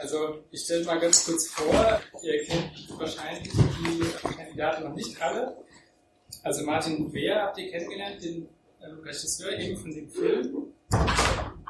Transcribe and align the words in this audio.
Also 0.00 0.38
ich 0.50 0.62
stelle 0.62 0.84
mal 0.86 0.98
ganz 0.98 1.26
kurz 1.26 1.48
vor, 1.48 2.00
ihr 2.22 2.42
kennt 2.44 2.72
wahrscheinlich 2.98 3.52
die 3.52 4.34
Kandidaten 4.34 4.84
noch 4.84 4.94
nicht 4.94 5.20
alle. 5.20 5.58
Also 6.42 6.64
Martin 6.64 7.12
Wehr 7.12 7.42
habt 7.42 7.58
ihr 7.58 7.70
kennengelernt, 7.70 8.24
den 8.24 8.48
äh, 8.80 8.86
Regisseur 8.86 9.52
eben 9.58 9.76
von 9.76 9.90
dem 9.90 10.08
Film. 10.08 10.72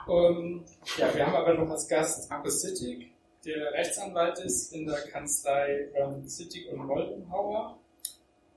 Um, 0.06 0.64
ja, 0.96 1.12
wir 1.12 1.26
haben 1.26 1.34
aber 1.34 1.54
noch 1.54 1.70
als 1.70 1.88
Gast 1.88 2.30
Markus 2.30 2.62
Sittig, 2.62 3.10
der 3.44 3.72
Rechtsanwalt 3.72 4.38
ist 4.38 4.72
in 4.72 4.86
der 4.86 5.00
Kanzlei 5.08 5.88
ähm, 5.94 6.24
Sittig 6.28 6.68
und 6.70 6.86
Moldenhauer 6.86 7.78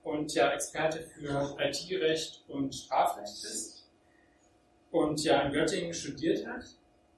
und 0.04 0.32
ja 0.36 0.54
Experte 0.54 1.00
für 1.00 1.58
IT-Recht 1.60 2.44
und 2.48 2.76
Strafrecht 2.76 3.44
ist 3.44 3.88
und 4.92 5.24
ja 5.24 5.42
in 5.42 5.52
Göttingen 5.52 5.94
studiert 5.96 6.46
hat 6.46 6.64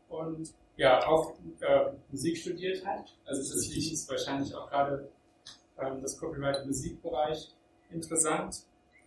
und 0.07 0.53
ja 0.77 1.05
auch 1.07 1.33
äh, 1.61 1.91
Musik 2.11 2.37
studiert 2.37 2.85
hat. 2.85 3.15
Also 3.25 3.41
das 3.41 3.67
Lied 3.67 3.93
ist 3.93 4.09
wahrscheinlich 4.09 4.53
auch 4.53 4.69
gerade 4.69 5.09
ähm, 5.79 6.01
das 6.01 6.17
Copyright 6.17 6.61
im 6.61 6.67
Musikbereich 6.67 7.53
interessant. 7.91 8.63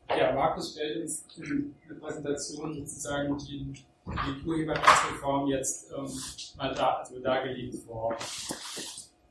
Ja, 0.09 0.33
Markus 0.33 0.73
stellt 0.73 1.03
uns 1.03 1.25
in 1.37 1.75
der 1.89 1.97
Präsentation 1.97 2.75
sozusagen 2.75 3.37
die, 3.39 3.73
die 3.75 4.47
Urheberrechtsreform 4.47 5.49
jetzt 5.49 5.93
ähm, 5.93 6.11
mal 6.57 6.75
da, 6.75 6.95
also 6.97 7.21
dargelegt 7.21 7.77
vor. 7.87 8.17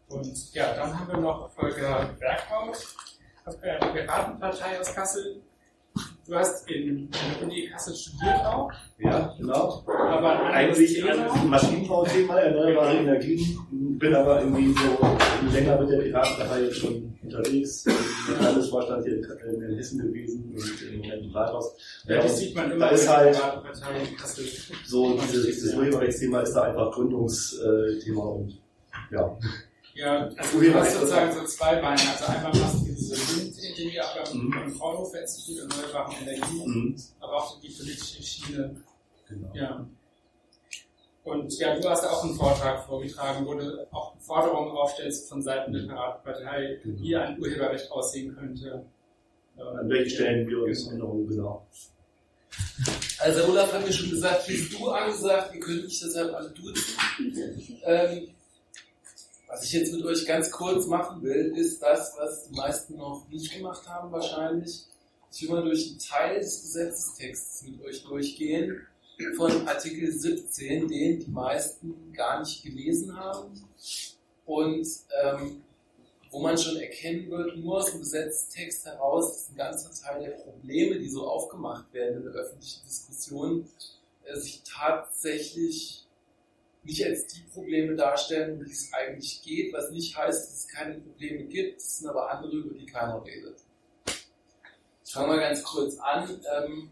Und 0.09 0.53
ja, 0.53 0.73
dann 0.75 0.97
haben 0.97 1.07
wir 1.11 1.17
noch 1.17 1.51
Volker 1.51 2.09
Berghaus, 2.19 2.95
äh, 3.61 3.79
Piratenpartei 3.91 4.79
aus 4.79 4.93
Kassel, 4.93 5.41
Du 6.27 6.35
hast 6.35 6.69
in, 6.69 7.09
der 7.09 7.47
Uni 7.47 7.69
Kassel 7.71 7.95
studiert 7.95 8.45
auch. 8.45 8.69
Ja, 8.99 9.33
genau. 9.37 9.81
Aber 9.87 10.43
eigentlich 10.47 11.01
ein 11.01 11.49
Maschinenbau-Thema, 11.49 12.39
erneuerbare 12.39 12.97
Energien. 12.97 13.57
Bin 13.71 14.13
aber 14.13 14.41
irgendwie 14.41 14.73
so 14.73 15.53
länger 15.53 15.79
mit 15.79 15.89
der 15.89 15.99
Piratenpartei 15.99 16.63
jetzt 16.63 16.79
schon 16.79 17.17
unterwegs. 17.23 17.85
Im 17.85 18.43
Landesvorstand 18.43 19.05
hier 19.05 19.17
in 19.17 19.75
Hessen 19.77 19.99
gewesen 19.99 20.53
und 20.53 20.81
im 20.91 20.97
Moment 20.97 21.23
im 21.23 21.31
Rathaus. 21.31 21.77
Ja, 22.07 22.21
das 22.21 22.37
sieht 22.37 22.53
man 22.53 22.71
immer 22.71 22.89
da 22.89 22.91
ist 22.91 23.07
halt 23.07 23.37
so 24.85 25.17
dieses, 25.17 25.45
dieses 25.45 25.73
Urheberrechtsthema 25.75 26.41
ist 26.41 26.53
da 26.53 26.63
einfach 26.63 26.91
Gründungsthema 26.91 28.23
und 28.23 28.57
ja. 29.11 29.37
Ja, 29.95 30.29
also 30.37 30.59
du 30.59 30.73
hast 30.75 30.93
sozusagen 30.93 31.33
so 31.33 31.43
zwei 31.45 31.75
Beine. 31.77 31.99
Also 31.99 32.25
einmal 32.25 32.51
machst 32.51 32.81
du 32.81 32.93
diese 32.93 33.15
Dinge, 33.77 34.03
aber 34.03 34.33
mhm. 34.33 34.53
im 34.65 34.73
Fraunhofer-Institut 34.73 35.59
erneuerbaren 35.59 36.15
Energien, 36.21 36.65
mhm. 36.65 36.95
aber 37.19 37.37
auch 37.37 37.59
die 37.59 37.69
politische 37.69 38.23
Schiene. 38.23 38.75
Genau. 39.27 39.51
Ja. 39.53 39.87
Und 41.23 41.59
ja, 41.59 41.77
du 41.77 41.89
hast 41.89 42.05
auch 42.05 42.23
einen 42.23 42.35
Vortrag 42.35 42.85
vorgetragen, 42.85 43.45
wo 43.45 43.53
du 43.53 43.85
auch 43.91 44.15
Forderungen 44.19 44.71
aufstellst 44.71 45.27
von 45.27 45.41
Seiten 45.41 45.73
der 45.73 45.81
Piratenpartei, 45.81 46.79
genau. 46.81 46.99
wie 47.01 47.15
ein 47.15 47.39
Urheberrecht 47.39 47.91
aussehen 47.91 48.33
könnte. 48.33 48.85
An 49.57 49.89
welchen 49.89 50.09
Stellen 50.09 50.47
wir 50.47 50.63
uns 50.63 50.87
Änderungen 50.87 51.27
genau. 51.27 51.65
Also 53.19 53.45
Olaf 53.49 53.73
hat 53.73 53.85
mir 53.85 53.91
schon 53.91 54.11
gesagt, 54.11 54.43
hier 54.43 54.55
ist 54.55 54.73
du 54.73 54.89
angesagt, 54.89 55.53
ihr 55.53 55.59
könnt 55.59 55.83
mich 55.83 55.99
deshalb 55.99 56.33
alle 56.33 56.49
duzen. 56.51 56.95
Ähm, 57.83 58.29
was 59.47 59.63
ich 59.63 59.71
jetzt 59.71 59.93
mit 59.93 60.03
euch 60.03 60.25
ganz 60.25 60.51
kurz 60.51 60.85
machen 60.87 61.23
will, 61.23 61.53
ist 61.55 61.81
das, 61.81 62.13
was 62.17 62.47
die 62.47 62.55
meisten 62.55 62.97
noch 62.97 63.27
nicht 63.29 63.53
gemacht 63.53 63.87
haben 63.87 64.11
wahrscheinlich. 64.11 64.85
Ich 65.31 65.41
will 65.43 65.49
mal 65.49 65.63
durch 65.63 65.89
einen 65.89 65.99
Teil 65.99 66.39
des 66.39 66.61
Gesetzestexts 66.61 67.63
mit 67.63 67.81
euch 67.81 68.03
durchgehen 68.03 68.85
von 69.35 69.67
Artikel 69.67 70.11
17, 70.11 70.87
den 70.87 71.19
die 71.19 71.31
meisten 71.31 72.13
gar 72.13 72.39
nicht 72.39 72.63
gelesen 72.63 73.15
haben 73.15 73.51
und 74.45 74.87
ähm, 75.23 75.63
wo 76.29 76.39
man 76.41 76.57
schon 76.57 76.77
erkennen 76.77 77.29
wird, 77.29 77.57
nur 77.57 77.77
aus 77.77 77.91
dem 77.91 78.01
Gesetzestext 78.01 78.85
heraus, 78.85 79.31
dass 79.31 79.49
ein 79.49 79.55
ganzer 79.55 79.91
Teil 79.91 80.21
der 80.21 80.31
Probleme, 80.31 80.99
die 80.99 81.09
so 81.09 81.27
aufgemacht 81.27 81.91
werden 81.93 82.17
in 82.17 82.23
der 82.23 82.33
öffentlichen 82.33 82.85
Diskussion, 82.85 83.67
äh, 84.25 84.35
sich 84.35 84.61
tatsächlich 84.63 86.06
nicht 86.87 87.05
als 87.05 87.27
die 87.27 87.41
Probleme 87.53 87.95
darstellen, 87.95 88.65
wie 88.65 88.71
es 88.71 88.91
eigentlich 88.93 89.41
geht, 89.43 89.73
was 89.73 89.91
nicht 89.91 90.17
heißt, 90.17 90.47
dass 90.47 90.57
es 90.57 90.67
keine 90.67 90.95
Probleme 90.95 91.43
gibt, 91.43 91.81
es 91.81 91.99
sind 91.99 92.07
aber 92.07 92.31
andere, 92.31 92.55
über 92.55 92.73
die 92.73 92.85
keiner 92.85 93.23
redet. 93.23 93.57
Ich 95.05 95.13
fange 95.13 95.27
mal 95.27 95.39
ganz 95.39 95.63
kurz 95.63 95.97
an. 95.99 96.29
Ähm, 96.57 96.89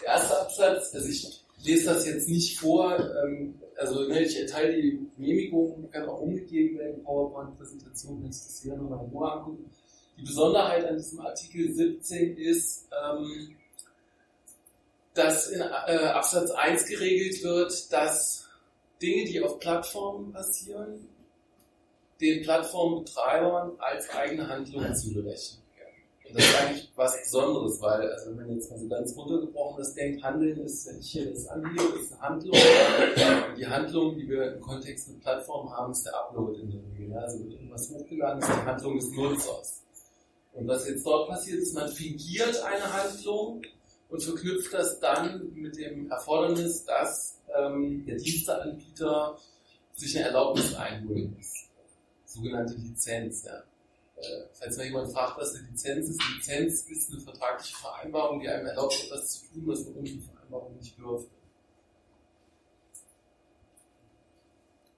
der 0.00 0.08
erste 0.08 0.40
Absatz, 0.40 0.94
also 0.94 1.08
ich 1.08 1.44
lese 1.64 1.86
das 1.86 2.06
jetzt 2.06 2.28
nicht 2.28 2.58
vor, 2.58 2.98
ähm, 2.98 3.60
also 3.76 4.06
ne, 4.06 4.22
ich 4.22 4.38
erteile 4.38 4.80
die 4.80 5.06
Genehmigung, 5.16 5.90
kann 5.90 6.08
auch 6.08 6.20
umgegeben 6.20 6.78
werden, 6.78 7.02
PowerPoint-Präsentation, 7.02 8.22
wenn 8.22 8.30
ich 8.30 8.36
das 8.36 8.60
hier 8.62 8.76
nochmal 8.76 9.04
in 9.04 9.10
Ruhe 9.10 9.32
angucken. 9.32 9.70
Die 10.18 10.22
Besonderheit 10.22 10.84
an 10.84 10.96
diesem 10.96 11.20
Artikel 11.20 11.72
17 11.72 12.36
ist, 12.36 12.88
ähm, 12.92 13.56
dass 15.20 15.48
in 15.48 15.60
äh, 15.60 15.64
Absatz 15.64 16.50
1 16.50 16.86
geregelt 16.86 17.42
wird, 17.42 17.92
dass 17.92 18.48
Dinge, 19.02 19.24
die 19.24 19.42
auf 19.42 19.58
Plattformen 19.58 20.32
passieren, 20.32 21.08
den 22.20 22.42
Plattformbetreibern 22.42 23.72
als 23.78 24.08
eigene 24.10 24.48
Handlungen 24.48 24.94
zugerechnet 24.94 25.60
werden. 25.76 25.96
Und 26.26 26.38
das 26.38 26.44
ist 26.44 26.60
eigentlich 26.60 26.92
was 26.96 27.22
Besonderes, 27.22 27.80
weil, 27.80 28.10
also 28.10 28.30
wenn 28.30 28.36
man 28.36 28.54
jetzt 28.54 28.70
mal 28.70 28.78
so 28.78 28.88
ganz 28.88 29.16
runtergebrochen 29.16 29.78
das 29.78 29.94
denkt, 29.94 30.22
Handeln 30.22 30.58
ist, 30.60 30.86
wenn 30.86 30.98
ich 30.98 31.10
hier 31.10 31.30
das 31.30 31.48
angehe, 31.48 31.82
ist 32.00 32.12
eine 32.12 32.20
Handlung. 32.22 32.56
Und 32.56 33.58
die 33.58 33.66
Handlung, 33.66 34.16
die 34.16 34.28
wir 34.28 34.54
im 34.54 34.60
Kontext 34.60 35.08
mit 35.08 35.20
Plattformen 35.20 35.70
haben, 35.70 35.92
ist 35.92 36.04
der 36.04 36.14
Upload 36.14 36.60
in 36.60 36.70
der 36.70 36.80
Regel. 36.98 37.16
Also 37.16 37.40
wird 37.40 37.52
irgendwas 37.52 37.90
hochgeladen, 37.90 38.42
ist 38.42 38.48
die 38.48 38.66
Handlung 38.66 38.96
des 38.98 39.10
Nutzers. 39.10 39.82
Und 40.52 40.66
was 40.68 40.88
jetzt 40.88 41.04
dort 41.06 41.28
passiert, 41.28 41.60
ist, 41.60 41.74
man 41.74 41.88
fingiert 41.88 42.62
eine 42.62 42.92
Handlung 42.92 43.62
und 44.10 44.22
verknüpft 44.22 44.72
das 44.72 44.98
dann 45.00 45.52
mit 45.54 45.76
dem 45.76 46.10
Erfordernis, 46.10 46.84
dass 46.84 47.38
ähm, 47.56 48.04
der 48.06 48.16
Diensteanbieter 48.16 49.38
sich 49.94 50.16
eine 50.16 50.26
Erlaubnis 50.26 50.74
einholen 50.74 51.34
muss. 51.36 51.68
Sogenannte 52.24 52.74
Lizenz. 52.74 53.44
Ja. 53.44 53.62
Äh, 54.16 54.46
falls 54.52 54.76
mal 54.76 54.86
jemand 54.86 55.12
fragt, 55.12 55.38
was 55.38 55.54
eine 55.54 55.68
Lizenz 55.68 56.08
ist, 56.08 56.20
Lizenz 56.36 56.82
ist 56.82 57.12
eine 57.12 57.20
vertragliche 57.20 57.76
Vereinbarung, 57.76 58.40
die 58.40 58.48
einem 58.48 58.66
erlaubt, 58.66 59.02
etwas 59.04 59.30
zu 59.32 59.46
tun, 59.46 59.62
was 59.66 59.84
man 59.84 59.94
ohne 59.94 60.08
die 60.08 60.20
Vereinbarung 60.20 60.76
nicht 60.76 60.98
dürfte. 60.98 61.39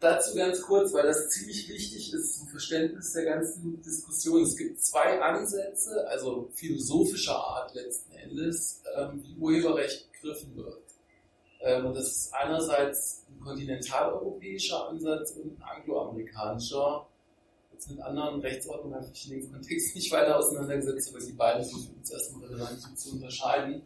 Dazu 0.03 0.35
ganz 0.35 0.61
kurz, 0.63 0.93
weil 0.93 1.05
das 1.05 1.29
ziemlich 1.29 1.69
wichtig 1.69 2.13
ist 2.13 2.41
zum 2.41 2.49
Verständnis 2.49 3.13
der 3.13 3.25
ganzen 3.25 3.81
Diskussion. 3.83 4.43
Es 4.43 4.57
gibt 4.57 4.83
zwei 4.83 5.23
Ansätze, 5.23 6.05
also 6.09 6.51
philosophischer 6.55 7.37
Art 7.37 7.73
letzten 7.73 8.13
Endes, 8.15 8.83
ähm, 8.97 9.23
wie 9.23 9.37
Urheberrecht 9.39 10.11
begriffen 10.11 10.57
wird. 10.57 10.83
Ähm, 11.61 11.95
das 11.95 12.11
ist 12.11 12.35
einerseits 12.35 13.23
ein 13.31 13.39
kontinentaleuropäischer 13.39 14.89
Ansatz 14.89 15.37
und 15.37 15.57
ein 15.57 15.63
angloamerikanischer. 15.63 17.07
Jetzt 17.73 17.89
mit 17.89 18.01
anderen 18.01 18.41
Rechtsordnungen 18.41 18.97
habe 18.97 19.09
ich 19.15 19.31
in 19.31 19.39
dem 19.39 19.53
Kontext 19.53 19.95
nicht 19.95 20.11
weiter 20.11 20.37
auseinandergesetzt, 20.37 21.11
aber 21.11 21.25
die 21.25 21.33
beiden 21.33 21.63
sind 21.63 22.11
erstmal 22.11 22.49
relevant 22.49 22.99
zu 22.99 23.13
unterscheiden. 23.13 23.83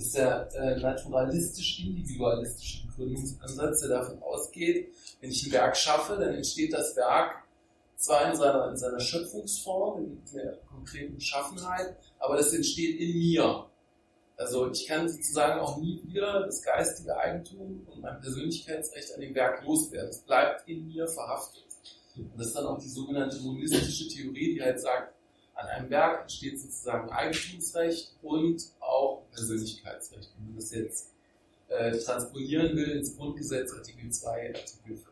Das 0.00 0.06
ist 0.06 0.16
der 0.16 0.48
äh, 0.54 0.80
naturalistisch-individualistische 0.80 2.86
Begründungsansatz, 2.86 3.80
der 3.80 3.90
davon 3.90 4.22
ausgeht, 4.22 4.94
wenn 5.20 5.30
ich 5.30 5.46
ein 5.46 5.52
Werk 5.52 5.76
schaffe, 5.76 6.14
dann 6.14 6.36
entsteht 6.36 6.72
das 6.72 6.96
Werk 6.96 7.44
zwar 7.96 8.30
in 8.30 8.36
seiner, 8.36 8.70
in 8.70 8.78
seiner 8.78 8.98
Schöpfungsform, 8.98 10.04
in 10.04 10.22
der 10.32 10.56
konkreten 10.70 11.16
Beschaffenheit, 11.16 11.98
aber 12.18 12.38
das 12.38 12.54
entsteht 12.54 12.98
in 12.98 13.18
mir. 13.18 13.66
Also 14.38 14.70
ich 14.70 14.86
kann 14.86 15.06
sozusagen 15.06 15.60
auch 15.60 15.76
nie 15.76 16.00
wieder 16.06 16.46
das 16.46 16.62
geistige 16.62 17.14
Eigentum 17.18 17.86
und 17.86 18.00
mein 18.00 18.18
Persönlichkeitsrecht 18.22 19.14
an 19.14 19.20
dem 19.20 19.34
Werk 19.34 19.62
loswerden. 19.66 20.08
Es 20.08 20.20
bleibt 20.20 20.66
in 20.66 20.86
mir 20.86 21.06
verhaftet. 21.08 21.66
Und 22.16 22.32
das 22.38 22.46
ist 22.46 22.56
dann 22.56 22.68
auch 22.68 22.78
die 22.78 22.88
sogenannte 22.88 23.38
monistische 23.40 24.08
Theorie, 24.08 24.54
die 24.54 24.62
halt 24.62 24.80
sagt, 24.80 25.12
an 25.60 25.68
einem 25.68 25.90
Werk 25.90 26.22
entsteht 26.22 26.58
sozusagen 26.58 27.10
Eigentumsrecht 27.10 28.14
und 28.22 28.62
auch 28.90 29.22
Persönlichkeitsrecht. 29.32 30.30
Wenn 30.36 30.46
man 30.46 30.56
das 30.56 30.72
jetzt 30.72 31.10
äh, 31.68 31.96
transponieren 31.96 32.76
will 32.76 32.90
ins 32.90 33.16
Grundgesetz, 33.16 33.72
Artikel 33.72 34.10
2, 34.10 34.48
Artikel 34.48 34.96
5. 34.96 35.06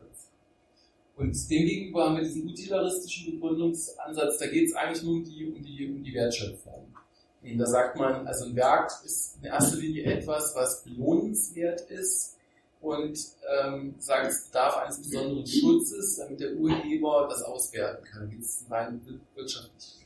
Und 1.15 1.49
demgegenüber 1.49 2.05
haben 2.05 2.15
wir 2.15 2.23
diesen 2.23 2.47
utilitaristischen 2.47 3.33
Begründungsansatz, 3.33 4.37
da 4.37 4.47
geht 4.47 4.69
es 4.69 4.73
eigentlich 4.73 5.03
nur 5.03 5.15
um 5.15 5.23
die, 5.23 5.47
um 5.47 5.61
die, 5.61 5.89
um 5.89 6.03
die 6.03 6.13
Wertschöpfung. 6.13 6.93
Und 7.41 7.57
da 7.57 7.65
sagt 7.65 7.97
man, 7.97 8.27
also 8.27 8.45
ein 8.45 8.55
Werk 8.55 8.91
ist 9.03 9.37
in 9.37 9.45
erster 9.45 9.77
Linie 9.77 10.03
etwas, 10.03 10.55
was 10.55 10.83
belohnenswert 10.83 11.81
ist 11.89 12.37
und 12.81 13.19
ähm, 13.61 13.95
sagt, 13.97 14.27
es 14.27 14.45
bedarf 14.45 14.77
eines 14.77 15.01
besonderen 15.01 15.45
Schutzes, 15.45 16.17
damit 16.17 16.39
der 16.39 16.53
Urheber 16.55 17.27
das 17.29 17.43
auswerten 17.43 18.05
kann. 18.05 18.29
Geht 18.29 18.41
es 18.41 18.65
rein 18.69 19.01
wirtschaftlich 19.35 19.98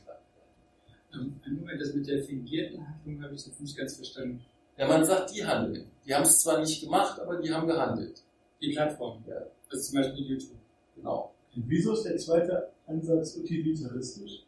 Moment, 1.16 1.80
das 1.80 1.94
mit 1.94 2.06
der 2.06 2.24
fingierten 2.24 2.86
Handlung 2.86 3.22
habe 3.22 3.34
ich 3.34 3.46
jetzt 3.46 3.60
nicht 3.60 3.76
ganz 3.76 3.96
verstanden. 3.96 4.44
Ja, 4.76 4.88
man 4.88 5.04
sagt, 5.04 5.34
die 5.34 5.44
handeln. 5.44 5.90
Die 6.04 6.14
haben 6.14 6.22
es 6.24 6.40
zwar 6.40 6.60
nicht 6.60 6.82
gemacht, 6.82 7.20
aber 7.20 7.36
die 7.36 7.52
haben 7.52 7.66
gehandelt. 7.66 8.22
Die 8.60 8.72
Plattform? 8.72 9.22
Ja. 9.28 9.46
Also 9.70 9.90
zum 9.90 10.02
Beispiel 10.02 10.26
YouTube. 10.26 10.58
Genau. 10.96 11.32
Und 11.54 11.64
wieso 11.68 11.92
ist 11.92 12.04
der 12.04 12.16
zweite 12.16 12.70
Ansatz 12.86 13.36
utilitaristisch? 13.36 14.44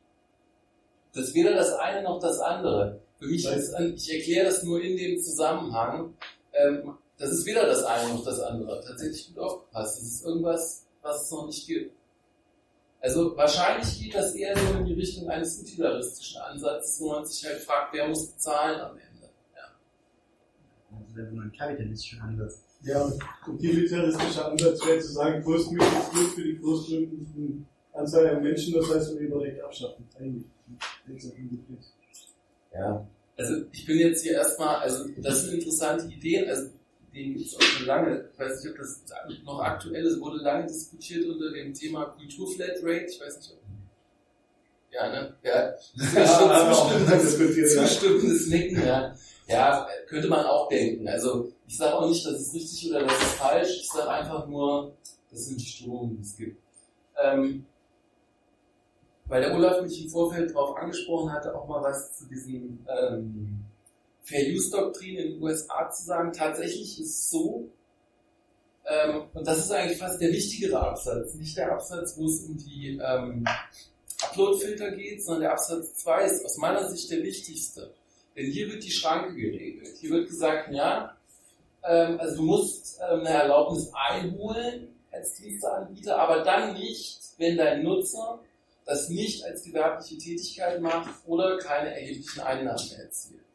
Das 1.12 1.28
ist 1.28 1.34
weder 1.34 1.54
das 1.54 1.72
eine 1.74 2.02
noch 2.02 2.18
das 2.20 2.40
andere. 2.40 3.00
Für 3.18 3.26
mich 3.26 3.46
ist, 3.46 3.74
ich 3.78 4.12
erkläre 4.12 4.46
das 4.46 4.62
nur 4.62 4.82
in 4.82 4.96
dem 4.96 5.18
Zusammenhang, 5.18 6.14
ähm, 6.52 6.94
das 7.18 7.30
ist 7.30 7.46
weder 7.46 7.66
das 7.66 7.82
eine 7.84 8.12
noch 8.12 8.24
das 8.24 8.40
andere. 8.40 8.82
Tatsächlich 8.84 9.28
gut 9.28 9.38
aufgepasst. 9.38 9.98
Das 9.98 10.06
ist 10.06 10.24
irgendwas, 10.24 10.86
was 11.02 11.24
es 11.24 11.30
noch 11.30 11.46
nicht 11.46 11.66
gibt. 11.66 11.94
Also 13.00 13.36
wahrscheinlich 13.36 14.00
geht 14.00 14.14
das 14.14 14.34
eher 14.34 14.56
so 14.56 14.78
in 14.78 14.86
die 14.86 14.94
Richtung 14.94 15.28
eines 15.28 15.60
utilitaristischen 15.60 16.40
Ansatzes, 16.40 17.00
wo 17.00 17.10
man 17.12 17.24
sich 17.24 17.44
halt 17.44 17.58
fragt, 17.60 17.94
wer 17.94 18.08
muss 18.08 18.26
bezahlen 18.26 18.80
am 18.80 18.92
Ende. 18.92 19.28
Ja. 19.54 19.70
Das 20.90 21.16
wäre 21.16 21.30
so 21.30 21.40
ein 21.40 21.52
kapitalistischer 21.56 22.22
Ansatz. 22.22 22.62
Ja, 22.82 23.02
und 23.02 23.22
utilitaristischer 23.46 24.50
Ansatz 24.50 24.86
wäre 24.86 25.00
zu 25.00 25.12
sagen, 25.12 25.42
größtmögliches 25.42 26.10
Glück 26.10 26.30
für 26.34 26.42
die 26.42 26.58
größtmögliche 26.58 27.64
Anzahl 27.92 28.28
an 28.28 28.42
Menschen, 28.42 28.74
das 28.74 28.94
heißt 28.94 29.14
Urheberrecht 29.14 29.60
abschaffen. 29.60 30.08
Eigentlich. 30.18 30.44
Ja. 32.72 33.06
Also 33.36 33.54
ich 33.72 33.86
bin 33.86 33.98
jetzt 33.98 34.22
hier 34.22 34.32
erstmal, 34.32 34.76
also 34.76 35.08
das 35.18 35.42
sind 35.42 35.54
interessante 35.54 36.06
Ideen, 36.12 36.48
also 36.48 36.70
den 37.16 37.34
gibt 37.34 37.46
es 37.46 37.56
auch 37.56 37.62
schon 37.62 37.86
lange. 37.86 38.28
Ich 38.32 38.38
weiß 38.38 38.62
nicht, 38.62 38.72
ob 38.72 38.78
das 38.78 39.02
noch 39.44 39.60
aktuell 39.60 40.04
ist, 40.04 40.20
wurde 40.20 40.42
lange 40.42 40.66
diskutiert 40.66 41.26
unter 41.26 41.50
dem 41.50 41.72
Thema 41.72 42.04
Kulturflatrate. 42.06 43.06
Ich 43.08 43.20
weiß 43.20 43.38
nicht, 43.38 43.52
ob. 43.52 43.58
Ja, 44.92 45.08
ne? 45.08 45.34
Ja, 45.42 45.74
Ja, 46.14 46.74
zustimmendes, 46.74 47.36
diskutiert, 47.36 47.74
ja. 47.74 47.86
zustimmendes 47.86 48.46
Nicken, 48.48 48.86
ja. 48.86 49.14
Ja, 49.48 49.88
könnte 50.08 50.28
man 50.28 50.44
auch 50.44 50.68
denken. 50.68 51.08
Also 51.08 51.52
ich 51.66 51.76
sage 51.76 51.94
auch 51.94 52.08
nicht, 52.08 52.24
dass 52.26 52.34
es 52.34 52.54
richtig 52.54 52.90
oder 52.90 53.04
dass 53.04 53.18
es 53.20 53.32
falsch. 53.34 53.80
Ich 53.80 53.88
sage 53.88 54.10
einfach 54.10 54.46
nur, 54.46 54.94
das 55.30 55.46
sind 55.46 55.60
die 55.60 55.66
Strömungen, 55.66 56.16
die 56.16 56.22
es 56.22 56.36
gibt. 56.36 56.60
Ähm, 57.22 57.64
weil 59.26 59.42
der 59.42 59.54
Olaf 59.54 59.82
mich 59.82 60.04
im 60.04 60.10
Vorfeld 60.10 60.50
darauf 60.50 60.76
angesprochen 60.76 61.32
hatte, 61.32 61.54
auch 61.54 61.68
mal 61.68 61.82
was 61.82 62.16
zu 62.16 62.26
diesen 62.26 62.86
ähm, 62.88 63.65
Fair-Use-Doktrin 64.26 65.16
in 65.16 65.32
den 65.32 65.42
USA 65.42 65.90
zu 65.90 66.04
sagen. 66.04 66.32
Tatsächlich 66.32 67.00
ist 67.00 67.08
es 67.08 67.30
so, 67.30 67.68
ähm, 68.86 69.24
und 69.34 69.46
das 69.46 69.58
ist 69.58 69.72
eigentlich 69.72 69.98
fast 69.98 70.20
der 70.20 70.30
wichtigere 70.30 70.78
Absatz, 70.78 71.34
nicht 71.34 71.56
der 71.56 71.72
Absatz, 71.72 72.16
wo 72.16 72.26
es 72.26 72.40
um 72.44 72.56
die 72.56 73.00
ähm, 73.02 73.44
Upload-Filter 74.22 74.92
geht, 74.92 75.24
sondern 75.24 75.42
der 75.42 75.52
Absatz 75.52 75.94
2 75.94 76.24
ist 76.24 76.44
aus 76.44 76.56
meiner 76.58 76.88
Sicht 76.88 77.10
der 77.10 77.22
wichtigste. 77.22 77.92
Denn 78.36 78.50
hier 78.50 78.70
wird 78.70 78.84
die 78.84 78.90
Schranke 78.90 79.34
geregelt. 79.34 79.96
Hier 80.00 80.10
wird 80.10 80.28
gesagt, 80.28 80.72
ja, 80.72 81.16
ähm, 81.84 82.20
also 82.20 82.36
du 82.36 82.42
musst 82.42 83.00
ähm, 83.00 83.20
eine 83.20 83.30
Erlaubnis 83.30 83.90
einholen 83.92 84.88
als 85.10 85.34
Diensteanbieter, 85.34 86.18
aber 86.18 86.42
dann 86.42 86.74
nicht, 86.74 87.20
wenn 87.38 87.56
dein 87.56 87.82
Nutzer 87.82 88.40
das 88.84 89.08
nicht 89.08 89.44
als 89.44 89.64
gewerbliche 89.64 90.18
Tätigkeit 90.18 90.80
macht 90.80 91.10
oder 91.26 91.58
keine 91.58 91.92
erheblichen 91.92 92.40
Einnahmen 92.40 92.92
erzielt. 92.92 93.45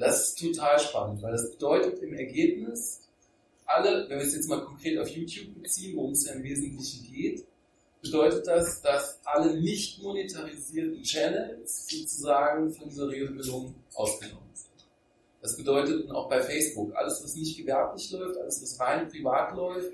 Das 0.00 0.30
ist 0.30 0.38
total 0.38 0.78
spannend, 0.80 1.22
weil 1.22 1.32
das 1.32 1.50
bedeutet 1.50 2.02
im 2.02 2.14
Ergebnis, 2.14 3.02
alle, 3.66 4.08
wenn 4.08 4.18
wir 4.18 4.26
es 4.26 4.34
jetzt 4.34 4.48
mal 4.48 4.64
konkret 4.64 4.98
auf 4.98 5.08
YouTube 5.10 5.54
beziehen, 5.62 5.94
worum 5.94 6.12
es 6.12 6.26
ja 6.26 6.32
im 6.32 6.42
Wesentlichen 6.42 7.12
geht, 7.12 7.44
bedeutet 8.00 8.46
das, 8.46 8.80
dass 8.80 9.20
alle 9.24 9.60
nicht 9.60 10.02
monetarisierten 10.02 11.02
Channels 11.02 11.86
sozusagen 11.86 12.72
von 12.72 12.88
dieser 12.88 13.10
Regelung 13.10 13.74
ausgenommen 13.94 14.48
sind. 14.54 14.70
Das 15.42 15.54
bedeutet 15.58 16.10
auch 16.10 16.30
bei 16.30 16.40
Facebook, 16.40 16.96
alles 16.96 17.22
was 17.22 17.34
nicht 17.34 17.58
gewerblich 17.58 18.10
läuft, 18.10 18.38
alles 18.38 18.62
was 18.62 18.80
rein 18.80 19.06
privat 19.06 19.54
läuft, 19.54 19.92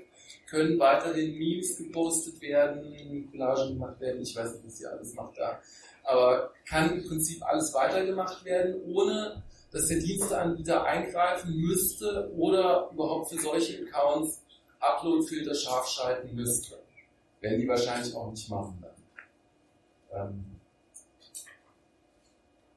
können 0.49 0.79
weiterhin 0.79 1.37
Memes 1.37 1.77
gepostet 1.77 2.39
werden, 2.41 3.29
Collagen 3.29 3.73
gemacht 3.73 3.99
werden, 3.99 4.21
ich 4.21 4.33
weiß 4.33 4.53
nicht, 4.53 4.65
was 4.65 4.79
ihr 4.79 4.89
alles 4.89 5.13
macht 5.15 5.37
da, 5.37 5.59
aber 6.05 6.53
kann 6.65 6.97
im 6.97 7.03
Prinzip 7.05 7.45
alles 7.45 7.73
weitergemacht 7.73 8.45
werden, 8.45 8.81
ohne 8.85 9.43
dass 9.77 9.87
der 9.87 9.99
Diensteanbieter 9.99 10.83
eingreifen 10.83 11.55
müsste 11.55 12.31
oder 12.35 12.89
überhaupt 12.91 13.29
für 13.29 13.39
solche 13.39 13.83
Accounts 13.83 14.41
Upload-Filter 14.79 15.55
scharf 15.55 15.87
schalten 15.87 16.35
müsste. 16.35 16.77
Werden 17.41 17.61
die 17.61 17.67
wahrscheinlich 17.67 18.13
auch 18.15 18.31
nicht 18.31 18.49
machen 18.49 18.81
dann. 18.81 20.29
Ähm, 20.29 20.45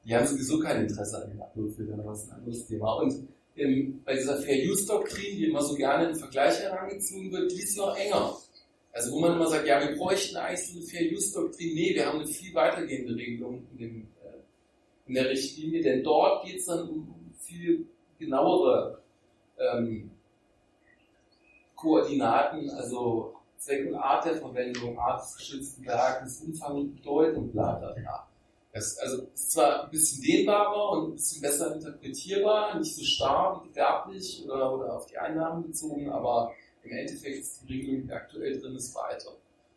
die 0.03 0.15
haben 0.15 0.27
sowieso 0.27 0.59
kein 0.59 0.81
Interesse 0.81 1.23
an 1.23 1.29
den 1.29 1.41
Upload-Filtern, 1.41 1.99
aber 1.99 2.11
das 2.11 2.23
ist 2.23 2.31
ein 2.31 2.39
anderes 2.39 2.67
Thema. 2.67 2.93
Und 2.93 3.27
im, 3.55 4.03
bei 4.03 4.15
dieser 4.15 4.37
Fair-Use-Doktrin, 4.37 5.37
die 5.37 5.45
immer 5.45 5.61
so 5.61 5.75
gerne 5.75 6.09
im 6.09 6.15
Vergleich 6.15 6.59
herangezogen 6.59 7.31
wird, 7.31 7.51
die 7.51 7.61
ist 7.61 7.77
noch 7.77 7.95
enger. 7.95 8.37
Also 8.93 9.11
wo 9.11 9.19
man 9.19 9.33
immer 9.33 9.47
sagt, 9.47 9.67
ja, 9.67 9.79
wir 9.79 9.95
bräuchten 9.95 10.37
eigentlich 10.37 10.67
so 10.67 10.77
eine 10.77 10.85
Fair-Use-Doktrin. 10.85 11.73
Nee, 11.73 11.95
wir 11.95 12.05
haben 12.05 12.19
eine 12.19 12.27
viel 12.27 12.53
weitergehende 12.53 13.15
Regelung 13.15 13.67
in, 13.71 13.77
dem, 13.77 14.07
in 15.07 15.13
der 15.15 15.29
Richtlinie, 15.29 15.81
denn 15.81 16.03
dort 16.03 16.45
geht 16.45 16.59
es 16.59 16.65
dann 16.65 16.89
um 16.89 17.33
viel 17.39 17.87
genauere 18.19 19.01
ähm, 19.57 20.11
Koordinaten, 21.75 22.69
also 22.69 23.35
Zweck 23.57 23.87
und 23.87 23.95
Art 23.95 24.25
der 24.25 24.35
Verwendung, 24.35 24.97
Art 24.97 25.21
des 25.21 25.35
geschützten 25.37 25.85
Werkes, 25.85 26.41
Umfang 26.41 26.77
und 26.77 26.95
Bedeutung, 26.95 27.51
bla 27.51 27.73
bla 27.73 27.91
bla. 27.93 28.27
Das 28.73 28.97
also 28.99 29.23
ist 29.33 29.51
zwar 29.51 29.83
ein 29.83 29.91
bisschen 29.91 30.23
dehnbarer 30.23 30.91
und 30.91 31.09
ein 31.09 31.13
bisschen 31.13 31.41
besser 31.41 31.75
interpretierbar, 31.75 32.79
nicht 32.79 32.95
so 32.95 33.03
starr 33.03 33.61
wie 33.61 33.69
gewerblich 33.69 34.45
oder, 34.45 34.73
oder 34.73 34.95
auf 34.95 35.05
die 35.07 35.17
Einnahmen 35.17 35.63
bezogen, 35.63 36.09
aber 36.09 36.53
im 36.83 36.91
Endeffekt 36.91 37.39
ist 37.39 37.61
die 37.61 37.73
Regelung, 37.73 38.07
die 38.07 38.13
aktuell 38.13 38.59
drin 38.59 38.75
ist, 38.75 38.95
weiter. 38.95 39.31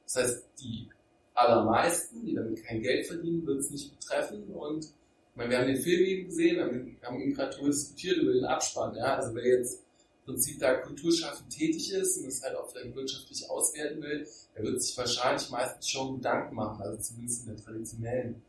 Das 0.04 0.16
heißt, 0.16 0.48
die 0.60 0.88
allermeisten, 1.34 2.24
die 2.24 2.34
damit 2.34 2.62
kein 2.64 2.80
Geld 2.80 3.06
verdienen, 3.06 3.44
wird 3.46 3.58
es 3.58 3.70
nicht 3.70 3.98
betreffen 3.98 4.44
und 4.54 4.86
meine, 5.36 5.50
wir 5.50 5.58
haben 5.58 5.66
den 5.66 5.82
Film 5.82 6.04
eben 6.04 6.26
gesehen, 6.26 6.60
haben, 6.60 6.96
haben 7.02 7.20
eben 7.20 7.34
gerade 7.34 7.50
darüber 7.52 7.70
diskutiert 7.70 8.18
über 8.18 8.32
den 8.32 8.44
Abspann. 8.44 8.94
Ja? 8.96 9.16
Also 9.16 9.34
wer 9.34 9.44
jetzt 9.44 9.82
im 10.26 10.32
Prinzip 10.32 10.58
da 10.60 10.74
kulturschaffend 10.74 11.50
tätig 11.50 11.92
ist 11.92 12.18
und 12.18 12.26
das 12.26 12.42
halt 12.42 12.56
auch 12.56 12.68
vielleicht 12.70 12.94
wirtschaftlich 12.94 13.50
auswerten 13.50 14.00
will, 14.02 14.26
der 14.56 14.64
wird 14.64 14.82
sich 14.82 14.96
wahrscheinlich 14.96 15.50
meistens 15.50 15.88
schon 15.88 16.16
Gedanken 16.16 16.54
machen, 16.54 16.82
also 16.82 16.98
zumindest 16.98 17.46
in 17.46 17.54
der 17.54 17.64
traditionellen 17.64 18.42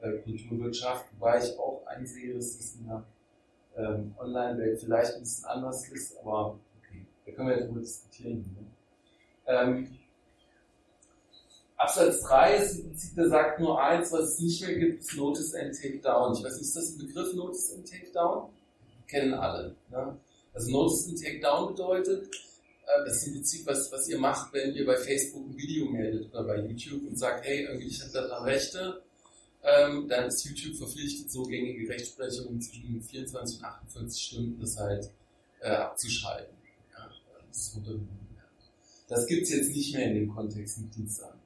äh, 0.00 0.12
Kulturwirtschaft, 0.18 1.06
wobei 1.12 1.38
ich 1.44 1.58
auch 1.58 1.84
einsehe, 1.86 2.34
dass 2.34 2.56
das 2.56 2.76
in 2.76 2.86
der 2.86 3.04
ähm, 3.76 4.14
Online-Welt 4.18 4.80
vielleicht 4.80 5.14
ein 5.14 5.20
bisschen 5.20 5.44
anders 5.46 5.88
ist, 5.88 6.16
aber 6.18 6.58
okay, 6.78 7.04
da 7.26 7.32
können 7.32 7.48
wir 7.48 7.58
ja 7.58 7.66
drüber 7.66 7.80
diskutieren. 7.80 8.38
Ne? 8.56 8.66
Ähm, 9.46 9.97
Absatz 11.78 12.22
3 12.22 12.56
ist 12.56 12.78
im 12.80 12.88
Prinzip, 12.88 13.14
der 13.14 13.28
sagt 13.28 13.60
nur 13.60 13.80
eins, 13.80 14.10
was 14.10 14.32
es 14.32 14.40
nicht 14.40 14.60
mehr 14.62 14.74
gibt, 14.74 15.00
ist 15.00 15.16
Notice 15.16 15.54
and 15.54 15.80
Takedown. 15.80 16.34
Ich 16.34 16.42
weiß 16.42 16.54
nicht, 16.54 16.62
ist 16.62 16.76
das 16.76 16.90
ein 16.90 16.98
Begriff, 16.98 17.32
Notice 17.34 17.72
and 17.72 17.88
Takedown? 17.88 18.50
Kennen 19.06 19.34
alle. 19.34 19.76
Ne? 19.88 20.16
Also 20.52 20.70
Notice 20.72 21.08
and 21.08 21.22
Takedown 21.22 21.68
bedeutet, 21.68 22.26
äh, 22.26 23.04
das 23.04 23.18
ist 23.18 23.26
im 23.28 23.34
Prinzip 23.34 23.66
was, 23.66 23.92
was 23.92 24.08
ihr 24.08 24.18
macht, 24.18 24.52
wenn 24.52 24.74
ihr 24.74 24.84
bei 24.84 24.96
Facebook 24.96 25.46
ein 25.46 25.56
Video 25.56 25.86
meldet 25.86 26.28
oder 26.32 26.42
bei 26.42 26.56
YouTube 26.58 27.06
und 27.06 27.16
sagt, 27.16 27.46
hey, 27.46 27.64
irgendwie 27.64 27.86
ich 27.86 28.02
habe 28.02 28.12
da 28.12 28.42
Rechte, 28.42 29.00
ähm, 29.62 30.08
dann 30.08 30.26
ist 30.26 30.44
YouTube 30.44 30.76
verpflichtet, 30.76 31.30
so 31.30 31.44
gängige 31.44 31.88
Rechtsprechungen 31.88 32.60
zwischen 32.60 33.00
24 33.00 33.58
und 33.58 33.64
48 33.64 34.22
Stunden 34.22 34.60
das 34.60 34.76
halt 34.76 35.10
äh, 35.60 35.70
abzuschalten. 35.70 36.56
Ja, 36.92 37.08
das. 37.46 37.72
Das 39.06 39.26
gibt 39.26 39.44
es 39.44 39.50
jetzt 39.50 39.70
nicht 39.70 39.94
mehr 39.94 40.06
in 40.06 40.14
dem 40.14 40.34
Kontext 40.34 40.80
mit 40.80 40.94
Dienstag. 40.94 41.37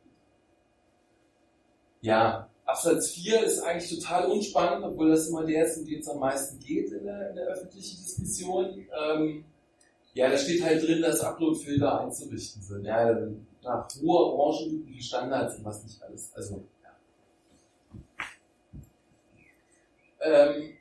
Ja, 2.03 2.49
Absatz 2.67 3.11
4 3.11 3.45
ist 3.45 3.61
eigentlich 3.61 3.99
total 3.99 4.31
unspannend, 4.31 4.85
obwohl 4.85 5.11
das 5.11 5.29
immer 5.29 5.45
der 5.45 5.67
ist, 5.67 5.79
um 5.79 5.87
den 5.87 6.01
es 6.01 6.09
am 6.09 6.19
meisten 6.19 6.59
geht 6.59 6.91
in 6.91 7.05
der, 7.05 7.31
in 7.31 7.37
der 7.37 7.47
öffentlichen 7.47 7.97
Diskussion. 8.03 8.87
Ähm, 9.01 9.45
ja, 10.15 10.29
da 10.29 10.37
steht 10.37 10.63
halt 10.65 10.83
drin, 10.83 11.01
dass 11.01 11.21
Upload-Filter 11.21 12.01
einzurichten 12.01 12.61
sind. 12.61 12.85
Ja, 12.85 13.19
nach 13.63 13.89
hoher 14.01 14.37
branchenübliche 14.37 15.03
Standards 15.03 15.57
und 15.57 15.65
was 15.65 15.85
nicht 15.85 16.03
alles. 16.03 16.33
Also, 16.35 16.65
ja. 16.83 16.91
Ähm, 20.21 20.73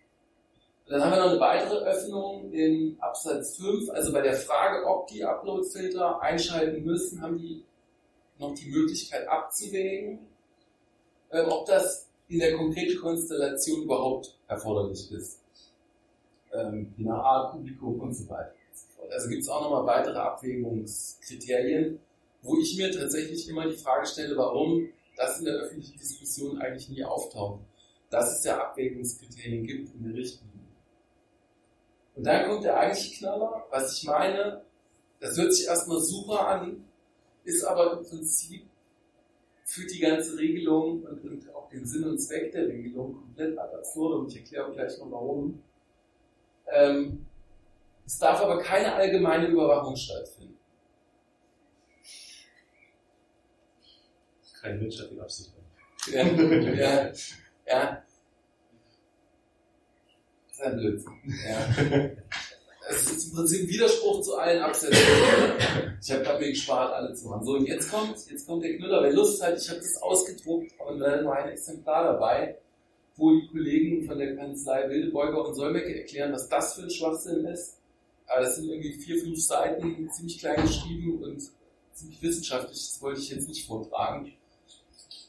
dann 0.88 1.04
haben 1.04 1.12
wir 1.12 1.20
noch 1.20 1.30
eine 1.32 1.40
weitere 1.40 1.86
Öffnung 1.86 2.52
in 2.52 2.98
Absatz 3.00 3.58
5. 3.58 3.92
Also 3.92 4.12
bei 4.12 4.22
der 4.22 4.34
Frage, 4.34 4.86
ob 4.88 5.08
die 5.08 5.24
Upload-Filter 5.24 6.20
einschalten 6.22 6.84
müssen, 6.84 7.22
haben 7.22 7.38
die 7.38 7.64
noch 8.40 8.56
die 8.56 8.70
Möglichkeit 8.72 9.28
abzuwägen, 9.28 10.31
ähm, 11.32 11.48
ob 11.50 11.66
das 11.66 12.08
in 12.28 12.40
der 12.40 12.56
konkreten 12.56 13.00
Konstellation 13.00 13.84
überhaupt 13.84 14.38
erforderlich 14.48 15.12
ist. 15.12 15.40
Ähm, 16.54 16.94
nach 16.98 17.24
Art, 17.24 17.52
Publikum 17.54 18.00
und 18.00 18.14
so 18.14 18.28
weiter. 18.30 18.54
Also 19.10 19.30
gibt 19.30 19.42
es 19.42 19.50
auch 19.50 19.62
nochmal 19.62 19.86
weitere 19.86 20.18
Abwägungskriterien, 20.18 22.00
wo 22.42 22.58
ich 22.58 22.78
mir 22.78 22.92
tatsächlich 22.92 23.48
immer 23.50 23.68
die 23.68 23.78
Frage 23.78 24.06
stelle, 24.06 24.38
warum 24.38 24.90
das 25.18 25.40
in 25.40 25.46
der 25.46 25.56
öffentlichen 25.56 25.98
Diskussion 25.98 26.58
eigentlich 26.60 26.90
nie 26.90 27.04
auftaucht. 27.04 27.62
Dass 28.10 28.38
es 28.38 28.44
ja 28.44 28.62
Abwägungskriterien 28.62 29.66
gibt 29.66 29.94
in 29.94 30.04
der 30.04 30.14
Richtlinie. 30.14 30.52
Und 32.16 32.26
dann 32.26 32.50
kommt 32.50 32.64
der 32.66 32.78
eigentliche 32.78 33.20
Knaller, 33.20 33.66
was 33.70 33.98
ich 33.98 34.04
meine, 34.06 34.62
das 35.20 35.38
hört 35.38 35.54
sich 35.54 35.68
erstmal 35.68 36.00
super 36.02 36.48
an, 36.48 36.84
ist 37.44 37.64
aber 37.64 37.94
im 37.94 38.06
Prinzip 38.06 38.66
führt 39.72 39.92
die 39.94 40.00
ganze 40.00 40.38
Regelung 40.38 41.04
und, 41.04 41.24
und 41.24 41.56
auch 41.56 41.70
den 41.70 41.86
Sinn 41.86 42.04
und 42.04 42.20
Zweck 42.20 42.52
der 42.52 42.68
Regelung 42.68 43.14
komplett 43.14 43.58
ad 43.58 43.76
absurdum. 43.76 44.28
Ich 44.28 44.38
erkläre 44.38 44.68
auch 44.68 44.74
gleich 44.74 44.98
noch 45.00 45.12
warum. 45.12 45.64
Ähm, 46.68 47.26
es 48.06 48.18
darf 48.18 48.42
aber 48.42 48.62
keine 48.62 48.94
allgemeine 48.94 49.48
Überwachung 49.48 49.96
stattfinden. 49.96 50.58
Keine 54.62 54.82
wirtschaftliche 54.82 55.22
Absicht. 55.22 55.54
Ja, 56.12 56.24
ja, 56.24 57.12
ja. 57.66 58.04
Das 60.48 60.58
ist 60.58 60.62
ein 60.62 60.78
Blödsinn. 60.78 61.14
Ja. 61.48 62.10
Es 62.92 63.10
ist 63.10 63.30
im 63.30 63.36
Prinzip 63.36 63.70
Widerspruch 63.70 64.22
zu 64.22 64.38
allen 64.38 64.62
Absätzen. 64.62 64.98
Ich 66.02 66.12
habe 66.12 66.24
gerade 66.24 66.40
mir 66.40 66.50
gespart, 66.50 66.94
alle 66.94 67.14
zu 67.14 67.30
machen. 67.30 67.46
So, 67.46 67.54
und 67.54 67.66
jetzt 67.66 67.90
kommt, 67.90 68.18
jetzt 68.30 68.46
kommt 68.46 68.64
der 68.64 68.76
Knüller. 68.76 69.02
Wer 69.02 69.14
Lust 69.14 69.42
hat, 69.42 69.58
ich 69.58 69.70
habe 69.70 69.80
das 69.80 70.02
ausgedruckt 70.02 70.74
und 70.90 71.00
dann 71.00 71.24
noch 71.24 71.32
ein 71.32 71.50
Exemplar 71.50 72.14
dabei, 72.14 72.58
wo 73.16 73.32
die 73.32 73.48
Kollegen 73.48 74.06
von 74.06 74.18
der 74.18 74.36
Kanzlei 74.36 74.90
Wildebeuger 74.90 75.48
und 75.48 75.56
Solmecke 75.56 76.00
erklären, 76.00 76.34
was 76.34 76.50
das 76.50 76.74
für 76.74 76.82
ein 76.84 76.90
Schwachsinn 76.90 77.46
ist. 77.46 77.78
Aber 78.28 78.42
das 78.42 78.58
sind 78.58 78.70
irgendwie 78.70 78.94
vier, 78.94 79.22
fünf 79.22 79.40
Seiten, 79.42 80.10
ziemlich 80.12 80.40
klein 80.40 80.62
geschrieben 80.62 81.24
und 81.24 81.42
ziemlich 81.94 82.22
wissenschaftlich. 82.22 82.78
Das 82.78 83.02
wollte 83.02 83.22
ich 83.22 83.30
jetzt 83.30 83.48
nicht 83.48 83.68
vortragen. 83.68 84.34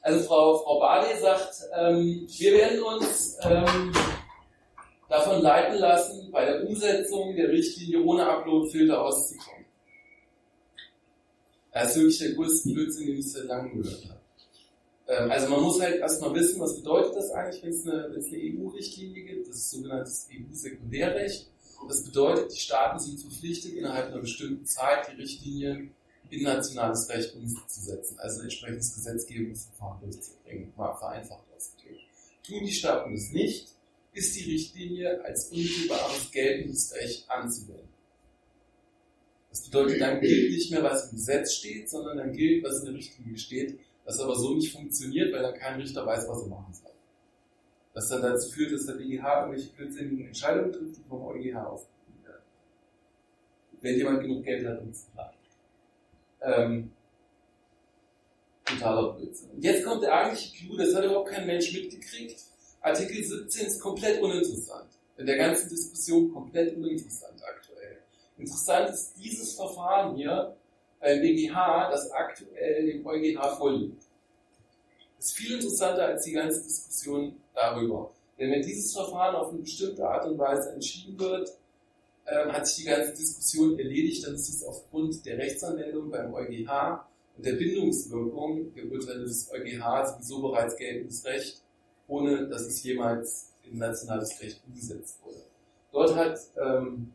Also 0.01 0.21
Frau, 0.27 0.59
Frau 0.59 0.81
Bade 0.81 1.17
sagt, 1.21 1.55
ähm, 1.79 2.27
wir 2.29 2.53
werden 2.55 2.83
uns 2.83 3.37
ähm, 3.43 3.93
davon 5.13 5.43
leiten 5.43 5.79
lassen, 5.79 6.31
bei 6.31 6.47
der 6.47 6.67
Umsetzung 6.67 7.37
der 7.37 7.51
Richtlinie 7.51 8.03
ohne 8.03 8.27
Upload-Filter 8.27 9.05
auszukommen. 9.05 9.67
Das 11.71 11.91
ist 11.91 11.97
wirklich 11.97 12.19
der 12.19 12.33
größte 12.33 12.71
Blödsinn, 12.71 13.07
den 13.07 13.19
ich 13.19 13.33
seit 13.33 13.45
langem 13.45 13.83
gehört 13.83 14.05
habe. 14.09 14.21
Ähm, 15.09 15.31
also 15.31 15.49
man 15.49 15.63
muss 15.63 15.81
halt 15.81 16.01
erstmal 16.01 16.35
wissen, 16.35 16.61
was 16.61 16.77
bedeutet 16.77 17.17
das 17.17 17.31
eigentlich, 17.31 17.63
wenn 17.63 17.71
es 17.71 17.87
eine, 17.87 18.05
eine 18.07 18.17
EU-Richtlinie 18.17 19.23
gibt. 19.25 19.49
Das 19.49 19.57
ist 19.57 19.71
sogenanntes 19.71 20.29
EU-Sekundärrecht. 20.33 21.49
Das 21.89 22.05
bedeutet, 22.05 22.53
die 22.53 22.61
Staaten 22.61 22.99
sind 22.99 23.21
verpflichtet, 23.21 23.73
innerhalb 23.75 24.07
einer 24.09 24.21
bestimmten 24.21 24.65
Zeit 24.65 25.09
die 25.11 25.21
Richtlinie 25.21 25.89
in 26.31 26.43
nationales 26.43 27.09
Recht 27.11 27.35
umzusetzen, 27.35 28.19
also 28.19 28.39
ein 28.39 28.45
entsprechendes 28.45 28.95
Gesetzgebungsverfahren 28.95 30.01
durchzubringen, 30.01 30.73
mal 30.77 30.95
vereinfacht 30.95 31.43
ausgedrückt. 31.55 32.01
Tun 32.47 32.65
die 32.65 32.73
Staaten 32.73 33.13
das 33.13 33.31
nicht, 33.33 33.75
ist 34.13 34.37
die 34.37 34.51
Richtlinie 34.51 35.25
als 35.25 35.51
unmittelbares 35.51 36.31
geltendes 36.31 36.95
Recht 36.95 37.31
anzuwenden. 37.31 37.89
Das 39.51 39.65
bedeutet, 39.65 40.01
dann 40.01 40.21
gilt 40.21 40.51
nicht 40.51 40.71
mehr, 40.71 40.83
was 40.83 41.11
im 41.11 41.17
Gesetz 41.17 41.55
steht, 41.55 41.89
sondern 41.89 42.17
dann 42.17 42.33
gilt, 42.33 42.65
was 42.65 42.81
in 42.81 42.87
der 42.87 42.95
Richtlinie 42.95 43.39
steht, 43.39 43.79
was 44.05 44.19
aber 44.19 44.35
so 44.35 44.55
nicht 44.55 44.73
funktioniert, 44.73 45.33
weil 45.33 45.43
dann 45.43 45.55
kein 45.55 45.81
Richter 45.81 46.07
weiß, 46.07 46.27
was 46.29 46.43
er 46.43 46.49
machen 46.49 46.73
soll. 46.73 46.93
Was 47.95 48.09
dann 48.09 48.23
dazu 48.23 48.51
führt, 48.51 48.73
dass 48.73 48.87
der 48.87 48.95
BGH 48.95 49.41
irgendwelche 49.41 49.73
blödsinnigen 49.73 50.27
Entscheidungen 50.27 50.73
trifft, 50.73 50.97
die 50.97 51.09
vom 51.09 51.23
EuGH 51.23 51.57
aufgerufen 51.57 52.25
werden. 52.25 52.43
Wenn 53.83 53.97
jemand 53.97 54.23
genug 54.23 54.45
Geld 54.45 54.67
hat, 54.67 54.81
um 54.81 54.93
zu 54.93 55.07
planen. 55.11 55.37
Ähm, 56.41 56.93
totaler 58.65 59.13
Blödsinn. 59.13 59.51
Und 59.51 59.63
jetzt 59.63 59.85
kommt 59.85 60.03
der 60.03 60.15
eigentliche 60.15 60.57
Clou, 60.57 60.77
das 60.77 60.95
hat 60.95 61.05
überhaupt 61.05 61.31
kein 61.31 61.47
Mensch 61.47 61.73
mitgekriegt. 61.73 62.41
Artikel 62.83 63.23
17 63.23 63.67
ist 63.69 63.81
komplett 63.81 64.21
uninteressant. 64.21 64.89
In 65.17 65.27
der 65.27 65.37
ganzen 65.37 65.69
Diskussion 65.69 66.33
komplett 66.33 66.77
uninteressant 66.77 67.41
aktuell. 67.45 67.99
Interessant 68.39 68.91
ist 68.91 69.13
dieses 69.17 69.55
Verfahren 69.55 70.17
hier 70.17 70.57
beim 71.01 71.21
BGH, 71.21 71.91
das 71.91 72.11
aktuell 72.11 72.87
dem 72.87 73.07
EuGH 73.07 73.57
vorliegt. 73.57 74.03
Ist 75.19 75.35
viel 75.35 75.55
interessanter 75.55 76.07
als 76.07 76.25
die 76.25 76.33
ganze 76.33 76.61
Diskussion 76.61 77.37
darüber. 77.55 78.11
Denn 78.37 78.51
wenn 78.51 78.63
dieses 78.63 78.93
Verfahren 78.93 79.37
auf 79.37 79.51
eine 79.51 79.61
bestimmte 79.61 80.05
Art 80.05 80.27
und 80.27 80.37
Weise 80.39 80.73
entschieden 80.73 81.19
wird, 81.21 81.53
ähm, 82.27 82.53
hat 82.53 82.67
sich 82.67 82.85
die 82.85 82.91
ganze 82.91 83.13
Diskussion 83.13 83.79
erledigt, 83.79 84.27
dann 84.27 84.35
ist 84.35 84.49
es 84.49 84.65
aufgrund 84.65 85.25
der 85.25 85.39
Rechtsanwendung 85.39 86.11
beim 86.11 86.35
EuGH 86.35 87.05
und 87.37 87.47
der 87.47 87.53
Bindungswirkung 87.53 88.75
der 88.75 88.91
Urteile 88.91 89.23
des 89.23 89.49
EuGH 89.53 90.07
sowieso 90.07 90.43
bereits 90.43 90.77
geltendes 90.77 91.25
Recht, 91.25 91.63
ohne 92.07 92.49
dass 92.49 92.63
es 92.63 92.83
jemals 92.83 93.53
in 93.65 93.79
nationales 93.79 94.41
Recht 94.41 94.61
umgesetzt 94.67 95.19
wurde. 95.23 95.43
Dort 95.93 96.17
hat 96.17 96.39
ähm, 96.61 97.13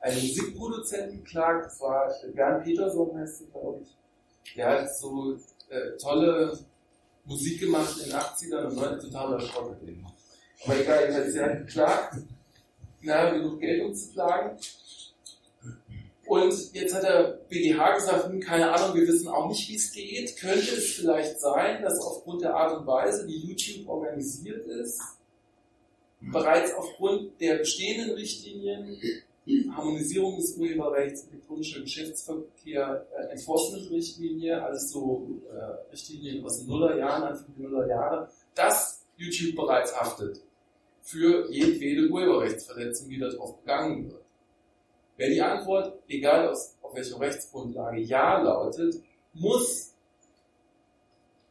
ein 0.00 0.14
Musikproduzent 0.14 1.12
geklagt, 1.12 1.66
das 1.66 1.80
war 1.80 2.12
Bernd 2.34 2.64
Peterson 2.64 3.18
heißt 3.18 3.42
er, 3.42 3.46
glaube 3.48 3.82
ich. 3.82 4.54
Der 4.56 4.68
hat 4.82 4.96
so 4.96 5.36
äh, 5.70 5.96
tolle 5.98 6.58
Musik 7.24 7.60
gemacht 7.60 7.96
in 7.98 8.10
den 8.10 8.18
80ern 8.18 8.66
und 8.66 8.76
90 8.76 9.10
totaler 9.10 9.40
Schrott. 9.40 9.76
Aber 10.64 10.80
egal, 10.80 11.04
er 11.04 11.50
hat 11.50 11.66
geklagt 11.66 12.18
na, 13.04 13.30
genug 13.30 13.60
Geld 13.60 13.84
umzuklagen. 13.84 14.58
Und 16.34 16.74
jetzt 16.74 16.92
hat 16.94 17.04
der 17.04 17.38
BGH 17.48 17.94
gesagt, 17.94 18.28
hm, 18.28 18.40
keine 18.40 18.72
Ahnung, 18.72 18.96
wir 18.96 19.06
wissen 19.06 19.28
auch 19.28 19.48
nicht, 19.48 19.68
wie 19.68 19.76
es 19.76 19.92
geht. 19.92 20.36
Könnte 20.36 20.74
es 20.74 20.94
vielleicht 20.94 21.40
sein, 21.40 21.80
dass 21.82 22.00
aufgrund 22.00 22.42
der 22.42 22.56
Art 22.56 22.76
und 22.76 22.86
Weise, 22.88 23.24
wie 23.28 23.36
YouTube 23.36 23.88
organisiert 23.88 24.66
ist, 24.66 25.00
bereits 26.20 26.74
aufgrund 26.74 27.40
der 27.40 27.58
bestehenden 27.58 28.16
Richtlinien, 28.16 28.98
Harmonisierung 29.76 30.36
des 30.36 30.56
Urheberrechts, 30.56 31.28
elektronischer 31.30 31.82
Geschäftsverkehr, 31.82 33.06
äh, 33.16 33.32
Enforcement-Richtlinie, 33.32 34.60
alles 34.60 34.90
so 34.90 35.28
äh, 35.52 35.92
Richtlinien 35.92 36.44
aus 36.44 36.58
den 36.58 36.68
Nullerjahren, 36.68 37.24
Anfang 37.24 37.54
der 37.56 37.68
Nullerjahre, 37.68 38.30
dass 38.54 39.04
YouTube 39.16 39.54
bereits 39.54 39.94
haftet 39.94 40.40
für 41.02 41.48
jedwede 41.52 42.08
Urheberrechtsverletzung, 42.08 43.08
die 43.10 43.18
darauf 43.18 43.60
begangen 43.60 44.10
wird. 44.10 44.23
Wenn 45.16 45.30
die 45.30 45.42
Antwort, 45.42 46.02
egal 46.08 46.48
aus, 46.48 46.76
auf 46.82 46.94
welcher 46.94 47.20
Rechtsgrundlage, 47.20 48.00
Ja 48.00 48.40
lautet, 48.40 48.96
muss 49.32 49.94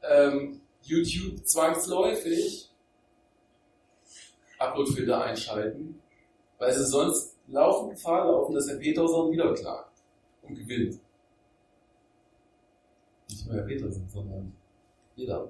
ähm, 0.01 0.61
YouTube 0.81 1.45
zwangsläufig 1.45 2.69
Uploadfilter 4.59 5.23
einschalten, 5.23 6.01
weil 6.57 6.73
sie 6.73 6.85
sonst 6.85 7.35
laufend 7.47 7.91
Gefahr 7.91 8.25
laufen, 8.25 8.53
dass 8.53 8.69
Herr 8.69 8.77
Peterson 8.77 9.31
wieder 9.31 9.53
klagt 9.53 9.91
und 10.41 10.55
gewinnt. 10.55 10.99
Nicht 13.29 13.45
nur 13.45 13.55
Herr 13.55 13.63
Peterson, 13.63 14.07
sondern 14.09 14.55
jeder 15.15 15.49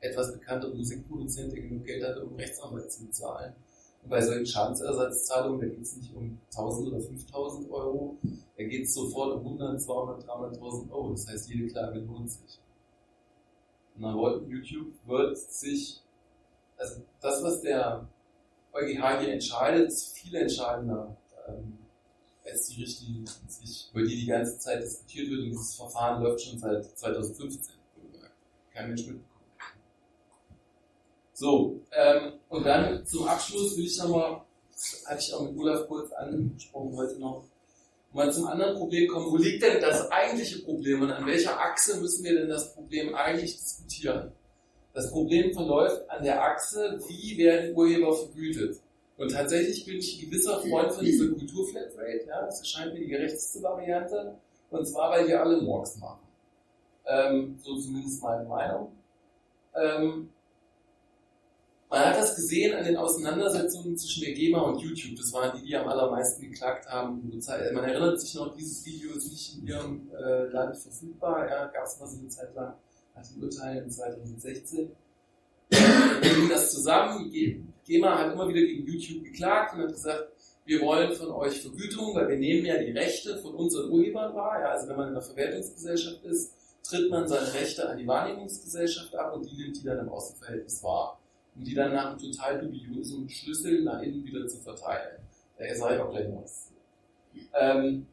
etwas 0.00 0.32
bekannter 0.32 0.68
Musikproduzent, 0.68 1.52
der 1.52 1.62
genug 1.62 1.84
Geld 1.84 2.04
hat, 2.04 2.18
um 2.18 2.34
Rechtsanwalt 2.36 2.90
zu 2.92 3.06
bezahlen. 3.06 3.54
Bei 4.08 4.20
solchen 4.20 4.46
Schadensersatzzahlungen, 4.46 5.60
da 5.60 5.66
geht 5.66 5.82
es 5.82 5.96
nicht 5.96 6.14
um 6.14 6.38
1000 6.52 6.88
oder 6.88 7.00
5000 7.00 7.70
Euro, 7.70 8.16
da 8.56 8.64
geht 8.64 8.84
es 8.84 8.94
sofort 8.94 9.34
um 9.34 9.40
100, 9.40 9.80
200, 9.80 10.28
300.000 10.28 10.90
Euro. 10.90 11.10
Das 11.10 11.26
heißt, 11.26 11.48
jede 11.48 11.68
Klage 11.68 11.98
lohnt 12.00 12.30
sich. 12.30 12.60
Wollte 13.98 14.46
YouTube 14.46 14.92
wird 15.06 15.38
sich, 15.38 16.02
also 16.76 17.02
das, 17.20 17.42
was 17.42 17.62
der 17.62 18.06
EuGH 18.72 19.20
hier 19.20 19.32
entscheidet, 19.32 19.88
ist 19.88 20.16
viel 20.16 20.34
entscheidender 20.34 21.16
ähm, 21.48 21.78
als 22.44 22.68
die 22.68 22.82
Richtlinie 22.82 23.24
über 23.92 24.02
die 24.02 24.16
die 24.20 24.26
ganze 24.26 24.58
Zeit 24.58 24.82
diskutiert 24.82 25.30
wird 25.30 25.40
und 25.40 25.46
dieses 25.46 25.74
Verfahren 25.74 26.22
läuft 26.22 26.42
schon 26.42 26.58
seit 26.58 26.84
2015. 26.84 27.74
Kein 28.72 28.88
Mensch 28.88 29.06
mitbekommen. 29.06 29.35
So, 31.38 31.82
ähm, 31.92 32.32
und 32.48 32.64
dann 32.64 33.04
zum 33.04 33.28
Abschluss 33.28 33.76
will 33.76 33.84
ich 33.84 33.98
nochmal, 33.98 34.40
hatte 35.04 35.20
ich 35.20 35.34
auch 35.34 35.42
mit 35.42 35.54
Olaf 35.58 35.86
kurz 35.86 36.10
angesprochen 36.12 36.96
heute 36.96 37.18
noch, 37.18 37.44
mal 38.14 38.32
zum 38.32 38.46
anderen 38.46 38.78
Problem 38.78 39.06
kommen. 39.06 39.30
Wo 39.30 39.36
liegt 39.36 39.62
denn 39.62 39.78
das 39.82 40.10
eigentliche 40.10 40.60
Problem 40.60 41.02
und 41.02 41.10
an 41.10 41.26
welcher 41.26 41.60
Achse 41.60 42.00
müssen 42.00 42.24
wir 42.24 42.40
denn 42.40 42.48
das 42.48 42.72
Problem 42.72 43.14
eigentlich 43.14 43.54
diskutieren? 43.54 44.32
Das 44.94 45.10
Problem 45.10 45.52
verläuft 45.52 46.08
an 46.08 46.24
der 46.24 46.42
Achse, 46.42 46.98
wie 47.06 47.36
werden 47.36 47.76
Urheber 47.76 48.16
vergütet? 48.16 48.80
Und 49.18 49.30
tatsächlich 49.30 49.84
bin 49.84 49.98
ich 49.98 50.18
ein 50.18 50.30
gewisser 50.30 50.62
Freund 50.62 50.90
von 50.90 51.04
dieser 51.04 51.28
Kulturflatrate. 51.28 52.24
Ja, 52.28 52.46
das 52.46 52.60
erscheint 52.60 52.94
mir 52.94 53.00
die 53.00 53.08
gerechteste 53.08 53.62
Variante. 53.62 54.38
Und 54.70 54.86
zwar, 54.86 55.10
weil 55.10 55.28
wir 55.28 55.42
alle 55.42 55.60
Morgs 55.60 55.98
machen. 55.98 56.26
Ähm, 57.04 57.58
so 57.62 57.78
zumindest 57.78 58.22
meine 58.22 58.48
Meinung. 58.48 58.92
Ähm, 59.74 60.30
man 61.88 62.00
hat 62.00 62.16
das 62.16 62.34
gesehen 62.34 62.74
an 62.74 62.84
den 62.84 62.96
Auseinandersetzungen 62.96 63.96
zwischen 63.96 64.24
der 64.24 64.34
GEMA 64.34 64.60
und 64.60 64.80
YouTube. 64.80 65.16
Das 65.16 65.32
waren 65.32 65.56
die, 65.56 65.66
die 65.66 65.76
am 65.76 65.86
allermeisten 65.86 66.42
geklagt 66.42 66.88
haben. 66.88 67.22
Man 67.72 67.84
erinnert 67.84 68.20
sich 68.20 68.34
noch, 68.34 68.56
dieses 68.56 68.84
Video 68.84 69.12
ist 69.12 69.30
nicht 69.30 69.58
in 69.58 69.66
ihrem 69.66 70.10
äh, 70.12 70.46
Land 70.46 70.76
verfügbar. 70.76 71.48
Ja, 71.48 71.66
gab 71.66 71.84
es 71.84 72.00
mal 72.00 72.06
so 72.08 72.18
eine 72.18 72.28
Zeit 72.28 72.54
lang 72.54 72.74
nach 73.14 73.26
dem 73.26 73.42
Urteil 73.42 73.82
in 73.82 73.90
2016. 73.90 74.90
Wir 75.68 76.20
bringen 76.20 76.48
das 76.48 76.72
zusammen. 76.72 77.30
Die 77.30 77.64
GEMA 77.84 78.18
hat 78.18 78.32
immer 78.32 78.48
wieder 78.48 78.60
gegen 78.60 78.86
YouTube 78.86 79.24
geklagt 79.24 79.74
und 79.74 79.82
hat 79.82 79.92
gesagt, 79.92 80.28
wir 80.64 80.80
wollen 80.80 81.12
von 81.12 81.30
euch 81.30 81.62
Vergütung, 81.62 82.14
weil 82.16 82.28
wir 82.28 82.36
nehmen 82.36 82.66
ja 82.66 82.76
die 82.78 82.90
Rechte 82.90 83.38
von 83.38 83.54
unseren 83.54 83.90
Urhebern 83.90 84.34
wahr. 84.34 84.60
Ja, 84.60 84.70
also 84.70 84.88
wenn 84.88 84.96
man 84.96 85.08
in 85.08 85.12
einer 85.12 85.22
Verwertungsgesellschaft 85.22 86.24
ist, 86.24 86.52
tritt 86.82 87.10
man 87.10 87.28
seine 87.28 87.52
Rechte 87.54 87.88
an 87.88 87.96
die 87.96 88.06
Wahrnehmungsgesellschaft 88.06 89.14
ab 89.14 89.34
und 89.34 89.48
die 89.48 89.56
nimmt 89.56 89.76
die 89.76 89.84
dann 89.84 90.00
im 90.00 90.08
Außenverhältnis 90.08 90.82
wahr. 90.82 91.15
Um 91.56 91.64
die 91.64 91.74
dann 91.74 91.92
nach 91.92 92.10
einem 92.10 92.18
total 92.18 92.60
dubiosen 92.60 93.28
Schlüssel 93.28 93.82
nach 93.82 94.02
innen 94.02 94.24
wieder 94.24 94.46
zu 94.46 94.58
verteilen. 94.58 95.18
Da 95.58 95.74
sage 95.74 95.94
ich 95.94 96.00
auch 96.00 96.10
gleich 96.10 96.28
noch 96.28 96.42
was. 96.42 96.72
Ähm, 97.54 98.06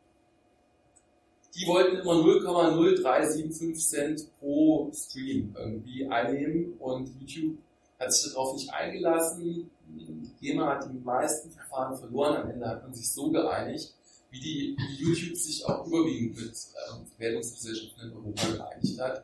die 1.56 1.68
wollten 1.68 1.98
immer 1.98 2.14
0,0375 2.14 3.90
Cent 3.90 4.40
pro 4.40 4.92
Stream 4.94 5.56
irgendwie 5.58 6.08
einnehmen 6.08 6.74
und 6.80 7.10
YouTube 7.20 7.58
hat 8.00 8.12
sich 8.12 8.32
darauf 8.34 8.56
nicht 8.56 8.74
eingelassen. 8.74 9.70
Die 9.88 10.32
GEMA 10.42 10.76
hat 10.76 10.90
die 10.92 10.98
meisten 10.98 11.52
Verfahren 11.52 11.96
verloren. 11.96 12.38
Am 12.38 12.50
Ende 12.50 12.68
hat 12.68 12.82
man 12.82 12.94
sich 12.94 13.12
so 13.12 13.30
geeinigt, 13.30 13.94
wie 14.32 14.40
die 14.40 14.78
YouTube 14.98 15.38
sich 15.38 15.64
auch 15.66 15.86
überwiegend 15.86 16.38
mit 16.38 16.56
ähm, 16.92 17.06
Wertungsgesellschaften 17.18 18.10
in 18.10 18.18
Europa 18.18 18.48
geeinigt 18.48 19.00
hat. 19.00 19.24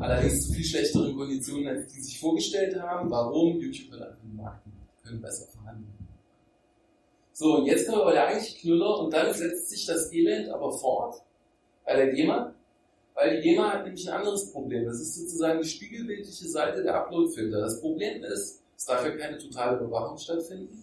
Allerdings 0.00 0.46
zu 0.46 0.52
viel 0.52 0.64
schlechteren 0.64 1.16
Konditionen, 1.16 1.68
als 1.68 1.92
die 1.92 2.00
sich 2.00 2.18
vorgestellt 2.18 2.80
haben. 2.80 3.10
Warum? 3.10 3.58
YouTube 3.60 3.92
hat 3.92 4.02
einfach 4.02 4.24
Markt 4.34 4.66
können 5.02 5.20
besser 5.20 5.46
verhandeln. 5.48 5.92
So, 7.32 7.56
und 7.56 7.66
jetzt 7.66 7.86
kommen 7.86 8.00
wir 8.00 8.04
bei 8.04 8.12
der 8.12 8.26
eigentlichen 8.26 8.60
Knüller 8.60 8.98
und 8.98 9.12
dann 9.12 9.32
setzt 9.32 9.70
sich 9.70 9.86
das 9.86 10.12
Elend 10.12 10.48
aber 10.50 10.72
fort 10.72 11.22
bei 11.84 11.96
der 11.96 12.12
GEMA, 12.12 12.54
weil 13.14 13.36
die 13.36 13.42
GEMA 13.42 13.72
hat 13.72 13.84
nämlich 13.84 14.08
ein 14.08 14.18
anderes 14.18 14.52
Problem. 14.52 14.84
Das 14.84 15.00
ist 15.00 15.16
sozusagen 15.16 15.60
die 15.60 15.68
spiegelbildliche 15.68 16.48
Seite 16.48 16.82
der 16.82 16.94
Uploadfilter. 16.94 17.60
Das 17.60 17.80
Problem 17.80 18.22
ist, 18.22 18.62
es 18.76 18.84
darf 18.84 19.04
ja 19.04 19.16
keine 19.16 19.38
totale 19.38 19.78
Überwachung 19.78 20.18
stattfinden. 20.18 20.82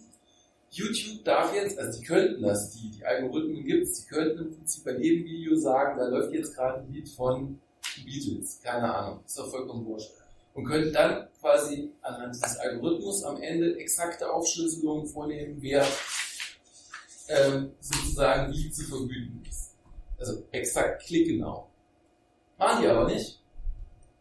YouTube 0.70 1.24
darf 1.24 1.54
jetzt, 1.54 1.78
also 1.78 1.98
die 1.98 2.06
könnten 2.06 2.42
das, 2.42 2.70
die, 2.72 2.90
die 2.90 3.04
Algorithmen 3.04 3.64
gibt 3.64 3.84
es, 3.84 4.04
die 4.04 4.08
könnten 4.08 4.38
im 4.38 4.54
Prinzip 4.54 4.84
bei 4.84 4.96
jedem 4.96 5.24
Video 5.24 5.56
sagen, 5.56 5.98
da 5.98 6.06
läuft 6.06 6.32
jetzt 6.32 6.54
gerade 6.54 6.80
ein 6.80 6.92
Lied 6.92 7.08
von 7.08 7.58
Beatles, 8.04 8.60
keine 8.62 8.94
Ahnung, 8.94 9.20
ist 9.24 9.38
doch 9.38 9.50
vollkommen 9.50 9.84
wurscht. 9.86 10.10
Und 10.54 10.64
könnten 10.64 10.92
dann 10.92 11.28
quasi 11.40 11.90
anhand 12.02 12.34
des 12.34 12.56
Algorithmus 12.56 13.22
am 13.24 13.40
Ende 13.40 13.78
exakte 13.78 14.30
Aufschlüsselungen 14.30 15.06
vornehmen, 15.06 15.56
wer 15.60 15.86
ähm, 17.28 17.72
sozusagen 17.80 18.52
wie 18.52 18.70
zu 18.70 18.82
vergüten 18.84 19.44
ist. 19.48 19.74
Also 20.18 20.42
exakt 20.50 21.02
klickgenau. 21.02 21.68
Machen 22.58 22.82
die 22.82 22.88
aber 22.88 23.06
nicht. 23.06 23.40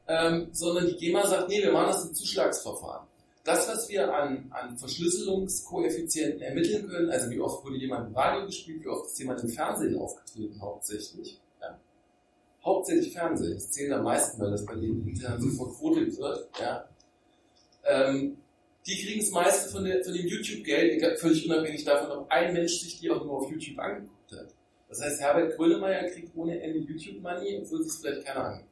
Ähm, 0.07 0.49
sondern 0.51 0.87
die 0.87 0.95
GEMA 0.95 1.27
sagt, 1.27 1.49
nee, 1.49 1.61
wir 1.61 1.71
machen 1.71 1.87
das 1.87 2.05
im 2.05 2.15
Zuschlagsverfahren. 2.15 3.07
Das, 3.43 3.67
was 3.67 3.89
wir 3.89 4.13
an, 4.13 4.51
an 4.51 4.77
Verschlüsselungskoeffizienten 4.77 6.41
ermitteln 6.41 6.87
können, 6.87 7.09
also 7.09 7.29
wie 7.29 7.39
oft 7.39 7.63
wurde 7.65 7.77
jemand 7.77 8.07
im 8.07 8.15
Radio 8.15 8.45
gespielt, 8.45 8.83
wie 8.83 8.87
oft 8.87 9.07
ist 9.07 9.19
jemand 9.19 9.41
im 9.43 9.49
Fernsehen 9.49 9.97
aufgetreten, 9.97 10.59
hauptsächlich. 10.61 11.39
Hauptsächlich 12.69 13.13
Fernsehen, 13.13 13.55
das 13.55 13.71
zählt 13.71 13.91
am 13.91 14.03
meisten, 14.03 14.39
weil 14.39 14.51
das 14.51 14.63
bei 14.63 14.75
denen 14.75 15.07
intern 15.07 15.41
so 15.41 15.49
verquotet 15.49 16.15
wird. 16.19 16.49
Ja. 16.59 16.87
Ähm, 17.83 18.37
die 18.85 19.03
kriegen 19.03 19.19
das 19.21 19.31
meiste 19.31 19.71
von, 19.71 19.85
der, 19.85 20.03
von 20.03 20.13
dem 20.13 20.27
YouTube-Geld, 20.27 21.19
völlig 21.19 21.49
unabhängig 21.49 21.83
davon, 21.83 22.11
ob 22.11 22.31
ein 22.31 22.53
Mensch 22.53 22.79
sich 22.79 22.99
die 22.99 23.09
auch 23.09 23.25
nur 23.25 23.37
auf 23.37 23.51
YouTube 23.51 23.79
angeguckt 23.79 24.31
hat. 24.33 24.53
Das 24.87 25.01
heißt, 25.01 25.19
Herbert 25.19 25.57
Grönemeyer 25.57 26.09
kriegt 26.09 26.35
ohne 26.35 26.61
Ende 26.61 26.79
YouTube-Money, 26.79 27.61
obwohl 27.63 27.81
sich 27.81 27.91
es 27.91 28.01
vielleicht 28.01 28.25
keiner 28.25 28.45
anguckt. 28.45 28.69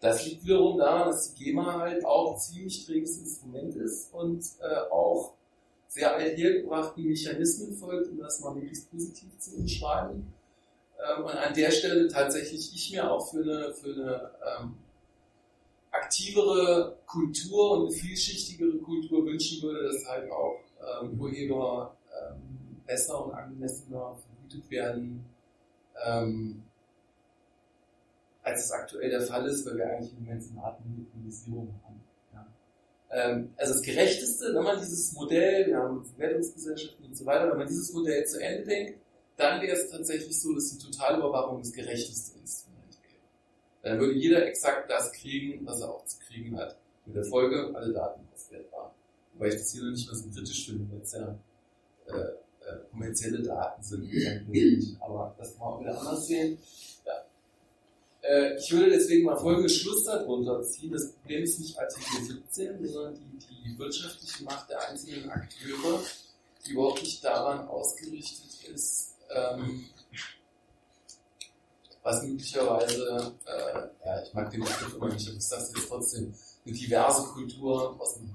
Das 0.00 0.26
liegt 0.26 0.44
wiederum 0.44 0.78
daran, 0.78 1.08
dass 1.08 1.32
die 1.32 1.44
GEMA 1.44 1.78
halt 1.78 2.04
auch 2.04 2.34
ein 2.34 2.40
ziemlich 2.40 2.84
träges 2.84 3.18
Instrument 3.18 3.76
ist 3.76 4.12
und 4.12 4.44
äh, 4.60 4.90
auch 4.90 5.34
sehr 5.86 6.12
althergebrachten 6.12 7.04
Mechanismen 7.04 7.72
folgt, 7.76 8.08
um 8.08 8.18
das 8.18 8.40
mal 8.40 8.52
möglichst 8.52 8.90
positiv 8.90 9.38
zu 9.38 9.56
umschreiben. 9.56 10.32
Ähm, 11.06 11.24
und 11.24 11.32
an 11.32 11.54
der 11.54 11.70
Stelle 11.70 12.08
tatsächlich 12.08 12.74
ich 12.74 12.92
mir 12.92 13.10
auch 13.10 13.30
für 13.30 13.42
eine, 13.42 13.74
für 13.74 13.92
eine 13.92 14.30
ähm, 14.60 14.76
aktivere 15.90 16.98
Kultur 17.06 17.72
und 17.72 17.86
eine 17.86 17.90
vielschichtigere 17.90 18.78
Kultur 18.78 19.24
wünschen 19.24 19.62
würde, 19.62 19.88
dass 19.88 20.06
halt 20.06 20.30
auch 20.30 20.60
ähm, 21.02 21.20
Urheber 21.20 21.96
ähm, 22.12 22.80
besser 22.86 23.24
und 23.24 23.32
angemessener 23.32 24.16
vergütet 24.16 24.70
werden, 24.70 25.24
ähm, 26.04 26.62
als 28.42 28.64
es 28.64 28.70
aktuell 28.70 29.10
der 29.10 29.22
Fall 29.22 29.46
ist, 29.46 29.66
weil 29.66 29.78
wir 29.78 29.86
eigentlich 29.86 30.12
im 30.12 30.24
Moment 30.24 30.44
eine 30.50 30.62
Art 30.62 30.80
Monopolisierung 30.84 31.74
haben. 31.84 32.00
Ja. 32.32 32.46
Ähm, 33.10 33.52
also 33.56 33.72
das 33.72 33.82
Gerechteste, 33.82 34.54
wenn 34.54 34.62
man 34.62 34.78
dieses 34.78 35.12
Modell, 35.14 35.66
wir 35.66 35.78
haben 35.78 36.04
Verwertungsgesellschaften 36.04 37.06
und 37.06 37.16
so 37.16 37.26
weiter, 37.26 37.50
wenn 37.50 37.58
man 37.58 37.66
dieses 37.66 37.92
Modell 37.92 38.24
zu 38.24 38.40
Ende 38.40 38.64
denkt, 38.64 39.00
dann 39.36 39.60
wäre 39.62 39.76
es 39.76 39.90
tatsächlich 39.90 40.40
so, 40.40 40.54
dass 40.54 40.70
die 40.70 40.78
Totalüberwachung 40.78 41.60
das 41.60 41.72
gerechteste 41.72 42.38
Instrument 42.38 42.76
dann 43.86 44.00
würde 44.00 44.14
jeder 44.14 44.44
exakt 44.44 44.90
das 44.90 45.12
kriegen, 45.12 45.64
was 45.64 45.80
er 45.80 45.94
auch 45.94 46.04
zu 46.06 46.18
kriegen 46.18 46.58
hat. 46.58 46.76
Mit 47.04 47.14
der 47.14 47.24
Folge, 47.24 47.70
alle 47.72 47.92
Daten 47.92 48.20
auswertbar. 48.34 48.92
Wobei 49.32 49.46
ich 49.46 49.54
das 49.54 49.70
hier 49.70 49.84
noch 49.84 49.92
nicht 49.92 50.08
mal 50.08 50.16
so 50.16 50.28
kritisch 50.28 50.66
finde, 50.66 50.92
weil 50.92 51.02
es 51.02 51.12
ja 51.12 51.38
äh, 52.08 52.12
äh, 52.12 52.78
kommerzielle 52.90 53.44
Daten 53.44 53.80
sind. 53.80 54.98
Aber 55.00 55.36
das 55.38 55.50
kann 55.50 55.58
man 55.60 55.68
auch 55.68 55.80
wieder 55.80 56.00
anders 56.00 56.26
sehen. 56.26 56.58
Ja. 57.04 57.12
Äh, 58.22 58.56
ich 58.56 58.72
würde 58.72 58.90
deswegen 58.90 59.24
mal 59.24 59.36
folgendes 59.36 59.76
Schluss 59.76 60.02
darunter 60.02 60.60
ziehen. 60.62 60.90
Das 60.90 61.12
Problem 61.12 61.44
ist 61.44 61.60
nicht 61.60 61.78
Artikel 61.78 62.24
17, 62.24 62.86
sondern 62.88 63.14
die, 63.14 63.70
die 63.70 63.78
wirtschaftliche 63.78 64.42
Macht 64.42 64.68
der 64.68 64.88
einzelnen 64.88 65.30
Akteure, 65.30 66.00
die 66.66 66.72
überhaupt 66.72 67.02
nicht 67.02 67.22
daran 67.22 67.68
ausgerichtet 67.68 68.68
ist, 68.74 69.15
ähm, 69.30 69.86
was 72.02 72.22
möglicherweise, 72.22 73.34
äh, 73.46 74.06
ja, 74.06 74.22
ich 74.22 74.32
mag 74.32 74.50
den 74.50 74.60
Begriff 74.60 74.94
immer 74.94 75.08
nicht, 75.08 75.28
aber 75.28 75.36
ich 75.36 75.44
sage 75.44 75.62
es 75.62 75.72
jetzt 75.74 75.88
trotzdem, 75.88 76.34
eine 76.64 76.74
diverse 76.74 77.26
Kultur 77.28 78.00
aus 78.00 78.14
dem 78.14 78.30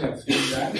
Ja, 0.00 0.16
vielen 0.16 0.50
Dank. 0.50 0.78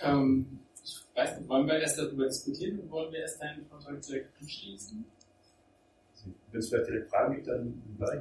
Ähm, 0.00 0.58
ich 0.82 1.02
weiß 1.14 1.38
nicht, 1.38 1.48
wollen 1.48 1.66
wir 1.66 1.78
erst 1.78 1.98
darüber 1.98 2.26
diskutieren 2.26 2.78
oder 2.80 2.90
wollen 2.90 3.12
wir 3.12 3.20
erst 3.20 3.40
deinen 3.40 3.66
Vortrag 3.66 4.00
direkt 4.02 4.30
anschließen? 4.40 5.04
Wenn 6.50 6.60
es 6.60 6.68
vielleicht 6.68 6.88
direkt 6.88 7.10
Fragen 7.10 7.34
gibt, 7.34 7.48
dann 7.48 7.82
gleich. 7.98 8.20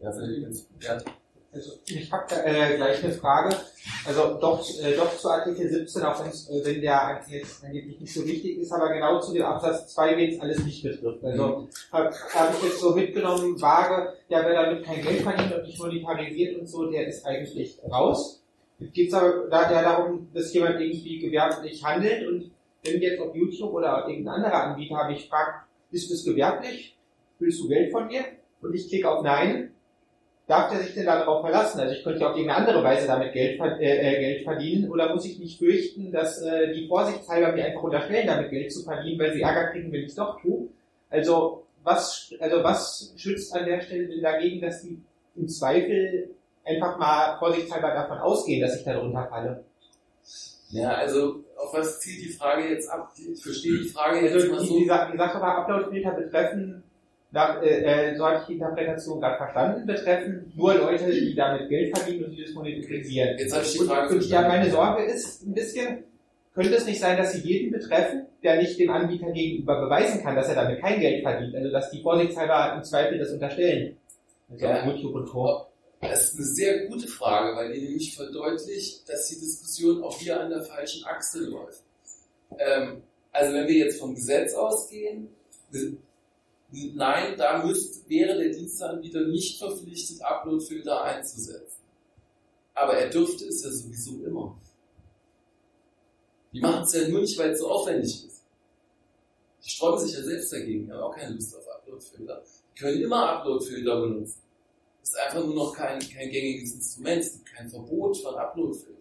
Ja, 0.00 0.12
vielleicht 0.12 0.42
ganz 0.42 0.68
ja. 0.80 1.14
Also 1.54 1.72
ich 1.86 2.10
habe 2.10 2.24
da 2.28 2.44
äh, 2.44 2.76
gleich 2.76 3.04
eine 3.04 3.12
Frage. 3.12 3.56
Also 4.04 4.38
doch, 4.40 4.66
äh, 4.82 4.96
doch 4.96 5.16
zu 5.16 5.28
Artikel 5.28 5.68
17, 5.68 6.02
auch 6.02 6.20
äh, 6.20 6.64
wenn 6.64 6.80
der 6.80 7.20
jetzt 7.28 7.64
angeblich 7.64 8.00
nicht 8.00 8.12
so 8.12 8.26
wichtig 8.26 8.58
ist, 8.58 8.72
aber 8.72 8.92
genau 8.92 9.20
zu 9.20 9.32
dem 9.32 9.44
Absatz 9.44 9.94
2, 9.94 10.16
wen 10.16 10.30
es 10.30 10.40
alles 10.40 10.64
nicht 10.64 10.82
betrifft. 10.82 11.24
Also 11.24 11.46
mhm. 11.46 11.68
habe 11.92 12.10
hab 12.34 12.54
ich 12.54 12.62
jetzt 12.64 12.80
so 12.80 12.94
mitgenommen, 12.94 13.60
vage, 13.60 14.14
ja, 14.28 14.44
wer 14.44 14.64
damit 14.64 14.84
kein 14.84 15.00
Geld 15.00 15.22
verdient 15.22 15.54
und 15.54 15.62
nicht 15.62 15.78
monetarisiert 15.78 16.58
und 16.58 16.66
so, 16.66 16.90
der 16.90 17.06
ist 17.06 17.24
eigentlich 17.24 17.78
raus. 17.88 18.42
Jetzt 18.80 18.94
geht 18.94 19.08
es 19.08 19.14
aber 19.14 19.46
da, 19.48 19.68
da 19.68 19.82
darum, 19.82 20.28
dass 20.34 20.52
jemand 20.52 20.80
irgendwie 20.80 21.20
gewerblich 21.20 21.84
handelt 21.84 22.26
und 22.26 22.50
wenn 22.84 23.00
jetzt 23.00 23.20
auf 23.20 23.34
YouTube 23.34 23.72
oder 23.72 24.06
irgendein 24.08 24.34
anderer 24.34 24.64
Anbieter 24.64 25.08
mich 25.08 25.28
fragt, 25.28 25.68
ist 25.92 26.10
das 26.10 26.24
gewerblich? 26.24 26.96
Willst 27.38 27.60
du 27.60 27.68
Geld 27.68 27.92
von 27.92 28.08
mir? 28.08 28.24
Und 28.60 28.74
ich 28.74 28.88
klicke 28.88 29.08
auf 29.08 29.22
Nein, 29.22 29.70
darf 30.46 30.70
der 30.70 30.80
sich 30.80 30.94
denn 30.94 31.06
darauf 31.06 31.40
verlassen? 31.40 31.80
Also 31.80 31.94
ich 31.94 32.04
könnte 32.04 32.20
ja 32.20 32.30
auf 32.30 32.36
irgendeine 32.36 32.66
andere 32.66 32.84
Weise 32.84 33.06
damit 33.06 33.32
Geld, 33.32 33.60
äh, 33.60 33.76
äh, 33.80 34.20
Geld 34.20 34.44
verdienen 34.44 34.90
oder 34.90 35.12
muss 35.14 35.24
ich 35.24 35.38
nicht 35.38 35.58
fürchten, 35.58 36.12
dass 36.12 36.42
äh, 36.42 36.72
die 36.72 36.86
vorsichtshalber 36.86 37.52
mir 37.52 37.64
einfach 37.66 37.82
unterstellen, 37.82 38.26
damit 38.26 38.50
Geld 38.50 38.72
zu 38.72 38.82
verdienen, 38.82 39.18
weil 39.18 39.32
sie 39.32 39.42
Ärger 39.42 39.72
kriegen, 39.72 39.90
wenn 39.92 40.02
ich 40.02 40.08
es 40.08 40.14
doch 40.14 40.40
tue? 40.40 40.68
Also 41.10 41.64
was, 41.82 42.32
also 42.40 42.62
was 42.62 43.14
schützt 43.16 43.54
an 43.54 43.66
der 43.66 43.80
Stelle 43.80 44.06
denn 44.08 44.22
dagegen, 44.22 44.60
dass 44.60 44.82
die 44.82 45.00
im 45.36 45.48
Zweifel 45.48 46.30
einfach 46.64 46.98
mal 46.98 47.38
vorsichtshalber 47.38 47.90
davon 47.90 48.18
ausgehen, 48.18 48.60
dass 48.60 48.78
ich 48.78 48.84
darunter 48.84 49.26
falle? 49.28 49.64
Ja, 50.70 50.94
also 50.94 51.44
auf 51.56 51.72
was 51.72 52.00
zielt 52.00 52.22
die 52.22 52.32
Frage 52.32 52.68
jetzt 52.68 52.88
ab? 52.90 53.12
Ich 53.16 53.42
verstehe 53.42 53.78
die 53.78 53.88
Frage 53.88 54.18
also 54.18 54.38
jetzt 54.38 54.50
mal 54.50 54.60
die, 54.60 54.66
so. 54.66 54.78
Die, 54.78 54.86
Sache 54.86 55.40
war 55.40 55.58
Uploadfilter 55.58 56.12
betreffen 56.12 56.82
nach, 57.34 57.60
äh, 57.62 58.12
äh, 58.12 58.16
so 58.16 58.24
hatte 58.24 58.42
ich 58.42 58.46
die 58.46 58.52
Interpretation 58.54 59.20
gerade 59.20 59.36
verstanden, 59.36 59.86
betreffen 59.86 60.52
nur 60.54 60.74
Leute, 60.74 61.10
die 61.10 61.34
damit 61.34 61.68
Geld 61.68 61.96
verdienen 61.98 62.26
und 62.26 62.30
die 62.30 62.44
das 62.44 62.54
monetarisieren. 62.54 63.36
Jetzt 63.36 63.52
habe 63.52 63.64
ich 63.64 63.72
die 63.72 63.78
Frage 63.78 64.14
und, 64.14 64.22
und 64.22 64.28
ja, 64.30 64.42
meine 64.48 64.70
Sorge 64.70 65.02
ist 65.02 65.42
ein 65.44 65.52
bisschen, 65.52 66.04
könnte 66.54 66.76
es 66.76 66.86
nicht 66.86 67.00
sein, 67.00 67.16
dass 67.16 67.32
sie 67.32 67.40
jeden 67.40 67.72
betreffen, 67.72 68.26
der 68.44 68.58
nicht 68.62 68.78
dem 68.78 68.90
Anbieter 68.90 69.32
gegenüber 69.32 69.80
beweisen 69.80 70.22
kann, 70.22 70.36
dass 70.36 70.48
er 70.48 70.54
damit 70.54 70.80
kein 70.80 71.00
Geld 71.00 71.22
verdient, 71.22 71.56
also 71.56 71.70
dass 71.72 71.90
die 71.90 72.02
vorsichtshalber 72.02 72.76
im 72.76 72.84
Zweifel 72.84 73.18
das 73.18 73.30
unterstellen. 73.32 73.96
Also 74.52 74.66
Ja. 74.66 74.86
YouTube 74.86 75.14
und 75.16 75.28
Co. 75.28 75.66
Das 76.00 76.24
ist 76.24 76.36
eine 76.36 76.46
sehr 76.46 76.86
gute 76.86 77.08
Frage, 77.08 77.56
weil 77.56 77.72
die 77.72 77.80
nämlich 77.80 78.14
verdeutlicht, 78.14 79.08
dass 79.08 79.28
die 79.28 79.40
Diskussion 79.40 80.04
auch 80.04 80.16
hier 80.18 80.38
an 80.40 80.50
der 80.50 80.62
falschen 80.62 81.04
Achse 81.04 81.40
läuft. 81.46 81.82
Ähm, 82.58 83.02
also 83.32 83.54
wenn 83.54 83.66
wir 83.66 83.74
jetzt 83.74 83.98
vom 83.98 84.14
Gesetz 84.14 84.54
ausgehen, 84.54 85.28
nein, 86.94 87.36
da 87.36 87.64
müsst, 87.64 88.08
wäre 88.08 88.38
der 88.38 88.50
Dienstanbieter 88.50 89.22
nicht 89.28 89.58
verpflichtet, 89.58 90.22
Uploadfilter 90.22 91.02
einzusetzen. 91.02 91.82
Aber 92.74 92.94
er 92.94 93.08
dürfte 93.08 93.46
es 93.46 93.62
ja 93.62 93.70
sowieso 93.70 94.24
immer. 94.24 94.58
Die 96.52 96.60
machen 96.60 96.84
es 96.84 96.92
ja 96.92 97.08
nur 97.08 97.20
nicht, 97.20 97.38
weil 97.38 97.50
es 97.50 97.58
so 97.58 97.68
aufwendig 97.68 98.26
ist. 98.26 98.44
Die 99.64 99.70
sträuben 99.70 99.98
sich 99.98 100.16
ja 100.16 100.22
selbst 100.22 100.52
dagegen, 100.52 100.86
die 100.86 100.92
haben 100.92 101.00
auch 101.00 101.14
keine 101.14 101.34
Lust 101.34 101.56
auf 101.56 101.66
Upload-Filter. 101.68 102.42
Die 102.72 102.80
können 102.80 103.00
immer 103.00 103.30
Upload-Filter 103.30 104.00
benutzen. 104.00 104.42
Das 105.00 105.10
ist 105.10 105.18
einfach 105.18 105.44
nur 105.44 105.54
noch 105.54 105.74
kein, 105.74 105.98
kein 106.00 106.30
gängiges 106.30 106.74
Instrument, 106.74 107.22
es 107.22 107.32
gibt 107.32 107.46
kein 107.46 107.68
Verbot 107.68 108.16
von 108.18 108.34
Upload-Filtern. 108.34 108.94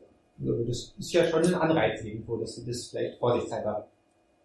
Das 0.68 0.94
ist 0.98 1.14
ja 1.14 1.30
schon 1.30 1.46
ein 1.46 1.56
Anreiz 1.56 2.04
irgendwo, 2.04 2.38
dass 2.38 2.56
sie 2.56 2.66
das 2.66 2.88
vielleicht 2.88 3.20
vorsichtshalber 3.20 3.88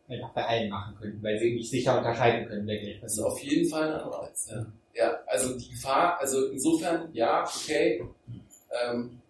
einfach 0.08 0.32
bei 0.32 0.46
allen 0.46 0.70
machen 0.70 0.96
können, 0.96 1.22
weil 1.22 1.38
sie 1.38 1.54
nicht 1.54 1.70
sicher 1.70 1.98
unterscheiden 1.98 2.48
können, 2.48 2.66
wer 2.66 2.78
Geld 2.78 3.02
Das 3.02 3.12
ist 3.12 3.20
auf 3.20 3.38
jeden 3.40 3.68
Fall 3.68 3.92
ein 3.92 4.00
Anreiz, 4.00 4.48
ja. 4.50 4.66
Ja, 4.94 5.20
also 5.26 5.56
die 5.56 5.70
Gefahr, 5.70 6.18
also 6.18 6.48
insofern, 6.48 7.08
ja, 7.12 7.44
okay, 7.44 8.04
ähm, 8.84 9.20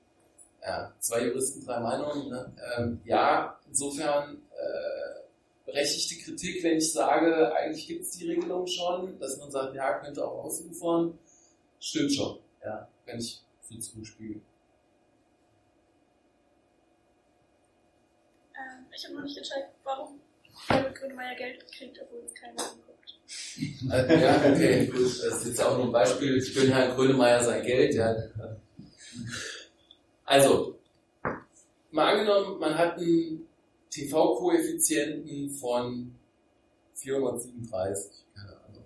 ja, 0.62 0.92
zwei 0.98 1.26
Juristen, 1.26 1.64
drei 1.64 1.80
Meinungen, 1.80 2.30
ne? 2.30 2.52
ähm, 2.76 3.00
ja, 3.04 3.58
insofern 3.68 4.40
äh, 4.52 5.08
berechtigte 5.66 6.24
Kritik, 6.24 6.62
wenn 6.62 6.78
ich 6.78 6.92
sage, 6.92 7.54
eigentlich 7.54 7.86
gibt 7.86 8.02
es 8.02 8.12
die 8.12 8.30
Regelung 8.30 8.66
schon, 8.66 9.18
dass 9.18 9.38
man 9.38 9.50
sagt, 9.50 9.74
ja, 9.74 9.98
könnte 9.98 10.24
auch 10.24 10.44
ausufern, 10.44 11.18
stimmt 11.78 12.14
schon, 12.14 12.38
ja, 12.64 12.88
kann 13.04 13.18
ich 13.18 13.42
viel 13.62 13.80
zuspielen. 13.80 14.42
Ähm, 18.56 18.86
ich 18.94 19.04
habe 19.04 19.16
noch 19.16 19.22
nicht 19.22 19.36
entscheidet, 19.36 19.68
warum 19.84 20.17
Herbert 20.68 20.94
Grönemeyer 20.94 21.34
Geld 21.36 21.72
kriegt, 21.72 21.98
obwohl 22.02 22.20
es 22.24 22.34
keiner 22.34 22.60
anguckt. 22.60 22.84
Ja, 23.82 24.52
okay, 24.52 24.86
gut. 24.86 25.02
Das 25.02 25.40
ist 25.40 25.46
jetzt 25.46 25.62
auch 25.62 25.76
nur 25.76 25.86
ein 25.86 25.92
Beispiel. 25.92 26.36
Ich 26.38 26.54
gönne 26.54 26.74
Herrn 26.74 26.94
Grönemeyer 26.94 27.42
sein 27.42 27.64
Geld. 27.64 27.94
Ja. 27.94 28.14
Also, 30.24 30.78
mal 31.90 32.12
angenommen, 32.12 32.58
man 32.60 32.76
hat 32.76 32.98
einen 32.98 33.46
TV-Koeffizienten 33.90 35.50
von 35.50 36.14
437, 36.94 38.12
keine 38.34 38.48
Ahnung. 38.48 38.84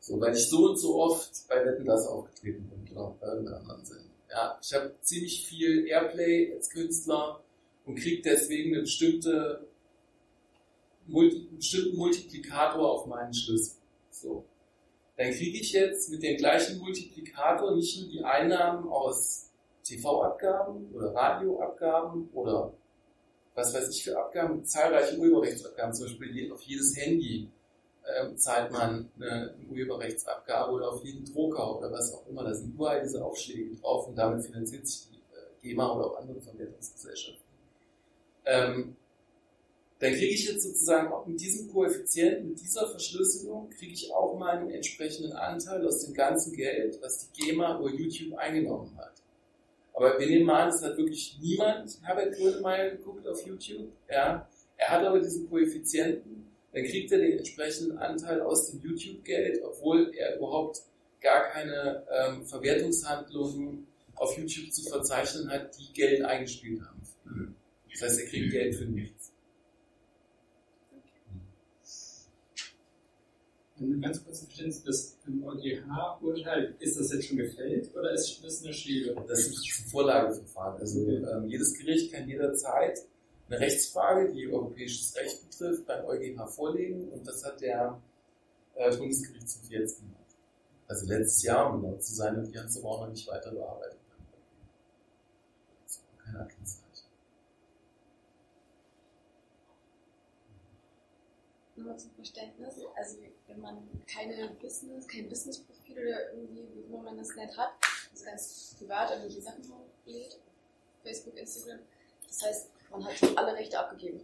So, 0.00 0.20
weil 0.20 0.36
ich 0.36 0.48
so 0.48 0.68
und 0.70 0.76
so 0.76 0.96
oft 1.02 1.30
bei 1.48 1.64
Wetten 1.64 1.86
das 1.86 2.06
aufgetreten 2.06 2.68
bin 2.68 2.96
oder 2.96 3.14
bei 3.20 3.26
irgendeiner 3.26 3.60
anderen 3.60 3.84
Sendung. 3.84 4.06
Ja, 4.30 4.58
ich 4.62 4.74
habe 4.74 4.94
ziemlich 5.00 5.46
viel 5.46 5.86
Airplay 5.86 6.52
als 6.54 6.70
Künstler 6.70 7.40
und 7.86 7.98
kriege 7.98 8.22
deswegen 8.22 8.74
eine 8.74 8.82
bestimmte 8.82 9.66
Multi, 11.08 11.48
bestimmten 11.56 11.96
Multiplikator 11.96 12.90
auf 12.90 13.06
meinen 13.06 13.34
Schlüssel. 13.34 13.76
So. 14.10 14.44
Dann 15.16 15.32
kriege 15.32 15.58
ich 15.58 15.72
jetzt 15.72 16.10
mit 16.10 16.22
dem 16.22 16.36
gleichen 16.36 16.78
Multiplikator 16.78 17.74
nicht 17.74 18.00
nur 18.00 18.10
die 18.10 18.22
Einnahmen 18.22 18.88
aus 18.88 19.50
TV-Abgaben 19.82 20.92
oder 20.94 21.14
Radioabgaben 21.14 22.28
oder 22.32 22.72
was 23.54 23.74
weiß 23.74 23.88
ich 23.88 24.04
für 24.04 24.16
Abgaben, 24.16 24.64
zahlreiche 24.64 25.18
Urheberrechtsabgaben, 25.18 25.92
zum 25.92 26.06
Beispiel 26.06 26.52
auf 26.52 26.62
jedes 26.62 26.96
Handy 26.96 27.48
ähm, 28.06 28.36
zahlt 28.36 28.70
man 28.70 29.10
eine, 29.16 29.30
eine 29.30 29.68
Urheberrechtsabgabe 29.70 30.72
oder 30.72 30.92
auf 30.92 31.04
jeden 31.04 31.24
Drucker 31.24 31.78
oder 31.78 31.90
was 31.90 32.14
auch 32.14 32.26
immer. 32.28 32.44
Da 32.44 32.54
sind 32.54 32.74
überall 32.74 33.02
diese 33.02 33.24
Aufschläge 33.24 33.74
drauf 33.76 34.06
und 34.06 34.16
damit 34.16 34.44
finanziert 34.44 34.86
sich 34.86 35.08
die 35.10 35.16
äh, 35.16 35.68
GEMA 35.68 35.92
oder 35.92 36.06
auch 36.06 36.18
andere 36.18 36.40
Verwertungsgesellschaften. 36.40 37.44
Ähm, 38.44 38.96
dann 40.00 40.12
kriege 40.12 40.34
ich 40.34 40.48
jetzt 40.48 40.62
sozusagen 40.62 41.12
auch 41.12 41.26
mit 41.26 41.40
diesem 41.40 41.72
Koeffizienten, 41.72 42.50
mit 42.50 42.60
dieser 42.60 42.88
Verschlüsselung, 42.88 43.68
kriege 43.70 43.92
ich 43.92 44.12
auch 44.12 44.38
meinen 44.38 44.70
entsprechenden 44.70 45.32
Anteil 45.32 45.84
aus 45.84 46.04
dem 46.04 46.14
ganzen 46.14 46.54
Geld, 46.54 46.98
was 47.02 47.28
die 47.30 47.46
GEMA 47.46 47.78
über 47.78 47.90
YouTube 47.90 48.38
eingenommen 48.38 48.96
hat. 48.96 49.14
Aber 49.92 50.16
wir 50.16 50.26
nehmen 50.28 50.46
mal 50.46 50.64
an, 50.64 50.68
es 50.68 50.82
hat 50.82 50.96
wirklich 50.96 51.36
niemand 51.40 51.98
Herbert 52.02 52.36
Grönemeyer 52.36 52.90
geguckt 52.90 53.26
auf 53.26 53.44
YouTube. 53.44 53.88
Ja. 54.08 54.48
Er 54.76 54.88
hat 54.88 55.04
aber 55.04 55.18
diesen 55.18 55.50
Koeffizienten, 55.50 56.46
dann 56.72 56.84
kriegt 56.84 57.10
er 57.10 57.18
den 57.18 57.38
entsprechenden 57.38 57.98
Anteil 57.98 58.40
aus 58.40 58.70
dem 58.70 58.80
YouTube-Geld, 58.80 59.60
obwohl 59.64 60.12
er 60.14 60.36
überhaupt 60.36 60.82
gar 61.20 61.48
keine 61.50 62.04
ähm, 62.12 62.46
Verwertungshandlungen 62.46 63.88
auf 64.14 64.38
YouTube 64.38 64.72
zu 64.72 64.88
verzeichnen 64.88 65.50
hat, 65.50 65.76
die 65.76 65.92
Geld 65.92 66.22
eingespielt 66.22 66.80
haben. 66.82 66.98
Das 67.90 68.02
heißt, 68.02 68.20
er 68.20 68.26
kriegt 68.26 68.52
Geld 68.52 68.76
für 68.76 68.84
nichts. 68.84 69.17
Ein 73.80 74.00
ganz 74.00 74.24
kurzes 74.24 74.44
Verständnis, 74.44 74.82
das 74.82 75.16
im 75.26 75.44
EuGH-Urteil, 75.44 76.74
ist 76.80 76.98
das 76.98 77.12
jetzt 77.12 77.26
schon 77.26 77.36
gefällt 77.36 77.94
oder 77.94 78.10
ist 78.12 78.40
das 78.42 78.64
eine 78.64 78.72
Schiebe? 78.72 79.14
Das 79.28 79.38
ist 79.38 79.54
ein 79.56 79.90
Vorlageverfahren. 79.90 80.80
Also 80.80 81.06
ähm, 81.06 81.46
jedes 81.46 81.74
Gericht 81.74 82.12
kann 82.12 82.28
jederzeit 82.28 82.98
eine 83.48 83.60
Rechtsfrage, 83.60 84.32
die 84.32 84.48
europäisches 84.48 85.14
Recht 85.16 85.48
betrifft, 85.48 85.86
beim 85.86 86.04
EuGH 86.04 86.46
vorlegen 86.48 87.08
und 87.08 87.26
das 87.26 87.44
hat 87.44 87.60
der 87.60 88.00
äh, 88.74 88.96
Bundesgerichtshof 88.96 89.70
jetzt 89.70 90.00
gemacht. 90.00 90.18
Also 90.88 91.06
letztes 91.06 91.42
Jahr, 91.44 91.72
um 91.72 91.82
genau 91.82 91.96
zu 91.98 92.14
sein, 92.14 92.36
und 92.36 92.52
die 92.52 92.58
haben 92.58 92.66
es 92.66 92.78
aber 92.78 92.88
auch 92.88 93.00
noch 93.02 93.10
nicht 93.10 93.28
weiter 93.28 93.52
bearbeitet. 93.52 93.98
Keine 96.24 96.40
Aktenzeichen. 96.40 96.84
Nur 101.76 101.96
zum 101.96 102.10
Verständnis, 102.12 102.74
also 102.96 103.18
wenn 103.58 103.62
man 103.62 103.88
keine 104.06 104.50
Business, 104.60 105.06
kein 105.08 105.28
Businessprofil 105.28 105.98
oder 105.98 106.32
irgendwie, 106.32 106.66
wie 106.74 106.80
immer 106.88 107.02
man 107.02 107.18
das 107.18 107.34
nennt, 107.34 107.56
hat, 107.56 107.70
also 108.12 108.24
ganz 108.24 108.76
privat 108.78 109.10
irgendwelche 109.10 109.42
Sachen 109.42 109.64
hochlädt, 109.64 110.38
Facebook, 111.02 111.36
Instagram, 111.36 111.80
das 112.26 112.42
heißt, 112.42 112.70
man 112.90 113.04
hat 113.04 113.14
alle 113.36 113.54
Rechte 113.54 113.78
abgegeben. 113.78 114.20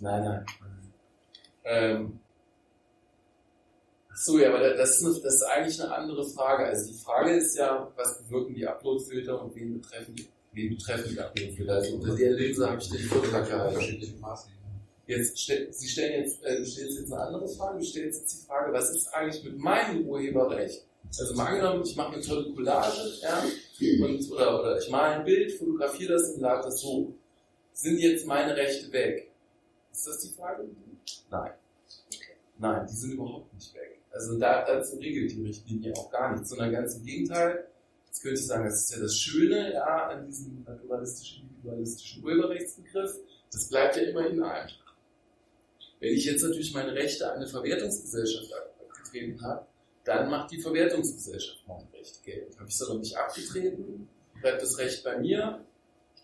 Nein, 0.00 0.24
nein. 0.24 0.46
Ähm, 1.64 2.20
ach 4.10 4.16
so, 4.16 4.38
ja, 4.38 4.48
aber 4.48 4.74
das 4.74 5.00
ist, 5.00 5.04
eine, 5.04 5.14
das 5.20 5.34
ist 5.34 5.42
eigentlich 5.42 5.82
eine 5.82 5.94
andere 5.94 6.28
Frage. 6.28 6.66
Also 6.66 6.92
die 6.92 6.98
Frage 6.98 7.30
ist 7.30 7.56
ja, 7.56 7.90
was 7.96 8.22
bewirken 8.22 8.54
die 8.54 8.66
Uploadfilter 8.66 9.40
und 9.40 9.54
wen 9.54 9.80
betreffen 9.80 10.14
die, 10.14 10.28
wen 10.52 10.76
betreffen 10.76 11.10
die 11.10 11.20
Uploadfilter? 11.20 11.74
Also 11.74 11.94
unter 11.94 12.14
der 12.14 12.32
Linse 12.32 12.68
habe 12.68 12.80
ich 12.80 12.90
den 12.90 13.00
Vortrag 13.00 13.46
gehalten. 13.46 14.55
Jetzt 15.06 15.36
Sie 15.38 15.88
stellen 15.88 16.24
jetzt, 16.24 16.42
äh, 16.42 16.56
du 16.56 16.66
stellst 16.66 16.98
jetzt 16.98 17.12
eine 17.12 17.22
andere 17.22 17.48
Frage, 17.48 17.78
du 17.78 17.84
stellst 17.84 18.20
jetzt 18.22 18.34
die 18.34 18.46
Frage, 18.46 18.72
was 18.72 18.90
ist 18.90 19.06
eigentlich 19.14 19.44
mit 19.44 19.56
meinem 19.56 20.06
Urheberrecht? 20.06 20.84
Also 21.18 21.34
mal 21.34 21.46
angenommen, 21.46 21.84
ich 21.84 21.94
mache 21.94 22.14
eine 22.14 22.22
tolle 22.22 22.52
Collage, 22.52 23.12
ja, 23.22 23.44
und, 24.04 24.32
oder, 24.32 24.60
oder 24.60 24.78
ich 24.78 24.90
male 24.90 25.16
ein 25.16 25.24
Bild, 25.24 25.52
fotografiere 25.52 26.14
das 26.14 26.30
und 26.30 26.40
lade 26.40 26.64
das 26.64 26.80
so. 26.80 27.14
Sind 27.72 27.98
jetzt 28.00 28.26
meine 28.26 28.56
Rechte 28.56 28.90
weg? 28.90 29.30
Ist 29.92 30.06
das 30.08 30.18
die 30.22 30.30
Frage? 30.30 30.64
Nein. 31.30 31.52
Nein, 32.58 32.86
die 32.90 32.96
sind 32.96 33.12
überhaupt 33.12 33.54
nicht 33.54 33.74
weg. 33.74 34.00
Also 34.10 34.38
da, 34.38 34.64
dazu 34.64 34.96
regelt 34.96 35.30
die 35.30 35.42
Richtlinie 35.42 35.94
auch 35.94 36.10
gar 36.10 36.32
nichts, 36.32 36.48
sondern 36.48 36.72
ganz 36.72 36.96
im 36.96 37.04
Gegenteil. 37.04 37.66
Jetzt 38.06 38.22
könnte 38.22 38.40
ich 38.40 38.46
sagen, 38.46 38.64
das 38.64 38.80
ist 38.80 38.94
ja 38.94 39.02
das 39.02 39.14
Schöne 39.14 39.74
ja, 39.74 40.08
an 40.08 40.26
diesem 40.26 40.64
naturalistischen, 40.64 41.48
individualistischen 41.48 42.24
Urheberrechtsbegriff. 42.24 43.12
Das 43.52 43.68
bleibt 43.68 43.96
ja 43.96 44.02
immer 44.04 44.26
in 44.26 44.42
einem. 44.42 44.70
Wenn 46.00 46.12
ich 46.12 46.24
jetzt 46.24 46.42
natürlich 46.42 46.72
meine 46.74 46.94
Rechte 46.94 47.30
an 47.30 47.36
eine 47.36 47.46
Verwertungsgesellschaft 47.46 48.52
abgetreten 48.52 49.42
habe, 49.42 49.66
dann 50.04 50.30
macht 50.30 50.50
die 50.52 50.60
Verwertungsgesellschaft 50.60 51.66
mein 51.66 51.86
Recht 51.92 52.22
Geld. 52.22 52.56
Habe 52.58 52.68
ich 52.68 52.74
es 52.74 52.82
aber 52.82 52.98
nicht 52.98 53.16
abgetreten, 53.16 54.08
bleibt 54.40 54.62
das 54.62 54.78
Recht 54.78 55.02
bei 55.02 55.18
mir 55.18 55.64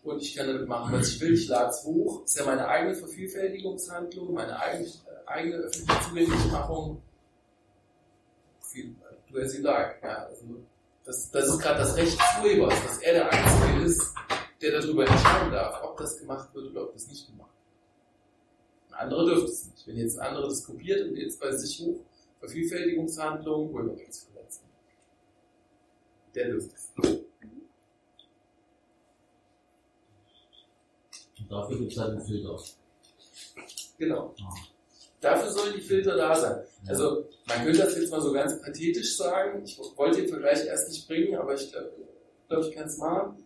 und 0.05 0.21
ich 0.21 0.35
kann 0.35 0.47
damit 0.47 0.69
machen, 0.69 0.93
was 0.93 1.09
ich 1.09 1.21
will. 1.21 1.35
Ich 1.35 1.49
lade 1.49 1.71
es 1.71 1.85
hoch. 1.85 2.25
Ist 2.25 2.39
ja 2.39 2.45
meine 2.45 2.67
eigene 2.67 2.95
Vervielfältigungshandlung, 2.95 4.35
meine 4.35 4.59
eigene, 4.59 4.87
äh, 4.87 5.27
eigene 5.27 5.57
öffentliche 5.57 6.01
Zugänglichmachung. 6.09 7.03
Du 9.31 9.41
hast 9.41 9.55
ihn 9.55 9.63
da. 9.63 9.93
Ja, 10.03 10.27
also 10.27 10.45
das, 11.05 11.31
das 11.31 11.49
ist 11.49 11.59
gerade 11.59 11.81
das 11.81 11.97
Recht 11.97 12.19
des 12.19 12.43
Urhebers, 12.43 12.75
dass 12.85 12.99
er 12.99 13.13
der 13.15 13.33
Einzige 13.33 13.85
ist, 13.85 14.15
der 14.61 14.81
darüber 14.81 15.07
entscheiden 15.07 15.53
darf, 15.53 15.83
ob 15.83 15.97
das 15.97 16.19
gemacht 16.19 16.55
wird 16.55 16.71
oder 16.71 16.85
ob 16.85 16.93
das 16.93 17.07
nicht 17.09 17.27
gemacht 17.27 17.51
wird. 17.51 17.52
Ein 18.93 19.05
anderer 19.05 19.25
dürfte 19.25 19.51
es 19.51 19.67
nicht. 19.67 19.87
Wenn 19.87 19.97
jetzt 19.97 20.19
ein 20.19 20.29
anderer 20.29 20.49
das 20.49 20.65
kopiert 20.65 21.09
und 21.09 21.17
jetzt 21.17 21.41
bei 21.41 21.51
sich 21.57 21.81
hoch, 21.81 22.01
Vervielfältigungshandlung, 22.41 23.73
Urheberrechtsverletzung. 23.73 24.65
Der 26.35 26.49
dürfte 26.49 26.75
es. 26.75 26.91
Und 31.39 31.51
dafür 31.51 31.79
gibt 31.79 31.93
es 31.93 31.99
halt 31.99 32.11
einen 32.13 32.21
Filter. 32.21 32.59
Genau. 33.99 34.35
Dafür 35.21 35.53
sollen 35.53 35.75
die 35.75 35.81
Filter 35.81 36.17
da 36.17 36.35
sein. 36.35 36.65
Also, 36.87 37.29
man 37.47 37.65
könnte 37.65 37.79
das 37.79 37.97
jetzt 37.97 38.11
mal 38.11 38.21
so 38.21 38.33
ganz 38.33 38.61
pathetisch 38.61 39.17
sagen. 39.17 39.63
Ich 39.65 39.79
wollte 39.97 40.21
den 40.21 40.29
Vergleich 40.29 40.67
erst 40.67 40.89
nicht 40.89 41.07
bringen, 41.07 41.37
aber 41.37 41.55
ich 41.55 41.71
glaube, 41.71 41.93
glaub, 42.49 42.65
ich 42.65 42.75
kann 42.75 42.87
es 42.87 42.99
machen. 42.99 43.45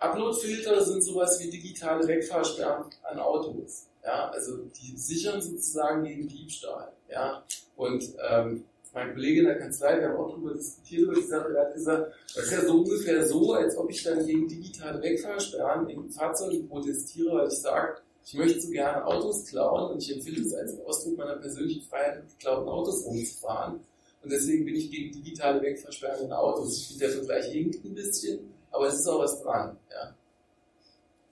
Uploadfilter 0.00 0.82
sind 0.84 1.02
sowas 1.02 1.38
wie 1.40 1.50
digitale 1.50 2.06
Wegfahrsperren 2.06 2.86
an 3.02 3.18
Autos. 3.18 3.86
Ja, 4.02 4.30
also 4.30 4.56
die 4.56 4.96
sichern 4.96 5.42
sozusagen 5.42 6.04
gegen 6.04 6.26
Diebstahl. 6.26 6.92
Ja, 7.10 7.44
und 7.76 8.02
ähm, 8.30 8.64
mein 8.94 9.12
Kollege 9.12 9.40
in 9.40 9.46
der 9.46 9.58
Kanzlei, 9.58 10.00
wir 10.00 10.08
haben 10.08 10.16
auch 10.16 10.30
darüber 10.30 10.54
diskutiert, 10.54 11.02
über 11.02 11.14
die 11.14 11.26
Sache, 11.26 11.52
der 11.52 11.66
hat 11.66 11.74
gesagt, 11.74 12.12
das 12.34 12.44
ist 12.44 12.52
ja 12.52 12.64
so 12.64 12.78
ungefähr 12.78 13.26
so, 13.26 13.52
als 13.52 13.76
ob 13.76 13.90
ich 13.90 14.02
dann 14.02 14.24
gegen 14.26 14.48
digitale 14.48 15.02
Wegfahrsperren 15.02 15.88
in 15.88 16.10
Fahrzeugen 16.10 16.66
protestiere, 16.66 17.32
weil 17.32 17.48
ich 17.48 17.58
sage, 17.58 18.00
ich 18.24 18.34
möchte 18.34 18.60
so 18.60 18.70
gerne 18.70 19.04
Autos 19.04 19.44
klauen 19.46 19.92
und 19.92 20.02
ich 20.02 20.14
empfinde 20.14 20.40
es 20.40 20.54
als 20.54 20.80
Ausdruck 20.80 21.18
meiner 21.18 21.36
persönlichen 21.36 21.82
Freiheit, 21.82 22.22
mit 22.22 22.30
geklauten 22.30 22.68
Autos 22.68 23.04
rumzufahren. 23.04 23.80
Und 24.22 24.30
deswegen 24.30 24.64
bin 24.64 24.76
ich 24.76 24.90
gegen 24.90 25.12
digitale 25.12 25.62
Wegfahrsperren 25.62 26.26
in 26.26 26.32
Autos. 26.32 26.76
Ich 26.76 26.88
finde, 26.88 27.06
der 27.06 27.14
Vergleich 27.14 27.46
hinkt 27.46 27.84
ein 27.84 27.94
bisschen, 27.94 28.49
aber 28.70 28.88
es 28.88 29.00
ist 29.00 29.06
auch 29.08 29.20
was 29.20 29.42
dran. 29.42 29.76
Ja. 29.90 30.14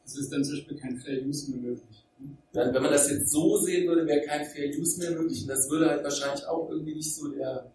Es 0.04 0.16
ist 0.16 0.32
dann 0.32 0.44
zum 0.44 0.54
Beispiel 0.54 0.78
kein 0.78 0.96
Fair 0.98 1.22
Use 1.24 1.50
mehr 1.50 1.60
möglich. 1.60 2.04
Dann, 2.52 2.74
wenn 2.74 2.82
man 2.82 2.92
das 2.92 3.10
jetzt 3.10 3.30
so 3.30 3.58
sehen 3.58 3.86
würde, 3.86 4.06
wäre 4.06 4.26
kein 4.26 4.44
Fair 4.44 4.68
Use 4.70 4.98
mehr 4.98 5.10
möglich. 5.12 5.42
Und 5.42 5.48
das 5.48 5.68
würde 5.70 5.88
halt 5.88 6.02
wahrscheinlich 6.02 6.46
auch 6.46 6.68
irgendwie 6.70 6.94
nicht 6.94 7.14
so 7.14 7.28
der, 7.28 7.70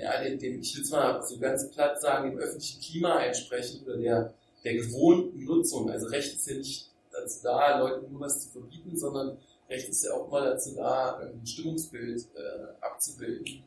ja, 0.00 0.22
dem, 0.22 0.38
dem 0.38 0.60
ich 0.60 0.74
will 0.76 0.82
es 0.82 0.90
mal 0.90 1.22
so 1.22 1.38
ganz 1.38 1.70
platt 1.70 2.00
sagen, 2.00 2.30
dem 2.30 2.38
öffentlichen 2.38 2.80
Klima 2.80 3.22
entsprechen 3.24 3.84
oder 3.84 3.96
der, 3.96 4.34
der 4.64 4.74
gewohnten 4.74 5.44
Nutzung. 5.44 5.90
Also 5.90 6.06
Recht 6.06 6.34
ist 6.34 6.48
ja 6.48 6.56
nicht 6.56 6.90
dazu 7.10 7.40
da, 7.42 7.80
Leuten 7.80 8.10
nur 8.10 8.20
was 8.20 8.40
zu 8.40 8.50
verbieten, 8.50 8.96
sondern 8.96 9.36
Recht 9.68 9.88
ist 9.88 10.04
ja 10.04 10.12
auch 10.12 10.30
mal 10.30 10.44
dazu 10.44 10.74
da, 10.74 11.18
ein 11.18 11.46
Stimmungsbild 11.46 12.26
äh, 12.34 12.84
abzubilden. 12.84 13.64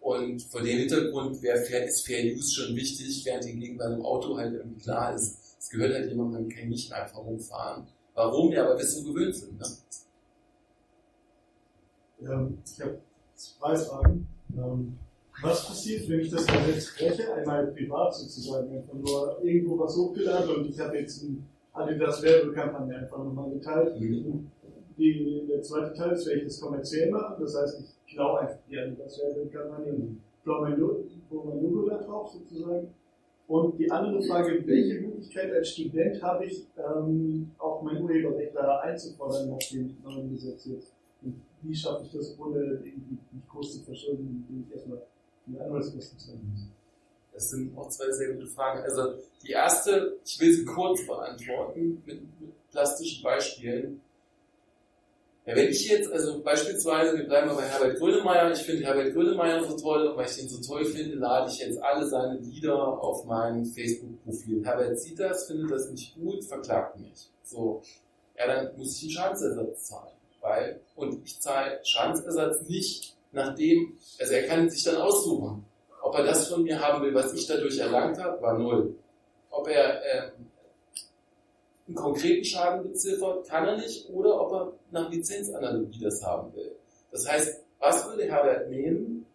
Und 0.00 0.42
vor 0.42 0.62
dem 0.62 0.78
Hintergrund 0.78 1.42
wäre 1.42 1.58
Fair, 1.58 1.84
ist 1.84 2.06
Fair 2.06 2.24
Use 2.24 2.54
schon 2.54 2.74
wichtig, 2.74 3.22
während 3.24 3.44
hingegen 3.44 3.76
bei 3.76 3.84
einem 3.84 4.02
Auto 4.02 4.36
halt 4.36 4.54
irgendwie 4.54 4.80
klar 4.80 5.14
ist, 5.14 5.38
es 5.58 5.68
gehört 5.68 5.92
halt 5.92 6.08
jemandem, 6.08 6.42
man 6.42 6.48
kann 6.48 6.68
nicht 6.68 6.90
einfach 6.92 7.18
rumfahren. 7.18 7.86
Warum? 8.14 8.50
Ja, 8.50 8.66
weil 8.66 8.76
wir 8.76 8.84
es 8.84 8.96
so 8.96 9.12
gewöhnt 9.12 9.36
sind. 9.36 9.60
Ne? 9.60 9.66
Ähm, 12.22 12.58
ich 12.64 12.80
habe 12.82 12.98
zwei 13.34 13.76
Fragen. 13.76 14.26
Ähm, 14.56 14.98
was 15.42 15.66
passiert, 15.66 16.08
wenn 16.08 16.20
ich 16.20 16.30
das 16.30 16.46
Gesetz 16.46 16.96
breche, 16.96 17.32
einmal 17.32 17.66
privat 17.68 18.14
sozusagen, 18.14 18.76
einfach 18.76 18.94
nur 18.94 19.42
irgendwo 19.42 19.78
was 19.78 19.96
hochgeladen 19.96 20.56
und 20.56 20.66
ich 20.66 20.78
habe 20.78 20.98
jetzt 20.98 21.22
ein 21.22 21.46
Adidas 21.72 22.22
Werbekampagne 22.22 22.96
einfach 22.96 23.18
nochmal 23.18 23.50
geteilt. 23.50 23.98
Mhm. 23.98 24.50
Die, 25.00 25.46
der 25.48 25.62
zweite 25.62 25.94
Teil 25.94 26.12
ist, 26.12 26.26
wenn 26.26 26.38
ich 26.40 26.44
das 26.44 26.60
kommerziell 26.60 27.10
mache, 27.10 27.40
das 27.40 27.56
heißt, 27.56 27.80
ich 27.80 28.14
klaue 28.14 28.40
einfach 28.40 28.58
die 28.68 28.78
Adidas 28.78 29.18
Werbekampagne 29.18 29.94
und 29.94 30.20
klaue 30.44 30.68
mein, 30.68 30.78
Logo 30.78 31.88
da 31.88 32.02
drauf 32.02 32.30
sozusagen. 32.30 32.92
Und 33.48 33.78
die 33.78 33.90
andere 33.90 34.20
Frage, 34.22 34.62
welche 34.66 35.00
Möglichkeit 35.00 35.52
als 35.54 35.70
Student 35.70 36.22
habe 36.22 36.44
ich, 36.44 36.66
ähm, 36.76 37.50
auch 37.58 37.80
mein 37.82 38.02
Urheberrecht 38.02 38.54
da 38.54 38.80
einzufordern 38.80 39.48
nach 39.48 39.58
dem 39.72 39.96
neuen 40.04 40.30
Gesetz 40.32 40.66
jetzt? 40.66 40.92
Und 41.22 41.40
wie 41.62 41.74
schaffe 41.74 42.04
ich 42.04 42.12
das, 42.12 42.38
ohne 42.38 42.58
irgendwie 42.58 43.18
mich 43.32 43.48
groß 43.48 43.78
zu 43.78 43.84
verschulden, 43.84 44.44
indem 44.48 44.66
ich 44.68 44.74
erstmal 44.74 45.02
die 45.46 45.58
Anwaltskosten 45.58 46.18
zahlen 46.18 46.52
muss? 46.52 46.68
Das 47.32 47.48
sind 47.48 47.76
auch 47.76 47.88
zwei 47.88 48.10
sehr 48.10 48.34
gute 48.34 48.48
Fragen. 48.48 48.82
Also 48.82 49.14
die 49.42 49.52
erste, 49.52 50.18
ich 50.26 50.38
will 50.40 50.52
sie 50.52 50.64
kurz 50.66 51.06
beantworten 51.06 52.02
mit, 52.04 52.20
mit 52.38 52.70
plastischen 52.70 53.22
Beispielen. 53.22 54.00
Ja, 55.50 55.56
wenn 55.56 55.68
ich 55.68 55.88
jetzt, 55.88 56.12
also 56.12 56.40
beispielsweise, 56.44 57.16
wir 57.16 57.26
bleiben 57.26 57.48
mal 57.48 57.56
bei 57.56 57.64
Herbert 57.64 57.98
Grönemeyer, 57.98 58.52
ich 58.52 58.60
finde 58.60 58.84
Herbert 58.84 59.12
Grönemeyer 59.12 59.64
so 59.64 59.76
toll 59.76 60.06
und 60.06 60.16
weil 60.16 60.26
ich 60.26 60.36
den 60.36 60.48
so 60.48 60.60
toll 60.60 60.84
finde, 60.84 61.16
lade 61.16 61.50
ich 61.50 61.58
jetzt 61.58 61.82
alle 61.82 62.06
seine 62.06 62.38
Lieder 62.38 62.76
auf 63.02 63.24
mein 63.24 63.64
Facebook-Profil. 63.64 64.64
Herbert 64.64 65.00
sieht 65.00 65.18
das, 65.18 65.48
findet 65.48 65.72
das 65.72 65.90
nicht 65.90 66.14
gut, 66.14 66.44
verklagt 66.44 67.00
mich. 67.00 67.28
So, 67.42 67.82
ja, 68.38 68.46
dann 68.46 68.76
muss 68.76 68.96
ich 68.96 69.02
einen 69.02 69.10
Schadensersatz 69.10 69.88
zahlen. 69.88 70.14
Weil, 70.40 70.80
und 70.94 71.20
ich 71.24 71.40
zahle 71.40 71.80
Schadensersatz 71.82 72.68
nicht 72.68 73.16
nachdem, 73.32 73.98
also 74.20 74.32
er 74.32 74.46
kann 74.46 74.70
sich 74.70 74.84
dann 74.84 74.96
aussuchen, 74.96 75.64
ob 76.00 76.14
er 76.14 76.26
das 76.26 76.46
von 76.46 76.62
mir 76.62 76.80
haben 76.80 77.02
will, 77.02 77.12
was 77.12 77.34
ich 77.34 77.48
dadurch 77.48 77.76
erlangt 77.76 78.18
habe, 78.22 78.40
war 78.40 78.56
null. 78.56 78.94
Ob 79.50 79.66
er 79.66 80.00
ähm, 80.04 80.46
einen 81.90 81.96
konkreten 81.96 82.44
Schaden 82.44 82.84
beziffert, 82.84 83.48
kann 83.48 83.66
er 83.66 83.76
nicht, 83.76 84.08
oder 84.10 84.40
ob 84.40 84.52
er 84.52 84.72
nach 84.92 85.10
Lizenzanalogie 85.10 86.00
das 86.00 86.22
haben 86.22 86.54
will. 86.54 86.72
Das 87.10 87.28
heißt, 87.28 87.60
was 87.80 88.06
würde 88.06 88.24
Herbert 88.24 88.70
nehmen, 88.70 89.26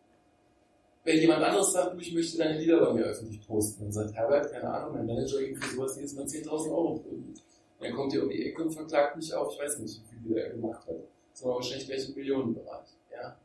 wenn 1.04 1.20
jemand 1.20 1.44
anderes 1.44 1.74
sagt, 1.74 1.94
du, 1.94 2.00
ich 2.00 2.14
möchte 2.14 2.38
deine 2.38 2.58
Lieder 2.58 2.80
bei 2.80 2.94
mir 2.94 3.04
öffentlich 3.04 3.46
posten? 3.46 3.84
Dann 3.84 3.92
sagt 3.92 4.16
Herbert, 4.16 4.52
keine 4.52 4.70
Ahnung, 4.70 4.96
mein 4.96 5.06
Manager 5.06 5.40
gibt 5.42 5.64
für 5.64 5.76
sowas 5.76 5.96
jedes 5.98 6.16
Mal 6.16 6.26
10.000 6.26 6.72
Euro 6.72 6.96
pro 6.96 7.16
Lied. 7.16 7.42
Dann 7.80 7.94
kommt 7.94 8.14
er 8.16 8.24
um 8.24 8.30
die 8.30 8.50
Ecke 8.50 8.64
und 8.64 8.72
verklagt 8.72 9.18
mich 9.18 9.34
auf, 9.34 9.54
ich 9.54 9.60
weiß 9.60 9.80
nicht, 9.80 10.02
wie 10.02 10.10
viel 10.10 10.30
Lieder 10.30 10.46
er 10.46 10.50
gemacht 10.52 10.88
hat. 10.88 10.96
Aber 11.44 11.56
wahrscheinlich 11.56 12.08
im 12.08 12.16
Millionenbereich. 12.16 12.88
Ja? 13.12 13.38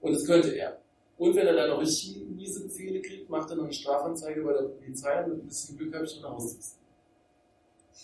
Und 0.00 0.12
das 0.12 0.24
könnte 0.24 0.50
er. 0.50 0.78
Und 1.18 1.34
wenn 1.34 1.46
er 1.46 1.54
dann 1.54 1.70
noch 1.70 1.80
richtig 1.80 2.24
miese 2.28 2.62
Befehle 2.62 3.02
kriegt, 3.02 3.28
macht 3.28 3.50
er 3.50 3.56
noch 3.56 3.64
eine 3.64 3.72
Strafanzeige 3.72 4.42
bei 4.42 4.52
der 4.52 4.62
Polizei 4.62 5.24
und 5.24 5.30
mit 5.32 5.42
ein 5.42 5.46
bisschen 5.48 5.76
Glück 5.76 5.94
habe 5.94 6.04
ich 6.04 6.16
noch 6.20 6.28
eine 6.28 6.34
Hausdienst. 6.36 6.78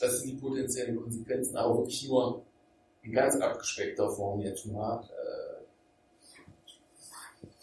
Das 0.01 0.21
sind 0.21 0.31
die 0.31 0.37
potenziellen 0.37 0.97
Konsequenzen, 0.97 1.57
aber 1.57 1.79
wirklich 1.79 2.09
nur 2.09 2.43
in 3.03 3.13
ganz 3.13 3.37
abgespeckter 3.37 4.11
Form 4.11 4.41
jetzt 4.41 4.67
mal. 4.67 5.03
Äh, 5.03 5.59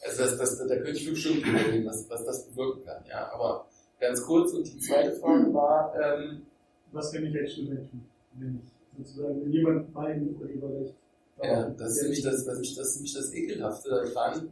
also 0.08 0.24
das, 0.24 0.38
das, 0.38 0.58
da 0.68 0.76
könnte 0.76 0.92
ich 0.92 1.06
fünf 1.06 1.20
Stunden 1.20 1.42
drüber 1.42 1.72
reden, 1.72 1.86
was, 1.86 2.10
was 2.10 2.26
das 2.26 2.46
bewirken 2.48 2.86
kann. 2.86 3.04
Ja, 3.10 3.32
aber 3.34 3.66
ganz 4.00 4.22
kurz 4.24 4.54
und 4.54 4.66
die 4.68 4.78
zweite 4.78 5.14
Frage 5.14 5.54
war, 5.54 5.94
ähm, 6.00 6.46
Was 6.92 7.12
kann 7.12 7.26
ich 7.26 7.36
als 7.38 7.54
Student 7.54 7.90
tun? 7.90 8.06
Wenn 8.34 8.62
ich 8.64 8.98
sozusagen, 8.98 9.42
wenn 9.42 9.52
jemand 9.52 9.94
mein 9.94 10.36
Urheberrecht 10.36 10.96
Ja, 11.42 11.70
das 11.70 11.92
ist 11.92 12.02
nämlich 12.04 12.22
das, 12.22 12.46
das, 12.46 12.60
ist, 12.60 12.78
das, 12.78 12.88
ist 12.88 12.96
nämlich 12.96 13.14
das 13.14 13.34
Ekelhafte 13.34 13.90
daran. 13.90 14.52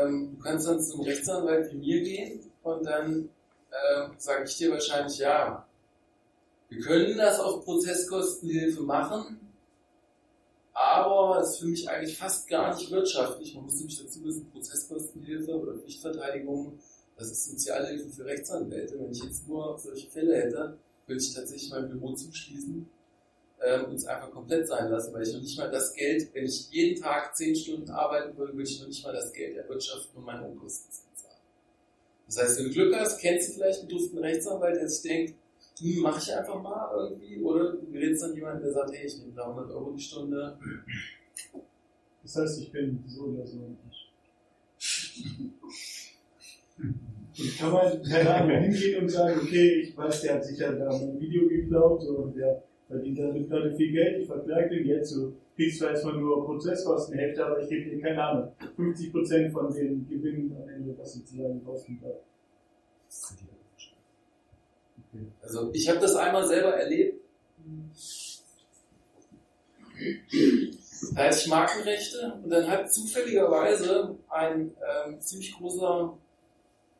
Ähm, 0.00 0.36
du 0.36 0.42
kannst 0.42 0.66
dann 0.66 0.80
zum 0.80 1.02
Rechtsanwalt 1.02 1.72
wie 1.72 1.76
mir 1.76 2.02
gehen 2.02 2.40
und 2.62 2.84
dann 2.84 3.28
ähm, 3.70 4.10
sage 4.16 4.44
ich 4.44 4.56
dir 4.56 4.72
wahrscheinlich, 4.72 5.18
ja, 5.18 5.67
wir 6.68 6.80
können 6.80 7.16
das 7.16 7.40
auf 7.40 7.64
Prozesskostenhilfe 7.64 8.82
machen, 8.82 9.40
aber 10.74 11.40
es 11.40 11.50
ist 11.50 11.58
für 11.60 11.66
mich 11.66 11.88
eigentlich 11.88 12.16
fast 12.16 12.46
gar 12.46 12.74
nicht 12.74 12.90
wirtschaftlich. 12.90 13.54
Man 13.54 13.64
muss 13.64 13.76
nämlich 13.76 14.00
dazu 14.00 14.22
wissen, 14.24 14.50
Prozesskostenhilfe 14.50 15.58
oder 15.58 15.74
Pflichtverteidigung, 15.74 16.78
das 17.16 17.32
ist 17.32 17.50
Sozialhilfe 17.50 18.08
für 18.10 18.24
Rechtsanwälte. 18.24 18.98
Wenn 18.98 19.10
ich 19.10 19.22
jetzt 19.22 19.48
nur 19.48 19.76
solche 19.78 20.08
Fälle 20.08 20.36
hätte, 20.36 20.78
würde 21.06 21.20
ich 21.20 21.34
tatsächlich 21.34 21.70
mein 21.70 21.88
Büro 21.88 22.12
zuschließen 22.14 22.88
ähm, 23.60 23.84
und 23.86 23.94
es 23.94 24.06
einfach 24.06 24.30
komplett 24.30 24.68
sein 24.68 24.90
lassen, 24.90 25.12
weil 25.12 25.22
ich 25.22 25.32
noch 25.32 25.40
nicht 25.40 25.58
mal 25.58 25.70
das 25.70 25.92
Geld, 25.94 26.32
wenn 26.34 26.44
ich 26.44 26.70
jeden 26.70 27.00
Tag 27.00 27.36
zehn 27.36 27.56
Stunden 27.56 27.90
arbeiten 27.90 28.36
würde, 28.36 28.52
würde 28.52 28.68
ich 28.68 28.80
noch 28.80 28.86
nicht 28.86 29.02
mal 29.02 29.12
das 29.12 29.32
Geld 29.32 29.56
erwirtschaften 29.56 30.16
und 30.16 30.24
meine 30.24 30.46
Unkosten 30.46 30.90
bezahlen. 31.12 31.40
Das 32.26 32.38
heißt, 32.38 32.58
wenn 32.58 32.66
du 32.66 32.70
Glück 32.72 32.94
hast, 32.94 33.18
kennst 33.18 33.48
du 33.48 33.52
vielleicht 33.54 33.80
einen 33.80 33.88
duften 33.88 34.18
Rechtsanwalt, 34.18 34.76
der 34.76 34.88
sich 34.88 35.02
denkt, 35.02 35.34
hm, 35.80 36.02
mach 36.02 36.20
ich 36.20 36.34
einfach 36.34 36.62
mal 36.62 36.90
irgendwie, 36.96 37.40
oder 37.40 37.72
du 37.72 37.90
gerätst 37.90 38.22
dann 38.22 38.34
jemanden, 38.34 38.62
der 38.62 38.72
sagt, 38.72 38.92
hey, 38.92 39.06
ich 39.06 39.18
nehme 39.18 39.32
300 39.32 39.70
Euro 39.70 39.92
die 39.92 40.02
Stunde. 40.02 40.58
Das 42.22 42.36
heißt, 42.36 42.62
ich 42.62 42.72
bin 42.72 43.02
so 43.06 43.24
oder 43.24 43.46
so. 43.46 43.58
Und 43.58 43.78
kann 47.58 47.72
man, 47.72 48.02
keine 48.02 48.34
Ahnung, 48.34 48.58
hingehen 48.62 49.02
und 49.02 49.08
sagen, 49.08 49.40
okay, 49.40 49.80
ich 49.82 49.96
weiß, 49.96 50.22
der 50.22 50.34
hat 50.34 50.44
sicher 50.44 50.72
da 50.72 50.86
mein 50.86 51.20
Video 51.20 51.48
geklaut 51.48 52.04
und 52.04 52.36
der 52.36 52.62
verdient 52.88 53.18
damit 53.18 53.48
gerade 53.48 53.74
viel 53.76 53.92
Geld, 53.92 54.22
ich 54.22 54.26
verklage 54.26 54.70
den 54.70 54.86
jetzt, 54.86 55.10
so 55.10 55.34
kriegst 55.54 55.78
zwar 55.78 55.90
erstmal 55.90 56.16
nur 56.16 56.44
Prozesskostenhälfte, 56.46 57.44
aber 57.44 57.60
ich 57.60 57.68
gebe 57.68 57.90
dir, 57.90 58.00
keine 58.00 58.22
Ahnung, 58.22 58.52
50% 58.76 59.50
von 59.50 59.72
den 59.72 60.08
Gewinnen 60.08 60.56
am 60.56 60.68
Ende, 60.68 60.96
was 60.96 61.14
sozusagen 61.14 61.60
rauskommt. 61.66 62.02
Also 65.42 65.70
ich 65.72 65.88
habe 65.88 65.98
das 66.00 66.14
einmal 66.14 66.46
selber 66.46 66.74
erlebt. 66.74 67.20
Da 71.14 71.24
hatte 71.24 71.38
ich 71.38 71.46
Markenrechte 71.48 72.38
und 72.42 72.50
dann 72.50 72.68
hat 72.68 72.92
zufälligerweise 72.92 74.16
ein 74.28 74.74
ähm, 75.06 75.20
ziemlich 75.20 75.56
großer, 75.56 76.16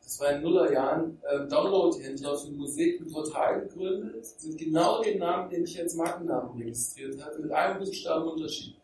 das 0.03 0.19
war 0.19 0.31
in 0.31 0.41
Nullerjahren, 0.41 1.21
ähm, 1.31 1.49
Download-Händler 1.49 2.37
für 2.37 2.51
Musik 2.51 2.99
ein 3.01 3.11
Portal 3.11 3.61
gegründet, 3.61 4.25
mit 4.43 4.57
genau 4.57 5.01
dem 5.03 5.19
Namen, 5.19 5.49
den 5.49 5.63
ich 5.63 5.79
als 5.79 5.95
Markennamen 5.95 6.57
registriert 6.57 7.23
hatte, 7.23 7.39
mit 7.39 7.51
einem 7.51 7.79
Buchstaben 7.79 8.29
Unterschied. 8.29 8.75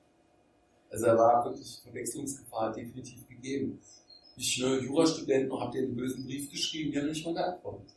Also 0.89 1.06
da 1.06 1.17
war 1.17 1.45
wirklich 1.45 1.80
Verwechslungsgefahr 1.84 2.71
definitiv 2.71 3.28
gegeben. 3.28 3.82
Ich, 4.38 4.60
ne, 4.60 4.80
Jurastudent, 4.80 5.50
noch 5.50 5.62
habe 5.62 5.78
einen 5.78 5.95
bösen 5.95 6.26
Brief 6.26 6.50
geschrieben, 6.52 6.91
die 6.91 7.00
haben 7.00 7.08
nicht 7.08 7.26
mal 7.26 7.34
geantwortet 7.34 7.95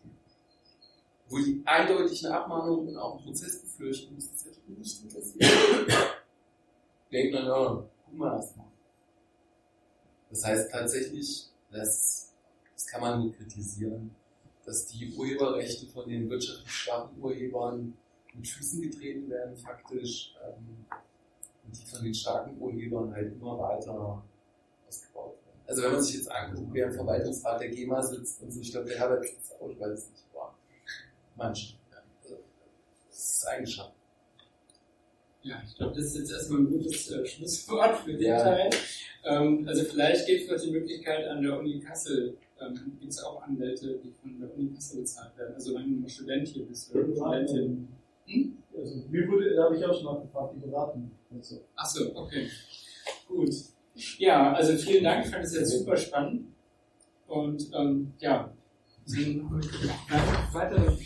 wo 1.28 1.38
die 1.38 1.62
eindeutig 1.64 2.24
eine 2.26 2.36
Abmahnung 2.36 2.88
und 2.88 2.96
auch 2.96 3.16
einen 3.16 3.24
Prozess 3.24 3.60
befürchten, 3.60 4.14
muss 4.14 4.30
das 4.30 4.44
jetzt 4.44 4.68
nicht 4.68 5.02
interessieren. 5.02 5.86
Denkt 7.12 7.34
man, 7.34 7.46
ja, 7.46 7.84
erst 8.36 8.56
mal. 8.56 8.64
Das 10.30 10.44
heißt 10.44 10.70
tatsächlich, 10.70 11.48
das, 11.70 12.32
das 12.74 12.86
kann 12.86 13.00
man 13.00 13.20
nur 13.20 13.32
kritisieren, 13.34 14.14
dass 14.64 14.86
die 14.86 15.14
Urheberrechte 15.14 15.86
von 15.86 16.08
den 16.08 16.28
wirtschaftlich 16.28 16.70
schwachen 16.70 17.20
Urhebern 17.20 17.94
mit 18.34 18.46
Füßen 18.46 18.82
getreten 18.82 19.28
werden, 19.30 19.56
faktisch, 19.56 20.34
ähm, 20.44 20.86
und 21.64 21.76
die 21.76 21.86
von 21.86 22.04
den 22.04 22.14
starken 22.14 22.60
Urhebern 22.60 23.12
halt 23.12 23.32
immer 23.32 23.58
weiter 23.58 24.22
ausgebaut 24.86 25.36
werden. 25.44 25.62
Also 25.66 25.82
wenn 25.82 25.92
man 25.92 26.02
sich 26.02 26.16
jetzt 26.16 26.30
anguckt, 26.30 26.68
wer 26.72 26.86
im 26.86 26.92
Verwaltungsrat 26.92 27.60
der 27.60 27.68
GEMA 27.68 28.02
sitzt 28.02 28.42
und 28.42 28.50
so, 28.50 28.60
ich 28.60 28.70
glaube, 28.70 28.88
der 28.88 28.98
Herbert 28.98 29.26
sitzt 29.26 29.54
auch, 29.60 29.68
ich 29.70 29.80
weiß 29.80 29.98
es 29.98 30.10
nicht, 30.10 30.24
boah. 31.38 31.44
Manche. 31.46 31.74
Ja. 31.90 31.98
Also, 32.22 32.36
Das 33.08 33.18
ist 33.18 33.46
eingeschafft. 33.46 33.92
Ja, 35.42 35.62
ich 35.66 35.76
glaube, 35.76 35.94
das 35.94 36.06
ist 36.06 36.16
jetzt 36.18 36.32
erstmal 36.32 36.60
ein 36.60 36.70
gutes 36.70 37.10
äh, 37.10 37.24
Schlusswort 37.24 37.96
für 37.98 38.12
den 38.12 38.22
Ja. 38.22 38.42
Teil. 38.42 38.70
Ähm, 39.24 39.64
also 39.66 39.84
vielleicht 39.84 40.26
gibt 40.26 40.42
es 40.42 40.50
noch 40.50 40.60
die 40.60 40.70
Möglichkeit 40.72 41.26
an 41.28 41.42
der 41.42 41.58
Uni 41.58 41.80
Kassel, 41.80 42.36
ähm, 42.60 42.96
gibt 43.00 43.12
es 43.12 43.22
auch 43.22 43.42
Anwälte, 43.42 43.98
die 44.02 44.10
von 44.20 44.38
der 44.40 44.54
Uni 44.56 44.72
Kassel 44.74 45.00
bezahlt 45.00 45.36
werden, 45.38 45.54
also 45.54 45.74
wenn 45.74 45.84
du 45.94 46.00
noch 46.02 46.08
Student 46.08 46.48
hier 46.48 46.64
bist 46.66 46.94
oder 46.94 47.04
Studentin. 47.04 47.88
Hm? 48.26 48.58
Also, 48.76 48.96
mir 49.10 49.28
wurde, 49.28 49.54
da 49.54 49.64
habe 49.64 49.76
ich 49.76 49.84
auch 49.84 49.94
schon 49.94 50.04
mal 50.04 50.20
gefragt, 50.20 50.54
die 50.56 50.60
beraten. 50.68 51.10
Also, 51.34 51.60
Achso, 51.76 52.10
okay. 52.14 52.48
Gut. 53.26 53.50
Ja, 54.18 54.52
also 54.52 54.76
vielen 54.76 55.04
Dank, 55.04 55.24
ich 55.24 55.30
fand 55.30 55.44
es 55.44 55.54
jetzt 55.54 55.70
super 55.70 55.96
spannend. 55.96 56.46
Und 57.26 57.70
ähm, 57.74 58.12
ja, 58.20 58.52
weiter. 60.52 60.96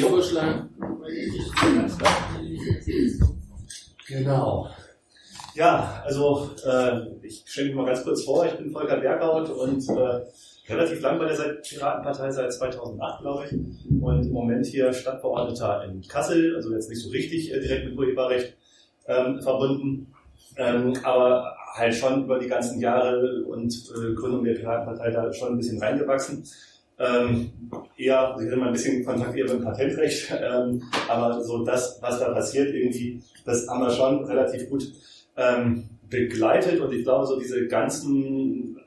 Vorschlagen? 0.00 0.68
Genau. 4.08 4.68
Ja, 5.54 6.02
also 6.04 6.50
äh, 6.66 7.26
ich 7.26 7.44
stelle 7.46 7.68
mich 7.68 7.76
mal 7.76 7.86
ganz 7.86 8.04
kurz 8.04 8.24
vor, 8.24 8.46
ich 8.46 8.52
bin 8.52 8.70
Volker 8.72 8.96
Berghaut 8.96 9.50
und 9.50 9.86
äh, 9.88 10.20
relativ 10.68 11.00
lang 11.02 11.18
bei 11.18 11.26
der 11.26 11.60
Piratenpartei 11.62 12.30
seit 12.30 12.52
2008, 12.52 13.20
glaube 13.20 13.44
ich. 13.46 13.52
Und 14.02 14.26
im 14.26 14.32
Moment 14.32 14.66
hier 14.66 14.92
Stadtverordneter 14.92 15.84
in 15.84 16.02
Kassel, 16.02 16.56
also 16.56 16.72
jetzt 16.72 16.88
nicht 16.88 17.02
so 17.02 17.10
richtig 17.10 17.52
äh, 17.52 17.60
direkt 17.60 17.86
mit 17.86 17.98
Urheberrecht 17.98 18.54
ähm, 19.06 19.42
verbunden, 19.42 20.14
ähm, 20.56 20.94
aber 21.02 21.54
halt 21.74 21.94
schon 21.94 22.24
über 22.24 22.38
die 22.38 22.48
ganzen 22.48 22.80
Jahre 22.80 23.44
und 23.44 23.72
äh, 23.72 24.14
Gründung 24.14 24.44
der 24.44 24.54
Piratenpartei 24.54 25.10
da 25.10 25.32
schon 25.32 25.52
ein 25.52 25.56
bisschen 25.56 25.78
reingewachsen. 25.78 26.44
Ähm, 26.98 27.50
eher, 27.96 28.36
ich 28.38 28.46
hatte 28.46 28.56
mal 28.56 28.66
ein 28.66 28.72
bisschen 28.72 29.04
Kontakt 29.04 29.36
eher 29.36 29.52
mit 29.52 29.64
Patentrecht, 29.64 30.32
ähm, 30.40 30.82
aber 31.08 31.42
so 31.42 31.64
das, 31.64 31.98
was 32.00 32.20
da 32.20 32.32
passiert, 32.32 32.74
irgendwie, 32.74 33.22
das 33.44 33.66
haben 33.66 33.80
wir 33.80 33.90
schon 33.90 34.24
relativ 34.24 34.68
gut 34.68 34.92
ähm, 35.36 35.88
begleitet 36.08 36.80
und 36.80 36.92
ich 36.92 37.02
glaube, 37.04 37.26
so 37.26 37.38
diese 37.38 37.66
ganzen, 37.66 38.78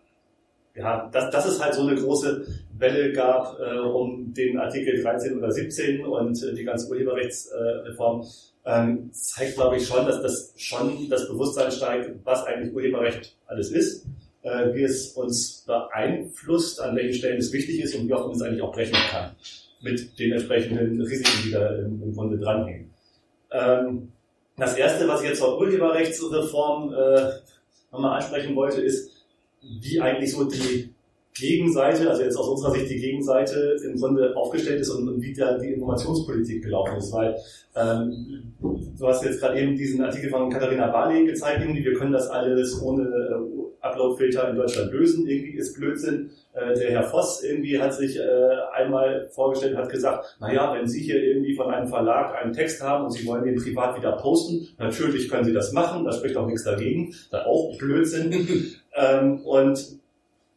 ja, 0.76 1.10
dass, 1.12 1.32
dass 1.32 1.48
es 1.48 1.63
halt 1.63 1.74
so 1.74 1.82
eine 1.82 1.95
große 1.95 2.45
Welle 2.78 3.12
gab 3.13 3.58
äh, 3.60 3.80
um 3.80 4.34
den 4.34 4.60
Artikel 4.60 5.02
13 5.02 5.38
oder 5.38 5.52
17 5.52 6.06
und 6.06 6.41
äh, 6.43 6.54
die 6.54 6.63
ganze 6.63 6.89
Urheberrechtsreform, 6.89 8.24
ähm, 8.65 9.12
zeigt, 9.12 9.56
glaube 9.56 9.78
ich, 9.78 9.88
schon, 9.88 10.06
dass 10.06 10.21
das 10.21 10.54
schon 10.58 11.10
das 11.10 11.28
Bewusstsein 11.28 11.71
steigt, 11.71 12.12
was 12.23 12.43
eigentlich 12.45 12.73
Urheberrecht 12.73 13.36
alles 13.47 13.71
ist, 13.71 14.06
äh, 14.41 14.73
wie 14.73 14.84
es 14.84 15.12
uns 15.12 15.63
beeinflusst, 15.67 16.82
an 16.82 16.95
welchen 16.95 17.13
Stellen 17.13 17.38
es 17.38 17.54
wichtig 17.54 17.82
ist 17.82 17.95
und 17.95 18.08
wie 18.08 18.13
oft 18.13 18.28
man 18.28 18.36
es 18.36 18.41
eigentlich 18.41 18.62
auch 18.62 18.73
brechen 18.73 18.95
kann, 19.12 19.36
mit 19.82 20.17
den 20.17 20.32
entsprechenden 20.34 20.99
Risiken, 21.01 21.43
die 21.45 21.51
da 21.51 21.75
im, 21.75 22.01
im 22.01 22.13
Grunde 22.13 22.38
dranhängen. 22.38 22.91
Ähm, 23.51 24.12
das 24.58 24.75
erste, 24.75 25.08
was 25.08 25.21
ich 25.21 25.30
jetzt 25.30 25.39
zur 25.39 25.60
Urheberrechtsreform 25.60 26.93
äh, 26.93 27.32
nochmal 27.91 28.17
ansprechen 28.17 28.56
wollte, 28.56 28.82
ist, 28.82 29.12
wie 29.62 29.99
eigentlich 29.99 30.32
so 30.32 30.43
die 30.45 30.85
Gegenseite, 31.36 32.10
also 32.10 32.24
jetzt 32.24 32.38
aus 32.38 32.48
unserer 32.48 32.71
Sicht 32.71 32.89
die 32.89 33.00
Gegenseite 33.00 33.76
im 33.84 34.00
Grunde 34.00 34.36
aufgestellt 34.38 34.80
ist 34.80 34.89
und, 34.89 35.08
und 35.10 35.21
wie 35.21 35.34
da 35.34 35.58
die 35.58 35.74
Informationspolitik 35.74 36.63
gelaufen 36.63 36.98
ist, 36.98 37.12
weil 37.12 37.36
ähm, 37.76 38.54
du 38.62 39.08
hast 39.08 39.24
jetzt 39.26 39.41
gerade 39.41 39.60
eben 39.60 39.76
diesen 39.76 40.02
Artikel 40.02 40.30
von 40.30 40.50
Katharina 40.50 40.88
Barley 40.88 41.26
gezeigt, 41.26 41.60
irgendwie, 41.62 41.84
wir 41.84 41.93
können 41.93 42.13
das 42.13 42.30
alles 42.30 42.82
ohne 42.82 43.04
äh, 43.04 43.86
Uploadfilter 43.86 44.50
in 44.50 44.56
Deutschland 44.56 44.93
lösen, 44.93 45.28
irgendwie 45.28 45.58
ist 45.58 45.76
Blödsinn. 45.76 46.32
Äh, 46.54 46.74
der 46.74 46.91
Herr 46.91 47.04
Voss 47.04 47.43
irgendwie 47.43 47.82
hat 47.82 47.93
sich 47.93 48.17
äh, 48.17 48.24
einmal 48.74 49.28
vorgestellt 49.32 49.74
und 49.74 49.80
hat 49.80 49.89
gesagt, 49.89 50.38
naja, 50.39 50.74
wenn 50.74 50.88
Sie 50.88 51.02
hier 51.02 51.21
irgendwie 51.21 51.54
von 51.54 51.69
einem 51.69 51.88
Verlag 51.88 52.34
einen 52.41 52.54
Text 52.54 52.82
haben 52.82 53.06
und 53.06 53.12
Sie 53.12 53.28
wollen 53.28 53.43
den 53.43 53.56
privat 53.56 53.98
wieder 53.98 54.13
posten, 54.13 54.69
natürlich 54.78 55.28
können 55.28 55.43
Sie 55.43 55.54
das 55.54 55.74
machen, 55.74 56.06
da 56.06 56.13
spricht 56.13 56.38
auch 56.38 56.48
nichts 56.48 56.63
dagegen, 56.63 57.13
da 57.30 57.45
auch 57.45 57.78
Blödsinn. 57.78 58.48
ähm, 58.95 59.41
und 59.41 60.00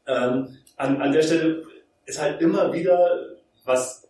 ähm, 0.07 0.49
an, 0.79 1.01
an 1.01 1.13
der 1.13 1.23
Stelle 1.23 1.65
ist 2.07 2.21
halt 2.21 2.41
immer 2.41 2.73
wieder 2.73 3.37
was 3.65 4.09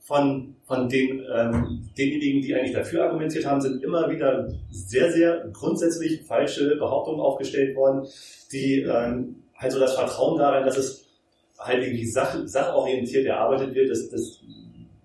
von, 0.00 0.54
von 0.66 0.88
den, 0.88 1.24
ähm, 1.34 1.88
denjenigen, 1.98 2.40
die 2.40 2.54
eigentlich 2.54 2.74
dafür 2.74 3.04
argumentiert 3.04 3.44
haben, 3.44 3.60
sind 3.60 3.82
immer 3.82 4.08
wieder 4.10 4.48
sehr, 4.70 5.12
sehr 5.12 5.48
grundsätzlich 5.52 6.22
falsche 6.22 6.76
Behauptungen 6.76 7.20
aufgestellt 7.20 7.74
worden, 7.76 8.06
die 8.52 8.82
ähm, 8.82 9.42
halt 9.56 9.72
so 9.72 9.80
das 9.80 9.94
Vertrauen 9.94 10.38
darin, 10.38 10.64
dass 10.64 10.76
es 10.76 11.06
halt 11.58 11.82
irgendwie 11.82 12.06
sach, 12.06 12.36
sachorientiert 12.46 13.26
erarbeitet 13.26 13.74
wird, 13.74 13.90
das, 13.90 14.08
das, 14.08 14.40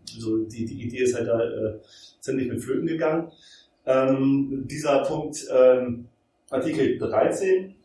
so 0.06 0.38
die, 0.46 0.66
die 0.66 0.84
Idee 0.84 1.00
ist 1.00 1.16
halt 1.16 1.28
da 1.28 1.42
äh, 1.44 1.80
ziemlich 2.20 2.48
mit 2.48 2.64
Flöten 2.64 2.88
gegangen. 2.88 3.32
Ähm, 3.86 4.68
dieser 4.70 5.04
Punkt 5.04 5.44
ähm, 5.52 6.08
Artikel 6.52 7.00
13 7.00 7.76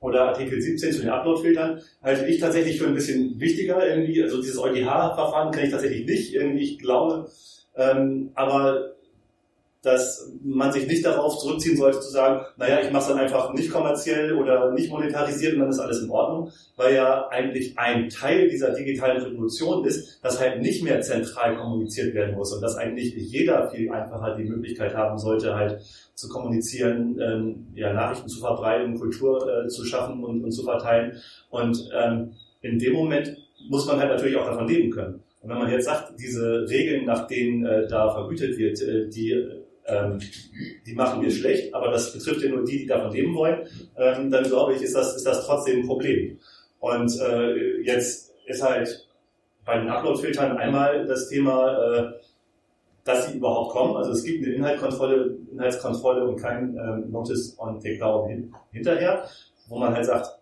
oder 0.00 0.28
Artikel 0.28 0.60
17 0.60 0.92
zu 0.92 1.00
den 1.00 1.10
Upload-Filtern 1.10 1.80
halte 2.02 2.26
ich 2.26 2.38
tatsächlich 2.38 2.78
für 2.78 2.86
ein 2.86 2.94
bisschen 2.94 3.38
wichtiger 3.40 3.86
irgendwie. 3.86 4.22
Also 4.22 4.40
dieses 4.40 4.58
EuGH-Verfahren 4.58 5.52
kenne 5.52 5.66
ich 5.66 5.72
tatsächlich 5.72 6.06
nicht. 6.06 6.34
Irgendwie, 6.34 6.64
ich 6.64 6.78
glaube, 6.78 7.30
ähm, 7.76 8.30
aber 8.34 8.97
dass 9.88 10.30
man 10.44 10.70
sich 10.70 10.86
nicht 10.86 11.04
darauf 11.04 11.38
zurückziehen 11.38 11.76
sollte 11.76 12.00
zu 12.00 12.10
sagen, 12.10 12.44
naja, 12.56 12.80
ich 12.80 12.90
mache 12.92 13.02
es 13.02 13.08
dann 13.08 13.18
einfach 13.18 13.52
nicht 13.54 13.70
kommerziell 13.70 14.34
oder 14.34 14.72
nicht 14.72 14.90
monetarisiert 14.90 15.54
und 15.54 15.60
dann 15.60 15.70
ist 15.70 15.78
alles 15.78 16.02
in 16.02 16.10
Ordnung, 16.10 16.52
weil 16.76 16.94
ja 16.94 17.28
eigentlich 17.28 17.78
ein 17.78 18.08
Teil 18.08 18.48
dieser 18.48 18.72
digitalen 18.72 19.22
Revolution 19.22 19.84
ist, 19.86 20.22
dass 20.22 20.38
halt 20.38 20.60
nicht 20.60 20.84
mehr 20.84 21.00
zentral 21.00 21.56
kommuniziert 21.56 22.14
werden 22.14 22.34
muss 22.34 22.52
und 22.52 22.60
dass 22.60 22.76
eigentlich 22.76 23.14
jeder 23.14 23.70
viel 23.70 23.90
einfacher 23.90 24.36
die 24.36 24.44
Möglichkeit 24.44 24.94
haben 24.94 25.18
sollte, 25.18 25.54
halt 25.54 25.80
zu 26.14 26.28
kommunizieren, 26.28 27.18
ähm, 27.20 27.66
ja, 27.74 27.92
Nachrichten 27.92 28.28
zu 28.28 28.40
verbreiten, 28.40 28.98
Kultur 28.98 29.48
äh, 29.48 29.68
zu 29.68 29.84
schaffen 29.84 30.22
und, 30.22 30.44
und 30.44 30.52
zu 30.52 30.64
verteilen. 30.64 31.16
Und 31.50 31.88
ähm, 31.94 32.32
in 32.60 32.78
dem 32.78 32.92
Moment 32.92 33.36
muss 33.68 33.86
man 33.86 33.98
halt 33.98 34.10
natürlich 34.10 34.36
auch 34.36 34.46
davon 34.46 34.68
leben 34.68 34.90
können. 34.90 35.22
Und 35.40 35.50
wenn 35.50 35.58
man 35.58 35.70
jetzt 35.70 35.84
sagt, 35.84 36.12
diese 36.18 36.66
Regeln, 36.68 37.04
nach 37.04 37.26
denen 37.26 37.64
äh, 37.64 37.86
da 37.86 38.12
vergütet 38.12 38.58
wird, 38.58 38.82
äh, 38.82 39.08
die, 39.08 39.32
ähm, 39.88 40.20
die 40.86 40.94
machen 40.94 41.22
wir 41.22 41.30
schlecht, 41.30 41.74
aber 41.74 41.90
das 41.90 42.12
betrifft 42.12 42.42
ja 42.42 42.50
nur 42.50 42.64
die, 42.64 42.78
die 42.78 42.86
davon 42.86 43.12
leben 43.12 43.34
wollen, 43.34 43.66
ähm, 43.96 44.30
dann 44.30 44.44
glaube 44.44 44.74
ich, 44.74 44.82
ist 44.82 44.94
das, 44.94 45.16
ist 45.16 45.26
das 45.26 45.44
trotzdem 45.46 45.80
ein 45.80 45.86
Problem. 45.86 46.38
Und 46.80 47.18
äh, 47.20 47.80
jetzt 47.82 48.34
ist 48.46 48.62
halt 48.62 49.08
bei 49.64 49.78
den 49.78 49.88
Upload-Filtern 49.88 50.56
einmal 50.56 51.06
das 51.06 51.28
Thema, 51.28 51.76
äh, 51.76 52.12
dass 53.04 53.26
sie 53.26 53.36
überhaupt 53.36 53.72
kommen. 53.72 53.96
Also 53.96 54.12
es 54.12 54.22
gibt 54.22 54.44
eine 54.44 54.54
Inhaltskontrolle, 54.54 55.36
Inhaltskontrolle 55.52 56.24
und 56.24 56.36
kein 56.36 56.76
ähm, 56.76 57.10
Notice 57.10 57.56
on 57.58 57.80
Takedown 57.80 58.28
hin, 58.28 58.54
hinterher, 58.70 59.24
wo 59.68 59.78
man 59.78 59.94
halt 59.94 60.06
sagt, 60.06 60.38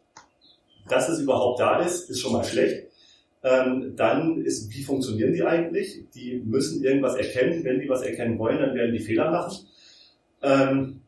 dass 0.88 1.08
es 1.08 1.20
überhaupt 1.20 1.60
da 1.60 1.80
ist, 1.80 2.10
ist 2.10 2.20
schon 2.20 2.32
mal 2.32 2.44
schlecht. 2.44 2.88
Ähm, 3.46 3.94
dann 3.94 4.38
ist, 4.42 4.74
wie 4.74 4.82
funktionieren 4.82 5.32
die 5.32 5.44
eigentlich? 5.44 6.02
Die 6.16 6.42
müssen 6.44 6.82
irgendwas 6.82 7.14
erkennen. 7.14 7.62
Wenn 7.62 7.78
die 7.78 7.88
was 7.88 8.02
erkennen 8.02 8.40
wollen, 8.40 8.58
dann 8.58 8.74
werden 8.74 8.92
die 8.92 8.98
Fehler 8.98 9.30
machen. 9.30 9.68
Ähm, 10.42 11.00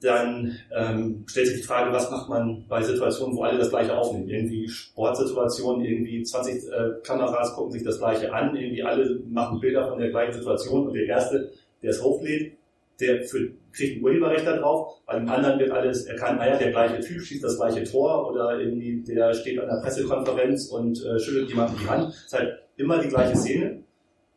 dann 0.00 0.58
ähm, 0.76 1.24
stellt 1.28 1.46
sich 1.46 1.60
die 1.60 1.66
Frage, 1.66 1.92
was 1.92 2.10
macht 2.10 2.28
man 2.28 2.64
bei 2.68 2.82
Situationen, 2.82 3.36
wo 3.36 3.44
alle 3.44 3.58
das 3.58 3.70
Gleiche 3.70 3.96
aufnehmen? 3.96 4.28
Irgendwie 4.28 4.68
Sportsituationen, 4.68 5.84
irgendwie 5.84 6.24
20 6.24 6.54
äh, 6.72 6.90
Kameras 7.04 7.54
gucken 7.54 7.70
sich 7.70 7.84
das 7.84 7.98
Gleiche 7.98 8.32
an, 8.32 8.56
irgendwie 8.56 8.82
alle 8.82 9.20
machen 9.28 9.60
Bilder 9.60 9.88
von 9.88 10.00
der 10.00 10.10
gleichen 10.10 10.32
Situation 10.32 10.88
und 10.88 10.94
der 10.94 11.06
Erste, 11.06 11.52
der 11.80 11.90
es 11.90 12.02
hochlädt, 12.02 12.56
der 13.00 13.24
für, 13.24 13.52
kriegt 13.72 13.98
ein 13.98 14.04
Urheberrecht 14.04 14.46
da 14.46 14.56
drauf, 14.56 15.00
bei 15.06 15.18
dem 15.18 15.28
anderen 15.28 15.58
wird 15.58 15.70
alles 15.70 16.06
erkannt, 16.06 16.38
naja, 16.38 16.56
der 16.56 16.70
gleiche 16.70 17.00
Typ 17.00 17.22
schießt 17.22 17.42
das 17.42 17.56
gleiche 17.56 17.84
Tor 17.84 18.30
oder 18.30 18.60
irgendwie 18.60 19.02
der 19.02 19.32
steht 19.34 19.58
an 19.58 19.68
der 19.68 19.80
Pressekonferenz 19.82 20.68
und 20.68 21.04
äh, 21.04 21.18
schüttelt 21.18 21.48
jemanden 21.48 21.78
die 21.80 21.88
Hand. 21.88 22.08
Es 22.10 22.24
ist 22.26 22.32
halt 22.34 22.58
immer 22.76 22.98
die 22.98 23.08
gleiche 23.08 23.36
Szene, 23.36 23.82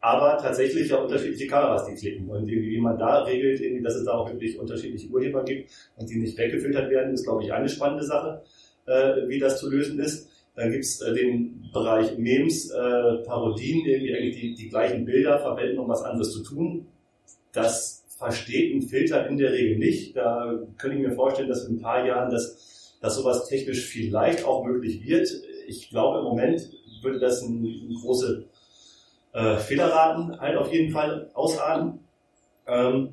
aber 0.01 0.37
tatsächlich 0.37 0.89
ja 0.89 0.97
unterschiedliche 0.97 1.47
Kameras, 1.47 1.87
die 1.87 1.95
klicken. 1.95 2.29
Und 2.29 2.47
wie 2.47 2.79
man 2.79 2.97
da 2.97 3.23
regelt, 3.23 3.59
irgendwie, 3.59 3.83
dass 3.83 3.95
es 3.95 4.05
da 4.05 4.11
auch 4.11 4.31
wirklich 4.31 4.59
unterschiedliche 4.59 5.09
Urheber 5.09 5.43
gibt 5.43 5.71
und 5.97 6.09
die 6.09 6.17
nicht 6.17 6.37
weggefiltert 6.37 6.89
werden, 6.89 7.13
ist, 7.13 7.23
glaube 7.23 7.43
ich, 7.43 7.51
eine 7.51 7.67
spannende 7.67 8.03
Sache, 8.03 8.43
äh, 8.85 9.27
wie 9.27 9.39
das 9.39 9.59
zu 9.59 9.69
lösen 9.69 9.99
ist. 9.99 10.29
Dann 10.55 10.71
gibt's 10.71 11.01
äh, 11.01 11.13
den 11.13 11.69
Bereich 11.73 12.17
Memes, 12.17 12.69
äh, 12.69 13.23
Parodien, 13.25 13.85
irgendwie 13.85 14.15
eigentlich 14.15 14.39
die, 14.39 14.53
die 14.53 14.69
gleichen 14.69 15.05
Bilder 15.05 15.39
verwenden, 15.39 15.79
um 15.79 15.89
was 15.89 16.03
anderes 16.03 16.31
zu 16.31 16.43
tun. 16.43 16.85
Das 17.51 17.94
versteht 18.17 18.73
ein 18.73 18.81
Filter 18.81 19.27
in 19.27 19.37
der 19.37 19.51
Regel 19.51 19.77
nicht. 19.77 20.15
Da 20.15 20.59
könnte 20.77 20.97
ich 20.97 21.03
mir 21.03 21.13
vorstellen, 21.13 21.49
dass 21.49 21.65
in 21.65 21.75
ein 21.75 21.81
paar 21.81 22.05
Jahren 22.05 22.31
das, 22.31 22.97
dass 23.01 23.15
sowas 23.15 23.47
technisch 23.47 23.85
vielleicht 23.85 24.45
auch 24.45 24.65
möglich 24.65 25.05
wird. 25.05 25.29
Ich 25.67 25.89
glaube, 25.89 26.19
im 26.19 26.23
Moment 26.25 26.69
würde 27.01 27.19
das 27.19 27.43
eine, 27.43 27.57
eine 27.57 27.95
große 28.01 28.45
äh, 29.33 29.57
Fehlerraten 29.57 30.39
halt 30.39 30.57
auf 30.57 30.71
jeden 30.71 30.91
Fall 30.91 31.29
ausarten. 31.33 31.99
Ähm, 32.67 33.09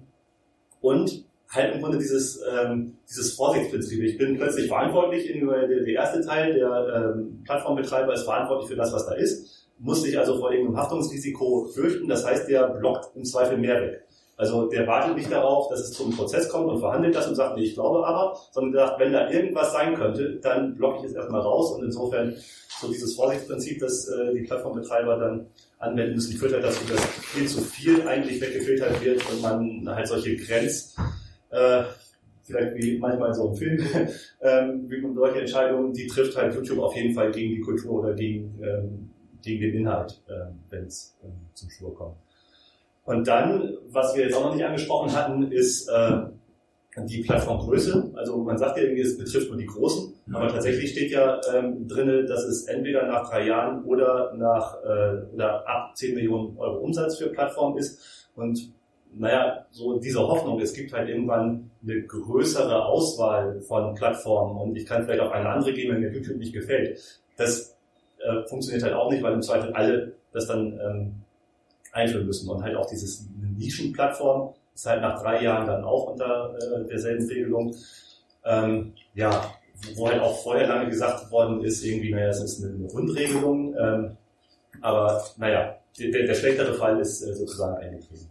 und 0.81 1.25
halt 1.51 1.75
im 1.75 1.83
Grunde 1.83 1.99
dieses, 1.99 2.41
ähm, 2.51 2.97
dieses 3.09 3.35
Vorsichtsprinzip. 3.35 4.03
Ich 4.03 4.19
bin 4.19 4.37
plötzlich 4.37 4.69
verantwortlich, 4.69 5.29
in, 5.29 5.47
der, 5.47 5.67
der 5.67 5.87
erste 5.87 6.23
Teil, 6.23 6.55
der 6.55 7.15
ähm, 7.17 7.43
Plattformbetreiber 7.45 8.15
ist 8.15 8.23
verantwortlich 8.23 8.71
für 8.71 8.77
das, 8.77 8.93
was 8.93 9.07
da 9.07 9.15
ist, 9.15 9.69
muss 9.79 10.03
sich 10.03 10.19
also 10.19 10.39
vor 10.39 10.51
irgendeinem 10.51 10.79
Haftungsrisiko 10.79 11.67
fürchten. 11.67 12.09
Das 12.09 12.25
heißt, 12.25 12.49
der 12.49 12.69
blockt 12.69 13.15
im 13.17 13.25
Zweifel 13.25 13.59
mehr 13.59 13.81
weg. 13.83 14.05
Also 14.43 14.67
der 14.67 14.89
wartet 14.89 15.15
nicht 15.15 15.31
darauf, 15.31 15.69
dass 15.69 15.79
es 15.79 15.93
zum 15.93 16.11
Prozess 16.11 16.49
kommt 16.49 16.69
und 16.69 16.81
verhandelt 16.81 17.15
das 17.15 17.29
und 17.29 17.37
sagt, 17.37 17.57
nee, 17.57 17.63
ich 17.63 17.75
glaube 17.75 18.05
aber, 18.05 18.37
sondern 18.51 18.73
der 18.73 18.87
sagt, 18.89 18.99
wenn 18.99 19.13
da 19.13 19.31
irgendwas 19.31 19.71
sein 19.71 19.95
könnte, 19.95 20.41
dann 20.43 20.75
blocke 20.75 20.99
ich 20.99 21.05
es 21.05 21.15
erstmal 21.15 21.43
raus 21.43 21.71
und 21.71 21.85
insofern 21.85 22.35
so 22.81 22.89
dieses 22.89 23.15
Vorsichtsprinzip, 23.15 23.79
das 23.79 24.09
äh, 24.09 24.35
die 24.35 24.41
Plattformbetreiber 24.41 25.17
dann 25.17 25.47
anwenden 25.79 26.17
müssen, 26.17 26.37
führt 26.37 26.55
halt 26.55 26.65
dazu, 26.65 26.81
dass 26.93 27.01
viel 27.07 27.47
zu 27.47 27.61
viel 27.61 28.03
eigentlich 28.03 28.41
weggefiltert 28.41 29.05
wird 29.05 29.23
und 29.31 29.43
man 29.43 29.89
halt 29.95 30.09
solche 30.09 30.35
Grenz, 30.35 30.97
äh, 31.51 31.85
vielleicht 32.43 32.75
wie 32.75 32.99
manchmal 32.99 33.33
so 33.33 33.47
im 33.47 33.55
Film, 33.55 33.79
ähm, 34.41 34.91
wie 34.91 35.01
man 35.03 35.15
solche 35.15 35.39
Entscheidungen, 35.39 35.93
die 35.93 36.09
trifft 36.09 36.37
halt 36.37 36.53
YouTube 36.53 36.81
auf 36.81 36.97
jeden 36.97 37.15
Fall 37.15 37.31
gegen 37.31 37.55
die 37.55 37.61
Kultur 37.61 38.01
oder 38.01 38.15
gegen, 38.15 38.61
ähm, 38.61 39.11
gegen 39.41 39.61
den 39.61 39.75
Inhalt, 39.83 40.21
äh, 40.27 40.51
wenn 40.69 40.87
es 40.87 41.17
ähm, 41.23 41.31
zum 41.55 41.71
Schwur 41.71 41.95
kommt. 41.95 42.17
Und 43.05 43.27
dann, 43.27 43.77
was 43.89 44.15
wir 44.15 44.25
jetzt 44.25 44.37
auch 44.37 44.45
noch 44.45 44.55
nicht 44.55 44.65
angesprochen 44.65 45.13
hatten, 45.13 45.51
ist 45.51 45.89
äh, 45.89 46.23
die 46.97 47.23
Plattformgröße. 47.23 48.13
Also 48.15 48.37
man 48.39 48.59
sagt 48.59 48.77
ja 48.77 48.85
irgendwie, 48.85 49.03
es 49.03 49.17
betrifft 49.17 49.49
nur 49.49 49.59
die 49.59 49.67
Großen, 49.67 50.15
aber 50.33 50.49
tatsächlich 50.49 50.93
steht 50.93 51.11
ja 51.11 51.41
ähm, 51.53 51.89
drin, 51.89 52.27
dass 52.27 52.45
es 52.45 52.67
entweder 52.67 53.07
nach 53.07 53.29
drei 53.29 53.47
Jahren 53.47 53.85
oder 53.85 54.35
nach 54.37 54.77
äh, 54.85 55.35
oder 55.35 55.67
ab 55.67 55.97
10 55.97 56.15
Millionen 56.15 56.57
Euro 56.59 56.79
Umsatz 56.79 57.19
für 57.19 57.29
Plattformen 57.29 57.79
ist. 57.79 58.29
Und 58.37 58.73
naja, 59.15 59.67
so 59.71 59.99
diese 59.99 60.21
Hoffnung, 60.21 60.61
es 60.61 60.73
gibt 60.73 60.93
halt 60.93 61.09
irgendwann 61.09 61.71
eine 61.83 62.03
größere 62.03 62.85
Auswahl 62.85 63.61
von 63.63 63.95
Plattformen 63.95 64.59
und 64.59 64.77
ich 64.77 64.87
kann 64.87 65.05
vielleicht 65.05 65.21
auch 65.21 65.33
eine 65.33 65.49
andere 65.49 65.73
geben, 65.73 65.95
wenn 65.95 66.01
mir 66.01 66.13
YouTube 66.13 66.37
nicht 66.37 66.53
gefällt. 66.53 66.99
Das 67.37 67.77
äh, 68.19 68.47
funktioniert 68.49 68.85
halt 68.85 68.95
auch 68.95 69.11
nicht, 69.11 69.23
weil 69.23 69.35
im 69.35 69.43
Zweifel 69.43 69.73
alle 69.73 70.13
das 70.33 70.47
dann 70.47 70.79
ähm, 70.81 71.15
einführen 71.93 72.27
müssen. 72.27 72.49
Und 72.49 72.63
halt 72.63 72.77
auch 72.77 72.87
dieses 72.87 73.27
Nischenplattform 73.57 74.55
ist 74.75 74.87
halt 74.87 75.03
nach 75.03 75.23
drei 75.23 75.43
Jahren 75.43 75.67
dann 75.67 75.85
auch 75.85 76.09
unter 76.09 76.57
äh, 76.59 76.89
derselben 76.89 77.27
Regelung. 77.29 77.77
Ähm, 78.45 78.95
ja, 79.15 79.55
wo 79.95 80.09
halt 80.09 80.21
auch 80.21 80.43
vorher 80.43 80.67
lange 80.67 80.89
gesagt 80.89 81.31
worden 81.31 81.63
ist, 81.63 81.85
irgendwie, 81.85 82.11
naja, 82.11 82.29
es 82.29 82.43
ist 82.43 82.65
eine, 82.65 82.87
Grundregelung. 82.89 83.75
Ähm, 83.79 84.17
aber 84.81 85.25
naja, 85.37 85.77
der, 85.99 86.27
der 86.27 86.35
schlechtere 86.35 86.75
Fall 86.75 86.99
ist 87.01 87.23
äh, 87.23 87.35
sozusagen 87.35 87.77
eingetreten. 87.77 88.29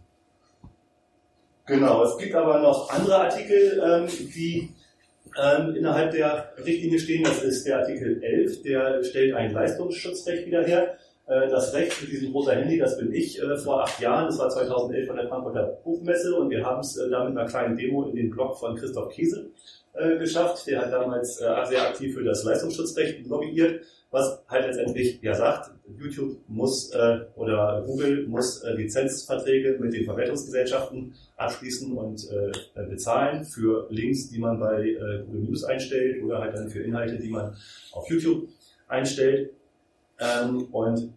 Genau, 1.66 2.04
es 2.04 2.18
gibt 2.18 2.34
aber 2.34 2.60
noch 2.60 2.90
andere 2.90 3.16
Artikel, 3.16 3.80
ähm, 3.84 4.08
die 4.34 4.70
ähm, 5.40 5.76
innerhalb 5.76 6.10
der 6.10 6.52
Richtlinie 6.58 6.98
stehen. 6.98 7.24
Das 7.24 7.42
ist 7.42 7.66
der 7.66 7.78
Artikel 7.78 8.22
11, 8.22 8.62
der 8.62 9.04
stellt 9.04 9.34
ein 9.34 9.52
Leistungsschutzrecht 9.52 10.46
wieder 10.46 10.64
her. 10.64 10.96
Äh, 11.26 11.48
das 11.48 11.72
Recht 11.72 12.00
mit 12.02 12.10
diesem 12.10 12.32
rosa 12.32 12.52
Handy, 12.52 12.78
das 12.78 12.98
bin 12.98 13.12
ich 13.12 13.40
äh, 13.40 13.56
vor 13.56 13.82
acht 13.82 14.00
Jahren, 14.00 14.26
das 14.26 14.38
war 14.38 14.48
2011 14.48 15.06
von 15.06 15.16
der 15.16 15.28
Frankfurter 15.28 15.78
Buchmesse 15.84 16.34
und 16.34 16.50
wir 16.50 16.64
haben 16.64 16.80
es 16.80 16.96
äh, 16.96 17.08
da 17.08 17.24
mit 17.24 17.36
einer 17.36 17.48
kleinen 17.48 17.76
Demo 17.76 18.04
in 18.08 18.16
den 18.16 18.30
Blog 18.30 18.58
von 18.58 18.76
Christoph 18.76 19.16
äh, 19.16 20.18
geschafft. 20.18 20.66
Der 20.66 20.80
hat 20.80 20.92
damals 20.92 21.36
sehr 21.36 21.88
aktiv 21.88 22.14
für 22.14 22.24
das 22.24 22.42
Leistungsschutzrecht 22.42 23.24
lobbyiert, 23.26 23.84
was 24.10 24.42
halt 24.48 24.66
letztendlich 24.66 25.22
ja 25.22 25.34
sagt, 25.34 25.70
YouTube 25.96 26.38
muss 26.48 26.90
oder 27.36 27.82
Google 27.86 28.26
muss 28.26 28.62
Lizenzverträge 28.64 29.78
mit 29.78 29.92
den 29.92 30.04
Verwertungsgesellschaften 30.04 31.14
abschließen 31.36 31.96
und 31.96 32.28
bezahlen 32.74 33.44
für 33.44 33.86
Links, 33.90 34.28
die 34.30 34.38
man 34.38 34.58
bei 34.58 34.96
Google 35.26 35.42
News 35.42 35.64
einstellt 35.64 36.22
oder 36.22 36.40
halt 36.40 36.54
dann 36.54 36.68
für 36.68 36.82
Inhalte, 36.82 37.18
die 37.18 37.30
man 37.30 37.54
auf 37.92 38.08
YouTube 38.08 38.48
einstellt. 38.88 39.50
Ähm, 40.22 40.68
und 40.72 41.12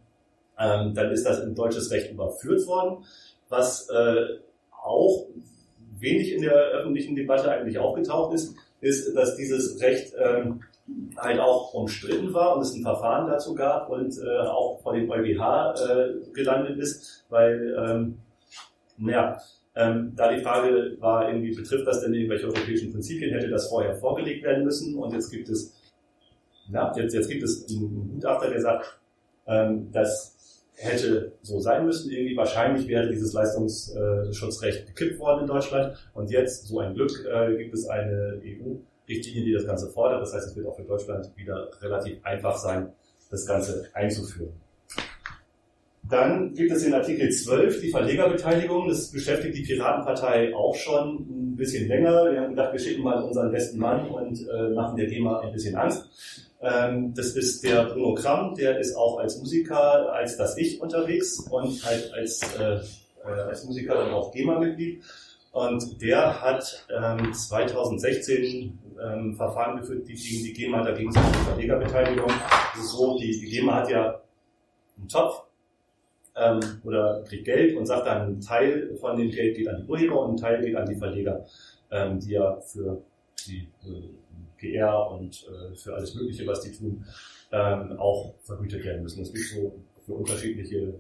ähm, 0.58 0.94
dann 0.94 1.12
ist 1.12 1.26
das 1.26 1.42
in 1.42 1.56
deutsches 1.56 1.92
Recht 1.92 2.12
überführt 2.12 2.66
worden, 2.68 3.06
was 3.50 3.90
äh, 3.90 4.40
auch 4.72 5.28
wenig 6.00 6.34
in 6.34 6.42
der 6.42 6.54
öffentlichen 6.54 7.16
Debatte 7.16 7.52
eigentlich 7.52 7.78
aufgetaucht 7.78 8.34
ist, 8.34 8.56
ist, 8.82 9.16
dass 9.16 9.36
dieses 9.36 9.82
Recht 9.82 10.14
ähm, 10.18 10.62
halt 11.18 11.40
auch 11.40 11.74
umstritten 11.74 12.34
war 12.34 12.56
und 12.56 12.62
es 12.62 12.74
ein 12.74 12.84
Verfahren 12.84 13.28
dazu 13.28 13.56
gab 13.56 13.90
und 13.90 14.18
äh, 14.18 14.48
auch 14.48 14.80
vor 14.82 14.94
dem 14.94 15.10
EuGH 15.10 15.74
äh, 15.74 16.32
gelandet 16.34 16.78
ist, 16.78 17.26
weil, 17.30 17.76
ähm, 17.78 18.18
naja, 18.98 19.38
ähm, 19.76 20.14
da 20.16 20.32
die 20.32 20.42
Frage 20.42 20.96
war, 21.00 21.28
irgendwie 21.28 21.54
betrifft 21.54 21.88
das 21.88 22.02
denn 22.02 22.14
irgendwelche 22.14 22.46
europäischen 22.46 22.92
Prinzipien, 22.92 23.34
hätte 23.34 23.50
das 23.50 23.68
vorher 23.68 23.96
vorgelegt 23.96 24.44
werden 24.44 24.64
müssen? 24.64 24.96
Und 24.96 25.14
jetzt 25.14 25.32
gibt 25.32 25.50
es 25.50 25.75
ja, 26.72 26.94
jetzt, 26.96 27.14
jetzt 27.14 27.30
gibt 27.30 27.44
es 27.44 27.68
einen 27.70 28.12
Gutachter, 28.14 28.50
der 28.50 28.62
sagt, 28.62 29.00
ähm, 29.48 29.90
das 29.92 30.64
hätte 30.78 31.34
so 31.42 31.60
sein 31.60 31.86
müssen. 31.86 32.12
Irgendwie 32.12 32.36
wahrscheinlich 32.36 32.88
wäre 32.88 33.10
dieses 33.10 33.34
Leistungsschutzrecht 33.34 34.88
gekippt 34.88 35.20
worden 35.20 35.42
in 35.42 35.48
Deutschland. 35.48 35.98
Und 36.14 36.30
jetzt, 36.32 36.68
so 36.68 36.80
ein 36.80 36.94
Glück, 36.94 37.12
äh, 37.26 37.56
gibt 37.56 37.74
es 37.74 37.88
eine 37.88 38.42
EU-Richtlinie, 38.44 39.44
die 39.44 39.54
das 39.54 39.66
Ganze 39.66 39.90
fordert. 39.90 40.22
Das 40.22 40.34
heißt, 40.34 40.48
es 40.48 40.56
wird 40.56 40.68
auch 40.68 40.76
für 40.76 40.84
Deutschland 40.84 41.32
wieder 41.36 41.70
relativ 41.82 42.24
einfach 42.26 42.58
sein, 42.58 42.92
das 43.30 43.46
Ganze 43.46 43.88
einzuführen. 43.94 44.54
Dann 46.08 46.54
gibt 46.54 46.72
es 46.72 46.84
in 46.84 46.94
Artikel 46.94 47.32
12 47.32 47.82
die 47.82 47.90
Verlegerbeteiligung. 47.90 48.88
Das 48.88 49.12
beschäftigt 49.12 49.58
die 49.58 49.64
Piratenpartei 49.64 50.54
auch 50.54 50.76
schon 50.76 51.16
ein 51.16 51.56
bisschen 51.56 51.88
länger. 51.88 52.32
Wir 52.32 52.42
haben 52.42 52.52
gedacht, 52.52 52.74
wir 52.74 52.80
schicken 52.80 53.02
mal 53.02 53.24
unseren 53.24 53.52
besten 53.52 53.80
Mann 53.80 54.08
und 54.10 54.48
äh, 54.48 54.70
machen 54.70 54.98
der 54.98 55.08
GEMA 55.08 55.40
ein 55.40 55.52
bisschen 55.52 55.76
Angst. 55.76 56.52
Ähm, 56.66 57.14
das 57.14 57.36
ist 57.36 57.64
der 57.64 57.86
Bruno 57.86 58.16
Kramm, 58.16 58.56
der 58.56 58.80
ist 58.80 58.96
auch 58.96 59.20
als 59.20 59.38
Musiker, 59.38 60.12
als 60.12 60.36
das 60.36 60.58
Ich 60.58 60.82
unterwegs 60.82 61.40
und 61.52 61.86
halt 61.86 62.12
als, 62.14 62.42
äh, 62.60 62.78
äh 63.24 63.42
als 63.50 63.66
Musiker 63.66 63.94
dann 63.94 64.12
auch 64.12 64.32
GEMA-Mitglied. 64.32 65.04
Und 65.52 66.02
der 66.02 66.42
hat 66.42 66.88
ähm, 66.90 67.34
2016 67.34 68.80
ähm, 69.02 69.36
Verfahren 69.36 69.80
geführt 69.80 70.08
die, 70.08 70.16
gegen 70.16 70.44
die 70.44 70.54
GEMA, 70.54 70.84
da 70.84 70.92
ging 70.92 71.10
es 71.10 71.16
um 71.16 71.24
die 71.32 71.50
Verlegerbeteiligung. 71.50 72.32
So, 72.82 73.18
die, 73.20 73.40
die 73.40 73.50
GEMA 73.52 73.76
hat 73.76 73.90
ja 73.90 74.22
einen 74.98 75.08
Topf 75.08 75.44
ähm, 76.36 76.60
oder 76.84 77.24
kriegt 77.28 77.46
Geld 77.46 77.78
und 77.78 77.86
sagt 77.86 78.08
dann, 78.08 78.38
ein 78.38 78.42
Teil 78.42 78.98
von 79.00 79.18
dem 79.18 79.30
Geld 79.30 79.56
geht 79.56 79.68
an 79.68 79.84
die 79.84 79.88
Urheber 79.88 80.20
und 80.22 80.32
ein 80.32 80.38
Teil 80.38 80.62
geht 80.62 80.76
an 80.76 80.88
die 80.88 80.96
Verleger, 80.96 81.46
ähm, 81.92 82.20
die 82.20 82.32
ja 82.32 82.60
für 82.60 83.04
die 83.48 83.68
äh, 83.86 84.10
PR 84.58 85.12
und 85.12 85.48
äh, 85.48 85.76
für 85.76 85.94
alles 85.94 86.16
Mögliche, 86.16 86.46
was 86.48 86.62
die 86.62 86.72
tun, 86.72 87.06
ähm, 87.52 87.98
auch 87.98 88.34
vergütet 88.44 88.84
werden 88.84 89.04
müssen. 89.04 89.22
Es 89.22 89.34
gibt 89.34 89.46
so 89.48 89.76
für 90.06 90.14
unterschiedliche 90.14 90.94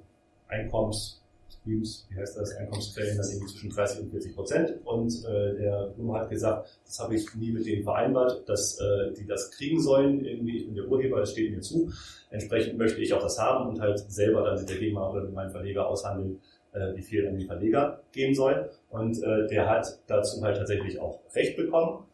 Einkommens 0.47 1.21
Streams, 1.65 2.07
wie 2.09 2.17
heißt 2.17 2.37
das, 2.37 2.55
Einkommensquellen 2.55 3.17
dann 3.17 3.27
irgendwie 3.27 3.47
zwischen 3.47 3.69
30 3.69 4.01
und 4.01 4.09
40 4.11 4.35
Prozent. 4.35 4.73
Und 4.85 5.25
äh, 5.25 5.55
der 5.55 5.93
Blume 5.95 6.19
hat 6.19 6.29
gesagt, 6.29 6.79
das 6.85 6.99
habe 6.99 7.15
ich 7.15 7.33
nie 7.35 7.51
mit 7.51 7.65
denen 7.65 7.83
vereinbart, 7.83 8.47
dass 8.47 8.79
äh, 8.79 9.13
die 9.13 9.25
das 9.25 9.51
kriegen 9.51 9.81
sollen. 9.81 10.23
Irgendwie, 10.25 10.57
ich 10.57 10.65
bin 10.65 10.75
der 10.75 10.87
Urheber, 10.87 11.19
das 11.19 11.31
steht 11.31 11.51
mir 11.51 11.61
zu. 11.61 11.91
Entsprechend 12.29 12.77
möchte 12.77 13.01
ich 13.01 13.13
auch 13.13 13.21
das 13.21 13.39
haben 13.39 13.69
und 13.69 13.81
halt 13.81 13.99
selber 13.99 14.43
dann 14.43 14.59
mit 14.59 14.69
der 14.69 14.77
GEMA 14.77 15.09
oder 15.09 15.23
mit 15.23 15.33
meinem 15.33 15.51
Verleger 15.51 15.87
aushandeln, 15.87 16.39
äh, 16.73 16.95
wie 16.95 17.03
viel 17.03 17.27
an 17.27 17.37
den 17.37 17.47
Verleger 17.47 18.01
gehen 18.11 18.35
soll. 18.35 18.69
Und 18.89 19.21
äh, 19.23 19.47
der 19.47 19.69
hat 19.69 19.99
dazu 20.07 20.41
halt 20.41 20.57
tatsächlich 20.57 20.99
auch 20.99 21.19
Recht 21.33 21.57
bekommen. 21.57 22.05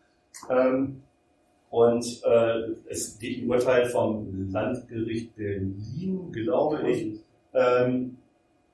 Ähm, 0.50 1.04
und 1.72 2.06
äh, 2.26 2.74
es 2.90 3.18
gibt 3.18 3.44
ein 3.44 3.50
Urteil 3.50 3.86
vom 3.86 4.52
Landgericht 4.52 5.36
Berlin, 5.38 6.30
glaube 6.34 6.92
ich, 6.92 7.22
ähm, 7.54 8.18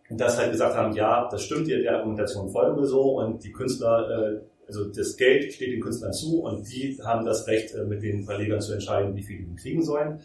das 0.09 0.37
halt 0.39 0.51
gesagt 0.51 0.75
haben, 0.75 0.95
ja, 0.95 1.29
das 1.29 1.43
stimmt, 1.43 1.67
die, 1.67 1.79
der 1.79 1.97
Argumentation 1.97 2.49
folgen 2.49 2.75
wir 2.75 2.87
so 2.87 3.19
und 3.19 3.43
die 3.43 3.51
Künstler, 3.51 4.09
äh, 4.09 4.39
also 4.67 4.85
das 4.85 5.15
Geld 5.15 5.53
steht 5.53 5.73
den 5.73 5.79
Künstlern 5.79 6.11
zu 6.11 6.41
und 6.41 6.63
die 6.73 6.97
haben 7.03 7.23
das 7.23 7.45
Recht, 7.45 7.75
äh, 7.75 7.83
mit 7.83 8.01
den 8.01 8.23
Verlegern 8.23 8.61
zu 8.61 8.73
entscheiden, 8.73 9.15
wie 9.15 9.23
viel 9.23 9.45
die 9.45 9.55
kriegen 9.55 9.83
sollen. 9.83 10.19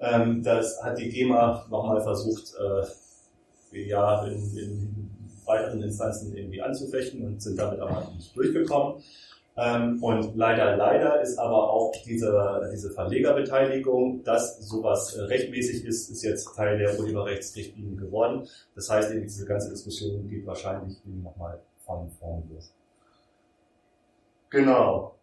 Ähm, 0.00 0.42
das 0.42 0.82
hat 0.82 0.98
die 0.98 1.10
GEMA 1.10 1.66
nochmal 1.70 2.00
versucht, 2.00 2.54
äh, 2.58 3.88
ja, 3.88 4.24
in, 4.24 4.56
in 4.56 5.10
weiteren 5.44 5.82
Instanzen 5.82 6.34
irgendwie 6.34 6.62
anzufechten 6.62 7.26
und 7.26 7.42
sind 7.42 7.58
damit 7.58 7.78
aber 7.78 8.10
nicht 8.16 8.34
durchgekommen. 8.34 9.02
Ähm, 9.58 10.02
und 10.02 10.36
leider, 10.36 10.76
leider 10.76 11.20
ist 11.22 11.38
aber 11.38 11.70
auch 11.70 11.92
diese, 12.04 12.68
diese 12.72 12.90
Verlegerbeteiligung, 12.90 14.22
dass 14.22 14.58
sowas 14.60 15.14
äh, 15.14 15.22
rechtmäßig 15.22 15.84
ist, 15.86 16.10
ist 16.10 16.22
jetzt 16.22 16.54
Teil 16.54 16.76
der 16.76 16.98
Urheberrechtsrichtlinie 16.98 17.96
geworden. 17.96 18.46
Das 18.74 18.90
heißt, 18.90 19.12
eben 19.12 19.22
diese 19.22 19.46
ganze 19.46 19.70
Diskussion 19.70 20.28
geht 20.28 20.46
wahrscheinlich 20.46 20.98
nochmal 21.04 21.58
von 21.86 22.10
vorn 22.10 22.42
los. 22.52 22.70
Genau. 24.50 25.14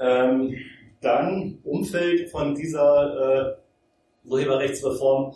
Ähm, 0.00 0.54
dann 1.00 1.58
Umfeld 1.62 2.30
von 2.30 2.54
dieser 2.54 3.56
äh, 4.24 4.28
Urheberrechtsreform 4.28 5.34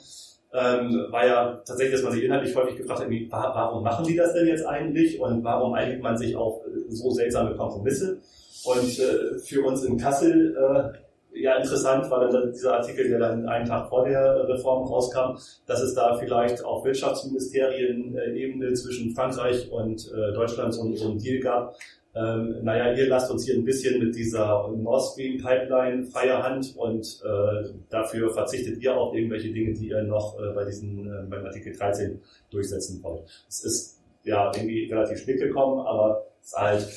ähm, 0.56 1.06
war 1.10 1.26
ja 1.26 1.62
tatsächlich, 1.66 1.92
dass 1.96 2.02
man 2.04 2.12
sich 2.12 2.24
inhaltlich 2.24 2.56
häufig 2.56 2.76
gefragt 2.76 3.00
hat, 3.00 3.10
wie, 3.10 3.30
wa- 3.30 3.52
warum 3.54 3.82
machen 3.84 4.06
die 4.06 4.16
das 4.16 4.32
denn 4.32 4.46
jetzt 4.46 4.64
eigentlich 4.66 5.20
und 5.20 5.44
warum 5.44 5.74
einigt 5.74 6.02
man 6.02 6.16
sich 6.16 6.34
auf 6.34 6.62
äh, 6.66 6.70
so 6.88 7.10
seltsame 7.10 7.54
Kompromisse? 7.56 8.18
Und 8.64 8.98
äh, 8.98 9.38
für 9.38 9.62
uns 9.64 9.84
in 9.84 9.96
Kassel 9.98 10.56
äh, 10.56 11.38
ja 11.38 11.56
interessant 11.56 12.10
war 12.10 12.26
dann 12.28 12.50
dieser 12.50 12.74
Artikel, 12.78 13.08
der 13.08 13.18
dann 13.18 13.46
einen 13.46 13.66
Tag 13.66 13.88
vor 13.90 14.04
der 14.08 14.48
Reform 14.48 14.88
rauskam, 14.88 15.36
dass 15.66 15.82
es 15.82 15.94
da 15.94 16.16
vielleicht 16.16 16.64
auf 16.64 16.84
Wirtschaftsministerien-Ebene 16.84 18.72
zwischen 18.74 19.14
Frankreich 19.14 19.70
und 19.70 20.10
äh, 20.12 20.32
Deutschland 20.32 20.74
so, 20.74 20.90
so 20.96 21.10
einen 21.10 21.18
Deal 21.18 21.40
gab. 21.40 21.76
Ähm, 22.16 22.64
naja, 22.64 22.94
ihr 22.94 23.08
lasst 23.08 23.30
uns 23.30 23.44
hier 23.44 23.56
ein 23.56 23.64
bisschen 23.64 24.02
mit 24.02 24.14
dieser 24.14 24.68
Nord 24.68 25.02
Stream 25.12 25.36
Pipeline 25.36 26.04
freie 26.04 26.42
Hand 26.42 26.74
und 26.76 27.06
äh, 27.24 27.68
dafür 27.90 28.32
verzichtet 28.32 28.82
ihr 28.82 28.96
auf 28.96 29.14
irgendwelche 29.14 29.52
Dinge, 29.52 29.74
die 29.74 29.88
ihr 29.88 30.02
noch 30.02 30.38
äh, 30.40 30.54
bei 30.54 30.64
diesen, 30.64 31.06
äh, 31.06 31.26
beim 31.28 31.44
Artikel 31.44 31.76
13 31.76 32.18
durchsetzen 32.50 33.02
wollt. 33.02 33.22
Es 33.48 33.64
ist 33.64 34.00
ja 34.24 34.50
irgendwie 34.54 34.86
relativ 34.90 35.18
spät 35.18 35.38
gekommen, 35.40 35.86
aber 35.86 36.26
es 36.40 36.46
ist 36.48 36.56
halt 36.56 36.88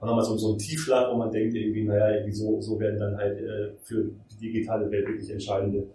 nochmal 0.00 0.24
so, 0.24 0.36
so 0.36 0.54
ein 0.54 0.58
Tiefschlag, 0.58 1.12
wo 1.12 1.16
man 1.16 1.30
denkt, 1.30 1.54
irgendwie, 1.54 1.84
naja, 1.84 2.10
irgendwie 2.16 2.32
so, 2.32 2.60
so 2.60 2.80
werden 2.80 2.98
dann 2.98 3.16
halt 3.16 3.38
äh, 3.40 3.72
für 3.82 4.10
die 4.32 4.38
digitale 4.38 4.90
Welt 4.90 5.06
wirklich 5.06 5.30
entscheidende 5.30 5.86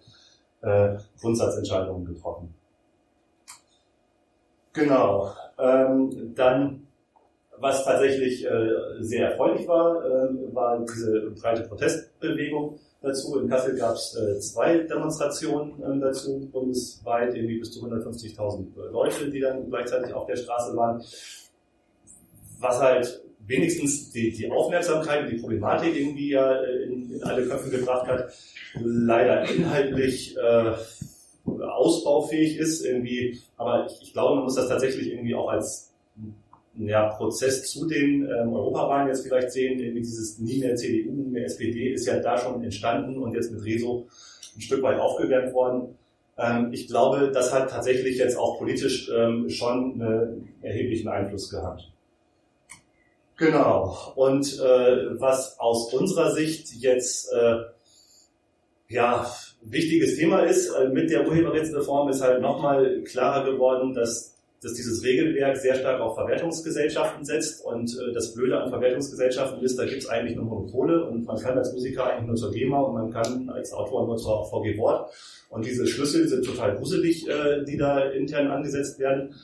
äh, 0.61 0.95
Grundsatzentscheidungen 1.19 2.05
getroffen. 2.05 2.53
Genau. 4.73 5.33
Ähm, 5.59 6.33
dann, 6.35 6.86
was 7.59 7.83
tatsächlich 7.83 8.45
äh, 8.45 8.69
sehr 8.99 9.31
erfreulich 9.31 9.67
war, 9.67 10.05
äh, 10.05 10.53
war 10.53 10.85
diese 10.85 11.31
breite 11.31 11.63
Protestbewegung 11.63 12.79
dazu. 13.01 13.39
In 13.39 13.49
Kassel 13.49 13.77
gab 13.77 13.95
es 13.95 14.15
äh, 14.15 14.39
zwei 14.39 14.79
Demonstrationen 14.79 15.81
äh, 15.81 15.99
dazu, 15.99 16.47
bundesweit, 16.51 17.35
irgendwie 17.35 17.59
bis 17.59 17.71
zu 17.71 17.85
150.000 17.85 18.91
Leute, 18.91 19.29
die 19.29 19.39
dann 19.39 19.69
gleichzeitig 19.69 20.13
auf 20.13 20.25
der 20.25 20.35
Straße 20.35 20.75
waren. 20.75 21.03
Was 22.59 22.81
halt 22.81 23.23
wenigstens 23.47 24.11
die, 24.11 24.31
die 24.31 24.51
Aufmerksamkeit 24.51 25.23
und 25.23 25.31
die 25.31 25.37
Problematik 25.37 25.95
irgendwie 25.95 26.31
ja 26.31 26.61
äh, 26.61 26.83
in, 26.83 27.11
in 27.11 27.23
alle 27.23 27.47
Köpfe 27.47 27.69
gebracht 27.69 28.07
hat, 28.07 28.33
leider 28.75 29.49
inhaltlich 29.49 30.35
äh, 30.37 30.73
ausbaufähig 31.45 32.57
ist 32.57 32.85
irgendwie, 32.85 33.39
aber 33.55 33.85
ich, 33.85 34.01
ich 34.01 34.13
glaube, 34.13 34.35
man 34.35 34.43
muss 34.43 34.55
das 34.55 34.67
tatsächlich 34.67 35.11
irgendwie 35.11 35.33
auch 35.33 35.49
als 35.49 35.93
ja, 36.77 37.09
Prozess 37.09 37.69
zu 37.69 37.87
den 37.87 38.25
ähm, 38.25 38.53
Europawahlen 38.53 39.07
jetzt 39.07 39.23
vielleicht 39.23 39.51
sehen, 39.51 39.79
irgendwie 39.79 40.01
dieses 40.01 40.39
nie 40.39 40.59
mehr 40.59 40.75
CDU, 40.75 41.11
nie 41.11 41.29
mehr 41.29 41.45
SPD 41.45 41.91
ist 41.93 42.05
ja 42.05 42.19
da 42.19 42.37
schon 42.37 42.63
entstanden 42.63 43.17
und 43.17 43.33
jetzt 43.33 43.51
mit 43.51 43.63
Rezo 43.63 44.07
ein 44.55 44.61
Stück 44.61 44.83
weit 44.83 44.99
aufgewärmt 44.99 45.53
worden. 45.53 45.95
Ähm, 46.37 46.69
ich 46.71 46.87
glaube, 46.87 47.31
das 47.33 47.53
hat 47.53 47.69
tatsächlich 47.69 48.17
jetzt 48.17 48.37
auch 48.37 48.57
politisch 48.59 49.09
ähm, 49.13 49.49
schon 49.49 50.01
einen 50.01 50.53
erheblichen 50.61 51.07
Einfluss 51.07 51.49
gehabt. 51.49 51.91
Genau. 53.37 54.13
Und 54.15 54.59
äh, 54.59 55.19
was 55.19 55.59
aus 55.59 55.93
unserer 55.93 56.31
Sicht 56.31 56.73
jetzt 56.73 57.31
äh, 57.31 57.57
ja 58.89 59.31
wichtiges 59.61 60.17
Thema 60.17 60.39
ist, 60.41 60.69
äh, 60.69 60.89
mit 60.89 61.11
der 61.11 61.27
Urheberrechtsreform 61.27 62.09
ist 62.09 62.21
halt 62.21 62.41
nochmal 62.41 63.03
klarer 63.03 63.51
geworden, 63.51 63.93
dass, 63.93 64.36
dass 64.63 64.73
dieses 64.73 65.03
Regelwerk 65.03 65.57
sehr 65.57 65.75
stark 65.75 66.01
auf 66.01 66.15
Verwertungsgesellschaften 66.15 67.23
setzt. 67.23 67.63
Und 67.63 67.93
äh, 67.93 68.13
das 68.13 68.33
Blöde 68.33 68.59
an 68.59 68.69
Verwertungsgesellschaften 68.69 69.61
ist, 69.63 69.77
da 69.77 69.85
gibt 69.85 70.03
es 70.03 70.09
eigentlich 70.09 70.35
nur 70.35 70.45
Monopole 70.45 71.05
und 71.05 71.25
man 71.25 71.37
kann 71.39 71.57
als 71.57 71.73
Musiker 71.73 72.05
eigentlich 72.07 72.27
nur 72.27 72.35
zur 72.35 72.51
GEMA 72.51 72.79
und 72.79 72.93
man 72.93 73.11
kann 73.11 73.49
als 73.49 73.71
Autor 73.73 74.07
nur 74.07 74.17
zur 74.17 74.45
VG 74.49 74.77
Wort. 74.77 75.11
Und 75.49 75.65
diese 75.65 75.85
Schlüssel 75.85 76.27
sind 76.27 76.45
total 76.45 76.75
gruselig, 76.75 77.27
äh, 77.27 77.63
die 77.65 77.77
da 77.77 78.09
intern 78.09 78.47
angesetzt 78.47 78.99
werden. 78.99 79.35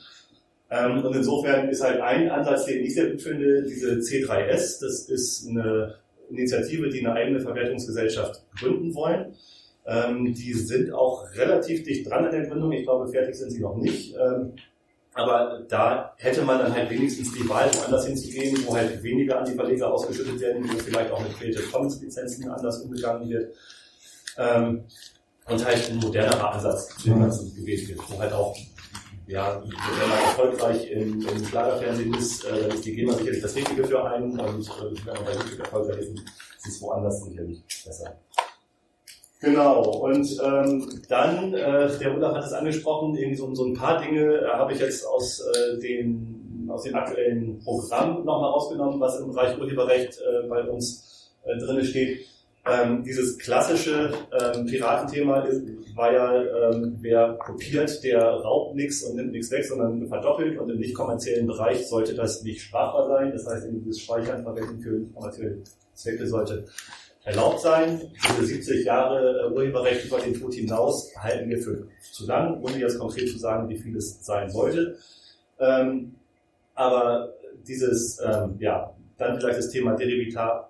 Ähm, 0.70 1.04
und 1.04 1.14
insofern 1.14 1.68
ist 1.68 1.82
halt 1.82 2.00
ein 2.00 2.30
Ansatz, 2.30 2.66
den 2.66 2.82
ich 2.82 2.94
sehr 2.94 3.10
gut 3.10 3.22
finde, 3.22 3.62
diese 3.62 3.94
C3S. 3.98 4.80
Das 4.80 5.08
ist 5.08 5.48
eine 5.48 5.94
Initiative, 6.30 6.88
die 6.88 7.06
eine 7.06 7.14
eigene 7.14 7.40
Verwertungsgesellschaft 7.40 8.42
gründen 8.58 8.94
wollen. 8.94 9.34
Ähm, 9.86 10.34
die 10.34 10.54
sind 10.54 10.92
auch 10.92 11.24
relativ 11.36 11.84
dicht 11.84 12.08
dran 12.08 12.24
an 12.24 12.32
der 12.32 12.46
Gründung. 12.46 12.72
Ich 12.72 12.84
glaube, 12.84 13.06
fertig 13.08 13.36
sind 13.36 13.50
sie 13.50 13.60
noch 13.60 13.76
nicht. 13.76 14.14
Ähm, 14.14 14.54
aber 15.14 15.60
da 15.68 16.12
hätte 16.18 16.42
man 16.42 16.58
dann 16.58 16.74
halt 16.74 16.90
wenigstens 16.90 17.32
die 17.32 17.48
Wahl, 17.48 17.70
woanders 17.74 18.06
hinzugehen, 18.06 18.66
wo 18.66 18.74
halt 18.74 19.02
weniger 19.02 19.38
an 19.38 19.44
die 19.44 19.54
Verleger 19.54 19.92
ausgeschüttet 19.92 20.40
werden, 20.40 20.68
wo 20.68 20.76
vielleicht 20.78 21.10
auch 21.10 21.20
mit 21.20 21.38
Creative 21.38 21.62
Commons 21.70 22.00
Lizenzen 22.00 22.50
anders 22.50 22.80
umgegangen 22.80 23.28
wird. 23.28 23.54
Ähm, 24.36 24.84
und 25.46 25.64
halt 25.64 25.90
ein 25.90 25.98
modernerer 25.98 26.54
Ansatz 26.54 26.88
zu 26.96 27.10
dem 27.10 27.20
Ganzen 27.20 27.54
gewählt 27.54 27.88
wird, 27.88 28.00
wo 28.10 28.18
halt 28.18 28.32
auch 28.32 28.56
ja, 29.26 29.62
wenn 29.62 30.08
man 30.08 30.18
erfolgreich 30.18 30.90
im, 30.90 31.26
im 31.26 31.46
Schlagerfernsehen 31.46 32.12
ist, 32.14 32.44
äh, 32.44 32.60
dann 32.60 32.70
ist 32.72 32.84
die 32.84 32.94
GEMA 32.94 33.14
sicherlich 33.14 33.40
das 33.40 33.54
Richtige 33.54 33.84
für 33.84 34.04
einen 34.04 34.38
und 34.38 34.68
äh, 34.68 35.06
wenn 35.06 35.14
man 35.14 35.24
bei 35.24 35.32
YouTube 35.32 35.60
erfolgreich 35.60 35.98
ist, 35.98 36.12
ist 36.12 36.66
es 36.66 36.82
woanders 36.82 37.24
sicherlich 37.24 37.62
besser. 37.84 38.18
Genau, 39.44 39.82
und 39.82 40.26
ähm, 40.42 40.88
dann, 41.08 41.52
äh, 41.52 41.98
der 41.98 42.14
Olaf 42.14 42.34
hat 42.34 42.44
es 42.44 42.52
angesprochen, 42.54 43.14
irgendwie 43.14 43.36
so, 43.36 43.54
so 43.54 43.66
ein 43.66 43.74
paar 43.74 44.00
Dinge 44.00 44.38
äh, 44.38 44.46
habe 44.46 44.72
ich 44.72 44.80
jetzt 44.80 45.06
aus, 45.06 45.40
äh, 45.40 45.78
den, 45.80 46.66
aus 46.70 46.82
dem 46.84 46.94
aktuellen 46.94 47.58
Programm 47.58 48.24
nochmal 48.24 48.50
rausgenommen, 48.52 48.98
was 49.00 49.20
im 49.20 49.32
Bereich 49.32 49.58
Urheberrecht 49.58 50.18
äh, 50.18 50.48
bei 50.48 50.62
uns 50.64 51.30
äh, 51.44 51.58
drin 51.58 51.84
steht. 51.84 52.26
Ähm, 52.66 53.04
dieses 53.04 53.38
klassische 53.38 54.14
ähm, 54.32 54.64
Piratenthema 54.64 55.40
ist, 55.42 55.62
war 55.94 56.10
ja, 56.10 56.70
ähm, 56.70 56.96
wer 57.00 57.34
kopiert, 57.34 58.02
der 58.02 58.22
raubt 58.22 58.74
nichts 58.74 59.02
und 59.02 59.16
nimmt 59.16 59.32
nichts 59.32 59.50
weg, 59.50 59.66
sondern 59.66 60.08
verdoppelt 60.08 60.58
und 60.58 60.70
im 60.70 60.78
nicht 60.78 60.94
kommerziellen 60.94 61.46
Bereich 61.46 61.86
sollte 61.86 62.14
das 62.14 62.42
nicht 62.42 62.62
strafbar 62.62 63.08
sein. 63.08 63.32
Das 63.32 63.46
heißt, 63.46 63.66
dieses 63.70 64.00
Speichern, 64.00 64.42
Verwenden 64.42 64.80
für 64.80 65.04
kommerzielle 65.12 65.58
Zwecke 65.92 66.26
sollte 66.26 66.64
erlaubt 67.24 67.60
sein. 67.60 68.00
Diese 68.30 68.46
70 68.46 68.84
Jahre 68.84 69.48
äh, 69.48 69.52
Urheberrecht 69.52 70.04
über 70.06 70.18
den 70.18 70.34
Tod 70.34 70.54
hinaus 70.54 71.10
halten 71.16 71.48
wir 71.48 71.58
für 71.58 71.86
zu 72.00 72.26
lang, 72.26 72.62
ohne 72.62 72.78
jetzt 72.78 72.98
konkret 72.98 73.28
zu 73.28 73.38
sagen, 73.38 73.68
wie 73.68 73.78
viel 73.78 73.96
es 73.96 74.24
sein 74.24 74.50
sollte. 74.50 74.96
Ähm, 75.58 76.14
aber 76.74 77.32
dieses, 77.66 78.20
ähm, 78.20 78.56
ja, 78.58 78.92
dann 79.16 79.38
vielleicht 79.38 79.58
das 79.58 79.70
Thema 79.70 79.94
derivative 79.94 80.66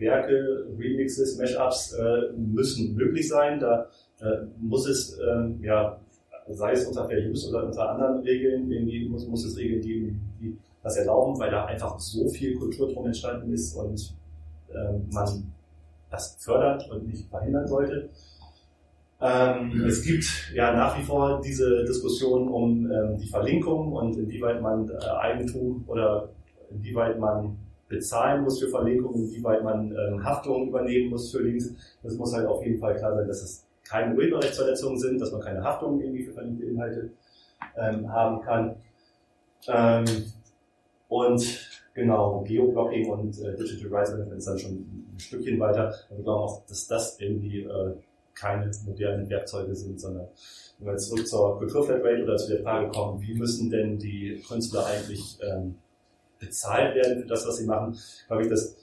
Werke, 0.00 0.66
Remixes, 0.78 1.38
Mashups 1.38 1.92
äh, 1.92 2.32
müssen 2.36 2.94
möglich 2.94 3.28
sein. 3.28 3.60
Da 3.60 3.88
äh, 4.20 4.46
muss 4.58 4.88
es, 4.88 5.18
ähm, 5.18 5.60
ja, 5.62 6.00
sei 6.48 6.72
es 6.72 6.86
unter 6.86 7.06
Fair 7.06 7.28
Use 7.28 7.50
oder 7.50 7.66
unter 7.66 7.90
anderen 7.90 8.20
Regeln, 8.22 8.70
irgendwie 8.70 9.08
muss, 9.08 9.26
muss 9.26 9.44
es 9.44 9.56
Regeln 9.58 9.82
geben, 9.82 10.20
die 10.40 10.56
das 10.82 10.96
erlauben, 10.96 11.38
weil 11.38 11.50
da 11.50 11.66
einfach 11.66 11.98
so 11.98 12.28
viel 12.28 12.56
Kultur 12.56 12.90
drum 12.92 13.06
entstanden 13.06 13.52
ist 13.52 13.74
und 13.74 14.14
ähm, 14.76 15.08
man 15.12 15.52
das 16.10 16.36
fördert 16.38 16.88
und 16.90 17.06
nicht 17.08 17.28
verhindern 17.28 17.66
sollte. 17.66 18.08
Ähm, 19.20 19.84
es 19.86 20.02
gibt 20.02 20.52
ja 20.54 20.74
nach 20.74 20.98
wie 20.98 21.02
vor 21.02 21.40
diese 21.40 21.84
Diskussion 21.84 22.48
um 22.48 22.90
ähm, 22.90 23.16
die 23.18 23.28
Verlinkung 23.28 23.92
und 23.92 24.16
inwieweit 24.16 24.60
man 24.60 24.88
äh, 24.90 25.04
Eigentum 25.20 25.84
oder 25.86 26.28
inwieweit 26.70 27.18
man 27.18 27.56
bezahlen 27.88 28.42
muss 28.42 28.60
für 28.60 28.68
Verlinkungen, 28.68 29.24
inwieweit 29.24 29.64
man 29.64 29.96
ähm, 29.96 30.22
Haftung 30.22 30.68
übernehmen 30.68 31.10
muss 31.10 31.30
für 31.30 31.42
Links. 31.42 31.72
Das 32.02 32.14
muss 32.16 32.34
halt 32.34 32.46
auf 32.46 32.62
jeden 32.64 32.78
Fall 32.78 32.96
klar 32.96 33.14
sein, 33.14 33.26
dass 33.26 33.42
es 33.42 33.66
keine 33.88 34.14
Urheberrechtsverletzungen 34.14 34.98
sind, 34.98 35.20
dass 35.20 35.32
man 35.32 35.40
keine 35.40 35.62
Haftung 35.62 36.00
irgendwie 36.00 36.24
für 36.24 36.32
verlinkte 36.32 36.66
Inhalte 36.66 37.10
ähm, 37.76 38.12
haben 38.12 38.42
kann. 38.42 38.76
Ähm, 39.68 40.04
und 41.08 41.75
genau, 41.96 42.44
Geoblocking 42.46 43.08
und 43.08 43.40
äh, 43.40 43.56
Digital 43.56 43.92
Rights 43.92 44.10
Management 44.10 44.38
ist 44.38 44.46
dann 44.46 44.58
schon 44.58 44.72
ein 44.72 45.14
Stückchen 45.18 45.58
weiter. 45.58 45.94
Aber 46.08 46.18
wir 46.18 46.24
glauben 46.24 46.44
auch, 46.44 46.66
dass 46.66 46.86
das 46.86 47.18
irgendwie 47.18 47.62
äh, 47.62 47.94
keine 48.34 48.70
modernen 48.84 49.28
Werkzeuge 49.28 49.74
sind, 49.74 49.98
sondern 49.98 50.28
wenn 50.78 50.88
wir 50.88 50.96
zurück 50.98 51.26
zur 51.26 51.58
Kulturflatrate 51.58 52.22
oder 52.22 52.36
zu 52.36 52.52
der 52.52 52.62
Frage 52.62 52.90
kommen, 52.90 53.20
wie 53.22 53.34
müssen 53.34 53.70
denn 53.70 53.98
die 53.98 54.42
Künstler 54.46 54.84
eigentlich 54.84 55.38
ähm, 55.42 55.76
bezahlt 56.38 56.94
werden 56.94 57.22
für 57.22 57.28
das, 57.28 57.46
was 57.48 57.56
sie 57.56 57.64
machen, 57.64 57.98
glaube 58.26 58.42
ich, 58.42 58.50
dass, 58.50 58.76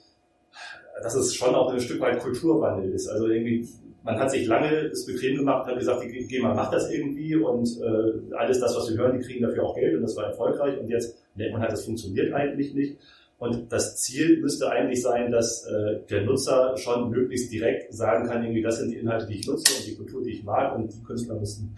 dass 1.00 1.14
es 1.14 1.34
schon 1.36 1.54
auch 1.54 1.72
ein 1.72 1.80
Stück 1.80 2.00
weit 2.00 2.18
Kulturwandel 2.18 2.92
ist. 2.92 3.06
Also 3.06 3.28
irgendwie, 3.28 3.68
man 4.02 4.18
hat 4.18 4.32
sich 4.32 4.44
lange 4.48 4.70
es 4.88 5.06
bequem 5.06 5.36
gemacht, 5.36 5.68
hat 5.68 5.78
gesagt, 5.78 6.02
die 6.02 6.26
GEMA 6.26 6.52
macht 6.52 6.74
das 6.74 6.90
irgendwie 6.90 7.36
und 7.36 7.80
äh, 7.80 8.34
alles 8.34 8.58
das, 8.58 8.74
was 8.74 8.90
wir 8.90 8.98
hören, 8.98 9.16
die 9.16 9.24
kriegen 9.24 9.44
dafür 9.44 9.62
auch 9.62 9.76
Geld 9.76 9.94
und 9.94 10.02
das 10.02 10.16
war 10.16 10.24
erfolgreich 10.24 10.80
und 10.80 10.88
jetzt 10.88 11.23
merkt 11.34 11.52
man 11.52 11.62
halt, 11.62 11.72
das 11.72 11.84
funktioniert 11.84 12.32
eigentlich 12.32 12.74
nicht. 12.74 12.98
Und 13.38 13.72
das 13.72 13.96
Ziel 13.96 14.40
müsste 14.40 14.70
eigentlich 14.70 15.02
sein, 15.02 15.30
dass 15.30 15.66
äh, 15.66 16.00
der 16.08 16.22
Nutzer 16.22 16.76
schon 16.76 17.10
möglichst 17.10 17.52
direkt 17.52 17.92
sagen 17.92 18.26
kann, 18.28 18.42
irgendwie, 18.42 18.62
das 18.62 18.78
sind 18.78 18.90
die 18.90 18.96
Inhalte, 18.96 19.26
die 19.26 19.34
ich 19.34 19.46
nutze 19.46 19.74
und 19.76 19.86
die 19.86 19.96
Kultur, 19.96 20.22
die 20.22 20.30
ich 20.30 20.44
mag 20.44 20.74
und 20.74 20.92
die 20.92 21.02
Künstler 21.02 21.38
müssen 21.38 21.76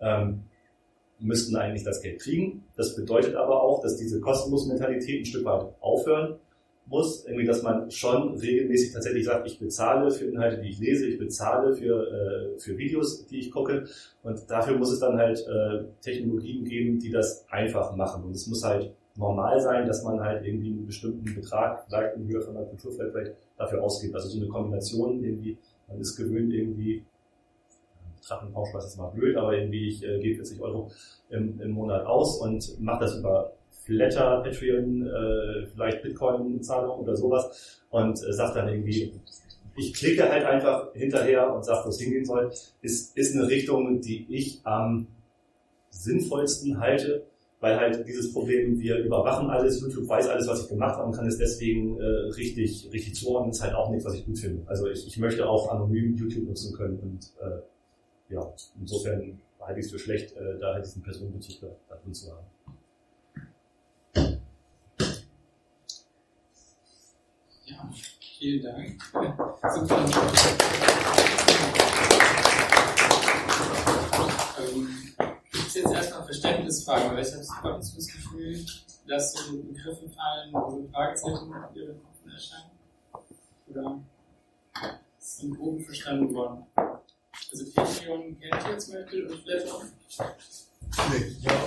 ähm, 0.00 0.44
müssten 1.18 1.56
eigentlich 1.56 1.84
das 1.84 2.02
Geld 2.02 2.20
kriegen. 2.20 2.64
Das 2.76 2.96
bedeutet 2.96 3.36
aber 3.36 3.62
auch, 3.62 3.80
dass 3.80 3.96
diese 3.96 4.20
kostenlose 4.20 4.68
Mentalität 4.68 5.22
ein 5.22 5.24
Stück 5.24 5.44
weit 5.44 5.66
aufhören 5.80 6.38
muss, 6.86 7.24
irgendwie, 7.24 7.46
dass 7.46 7.62
man 7.62 7.90
schon 7.90 8.36
regelmäßig 8.36 8.92
tatsächlich 8.92 9.24
sagt, 9.24 9.46
ich 9.46 9.58
bezahle 9.58 10.10
für 10.10 10.26
Inhalte, 10.26 10.60
die 10.60 10.70
ich 10.70 10.78
lese, 10.78 11.06
ich 11.06 11.18
bezahle 11.18 11.74
für, 11.74 12.06
äh, 12.08 12.58
für 12.58 12.76
Videos, 12.76 13.26
die 13.26 13.38
ich 13.38 13.50
gucke 13.50 13.86
und 14.22 14.50
dafür 14.50 14.76
muss 14.76 14.92
es 14.92 15.00
dann 15.00 15.16
halt 15.16 15.38
äh, 15.46 15.84
Technologien 16.00 16.64
geben, 16.64 16.98
die 16.98 17.10
das 17.10 17.46
einfach 17.48 17.94
machen 17.96 18.24
und 18.24 18.32
es 18.32 18.46
muss 18.46 18.64
halt 18.64 18.92
normal 19.16 19.60
sein, 19.60 19.86
dass 19.86 20.02
man 20.02 20.20
halt 20.20 20.44
irgendwie 20.44 20.70
einen 20.70 20.86
bestimmten 20.86 21.34
Betrag, 21.34 21.84
vielleicht 21.86 22.16
in 22.16 22.26
Höhe 22.28 22.40
von 22.40 22.56
einer 22.56 22.66
Kulturfeld 22.66 23.12
vielleicht 23.12 23.32
dafür 23.58 23.82
ausgibt. 23.82 24.14
Also 24.14 24.28
so 24.28 24.38
eine 24.38 24.48
Kombination 24.48 25.22
irgendwie, 25.22 25.58
man 25.88 26.00
ist 26.00 26.16
gewöhnt 26.16 26.52
irgendwie, 26.52 27.04
Drachenpauschpreis 28.26 28.86
ist 28.86 28.96
mal 28.98 29.08
blöd, 29.08 29.36
aber 29.36 29.56
irgendwie 29.56 29.88
ich 29.88 30.04
äh, 30.04 30.20
gebe 30.20 30.36
40 30.36 30.60
Euro 30.60 30.90
im, 31.28 31.60
im 31.60 31.72
Monat 31.72 32.06
aus 32.06 32.38
und 32.40 32.80
mache 32.80 33.00
das 33.04 33.18
über 33.18 33.52
Flatter, 33.84 34.42
Patreon, 34.42 35.06
äh, 35.06 35.66
vielleicht 35.66 36.02
Bitcoin-Zahlung 36.02 37.00
oder 37.00 37.16
sowas 37.16 37.82
und 37.90 38.22
äh, 38.22 38.32
sagt 38.32 38.56
dann 38.56 38.68
irgendwie, 38.68 39.12
ich 39.76 39.94
klicke 39.94 40.28
halt 40.28 40.44
einfach 40.44 40.92
hinterher 40.94 41.52
und 41.52 41.64
sage, 41.64 41.86
wo 41.86 41.88
es 41.88 41.98
hingehen 41.98 42.24
soll, 42.24 42.52
ist, 42.82 43.16
ist 43.16 43.34
eine 43.34 43.48
Richtung, 43.48 44.00
die 44.00 44.26
ich 44.28 44.60
am 44.64 45.06
sinnvollsten 45.90 46.78
halte, 46.78 47.24
weil 47.60 47.76
halt 47.76 48.06
dieses 48.06 48.32
Problem, 48.32 48.78
wir 48.80 48.98
überwachen 48.98 49.48
alles, 49.48 49.80
YouTube 49.80 50.08
weiß 50.08 50.28
alles, 50.28 50.46
was 50.48 50.62
ich 50.62 50.68
gemacht 50.68 50.96
habe 50.96 51.06
und 51.06 51.14
kann 51.14 51.26
es 51.26 51.38
deswegen 51.38 52.00
äh, 52.00 52.04
richtig, 52.04 52.90
richtig 52.92 53.14
zuordnen, 53.14 53.52
ist 53.52 53.62
halt 53.62 53.74
auch 53.74 53.90
nichts, 53.90 54.04
was 54.04 54.14
ich 54.14 54.26
gut 54.26 54.38
finde. 54.38 54.62
Also 54.66 54.88
ich, 54.88 55.06
ich 55.06 55.16
möchte 55.18 55.48
auch 55.48 55.70
anonym 55.70 56.16
YouTube 56.16 56.44
nutzen 56.44 56.74
können 56.76 56.98
und 56.98 57.32
äh, 57.40 58.34
ja, 58.34 58.52
insofern 58.80 59.40
halte 59.60 59.80
ich 59.80 59.86
es 59.86 59.92
für 59.92 59.98
schlecht, 59.98 60.36
äh, 60.36 60.58
da 60.60 60.74
halt 60.74 60.84
diesen 60.84 61.02
Personenbezug 61.02 61.60
da, 61.60 61.68
da 61.88 61.96
drin 62.02 62.14
zu 62.14 62.30
haben. 62.30 62.46
Ja, 67.72 67.90
vielen 68.38 68.62
Dank. 68.62 69.02
Super. 69.74 70.04
Ähm, 74.58 74.88
es 75.52 75.74
jetzt 75.74 75.92
erstmal 75.92 76.24
Verständnisfragen, 76.24 77.12
weil 77.12 77.22
ich 77.22 77.32
habe 77.32 77.74
ab 77.74 77.80
das 77.80 78.06
Gefühl, 78.06 78.64
dass 79.06 79.32
so 79.32 79.62
Begriffe 79.62 80.08
fallen, 80.10 80.52
wo 80.52 80.70
so 80.70 80.88
Fragezeichen 80.92 81.46
in 81.46 81.76
Ihren 81.82 82.02
Köpfen 82.02 82.30
erscheinen? 82.30 82.70
Oder 83.68 84.00
es 85.18 85.42
im 85.42 85.56
Groben 85.56 85.84
verstanden 85.84 86.34
worden? 86.34 86.66
Also 86.74 87.72
Patreon 87.74 88.38
kennt 88.38 88.68
ihr 88.68 88.78
zum 88.78 88.94
Beispiel 88.94 89.26
und 89.26 89.42
Flatter? 89.42 89.82
Nee, 91.10 91.36
ja. 91.40 91.64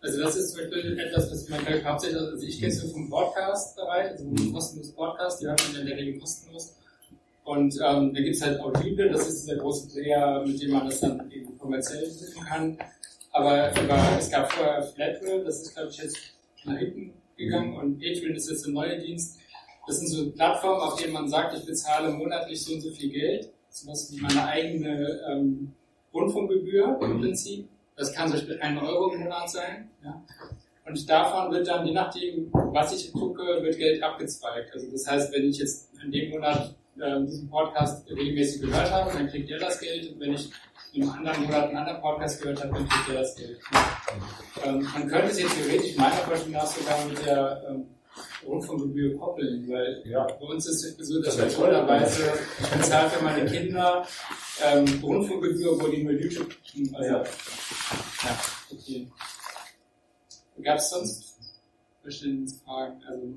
Also 0.00 0.22
das 0.22 0.36
ist 0.36 0.52
zum 0.52 0.60
Beispiel 0.60 0.98
etwas, 0.98 1.30
was 1.30 1.48
man 1.48 1.60
ich 1.66 1.84
hauptsächlich, 1.84 2.20
also 2.20 2.46
ich 2.46 2.60
kenne 2.60 2.72
es 2.72 2.82
nur 2.84 2.92
vom 2.92 3.10
Podcast-Bereich, 3.10 4.10
also 4.12 4.24
vom 4.24 4.52
kostenlosen 4.52 4.94
Podcast, 4.94 5.40
die 5.40 5.46
hört 5.46 5.62
man 5.72 5.80
in 5.80 5.86
der 5.88 5.96
Regel 5.96 6.20
kostenlos. 6.20 6.76
Und 7.44 7.74
ähm, 7.74 8.14
da 8.14 8.20
gibt 8.20 8.36
es 8.36 8.42
halt 8.42 8.60
Audible, 8.60 9.10
das 9.10 9.28
ist 9.28 9.44
dieser 9.44 9.56
große 9.56 9.88
Player, 9.88 10.44
mit 10.46 10.62
dem 10.62 10.70
man 10.70 10.88
das 10.88 11.00
dann 11.00 11.30
eben 11.30 11.58
kommerziell 11.58 12.02
prüfen 12.02 12.44
kann. 12.44 12.78
Aber 13.32 13.70
über, 13.70 13.98
es 14.18 14.30
gab 14.30 14.52
vorher 14.52 14.82
Flatrate, 14.82 15.44
das 15.44 15.62
ist 15.62 15.74
glaube 15.74 15.90
ich 15.90 15.96
jetzt 15.98 16.16
nach 16.64 16.78
hinten 16.78 17.12
gegangen 17.36 17.76
und 17.76 17.98
Patreon 17.98 18.34
ist 18.34 18.50
jetzt 18.50 18.66
ein 18.66 18.74
neuer 18.74 18.96
Dienst. 18.96 19.38
Das 19.86 19.98
sind 19.98 20.08
so 20.08 20.30
Plattformen, 20.32 20.82
auf 20.82 21.00
denen 21.00 21.14
man 21.14 21.28
sagt, 21.28 21.56
ich 21.56 21.64
bezahle 21.64 22.10
monatlich 22.10 22.62
so 22.62 22.74
und 22.74 22.82
so 22.82 22.90
viel 22.90 23.10
Geld, 23.10 23.50
sowas 23.70 24.12
wie 24.12 24.20
meine 24.20 24.44
eigene 24.44 25.20
ähm, 25.30 25.72
Rundfunkgebühr 26.12 26.98
im 27.00 27.20
Prinzip. 27.20 27.68
Das 27.98 28.12
kann 28.12 28.28
zum 28.28 28.36
Beispiel 28.38 28.60
ein 28.60 28.78
Euro 28.78 29.12
im 29.12 29.20
Monat 29.20 29.50
sein. 29.50 29.90
Ja. 30.04 30.22
Und 30.86 31.10
davon 31.10 31.52
wird 31.52 31.68
dann, 31.68 31.86
je 31.86 31.92
nachdem, 31.92 32.48
was 32.52 32.94
ich 32.94 33.12
gucke, 33.12 33.42
wird 33.42 33.76
Geld 33.76 34.02
abgezweigt. 34.02 34.72
Also 34.72 34.90
das 34.90 35.06
heißt, 35.06 35.32
wenn 35.34 35.44
ich 35.48 35.58
jetzt 35.58 35.90
in 36.02 36.10
dem 36.10 36.30
Monat 36.30 36.74
äh, 36.98 37.20
diesen 37.26 37.50
Podcast 37.50 38.08
regelmäßig 38.08 38.62
gehört 38.62 38.90
habe, 38.90 39.12
dann 39.12 39.28
kriegt 39.28 39.50
ihr 39.50 39.58
das 39.58 39.80
Geld. 39.80 40.12
Und 40.12 40.20
wenn 40.20 40.32
ich 40.32 40.50
einem 40.94 41.10
anderen 41.10 41.42
Monat 41.44 41.68
einen 41.68 41.76
anderen 41.76 42.00
Podcast 42.00 42.40
gehört 42.40 42.62
habe, 42.62 42.74
dann 42.74 42.88
kriegt 42.88 43.08
ihr 43.08 43.14
das 43.14 43.36
Geld. 43.36 43.60
Ähm, 44.64 44.88
man 44.94 45.08
könnte 45.08 45.26
es 45.26 45.40
jetzt 45.40 45.56
theoretisch 45.56 45.96
meiner 45.96 46.14
Vorstellung 46.16 46.52
nach 46.52 46.66
sogar 46.66 47.04
mit 47.04 47.26
der 47.26 47.64
ähm, 47.68 47.86
Rundfunkgebühr 48.46 49.18
koppeln, 49.18 49.68
weil 49.68 50.02
Ja. 50.06 50.24
bei 50.26 50.46
uns 50.46 50.66
ist 50.66 50.84
es 50.84 51.08
so, 51.08 51.20
dass 51.22 51.36
Das 51.36 51.52
ich 51.52 51.56
bezahle 52.78 53.10
für 53.10 53.24
meine 53.24 53.46
Kinder 53.46 54.06
ähm, 54.62 55.00
Rundfunkgebühr, 55.02 55.80
wo 55.80 55.88
die 55.88 56.02
nur 56.02 56.12
YouTube, 56.12 56.54
also, 56.94 57.10
Ja. 57.10 57.22
ja, 57.24 58.40
okay. 58.72 59.08
Gab 60.62 60.78
es 60.78 60.90
sonst 60.90 61.38
Verständnisfragen? 62.02 63.02
Also, 63.04 63.34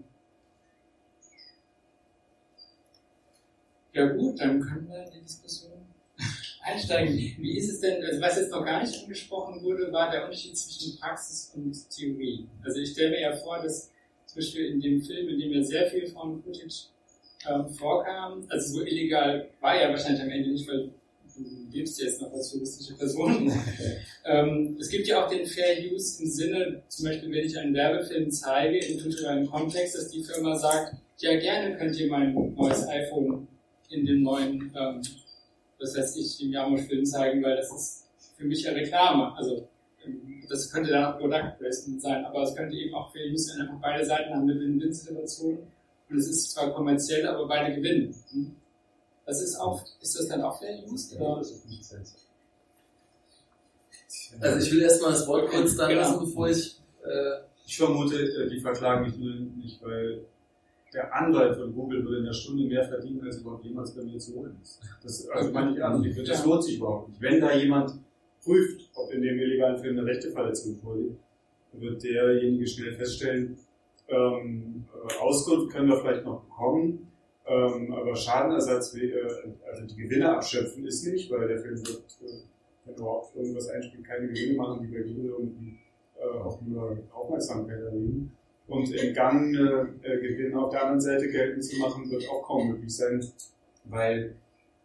ja 3.93 4.05
gut, 4.07 4.39
dann 4.39 4.59
können 4.61 4.89
wir 4.89 5.03
in 5.05 5.11
die 5.11 5.21
Diskussion 5.21 5.73
einsteigen. 6.63 7.13
Wie 7.15 7.57
ist 7.57 7.69
es 7.69 7.79
denn, 7.81 8.03
also 8.03 8.21
was 8.21 8.37
jetzt 8.37 8.51
noch 8.51 8.63
gar 8.65 8.81
nicht 8.81 8.97
angesprochen 9.03 9.61
wurde, 9.61 9.91
war 9.91 10.09
der 10.09 10.23
Unterschied 10.25 10.57
zwischen 10.57 10.97
Praxis 10.99 11.51
und 11.55 11.89
Theorie. 11.89 12.47
Also 12.63 12.79
ich 12.79 12.91
stelle 12.91 13.11
mir 13.11 13.21
ja 13.21 13.35
vor, 13.35 13.61
dass 13.61 13.90
zum 14.31 14.39
Beispiel 14.39 14.65
in 14.67 14.79
dem 14.79 15.01
Film, 15.01 15.27
in 15.27 15.39
dem 15.39 15.51
ja 15.51 15.61
sehr 15.61 15.89
viel 15.89 16.07
von 16.07 16.41
Footage 16.41 16.87
ähm, 17.49 17.69
vorkam, 17.69 18.45
also 18.49 18.79
so 18.79 18.85
illegal 18.85 19.49
war 19.59 19.79
ja 19.79 19.89
wahrscheinlich 19.89 20.21
am 20.21 20.29
Ende 20.29 20.51
nicht, 20.51 20.67
weil 20.69 20.89
du 21.35 21.43
lebst 21.71 22.01
jetzt 22.01 22.21
noch 22.21 22.31
als 22.31 22.53
juristische 22.53 22.95
Person. 22.95 23.51
ähm, 24.25 24.77
es 24.79 24.89
gibt 24.89 25.07
ja 25.07 25.25
auch 25.25 25.29
den 25.29 25.45
Fair 25.45 25.75
Use 25.91 26.23
im 26.23 26.29
Sinne, 26.29 26.81
zum 26.87 27.05
Beispiel 27.05 27.29
wenn 27.31 27.45
ich 27.45 27.57
einen 27.57 27.73
Werbefilm 27.73 28.31
zeige 28.31 28.77
im 28.77 29.01
kulturellen 29.01 29.47
Kontext, 29.47 29.95
dass 29.95 30.09
die 30.09 30.23
Firma 30.23 30.55
sagt, 30.55 30.95
ja 31.17 31.37
gerne 31.37 31.75
könnt 31.77 31.99
ihr 31.99 32.07
mein 32.07 32.33
neues 32.55 32.87
iPhone 32.87 33.47
in 33.89 34.05
dem 34.05 34.23
neuen, 34.23 34.73
ähm, 34.77 35.01
was 35.77 35.97
weiß 35.97 36.15
ich, 36.15 36.37
dem 36.37 36.53
Jamosch-Film 36.53 37.05
zeigen, 37.05 37.43
weil 37.43 37.57
das 37.57 37.69
ist 37.69 38.05
für 38.37 38.45
mich 38.45 38.63
ja 38.63 38.71
Reklame. 38.71 39.35
Also 39.35 39.67
das 40.49 40.71
könnte 40.71 40.91
dann 40.91 41.05
auch 41.05 41.19
Product 41.19 41.57
Placement 41.59 42.01
sein, 42.01 42.25
aber 42.25 42.43
es 42.43 42.55
könnte 42.55 42.75
eben 42.75 42.93
auch 42.93 43.11
Fair 43.11 43.31
Use 43.31 43.45
sein, 43.45 43.61
einfach 43.61 43.79
beide 43.81 44.05
Seiten 44.05 44.33
haben 44.33 44.49
eine 44.49 44.59
Win-Win-Situation 44.59 45.59
und 46.09 46.17
es 46.17 46.27
ist 46.27 46.51
zwar 46.51 46.73
kommerziell, 46.73 47.25
aber 47.27 47.47
beide 47.47 47.75
gewinnen. 47.75 48.13
Hm? 48.31 48.55
Das 49.25 49.41
ist 49.41 49.55
auch, 49.57 49.83
ist 50.01 50.19
das 50.19 50.27
dann 50.27 50.41
auch 50.41 50.59
Fair 50.59 50.77
Use? 50.85 51.15
Oder? 51.17 51.37
das 51.37 51.51
ist 51.51 51.69
nicht 51.69 51.85
Sens. 51.85 52.15
Also 54.39 54.65
ich 54.65 54.71
will 54.73 54.81
erstmal 54.81 55.11
das 55.11 55.27
Wort 55.27 55.49
kurz 55.49 55.75
da 55.75 55.87
Genau. 55.87 56.01
lassen, 56.01 56.19
bevor 56.19 56.49
ich 56.49 56.79
äh, 57.03 57.41
Ich 57.65 57.77
vermute, 57.77 58.15
äh, 58.15 58.49
die 58.49 58.59
verklagen 58.59 59.05
mich 59.05 59.17
nur 59.17 59.33
nicht, 59.33 59.81
weil 59.83 60.21
der 60.93 61.13
Anwalt 61.15 61.57
von 61.57 61.73
Google 61.73 62.03
würde 62.03 62.17
in 62.19 62.25
der 62.25 62.33
Stunde 62.33 62.63
mehr 62.65 62.83
verdienen, 62.85 63.23
als 63.23 63.37
überhaupt 63.37 63.63
jemals 63.63 63.91
bei 63.95 64.03
mir 64.03 64.19
zu 64.19 64.35
holen 64.35 64.57
ist. 64.61 64.81
Das, 65.03 65.27
also 65.29 65.51
meine 65.51 65.71
ich 65.71 65.77
ernst, 65.77 66.29
das 66.29 66.45
lohnt 66.45 66.63
sich 66.63 66.77
überhaupt 66.77 67.09
nicht. 67.09 67.21
Wenn 67.21 67.39
da 67.39 67.53
jemand 67.53 67.93
prüft, 68.43 68.89
ob 68.95 69.11
in 69.13 69.21
dem 69.21 69.39
illegalen 69.39 69.77
Film 69.77 69.97
eine 69.97 70.07
Rechteverletzung 70.07 70.77
vorliegt, 70.77 71.19
wird 71.73 72.03
derjenige 72.03 72.67
schnell 72.67 72.93
feststellen, 72.93 73.57
ähm, 74.11 74.85
äh, 74.93 75.21
Auskunft 75.21 75.71
können 75.71 75.87
wir 75.87 75.97
vielleicht 75.97 76.25
noch 76.25 76.41
bekommen, 76.43 77.07
ähm, 77.47 77.93
aber 77.93 78.15
Schadenersatz, 78.15 78.95
äh, 78.95 79.13
also 79.69 79.85
die 79.87 79.95
Gewinne 79.95 80.35
abschöpfen 80.35 80.85
ist 80.85 81.05
nicht, 81.07 81.31
weil 81.31 81.47
der 81.47 81.59
Film 81.59 81.77
wird, 81.77 82.17
äh, 82.21 82.43
wenn 82.85 82.95
überhaupt 82.95 83.35
irgendwas 83.35 83.69
einspielt, 83.69 84.03
keine 84.05 84.27
Gewinne 84.27 84.57
machen, 84.57 84.81
die 84.81 84.93
bei 84.93 85.01
Google 85.01 85.31
irgendwie 85.31 85.77
äh, 86.19 86.37
auch 86.39 86.61
nur 86.61 86.97
Aufmerksamkeit 87.13 87.79
erregen. 87.79 88.31
Und 88.67 88.93
entgangene 88.93 89.93
äh, 90.01 90.17
Gewinne 90.17 90.61
auf 90.61 90.71
der 90.71 90.81
anderen 90.83 91.01
Seite 91.01 91.29
geltend 91.29 91.63
zu 91.63 91.79
machen, 91.79 92.09
wird 92.11 92.29
auch 92.29 92.43
kaum 92.43 92.69
möglich 92.69 92.95
sein, 92.95 93.25
weil 93.85 94.35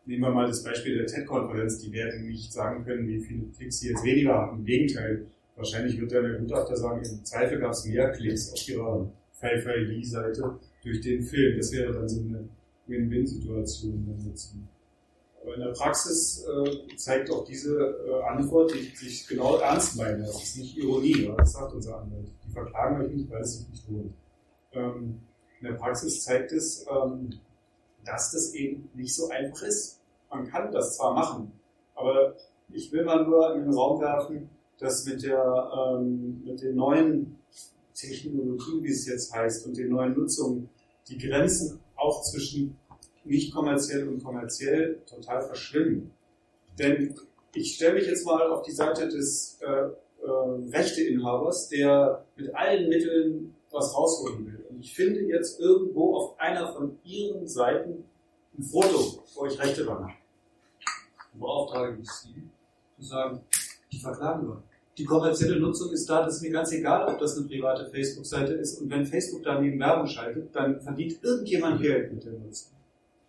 nehmen 0.07 0.23
wir 0.23 0.31
mal 0.31 0.47
das 0.47 0.63
Beispiel 0.63 0.97
der 0.97 1.07
TED-Konferenz, 1.07 1.79
die 1.79 1.93
werden 1.93 2.27
nicht 2.27 2.53
sagen 2.53 2.85
können, 2.85 3.07
wie 3.09 3.21
viele 3.21 3.47
Klicks 3.47 3.81
sie 3.81 3.91
jetzt 3.91 4.05
weniger 4.05 4.35
haben. 4.35 4.59
Im 4.59 4.65
Gegenteil, 4.65 5.27
wahrscheinlich 5.57 6.01
wird 6.01 6.13
dann 6.13 6.25
der 6.25 6.39
Gutachter 6.39 6.77
sagen, 6.77 7.03
im 7.05 7.25
Zweifel 7.25 7.59
gab 7.59 7.73
es 7.73 7.85
mehr 7.85 8.11
Klicks 8.13 8.53
auf 8.53 8.69
ihrer 8.69 9.11
Fei-Fei-Li-Seite 9.33 10.59
durch 10.83 11.01
den 11.01 11.23
Film. 11.23 11.57
Das 11.57 11.73
wäre 11.73 11.93
dann 11.93 12.09
so 12.09 12.21
eine 12.21 12.49
Win-Win-Situation. 12.87 14.69
Aber 15.43 15.55
in 15.55 15.61
der 15.61 15.73
Praxis 15.73 16.45
äh, 16.45 16.97
zeigt 16.97 17.31
auch 17.31 17.45
diese 17.45 17.77
äh, 17.77 18.23
Antwort, 18.25 18.73
die 18.75 18.97
sich 18.97 19.27
genau 19.29 19.59
ernst 19.59 19.97
meinen. 19.97 20.21
Das 20.21 20.43
ist 20.43 20.57
nicht 20.57 20.77
Ironie, 20.77 21.31
das 21.37 21.53
sagt 21.53 21.73
unser 21.73 22.01
Anwalt. 22.01 22.29
Die 22.45 22.53
verklagen 22.53 23.01
euch 23.01 23.13
nicht, 23.13 23.31
weil 23.31 23.43
es 23.43 23.59
sich 23.59 23.69
nicht 23.69 23.89
lohnt. 23.89 24.13
Ähm, 24.73 25.21
in 25.61 25.67
der 25.69 25.75
Praxis 25.75 26.23
zeigt 26.25 26.53
es, 26.53 26.85
ähm, 26.91 27.31
dass 28.07 28.33
das 28.33 28.55
eben 28.55 28.89
nicht 28.95 29.15
so 29.15 29.29
einfach 29.29 29.63
ist. 29.63 30.01
Man 30.31 30.49
kann 30.49 30.73
das 30.73 30.97
zwar 30.97 31.15
machen, 31.15 31.53
aber 31.95 32.35
ich 32.73 32.91
will 32.93 33.05
mal 33.05 33.25
nur 33.25 33.55
in 33.55 33.65
den 33.65 33.75
Raum 33.75 34.01
werfen, 34.01 34.49
dass 34.79 35.05
mit 35.05 35.23
der 35.23 35.71
ähm, 35.77 36.43
mit 36.45 36.63
den 36.63 36.77
neuen 36.77 37.39
Technologien, 37.95 38.83
wie 38.83 38.91
es 38.91 39.07
jetzt 39.07 39.33
heißt, 39.33 39.67
und 39.67 39.77
den 39.77 39.91
neuen 39.91 40.15
Nutzungen, 40.15 40.69
die 41.09 41.19
Grenzen 41.19 41.81
auch 41.97 42.23
zwischen 42.23 42.77
nicht 43.25 43.55
kommerziell 43.55 44.07
und 44.09 44.23
kommerziell 44.23 45.01
total 45.07 45.43
verschwimmen. 45.43 46.11
Denn 46.79 47.15
ich 47.55 47.75
stelle 47.75 47.95
mich 47.95 48.07
jetzt 48.07 48.27
mal 48.27 48.51
auf 48.51 48.63
die 48.63 48.73
Seite 48.73 49.09
des 49.09 49.59
äh, 49.63 49.67
äh, 49.67 50.71
Rechteinhabers, 50.73 51.69
der 51.69 52.25
mit 52.37 52.55
allen 52.55 52.89
Mitteln 52.89 53.55
was 53.71 53.95
rausholen 53.95 54.47
will. 54.47 54.56
Und 54.77 54.83
und 54.83 54.85
ich 54.85 54.95
finde 54.95 55.21
jetzt 55.23 55.59
irgendwo 55.59 56.17
auf 56.17 56.39
einer 56.39 56.71
von 56.71 56.99
Ihren 57.03 57.49
Seiten 57.49 58.05
ein 58.59 58.63
Foto, 58.63 59.25
wo 59.35 59.47
ich 59.47 59.59
Rechte 59.59 59.85
dran 59.85 60.03
habe, 60.03 60.13
dann 61.33 61.41
beauftrage 61.41 61.99
ich 62.03 62.11
Sie, 62.11 62.43
zu 62.99 63.03
sagen, 63.03 63.41
die 63.91 63.99
verklagen 63.99 64.47
wir. 64.49 64.63
Die 64.99 65.05
kommerzielle 65.05 65.59
Nutzung 65.59 65.93
ist 65.93 66.09
da, 66.09 66.25
das 66.25 66.37
ist 66.37 66.43
mir 66.43 66.51
ganz 66.51 66.73
egal, 66.73 67.09
ob 67.09 67.19
das 67.19 67.39
eine 67.39 67.47
private 67.47 67.87
Facebook-Seite 67.87 68.53
ist. 68.53 68.81
Und 68.81 68.91
wenn 68.91 69.07
Facebook 69.07 69.43
daneben 69.45 69.81
Werbung 69.81 70.07
schaltet, 70.07 70.55
dann 70.55 70.79
verdient 70.79 71.23
irgendjemand 71.23 71.81
Geld 71.81 72.13
mit 72.13 72.25
der 72.25 72.33
Nutzung. 72.33 72.73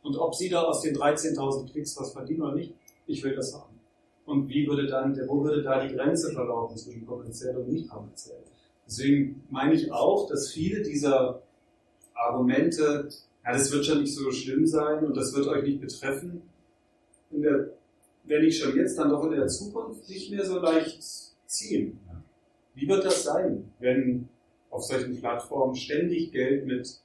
Und 0.04 0.18
ob 0.18 0.36
Sie 0.36 0.50
da 0.50 0.64
aus 0.64 0.82
den 0.82 0.98
13.000 0.98 1.72
Klicks 1.72 1.98
was 1.98 2.12
verdienen 2.12 2.42
oder 2.42 2.56
nicht, 2.56 2.74
ich 3.06 3.24
will 3.24 3.36
das 3.36 3.54
haben. 3.54 3.80
Und 4.26 4.50
wie 4.50 4.68
würde 4.68 4.86
dann, 4.86 5.18
wo 5.28 5.46
würde 5.46 5.64
da 5.64 5.86
die 5.86 5.96
Grenze 5.96 6.34
verlaufen 6.34 6.76
zwischen 6.76 7.06
kommerziell 7.06 7.56
und 7.56 7.70
nicht 7.70 7.90
kommerziell? 7.90 8.44
Deswegen 8.88 9.44
meine 9.50 9.74
ich 9.74 9.92
auch, 9.92 10.30
dass 10.30 10.52
viele 10.52 10.82
dieser 10.82 11.42
Argumente, 12.14 13.10
ja, 13.44 13.52
das 13.52 13.72
wird 13.72 13.86
schon 13.86 14.02
nicht 14.02 14.16
so 14.16 14.32
schlimm 14.32 14.66
sein 14.66 15.06
und 15.06 15.16
das 15.16 15.34
wird 15.36 15.48
euch 15.48 15.64
nicht 15.64 15.82
betreffen, 15.82 16.42
der, 17.30 17.70
wenn 18.24 18.44
ich 18.44 18.58
schon 18.58 18.76
jetzt 18.76 18.98
dann 18.98 19.10
doch 19.10 19.26
in 19.26 19.32
der 19.32 19.48
Zukunft 19.48 20.08
nicht 20.10 20.32
mehr 20.32 20.46
so 20.46 20.60
leicht 20.60 21.04
ziehen. 21.46 22.00
Wie 22.74 22.88
wird 22.88 23.06
das 23.06 23.24
sein, 23.24 23.72
wenn 23.80 24.30
auf 24.70 24.84
solchen 24.84 25.20
Plattformen 25.20 25.76
ständig 25.76 26.32
Geld 26.32 26.66
mit 26.66 27.02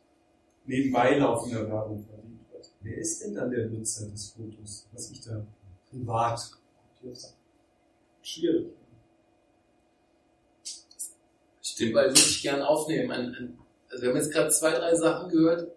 nebenbei 0.67 1.19
laufender 1.19 1.69
Werbung 1.69 2.05
verdient 2.05 2.41
wird? 2.53 2.71
Wer 2.83 2.99
ist 2.99 3.23
denn 3.23 3.35
dann 3.35 3.51
der 3.51 3.69
Nutzer 3.69 4.09
des 4.09 4.31
Fotos, 4.31 4.87
was 4.93 5.11
ich 5.11 5.21
da 5.21 5.45
privat 5.91 6.41
Schwierig. 8.23 8.69
Den 11.79 11.93
Ball 11.93 12.09
würde 12.09 12.19
ich 12.21 12.43
gerne 12.43 12.67
aufnehmen. 12.67 13.59
Also 13.91 14.03
wir 14.03 14.11
haben 14.11 14.17
jetzt 14.17 14.33
gerade 14.33 14.51
zwei, 14.51 14.73
drei 14.73 14.95
Sachen 14.95 15.31
gehört. 15.31 15.71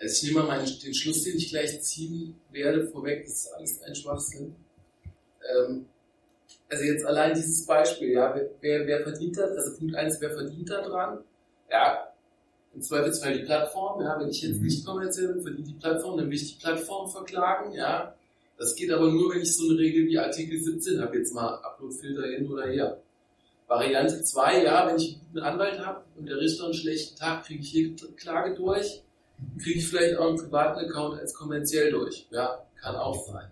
Also 0.00 0.14
ich 0.14 0.22
nehme 0.24 0.44
mal 0.44 0.58
meinen, 0.58 0.80
den 0.80 0.94
Schluss, 0.94 1.22
den 1.22 1.36
ich 1.36 1.50
gleich 1.50 1.80
ziehen 1.82 2.34
werde, 2.50 2.88
vorweg, 2.88 3.24
das 3.24 3.44
ist 3.44 3.52
alles 3.52 3.82
ein 3.82 3.94
Schwachsinn. 3.94 4.56
Ähm, 5.48 5.86
also 6.68 6.84
jetzt 6.84 7.04
allein 7.04 7.34
dieses 7.34 7.64
Beispiel, 7.66 8.12
ja, 8.12 8.34
wer, 8.60 8.86
wer 8.86 9.02
verdient 9.02 9.36
da, 9.38 9.44
also 9.44 9.76
Punkt 9.76 9.94
eins, 9.94 10.20
wer 10.20 10.30
verdient 10.30 10.70
da 10.70 10.80
dran? 10.82 11.18
Ja, 11.70 12.12
im 12.74 12.80
Zweifelsfall 12.80 13.38
die 13.38 13.44
Plattform, 13.44 14.02
ja, 14.02 14.18
wenn 14.18 14.28
ich 14.28 14.42
jetzt 14.42 14.60
nicht 14.60 14.84
kommerziell 14.84 15.34
bin, 15.34 15.42
verdient 15.42 15.68
die 15.68 15.74
Plattform, 15.74 16.16
dann 16.16 16.26
will 16.28 16.36
ich 16.36 16.54
die 16.54 16.60
Plattform 16.60 17.08
verklagen, 17.08 17.72
ja. 17.72 18.14
Das 18.58 18.74
geht 18.74 18.90
aber 18.90 19.10
nur, 19.10 19.34
wenn 19.34 19.42
ich 19.42 19.54
so 19.54 19.68
eine 19.68 19.78
Regel 19.78 20.06
wie 20.06 20.18
Artikel 20.18 20.58
17 20.58 21.00
habe, 21.00 21.18
jetzt 21.18 21.34
mal 21.34 21.56
Uploadfilter 21.62 22.26
hin 22.28 22.50
oder 22.50 22.66
her. 22.66 22.98
Variante 23.72 24.22
2, 24.22 24.64
ja, 24.64 24.86
wenn 24.86 24.96
ich 24.96 25.14
einen 25.14 25.20
guten 25.32 25.38
Anwalt 25.38 25.78
habe 25.78 26.04
und 26.16 26.26
der 26.28 26.36
Richter 26.36 26.64
einen 26.64 26.74
schlechten 26.74 27.16
Tag, 27.16 27.46
kriege 27.46 27.62
ich 27.62 27.70
hier 27.70 27.96
Klage 28.16 28.54
durch, 28.54 29.02
kriege 29.58 29.78
ich 29.78 29.88
vielleicht 29.88 30.18
auch 30.18 30.28
einen 30.28 30.36
privaten 30.36 30.80
Account 30.80 31.18
als 31.18 31.32
kommerziell 31.32 31.90
durch. 31.90 32.26
Ja, 32.30 32.66
kann 32.80 32.96
auch 32.96 33.26
sein. 33.26 33.50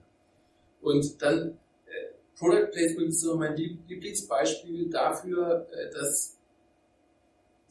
Und 0.82 1.22
dann 1.22 1.58
äh, 1.86 2.38
Product 2.38 2.70
Placement 2.70 3.08
ist 3.08 3.22
so 3.22 3.36
mein 3.36 3.56
Lieblingsbeispiel 3.56 4.90
dafür, 4.90 5.66
äh, 5.72 5.90
dass 5.90 6.36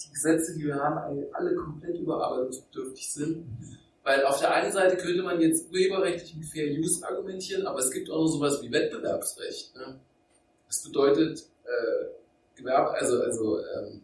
die 0.04 0.12
Gesetze, 0.12 0.56
die 0.58 0.66
wir 0.66 0.76
haben, 0.76 1.26
alle 1.34 1.56
komplett 1.56 2.00
überarbeitungsbedürftig 2.00 3.12
sind. 3.12 3.46
Weil 4.04 4.26
auf 4.26 4.40
der 4.40 4.52
einen 4.54 4.72
Seite 4.72 4.98
könnte 4.98 5.22
man 5.22 5.40
jetzt 5.40 5.72
urheberrechtlich 5.72 6.36
mit 6.36 6.46
Fair 6.46 6.68
Use 6.72 7.06
argumentieren, 7.06 7.68
aber 7.68 7.80
es 7.80 7.92
gibt 7.92 8.10
auch 8.10 8.22
noch 8.22 8.28
sowas 8.28 8.60
wie 8.64 8.72
Wettbewerbsrecht. 8.72 9.76
Ne? 9.76 10.00
Das 10.68 10.82
bedeutet, 10.84 11.44
äh, 11.66 12.19
Gewerbe, 12.60 12.92
also, 12.92 13.22
also 13.22 13.60
ähm, 13.60 14.02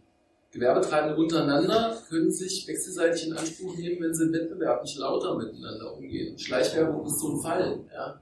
Gewerbetreibende 0.52 1.18
untereinander 1.18 2.02
können 2.10 2.32
sich 2.32 2.66
wechselseitig 2.68 3.28
in 3.28 3.34
Anspruch 3.34 3.76
nehmen, 3.76 4.02
wenn 4.02 4.14
sie 4.14 4.24
im 4.24 4.34
Wettbewerb 4.34 4.84
nicht 4.84 4.98
lauter 4.98 5.36
miteinander 5.36 5.94
umgehen. 5.94 6.40
Schleichwerbung 6.40 7.06
ist 7.06 7.20
so 7.20 7.34
ein 7.34 7.42
Fall. 7.42 7.80
Ja? 7.94 8.22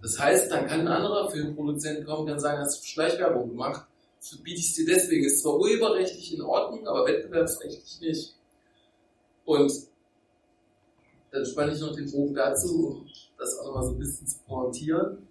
Das 0.00 0.18
heißt, 0.18 0.52
dann 0.52 0.66
kann 0.66 0.80
ein 0.80 0.88
anderer 0.88 1.30
Filmproduzent 1.30 2.06
kommen 2.06 2.20
und 2.20 2.26
kann 2.28 2.38
sagen, 2.38 2.60
hast 2.60 2.80
du 2.80 2.86
Schleichwerbung 2.86 3.48
gemacht, 3.48 3.86
so 4.20 4.38
biete 4.38 4.60
ich 4.60 4.68
es 4.68 4.74
dir 4.74 4.86
deswegen. 4.86 5.24
Ist 5.24 5.42
zwar 5.42 5.58
urheberrechtlich 5.58 6.34
in 6.34 6.42
Ordnung, 6.42 6.86
aber 6.86 7.06
wettbewerbsrechtlich 7.06 8.00
nicht. 8.00 8.34
Und 9.44 9.72
dann 11.30 11.44
spanne 11.44 11.72
ich 11.72 11.80
noch 11.80 11.94
den 11.94 12.10
Bogen 12.10 12.34
dazu, 12.34 12.86
um 12.86 13.06
das 13.36 13.58
auch 13.58 13.66
nochmal 13.66 13.84
so 13.84 13.90
ein 13.90 13.98
bisschen 13.98 14.26
zu 14.26 14.38
pointieren. 14.46 15.26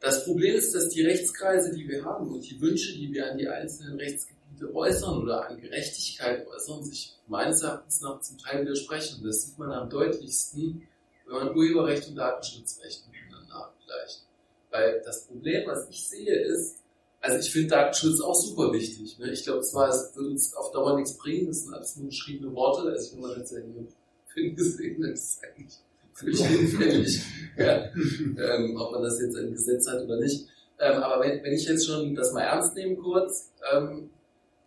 Das 0.00 0.24
Problem 0.24 0.56
ist, 0.56 0.74
dass 0.74 0.88
die 0.88 1.02
Rechtskreise, 1.02 1.74
die 1.74 1.86
wir 1.86 2.04
haben 2.04 2.32
und 2.32 2.40
die 2.40 2.58
Wünsche, 2.60 2.94
die 2.94 3.12
wir 3.12 3.30
an 3.30 3.36
die 3.36 3.48
einzelnen 3.48 3.98
Rechtsgebiete 3.98 4.74
äußern 4.74 5.22
oder 5.22 5.46
an 5.48 5.60
Gerechtigkeit 5.60 6.46
äußern, 6.46 6.82
sich 6.82 7.16
meines 7.26 7.62
Erachtens 7.62 8.00
nach 8.00 8.20
zum 8.22 8.38
Teil 8.38 8.62
widersprechen. 8.62 9.22
Das 9.22 9.42
sieht 9.42 9.58
man 9.58 9.70
am 9.72 9.90
deutlichsten, 9.90 10.88
wenn 11.26 11.34
man 11.34 11.54
Urheberrecht 11.54 12.08
und 12.08 12.16
Datenschutzrecht 12.16 13.04
miteinander 13.12 13.66
abgleicht. 13.66 14.24
Weil 14.70 15.02
das 15.04 15.26
Problem, 15.26 15.68
was 15.68 15.88
ich 15.90 16.08
sehe, 16.08 16.34
ist, 16.34 16.78
also 17.20 17.38
ich 17.38 17.52
finde 17.52 17.68
Datenschutz 17.68 18.22
auch 18.22 18.34
super 18.34 18.72
wichtig. 18.72 19.18
Ne? 19.18 19.30
Ich 19.30 19.44
glaube 19.44 19.60
zwar, 19.60 19.90
es 19.90 20.16
wird 20.16 20.28
uns 20.28 20.54
auf 20.54 20.72
Dauer 20.72 20.96
nichts 20.96 21.18
bringen, 21.18 21.48
das 21.48 21.64
sind 21.64 21.74
alles 21.74 21.96
nur 21.96 22.06
geschriebene 22.06 22.54
Worte, 22.54 22.88
also 22.88 23.36
jetzt 23.36 23.52
ja 23.52 23.58
hier 23.58 23.86
Film 24.32 24.56
gesehen 24.56 25.04
hat, 25.04 25.12
ist 25.12 25.40
eigentlich 25.44 25.74
völlig 26.40 26.44
hinfällig, 26.44 27.22
ja, 27.56 27.86
ähm, 27.94 28.76
ob 28.78 28.92
man 28.92 29.02
das 29.02 29.20
jetzt 29.20 29.36
im 29.36 29.52
Gesetz 29.52 29.88
hat 29.88 30.02
oder 30.02 30.18
nicht. 30.18 30.46
Ähm, 30.78 31.02
aber 31.02 31.24
wenn, 31.24 31.42
wenn 31.42 31.52
ich 31.52 31.66
jetzt 31.66 31.86
schon 31.86 32.14
das 32.14 32.32
mal 32.32 32.42
ernst 32.42 32.74
nehme 32.74 32.96
kurz, 32.96 33.52
ähm, 33.72 34.10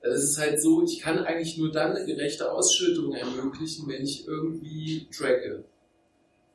dann 0.01 0.11
ist 0.11 0.23
es 0.23 0.37
halt 0.37 0.61
so, 0.61 0.83
ich 0.83 0.99
kann 0.99 1.19
eigentlich 1.19 1.57
nur 1.57 1.71
dann 1.71 1.95
eine 1.95 2.05
gerechte 2.05 2.51
Ausschüttung 2.51 3.13
ermöglichen, 3.13 3.87
wenn 3.87 4.03
ich 4.03 4.27
irgendwie 4.27 5.07
tracke. 5.15 5.63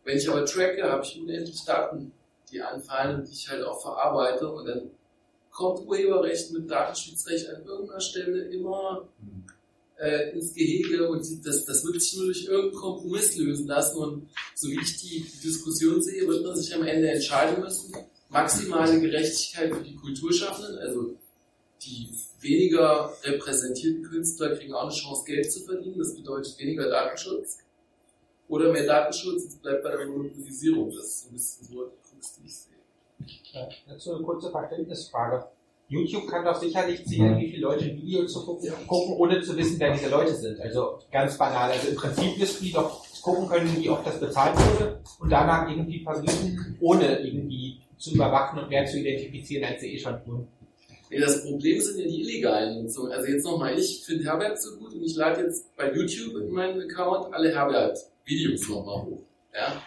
Wenn 0.05 0.18
ich 0.18 0.28
aber 0.28 0.44
tracke, 0.44 0.82
habe 0.82 1.03
ich 1.03 1.20
unendlich 1.20 1.64
Daten, 1.64 2.12
die 2.53 2.61
anfallen 2.61 3.20
und 3.20 3.28
die 3.28 3.32
ich 3.32 3.49
halt 3.49 3.62
auch 3.64 3.80
verarbeite 3.80 4.51
und 4.51 4.66
dann 4.66 4.90
kommt 5.51 5.86
Urheberrecht 5.86 6.53
mit 6.53 6.70
Datenschutzrecht 6.70 7.49
an 7.49 7.64
irgendeiner 7.64 8.01
Stelle 8.01 8.42
immer 8.49 9.09
äh, 9.99 10.30
ins 10.30 10.55
Gehege 10.55 11.09
und 11.09 11.24
das, 11.44 11.64
das 11.64 11.84
wird 11.84 12.01
sich 12.01 12.16
nur 12.16 12.26
durch 12.26 12.44
irgendeinen 12.44 12.80
Kompromiss 12.80 13.36
lösen 13.36 13.66
lassen. 13.66 13.99
Und 13.99 14.28
so 14.55 14.68
wie 14.68 14.80
ich 14.80 14.96
die 14.99 15.24
Diskussion 15.42 16.03
sehe, 16.03 16.26
wird 16.26 16.44
man 16.44 16.57
sich 16.57 16.74
am 16.74 16.84
Ende 16.84 17.11
entscheiden 17.11 17.62
müssen, 17.62 17.94
maximale 18.28 19.01
Gerechtigkeit 19.01 19.74
für 19.74 19.82
die 19.82 19.96
Kulturschaffenden, 19.96 20.78
also 20.78 21.14
die 21.82 22.11
weniger 22.40 23.12
repräsentierten 23.22 24.03
Künstler 24.05 24.57
kriegen 24.57 24.74
auch 24.74 24.84
eine 24.84 24.92
Chance, 24.92 25.24
Geld 25.24 25.51
zu 25.51 25.61
verdienen. 25.61 25.99
Das 25.99 26.14
bedeutet 26.14 26.59
weniger 26.59 26.88
Datenschutz. 26.88 27.59
Oder 28.49 28.72
mehr 28.72 28.86
Datenschutz, 28.86 29.44
es 29.44 29.57
bleibt 29.57 29.82
bei 29.82 29.96
der 29.96 30.07
Monopolisierung. 30.07 30.90
Das 30.90 31.07
ist 31.07 31.26
ein 31.26 31.32
bisschen 31.32 31.68
so 31.68 31.84
die 31.84 32.09
Krux, 32.09 32.34
die 32.36 32.46
ich 32.46 32.57
sehe. 32.57 33.68
Dazu 33.86 34.14
eine 34.14 34.24
kurze 34.24 34.51
Verständnisfrage. 34.51 35.46
YouTube 35.89 36.26
kann 36.28 36.45
doch 36.45 36.61
sicherlich 36.61 37.05
zählen, 37.07 37.39
wie 37.39 37.51
viele 37.51 37.62
Leute 37.62 37.86
ein 37.86 37.97
Video 37.97 38.26
zu 38.26 38.45
gucken, 38.45 38.70
gucken, 38.86 39.14
ohne 39.16 39.41
zu 39.41 39.57
wissen, 39.57 39.80
wer 39.80 39.93
diese 39.93 40.11
Leute 40.11 40.34
sind. 40.34 40.61
Also 40.61 40.99
ganz 41.11 41.39
banal. 41.39 41.70
Also 41.70 41.89
im 41.89 41.97
Prinzip 41.97 42.39
müssten 42.39 42.64
die 42.64 42.72
doch 42.72 43.05
gucken 43.22 43.49
können, 43.49 43.74
wie 43.80 43.89
oft 43.89 44.07
das 44.07 44.20
bezahlt 44.20 44.55
wurde 44.57 45.01
und 45.18 45.30
danach 45.30 45.68
irgendwie 45.68 46.03
versuchen, 46.03 46.76
ohne 46.80 47.20
irgendwie 47.20 47.80
zu 47.97 48.14
überwachen 48.14 48.61
und 48.61 48.68
mehr 48.68 48.84
zu 48.84 48.99
identifizieren, 48.99 49.64
als 49.64 49.80
sie 49.80 49.95
eh 49.95 49.99
schon 49.99 50.22
tun. 50.24 50.47
Nee, 51.11 51.20
das 51.20 51.43
Problem 51.43 51.80
sind 51.80 51.99
ja 51.99 52.07
die 52.07 52.20
illegalen 52.20 52.82
Nutzungen. 52.82 53.12
Also 53.12 53.26
jetzt 53.26 53.45
nochmal, 53.45 53.78
ich 53.78 54.05
finde 54.05 54.24
Herbert 54.24 54.61
so 54.61 54.76
gut 54.76 54.93
und 54.93 55.03
ich 55.03 55.16
lade 55.16 55.41
jetzt 55.41 55.74
bei 55.74 55.93
YouTube 55.93 56.36
in 56.36 56.51
meinen 56.51 56.82
Account 56.82 57.32
alle 57.32 57.55
Herbert-Videos 57.55 58.68
nochmal 58.68 59.03
hoch. 59.05 59.22
Ja? 59.55 59.82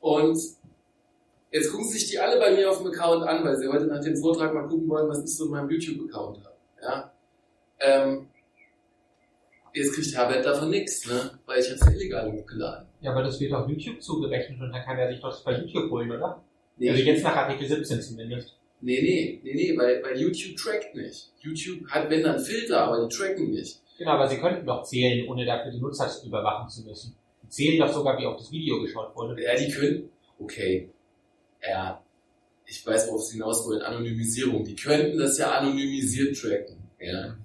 Und 0.00 0.36
Jetzt 1.54 1.70
gucken 1.70 1.88
sich 1.88 2.10
die 2.10 2.18
alle 2.18 2.40
bei 2.40 2.50
mir 2.50 2.68
auf 2.68 2.78
dem 2.78 2.88
Account 2.88 3.22
an, 3.22 3.44
weil 3.44 3.56
sie 3.56 3.68
heute 3.68 3.86
nach 3.86 4.02
dem 4.02 4.16
Vortrag 4.16 4.52
mal 4.52 4.66
gucken 4.66 4.88
wollen, 4.88 5.08
was 5.08 5.22
ich 5.22 5.36
so 5.36 5.44
in 5.44 5.52
meinem 5.52 5.70
YouTube-Account 5.70 6.40
habe. 6.44 6.56
Ja? 6.82 7.12
Ähm, 7.78 8.26
jetzt 9.72 9.94
kriegt 9.94 10.16
Herbert 10.16 10.44
davon 10.44 10.70
nichts, 10.70 11.06
ne? 11.06 11.38
weil 11.46 11.60
ich 11.60 11.70
habe 11.70 11.78
es 11.78 11.94
illegal 11.94 12.32
hochgeladen. 12.32 12.88
Ja, 13.02 13.12
aber 13.12 13.22
das 13.22 13.38
wird 13.38 13.52
auf 13.52 13.68
YouTube 13.68 14.02
zugerechnet 14.02 14.60
und 14.60 14.72
dann 14.72 14.82
kann 14.82 14.98
er 14.98 15.08
sich 15.12 15.20
doch 15.20 15.44
bei 15.44 15.56
YouTube 15.56 15.92
holen, 15.92 16.10
oder? 16.10 16.42
Nee, 16.76 16.90
also 16.90 17.04
jetzt 17.04 17.22
nach 17.22 17.36
Artikel 17.36 17.68
17 17.68 18.02
zumindest. 18.02 18.56
Nee, 18.80 19.00
nee, 19.00 19.40
nee, 19.44 19.54
nee, 19.54 19.78
weil, 19.78 20.02
weil 20.02 20.20
YouTube 20.20 20.56
trackt 20.56 20.96
nicht. 20.96 21.30
YouTube 21.38 21.88
hat, 21.88 22.10
wenn 22.10 22.24
dann 22.24 22.40
Filter, 22.40 22.80
aber 22.80 23.06
die 23.06 23.14
tracken 23.14 23.52
nicht. 23.52 23.80
Genau, 23.96 24.10
aber 24.10 24.26
sie 24.26 24.38
könnten 24.38 24.66
doch 24.66 24.82
zählen, 24.82 25.28
ohne 25.28 25.46
dafür 25.46 25.70
die 25.70 25.78
Nutzer 25.78 26.10
überwachen 26.26 26.68
zu 26.68 26.82
müssen. 26.82 27.14
Die 27.44 27.48
zählen 27.48 27.78
doch 27.78 27.92
sogar, 27.92 28.18
wie 28.18 28.26
auf 28.26 28.38
das 28.38 28.50
Video 28.50 28.80
geschaut 28.80 29.14
wurde. 29.14 29.40
Ja, 29.40 29.54
die 29.54 29.70
können, 29.70 30.10
okay, 30.40 30.90
ja, 31.68 32.02
ich 32.66 32.86
weiß, 32.86 33.08
worauf 33.08 33.24
sie 33.24 33.34
hinaus 33.34 33.66
wollen, 33.66 33.82
Anonymisierung. 33.82 34.64
Die 34.64 34.74
könnten 34.76 35.18
das 35.18 35.38
ja 35.38 35.52
anonymisiert 35.52 36.36
tracken. 36.36 36.76
Ja. 36.98 37.36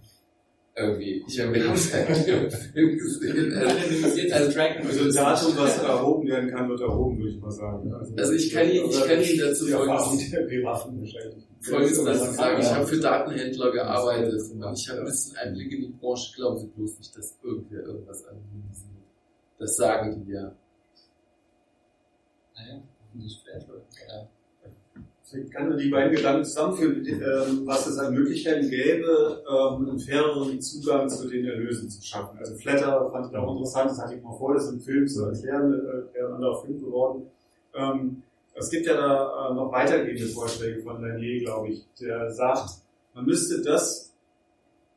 Irgendwie. 0.75 1.25
Ich 1.27 1.39
habe 1.41 1.51
mir 1.51 1.65
das 1.65 1.89
im 1.93 2.51
Film 2.51 2.97
gesehen. 2.97 3.53
Also, 3.53 4.33
als 4.33 4.53
Dragon 4.53 4.87
Also 4.87 5.03
ein 5.03 5.13
Datum, 5.13 5.57
was 5.57 5.77
erhoben 5.77 6.27
werden 6.27 6.49
kann, 6.49 6.69
wird 6.69 6.79
erhoben, 6.79 7.19
würde 7.19 7.31
ich 7.31 7.41
mal 7.41 7.51
sagen. 7.51 7.93
Also 8.17 8.33
ich 8.33 8.53
kann 8.53 8.69
Ihnen, 8.69 8.89
ich 8.89 9.03
kann 9.03 9.21
Ihnen 9.21 9.39
dazu 9.39 9.67
folgendes, 9.67 11.13
folgendes 11.61 12.03
dazu 12.05 12.31
sagen. 12.31 12.61
Ich 12.61 12.71
habe 12.71 12.87
für 12.87 12.97
Datenhändler 12.97 13.71
gearbeitet 13.71 14.41
und 14.51 14.73
ich 14.73 14.89
habe 14.89 14.99
ein 14.99 15.05
bisschen 15.05 15.35
Einblick 15.35 15.71
in 15.73 15.81
die 15.81 15.93
Branche. 15.99 16.33
Glauben 16.35 16.59
Sie 16.59 16.67
bloß 16.67 16.97
nicht, 16.97 17.17
dass 17.17 17.37
irgendwer 17.43 17.83
irgendwas 17.83 18.25
anonymisiert. 18.25 18.89
Das 19.57 19.75
sagen 19.75 20.23
die 20.25 20.31
ja. 20.31 20.55
Naja, 22.55 22.81
das. 22.98 22.98
Ich 25.31 25.51
kann 25.51 25.69
nur 25.69 25.77
die 25.77 25.89
beiden 25.89 26.15
Gedanken 26.15 26.43
zusammenführen, 26.43 27.05
ähm, 27.05 27.61
was 27.65 27.85
es 27.85 27.99
an 27.99 28.15
Möglichkeiten 28.15 28.67
gäbe, 28.67 29.43
ähm, 29.47 29.89
einen 29.89 29.99
faireren 29.99 30.59
Zugang 30.59 31.07
zu 31.07 31.29
den 31.29 31.45
Erlösen 31.45 31.87
zu 31.87 32.01
schaffen. 32.01 32.39
Also 32.39 32.55
Flatter 32.55 33.09
fand 33.11 33.29
ich 33.29 33.37
auch 33.37 33.51
interessant, 33.51 33.91
das 33.91 34.01
hatte 34.01 34.15
ich 34.15 34.23
mal 34.23 34.35
vor, 34.35 34.55
das 34.55 34.71
im 34.71 34.79
Film 34.79 35.07
zu 35.07 35.25
erklären, 35.25 35.73
äh, 35.73 36.15
wäre 36.15 36.29
ein 36.29 36.33
anderer 36.35 36.63
Film 36.63 36.79
geworden. 36.79 37.27
Ähm, 37.75 38.23
es 38.55 38.69
gibt 38.71 38.87
ja 38.87 38.95
da 38.95 39.51
äh, 39.51 39.53
noch 39.53 39.71
weitergehende 39.71 40.25
Vorschläge 40.27 40.81
von 40.81 41.01
Lanier, 41.01 41.43
glaube 41.43 41.69
ich, 41.69 41.85
der 42.01 42.31
sagt, 42.31 42.71
man 43.13 43.25
müsste 43.25 43.61
das, 43.61 44.11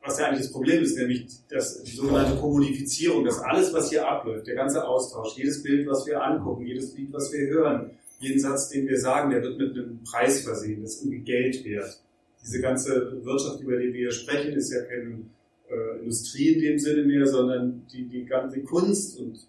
was 0.03 0.19
ja 0.19 0.27
eigentlich 0.27 0.41
das 0.41 0.51
Problem 0.51 0.83
ist, 0.83 0.97
nämlich 0.97 1.27
das, 1.47 1.83
die 1.83 1.95
sogenannte 1.95 2.37
Kommunifizierung, 2.37 3.23
dass 3.23 3.39
alles, 3.39 3.71
was 3.71 3.89
hier 3.89 4.07
abläuft, 4.07 4.47
der 4.47 4.55
ganze 4.55 4.85
Austausch, 4.85 5.37
jedes 5.37 5.61
Bild, 5.61 5.87
was 5.87 6.05
wir 6.05 6.21
angucken, 6.21 6.65
jedes 6.65 6.95
Lied, 6.97 7.13
was 7.13 7.31
wir 7.31 7.47
hören, 7.47 7.91
jeden 8.23 8.39
Satz, 8.39 8.69
den 8.69 8.87
wir 8.87 8.99
sagen, 8.99 9.31
der 9.31 9.41
wird 9.43 9.57
mit 9.57 9.77
einem 9.77 10.03
Preis 10.03 10.41
versehen, 10.41 10.81
das 10.81 10.95
ist 10.95 11.03
irgendwie 11.03 11.23
Geld 11.23 11.63
wert. 11.65 12.01
Diese 12.43 12.61
ganze 12.61 13.23
Wirtschaft, 13.23 13.61
über 13.61 13.77
die 13.77 13.93
wir 13.93 13.99
hier 14.01 14.11
sprechen, 14.11 14.53
ist 14.53 14.71
ja 14.71 14.81
keine 14.83 15.21
äh, 15.69 15.99
Industrie 15.99 16.53
in 16.53 16.61
dem 16.61 16.79
Sinne 16.79 17.03
mehr, 17.03 17.25
sondern 17.25 17.85
die, 17.91 18.07
die 18.07 18.25
ganze 18.25 18.61
Kunst 18.63 19.19
und 19.19 19.39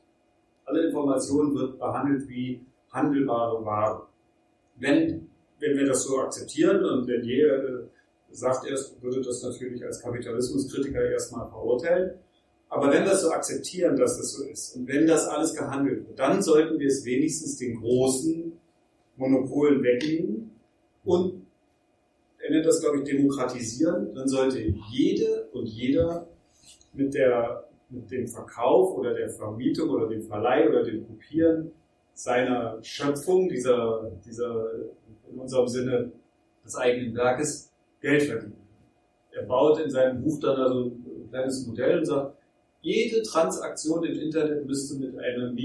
alle 0.65 0.87
Informationen 0.87 1.55
wird 1.55 1.79
behandelt 1.79 2.29
wie 2.29 2.61
handelbare 2.91 3.65
Ware. 3.65 4.07
Wenn, 4.77 5.29
wenn 5.61 5.77
wir 5.77 5.87
das 5.87 6.05
so 6.05 6.19
akzeptieren 6.21 6.85
und 6.85 7.07
wenn 7.07 7.25
jeder 7.25 7.65
äh, 7.65 7.83
sagt, 8.31 8.67
er 8.67 8.79
würde 9.01 9.23
das 9.23 9.43
natürlich 9.43 9.85
als 9.85 10.01
Kapitalismuskritiker 10.01 11.11
erstmal 11.11 11.49
verurteilen, 11.49 12.15
aber 12.69 12.91
wenn 12.93 13.05
wir 13.05 13.15
so 13.15 13.31
akzeptieren, 13.31 13.97
dass 13.97 14.19
das 14.19 14.33
so 14.33 14.45
ist 14.45 14.75
und 14.77 14.89
wenn 14.89 15.07
das 15.07 15.29
alles 15.29 15.55
gehandelt 15.55 16.09
wird, 16.09 16.19
dann 16.19 16.43
sollten 16.43 16.79
wir 16.79 16.89
es 16.89 17.05
wenigstens 17.05 17.57
den 17.57 17.81
großen 17.81 18.53
Monopolen 19.17 19.83
wegnehmen 19.83 20.51
und 21.05 21.45
er 22.39 22.51
nennt 22.51 22.67
das, 22.67 22.81
glaube 22.81 22.99
ich, 22.99 23.05
demokratisieren. 23.05 24.15
Dann 24.15 24.29
sollte 24.29 24.61
jede 24.91 25.49
und 25.53 25.67
jeder 25.67 26.29
mit, 26.93 27.15
der, 27.15 27.69
mit 27.89 28.11
dem 28.11 28.29
Verkauf 28.29 28.97
oder 28.99 29.15
der 29.15 29.31
Vermietung 29.31 29.89
oder 29.89 30.09
dem 30.09 30.23
Verleih 30.23 30.69
oder 30.69 30.83
dem 30.83 31.07
Kopieren 31.07 31.73
seiner 32.13 32.79
Schöpfung, 32.83 33.49
dieser, 33.49 34.11
dieser 34.25 34.73
in 35.31 35.39
unserem 35.39 35.69
Sinne 35.69 36.13
des 36.65 36.77
eigenen 36.77 37.15
Werkes, 37.15 37.73
Geld 38.01 38.23
verdienen. 38.25 38.57
Er 39.33 39.45
baut 39.45 39.81
in 39.81 39.91
seinem 39.91 40.23
Buch 40.23 40.39
dann 40.41 40.57
also 40.57 40.85
ein 40.85 41.29
kleines 41.31 41.67
Modell 41.67 41.99
und 41.99 42.05
sagt, 42.05 42.37
jede 42.83 43.23
Transaktion 43.23 44.05
im 44.05 44.21
Internet 44.21 44.67
müsste 44.67 44.99
mit 44.99 45.19
einem 45.19 45.57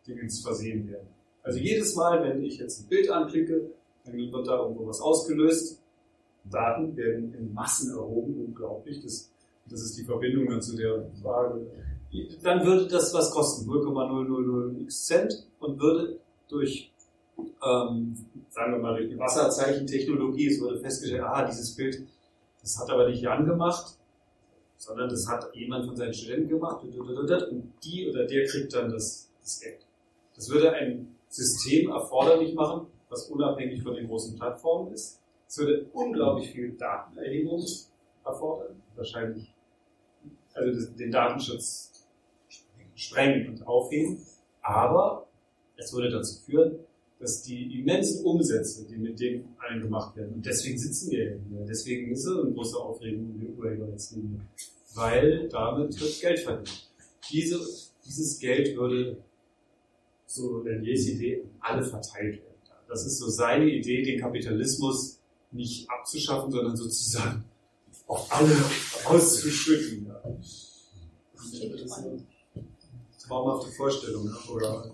Mikro-Bezahldingens 0.00 0.42
versehen 0.42 0.88
werden. 0.88 1.08
Also 1.42 1.58
jedes 1.58 1.94
Mal, 1.94 2.22
wenn 2.22 2.42
ich 2.42 2.58
jetzt 2.58 2.82
ein 2.82 2.88
Bild 2.88 3.10
anklicke, 3.10 3.70
dann 4.04 4.14
wird 4.14 4.46
da 4.46 4.58
irgendwo 4.58 4.86
was 4.86 5.00
ausgelöst. 5.00 5.80
Daten 6.44 6.96
werden 6.96 7.34
in 7.34 7.52
Massen 7.52 7.92
erhoben, 7.92 8.44
unglaublich. 8.46 9.00
Das, 9.02 9.30
das 9.66 9.82
ist 9.82 9.98
die 9.98 10.04
Verbindung 10.04 10.48
dann 10.48 10.62
zu 10.62 10.76
der 10.76 11.04
Frage. 11.22 11.66
Dann 12.42 12.64
würde 12.64 12.88
das 12.88 13.14
was 13.14 13.30
kosten, 13.30 13.70
0,000x 13.70 15.06
Cent 15.06 15.46
und 15.60 15.80
würde 15.80 16.18
durch, 16.48 16.90
ähm, 17.38 18.16
sagen 18.50 18.72
wir 18.72 18.78
mal, 18.78 18.96
durch 18.96 19.10
die 19.10 19.18
Wasserzeichentechnologie, 19.18 20.48
es 20.48 20.60
wurde 20.60 20.80
festgestellt, 20.80 21.22
ah, 21.22 21.46
dieses 21.46 21.76
Bild, 21.76 22.02
das 22.60 22.78
hat 22.78 22.90
aber 22.90 23.08
nicht 23.08 23.22
Jan 23.22 23.46
gemacht, 23.46 23.96
sondern 24.76 25.08
das 25.08 25.28
hat 25.28 25.54
jemand 25.54 25.86
von 25.86 25.96
seinen 25.96 26.12
Studenten 26.12 26.48
gemacht 26.48 26.82
und 26.82 26.92
die 27.84 28.08
oder 28.10 28.26
der 28.26 28.46
kriegt 28.46 28.74
dann 28.74 28.90
das, 28.90 29.30
das 29.40 29.60
Geld. 29.60 29.86
Das 30.40 30.48
würde 30.48 30.72
ein 30.72 31.06
System 31.28 31.90
erforderlich 31.90 32.54
machen, 32.54 32.86
was 33.10 33.28
unabhängig 33.28 33.82
von 33.82 33.94
den 33.94 34.06
großen 34.06 34.38
Plattformen 34.38 34.90
ist. 34.94 35.20
Es 35.46 35.58
würde 35.58 35.84
unglaublich 35.92 36.50
viel 36.50 36.72
Datenerhebung 36.78 37.62
erfordern, 38.24 38.80
wahrscheinlich, 38.96 39.52
also 40.54 40.92
den 40.92 41.10
Datenschutz 41.10 42.06
sprengen 42.94 43.50
und 43.50 43.66
aufheben, 43.66 44.24
aber 44.62 45.26
es 45.76 45.92
würde 45.92 46.08
dazu 46.08 46.40
führen, 46.40 46.78
dass 47.18 47.42
die 47.42 47.78
immensen 47.78 48.24
Umsätze, 48.24 48.86
die 48.86 48.96
mit 48.96 49.20
dem 49.20 49.44
allen 49.58 49.82
gemacht 49.82 50.16
werden, 50.16 50.36
und 50.36 50.46
deswegen 50.46 50.78
sitzen 50.78 51.10
wir 51.10 51.38
hier, 51.50 51.66
deswegen 51.68 52.12
ist 52.12 52.24
es 52.24 52.38
eine 52.38 52.50
große 52.52 52.78
Aufregung 52.78 53.26
um 53.26 53.40
die 53.40 53.46
Urheberrechtslinie, 53.46 54.40
weil 54.94 55.50
damit 55.50 56.00
wird 56.00 56.18
Geld 56.18 56.38
verdient. 56.38 56.90
Diese, 57.30 57.60
dieses 58.06 58.38
Geld 58.38 58.74
würde, 58.74 59.18
so 60.30 60.62
Laniers 60.62 61.08
Idee, 61.08 61.42
an 61.60 61.78
alle 61.78 61.82
verteilt 61.84 62.36
werden. 62.36 62.54
Das 62.88 63.04
ist 63.04 63.18
so 63.18 63.28
seine 63.28 63.66
Idee, 63.66 64.02
den 64.02 64.20
Kapitalismus 64.20 65.18
nicht 65.50 65.90
abzuschaffen, 65.90 66.52
sondern 66.52 66.76
sozusagen 66.76 67.44
auf 68.06 68.32
alle 68.32 68.56
auszuschütten. 69.06 70.06
Ja. 70.06 70.22
Traumhafte 73.26 73.70
Vorstellung, 73.72 74.28
oder? 74.52 74.92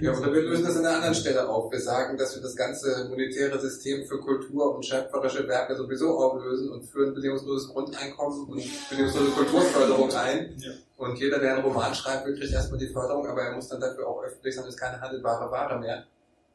Ja, 0.00 0.16
oder 0.16 0.32
wir 0.32 0.42
lösen 0.42 0.64
das 0.64 0.76
an 0.76 0.86
einer 0.86 0.96
anderen 0.96 1.14
Stelle 1.14 1.48
auf. 1.48 1.72
Wir 1.72 1.80
sagen, 1.80 2.16
dass 2.16 2.36
wir 2.36 2.42
das 2.42 2.54
ganze 2.54 3.08
monetäre 3.08 3.60
System 3.60 4.06
für 4.06 4.20
Kultur 4.20 4.76
und 4.76 4.84
schöpferische 4.84 5.46
Werke 5.48 5.76
sowieso 5.76 6.18
auflösen 6.18 6.70
und 6.70 6.84
führen 6.84 7.14
bedingungsloses 7.14 7.68
Grundeinkommen 7.70 8.46
und 8.48 8.62
bedingungslose 8.90 9.30
Kulturförderung 9.30 10.10
ein. 10.12 10.56
Ja. 10.58 10.70
Und 10.98 11.16
jeder, 11.20 11.38
der 11.38 11.54
einen 11.54 11.64
Roman 11.64 11.94
schreibt, 11.94 12.24
kriegt 12.24 12.52
erstmal 12.52 12.80
die 12.80 12.88
Förderung, 12.88 13.24
aber 13.28 13.42
er 13.42 13.54
muss 13.54 13.68
dann 13.68 13.80
dafür 13.80 14.08
auch 14.08 14.20
öffentlich 14.24 14.52
sein, 14.52 14.64
das 14.64 14.74
ist 14.74 14.80
keine 14.80 15.00
handelbare 15.00 15.48
Ware 15.48 15.78
mehr. 15.78 16.04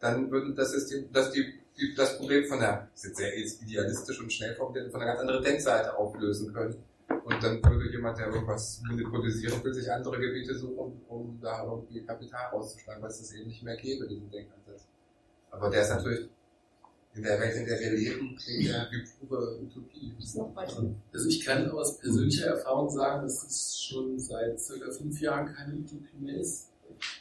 Dann 0.02 0.30
würden 0.30 0.54
das 0.54 0.72
System, 0.72 1.08
das 1.14 1.32
die, 1.32 1.46
die 1.78 1.96
das 1.96 2.18
Problem 2.18 2.46
von 2.46 2.60
der, 2.60 2.89
das 2.91 3.06
ist 3.06 3.16
sehr 3.16 3.34
idealistisch 3.34 4.22
und 4.22 4.32
schnell 4.34 4.54
formuliert, 4.54 4.91
von 4.91 5.02
einer 5.02 5.12
ganz 5.12 5.22
anderen 5.22 5.44
Denkseite 5.44 5.98
auflösen 5.98 6.54
können. 6.54 6.76
Und 7.24 7.41
dann 7.41 7.64
würde 7.64 7.89
jemand, 7.89 8.18
der 8.18 8.28
irgendwas 8.28 8.82
monopolisieren 8.86 9.64
will, 9.64 9.74
sich 9.74 9.89
andere 9.89 10.20
Gebiete 10.20 10.56
suchen, 10.56 11.02
um 11.08 11.39
da 11.41 11.64
irgendwie 11.64 12.04
Kapital 12.04 12.48
rauszuschlagen, 12.52 13.02
weil 13.02 13.12
es 13.12 13.20
das 13.20 13.32
eben 13.32 13.48
nicht 13.48 13.64
mehr 13.64 13.78
gäbe, 13.78 14.06
diesen 14.10 14.30
Denkansatz. 14.30 14.88
Aber 15.52 15.70
der 15.70 15.84
ist 15.84 15.89
natürlich 15.89 16.28
in 17.16 17.24
der 17.24 17.39
Welt, 17.39 17.55
in 17.55 17.66
der 17.66 17.80
wir 17.80 17.91
leben, 17.91 18.36
klingt 18.36 18.64
ja 18.64 18.88
wie 18.91 19.03
pure 19.20 19.59
Utopie. 19.59 20.14
Ist. 20.20 20.39
Also 21.14 21.28
ich 21.28 21.45
kann 21.45 21.70
aus 21.70 21.97
persönlicher 21.99 22.47
Erfahrung 22.47 22.89
sagen, 22.89 23.24
dass 23.24 23.43
es 23.43 23.84
schon 23.84 24.20
seit 24.20 24.59
circa 24.59 24.91
fünf 24.91 25.22
Jahren 25.22 25.53
keine 25.53 25.76
Utopie 25.76 26.18
mehr 26.20 26.38
ist. 26.38 26.70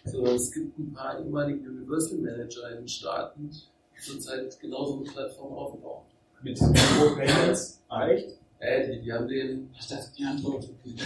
Sondern 0.05 0.37
es 0.37 0.51
gibt 0.53 0.79
ein 0.79 0.93
paar 0.93 1.19
ehemalige 1.19 1.69
Universal 1.69 2.19
Manager 2.19 2.71
in 2.71 2.79
den 2.79 2.89
Staaten, 2.89 3.51
die 3.51 4.01
zurzeit 4.01 4.59
genauso 4.61 5.01
eine 5.01 5.11
Plattform 5.11 5.53
aufbauen. 5.53 6.07
Mit 6.43 6.61
Micropayments 6.61 7.81
reicht. 7.91 8.39
Äh, 8.59 8.93
die, 8.93 9.01
die 9.03 9.13
haben 9.13 9.27
den. 9.27 9.71
Ich 9.79 9.89
dachte, 9.89 10.07
die 10.17 10.25
andere 10.25 10.57
Utopie. 10.57 10.95
Die 10.95 11.03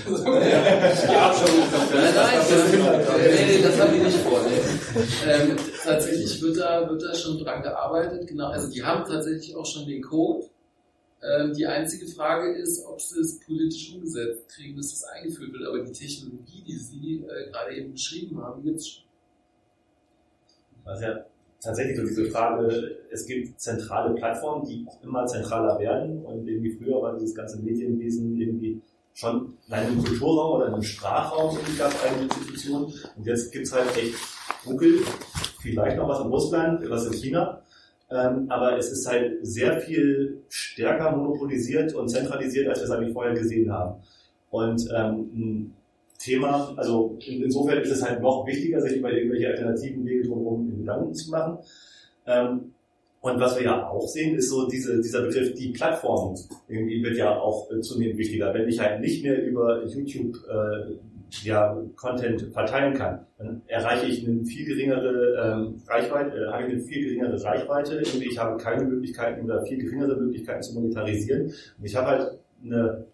Abschottung 1.15 1.59
Nein, 1.95 2.15
nein, 2.15 2.39
das, 2.51 2.73
nee, 2.73 3.47
nee, 3.47 3.63
das 3.63 3.81
haben 3.81 3.95
die 3.95 4.01
nicht 4.01 4.19
vor. 4.19 4.43
Nee. 4.43 4.61
Ähm, 5.27 5.57
tatsächlich 5.87 6.43
wird 6.43 6.59
da, 6.59 6.89
wird 6.89 7.03
da 7.03 7.15
schon 7.15 7.39
dran 7.39 7.63
gearbeitet. 7.63 8.27
Genau, 8.27 8.49
also 8.49 8.71
die 8.71 8.83
haben 8.83 9.05
tatsächlich 9.05 9.55
auch 9.55 9.67
schon 9.67 9.87
den 9.87 10.03
Code. 10.03 10.47
Ähm, 11.23 11.55
die 11.55 11.67
einzige 11.67 12.07
Frage 12.07 12.53
ist, 12.57 12.85
ob 12.85 13.01
sie 13.01 13.21
es 13.21 13.41
politisch 13.41 13.95
umgesetzt 13.95 14.49
kriegen, 14.49 14.77
dass 14.77 14.91
das 14.91 15.05
eingeführt 15.05 15.53
wird. 15.53 15.67
Aber 15.67 15.83
die 15.83 15.93
Technologie, 15.93 16.63
die 16.67 16.77
Sie 16.77 17.25
äh, 17.27 17.51
gerade 17.51 17.75
eben 17.75 17.93
beschrieben 17.93 18.41
haben, 18.43 18.63
gibt 18.63 18.79
es 18.79 18.89
schon. 18.89 19.05
Das 20.85 20.99
ist 20.99 21.05
ja 21.05 21.25
tatsächlich 21.61 21.97
so 21.97 22.05
diese 22.05 22.27
Frage, 22.27 22.97
es 23.11 23.27
gibt 23.27 23.61
zentrale 23.61 24.15
Plattformen, 24.15 24.67
die 24.67 24.87
auch 24.87 25.03
immer 25.03 25.27
zentraler 25.27 25.79
werden 25.81 26.25
und 26.25 26.47
irgendwie 26.47 26.71
früher 26.71 27.03
war 27.03 27.15
dieses 27.19 27.35
ganze 27.35 27.59
Medienwesen 27.61 28.39
irgendwie 28.41 28.81
schon 29.15 29.55
in 29.67 29.73
einem 29.73 30.05
Kulturraum 30.05 30.57
oder 30.57 30.67
in 30.69 30.75
einem 30.75 30.83
Sprachraum 30.83 31.57
irgendwie 31.57 31.79
gab 31.79 31.91
es 31.91 32.03
eine 32.05 32.23
Institution 32.23 32.93
und 33.17 33.27
jetzt 33.27 33.51
gibt 33.51 33.67
es 33.67 33.73
halt 33.73 33.97
echt 33.97 34.15
Google, 34.65 35.01
vielleicht 35.67 35.97
noch 35.97 36.09
was 36.09 36.21
in 36.21 36.29
Russland, 36.29 36.91
was 36.91 37.07
in 37.07 37.13
China, 37.13 37.63
ähm, 38.11 38.47
aber 38.49 38.79
es 38.79 38.91
ist 38.93 39.07
halt 39.07 39.39
sehr 39.43 39.81
viel 39.81 40.39
stärker 40.49 41.17
monopolisiert 41.17 41.95
und 41.95 42.09
zentralisiert, 42.09 42.69
als 42.69 42.79
wir 42.79 42.85
es 42.85 42.91
eigentlich 42.91 43.13
vorher 43.13 43.35
gesehen 43.35 43.71
haben. 43.71 44.01
Und 44.51 44.89
ähm, 44.97 45.73
Thema, 46.19 46.73
also 46.77 47.19
in, 47.27 47.43
insofern 47.43 47.83
ist 47.83 47.91
es 47.91 48.03
halt 48.03 48.23
noch 48.23 48.47
wichtiger, 48.47 48.81
sich 48.81 48.97
über 48.97 49.13
irgendwelche 49.13 49.49
alternativen 49.49 50.07
Wege 50.07 50.29
drumherum 50.29 50.79
Gedanken 50.79 51.15
zu 51.15 51.31
machen. 51.31 51.59
Ähm, 52.27 52.73
Und 53.21 53.41
was 53.41 53.57
wir 53.57 53.65
ja 53.65 53.89
auch 53.89 54.07
sehen, 54.07 54.37
ist 54.37 54.51
so 54.51 54.69
diese, 54.69 55.01
dieser 55.01 55.23
Begriff, 55.23 55.53
die 55.55 55.73
Plattform 55.73 56.37
irgendwie 56.69 57.03
wird 57.03 57.17
ja 57.17 57.37
auch 57.41 57.69
zunehmend 57.81 58.19
wichtiger. 58.19 58.55
Wenn 58.55 58.69
ich 58.69 58.79
halt 58.79 59.01
nicht 59.01 59.25
mehr 59.25 59.43
über 59.43 59.85
YouTube 59.85 60.37
äh, 60.49 60.95
ja, 61.43 61.77
Content 61.97 62.53
verteilen 62.53 62.95
kann, 62.95 63.27
dann 63.39 63.63
erreiche 63.67 64.07
ich 64.07 64.27
eine 64.27 64.45
viel 64.45 64.67
geringere 64.67 65.35
ähm, 65.43 65.83
Reichweite, 65.87 66.37
äh, 66.37 66.53
habe 66.53 66.65
ich 66.65 66.73
eine 66.73 66.81
viel 66.81 67.05
geringere 67.05 67.43
Reichweite, 67.43 68.01
ich 68.01 68.39
habe 68.39 68.57
keine 68.57 68.85
Möglichkeiten 68.85 69.45
oder 69.45 69.63
viel 69.65 69.79
geringere 69.79 70.17
Möglichkeiten 70.17 70.63
zu 70.63 70.75
monetarisieren. 70.75 71.47
Und 71.47 71.85
ich 71.85 71.97
habe 71.97 72.07
halt 72.07 72.39
eine 72.65 73.07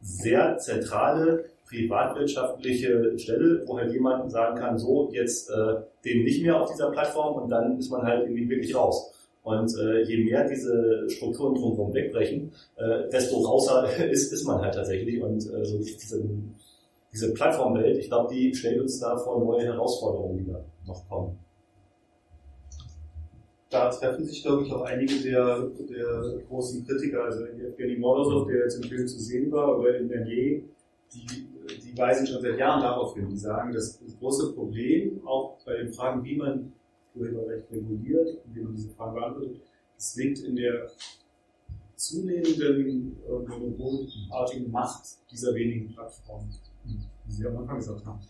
sehr 0.00 0.56
zentrale 0.58 1.44
privatwirtschaftliche 1.68 3.18
Stelle, 3.18 3.62
wo 3.66 3.78
halt 3.78 3.92
jemand 3.92 4.30
sagen 4.32 4.58
kann, 4.58 4.78
so 4.78 5.10
jetzt 5.12 5.50
äh, 5.50 5.74
den 6.04 6.24
nicht 6.24 6.42
mehr 6.42 6.60
auf 6.60 6.70
dieser 6.70 6.90
Plattform 6.90 7.42
und 7.42 7.50
dann 7.50 7.78
ist 7.78 7.90
man 7.90 8.02
halt 8.02 8.22
irgendwie 8.24 8.48
wirklich 8.48 8.74
raus. 8.74 9.12
Und 9.42 9.72
äh, 9.78 10.02
je 10.02 10.24
mehr 10.24 10.46
diese 10.46 11.08
Strukturen 11.08 11.54
drumherum 11.54 11.94
wegbrechen, 11.94 12.52
äh, 12.76 13.08
desto 13.10 13.38
rauser 13.38 13.88
ist, 14.10 14.32
ist 14.32 14.44
man 14.44 14.60
halt 14.60 14.74
tatsächlich. 14.74 15.22
Und 15.22 15.38
äh, 15.38 15.64
so 15.64 15.78
diese, 15.78 16.22
diese 17.12 17.34
Plattformwelt, 17.34 17.98
ich 17.98 18.08
glaube, 18.08 18.32
die 18.32 18.54
stellt 18.54 18.80
uns 18.80 19.00
da 19.00 19.16
vor 19.16 19.44
neue 19.44 19.64
Herausforderungen, 19.64 20.38
die 20.38 20.50
da 20.50 20.64
noch 20.86 21.08
kommen. 21.08 21.38
Da 23.68 23.88
treffen 23.88 24.24
sich, 24.24 24.42
glaube 24.42 24.64
ich, 24.64 24.72
auch 24.72 24.82
einige 24.82 25.14
der, 25.20 25.60
der 25.88 26.42
großen 26.48 26.84
Kritiker, 26.84 27.24
also 27.24 27.44
Evgeny 27.46 27.96
Morozov, 27.96 28.48
der 28.48 28.64
jetzt 28.64 28.82
im 28.82 28.88
Film 28.88 29.06
zu 29.06 29.20
sehen 29.20 29.50
war, 29.52 29.78
oder 29.78 29.96
in 29.96 30.08
Bernier, 30.08 30.62
die, 31.12 31.46
die 31.84 31.96
weisen 31.96 32.26
schon 32.26 32.42
seit 32.42 32.58
Jahren 32.58 32.82
darauf 32.82 33.14
hin. 33.14 33.28
Die 33.28 33.36
sagen, 33.36 33.72
das 33.72 34.00
große 34.18 34.54
Problem, 34.54 35.20
auch 35.24 35.58
bei 35.64 35.76
den 35.76 35.92
Fragen, 35.92 36.24
wie 36.24 36.36
man 36.36 36.72
Urheberrecht 37.14 37.70
reguliert 37.72 38.38
wie 38.52 38.60
man 38.60 38.74
diese 38.74 38.90
Fragen 38.90 39.14
beantwortet, 39.14 39.60
das 39.96 40.16
liegt 40.16 40.40
in 40.40 40.56
der 40.56 40.88
zunehmenden 41.96 43.16
äh, 43.26 43.58
monopolartigen 43.58 44.70
Macht 44.70 45.02
dieser 45.30 45.54
wenigen 45.54 45.92
Plattformen, 45.92 46.50
wie 47.30 47.36
Sie 47.36 47.46
am 47.46 47.56
Anfang 47.58 47.78
gesagt 47.78 48.04
haben. 48.04 48.20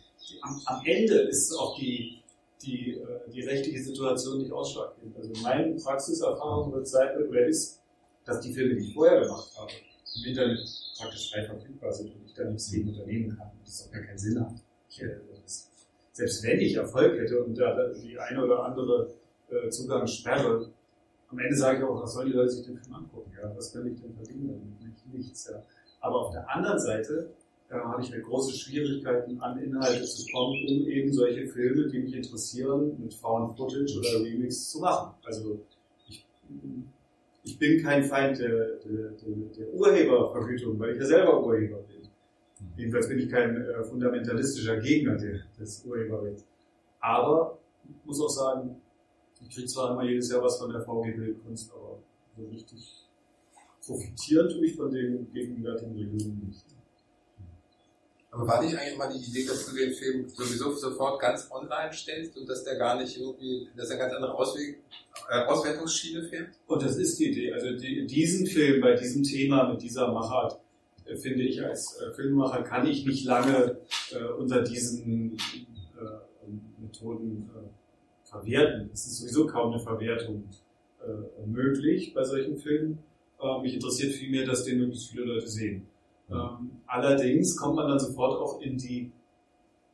Am, 0.42 0.60
am, 0.66 0.84
Ende 0.84 1.14
ist 1.22 1.52
auch 1.54 1.76
die, 1.78 2.22
die, 2.62 2.98
äh, 2.98 3.30
die 3.32 3.42
rechtliche 3.42 3.82
Situation 3.82 4.38
nicht 4.38 4.52
ausschlaggebend. 4.52 5.16
Also 5.16 5.32
meine 5.42 5.74
Praxiserfahrung 5.74 6.72
wird 6.72 6.86
sein, 6.86 7.16
oder 7.16 7.46
ist, 7.46 7.80
dass 8.24 8.40
die 8.40 8.52
Filme, 8.52 8.76
die 8.76 8.88
ich 8.88 8.94
vorher 8.94 9.20
gemacht 9.22 9.50
habe, 9.56 9.72
im 10.16 10.24
Internet 10.24 10.58
praktisch 10.98 11.32
frei 11.32 11.44
verfügbar 11.44 11.92
sind 11.92 12.14
und 12.14 12.26
ich 12.26 12.34
da 12.34 12.44
nichts 12.44 12.70
gegen 12.70 12.88
unternehmen 12.90 13.36
kann 13.36 13.50
das 13.64 13.86
auch 13.86 13.92
gar 13.92 14.02
keinen 14.02 14.18
Sinn. 14.18 14.44
Ich, 14.88 15.02
äh, 15.02 15.16
selbst 16.12 16.42
wenn 16.42 16.60
ich 16.60 16.74
Erfolg 16.74 17.18
hätte 17.18 17.42
und 17.42 17.56
da 17.56 17.88
die 17.88 18.18
eine 18.18 18.44
oder 18.44 18.64
andere 18.64 19.14
äh, 19.48 19.70
Zugangssperre, 19.70 20.70
am 21.28 21.38
Ende 21.38 21.56
sage 21.56 21.78
ich 21.78 21.84
auch, 21.84 22.02
was 22.02 22.14
sollen 22.14 22.26
die 22.28 22.34
Leute 22.34 22.50
sich 22.50 22.66
den 22.66 22.76
Film 22.76 22.94
angucken? 22.94 23.32
Ja? 23.40 23.56
Was 23.56 23.72
kann 23.72 23.86
ich 23.86 24.00
denn 24.00 24.14
verdienen? 24.14 24.76
Nichts. 25.12 25.48
Ja? 25.50 25.62
Aber 26.00 26.26
auf 26.26 26.32
der 26.32 26.48
anderen 26.48 26.78
Seite 26.78 27.30
habe 27.70 28.02
ich 28.02 28.10
halt 28.12 28.24
große 28.24 28.56
Schwierigkeiten, 28.56 29.40
an 29.40 29.58
Inhalte 29.58 30.04
zu 30.04 30.26
kommen, 30.32 30.56
um 30.68 30.88
eben 30.88 31.12
solche 31.12 31.46
Filme, 31.46 31.88
die 31.88 32.00
mich 32.00 32.14
interessieren, 32.14 32.96
mit 32.98 33.14
Found 33.14 33.56
Footage 33.56 33.98
oder 33.98 34.24
Remix 34.24 34.70
zu 34.70 34.80
machen. 34.80 35.14
Also 35.24 35.60
ich, 36.08 36.26
ich 37.44 37.58
bin 37.58 37.82
kein 37.82 38.02
Feind 38.02 38.38
der, 38.40 38.76
der, 38.76 39.10
der, 39.56 39.74
Urhebervergütung, 39.74 40.78
weil 40.78 40.94
ich 40.94 41.00
ja 41.00 41.06
selber 41.06 41.44
Urheber 41.44 41.78
bin. 41.78 42.08
Jedenfalls 42.76 43.08
bin 43.08 43.20
ich 43.20 43.30
kein 43.30 43.56
äh, 43.56 43.84
fundamentalistischer 43.84 44.78
Gegner 44.78 45.16
des 45.16 45.84
Urheberrechts. 45.86 46.44
Aber 47.00 47.58
ich 47.88 48.04
muss 48.04 48.20
auch 48.20 48.28
sagen, 48.28 48.76
ich 49.40 49.54
kriege 49.54 49.66
zwar 49.68 49.92
immer 49.92 50.04
jedes 50.04 50.30
Jahr 50.30 50.42
was 50.42 50.58
von 50.58 50.70
der 50.70 50.82
VG 50.82 51.34
Kunst, 51.44 51.72
aber 51.72 51.98
so 52.36 52.46
richtig 52.48 53.06
profitieren 53.80 54.48
tue 54.48 54.66
ich 54.66 54.76
von 54.76 54.90
den 54.90 55.32
gegenwärtigen 55.32 55.92
Regelungen 55.92 56.46
nicht. 56.46 56.79
Aber 58.32 58.46
war 58.46 58.62
nicht 58.62 58.76
eigentlich 58.78 58.96
mal 58.96 59.12
die 59.12 59.24
Idee, 59.28 59.44
dass 59.44 59.66
du 59.66 59.76
den 59.76 59.92
Film 59.92 60.28
sowieso 60.28 60.72
sofort 60.72 61.20
ganz 61.20 61.48
online 61.50 61.92
stellst 61.92 62.36
und 62.36 62.48
dass 62.48 62.62
der 62.62 62.76
gar 62.76 63.00
nicht 63.00 63.18
irgendwie, 63.18 63.68
dass 63.76 63.90
er 63.90 63.98
ganz 63.98 64.14
andere 64.14 64.34
Ausweg, 64.34 64.78
äh, 65.28 65.44
Auswertungsschiene 65.46 66.22
fährt? 66.28 66.50
Und 66.68 66.80
das 66.80 66.96
ist 66.96 67.18
die 67.18 67.30
Idee. 67.30 67.52
Also 67.52 67.76
die, 67.76 68.06
diesen 68.06 68.46
Film 68.46 68.80
bei 68.80 68.94
diesem 68.94 69.24
Thema 69.24 69.68
mit 69.72 69.82
dieser 69.82 70.12
Machart 70.12 70.60
äh, 71.06 71.16
finde 71.16 71.42
ich 71.42 71.64
als 71.64 72.00
äh, 72.00 72.12
Filmemacher 72.12 72.62
kann 72.62 72.86
ich 72.86 73.04
nicht 73.04 73.24
lange 73.24 73.78
äh, 74.12 74.22
unter 74.38 74.62
diesen 74.62 75.32
äh, 75.32 76.48
Methoden 76.78 77.50
äh, 77.52 78.28
verwerten. 78.28 78.90
Es 78.92 79.06
ist 79.06 79.18
sowieso 79.18 79.46
kaum 79.46 79.72
eine 79.72 79.82
Verwertung 79.82 80.48
möglich 81.46 82.12
bei 82.12 82.22
solchen 82.24 82.58
Filmen. 82.58 82.98
mich 83.62 83.72
interessiert 83.72 84.12
vielmehr, 84.12 84.44
dass 84.44 84.64
den 84.64 84.80
möglichst 84.80 85.08
viele 85.08 85.24
Leute 85.24 85.48
sehen. 85.48 85.86
Ähm, 86.30 86.70
allerdings 86.86 87.56
kommt 87.56 87.76
man 87.76 87.88
dann 87.88 87.98
sofort 87.98 88.40
auch 88.40 88.60
in 88.60 88.76
die, 88.76 89.10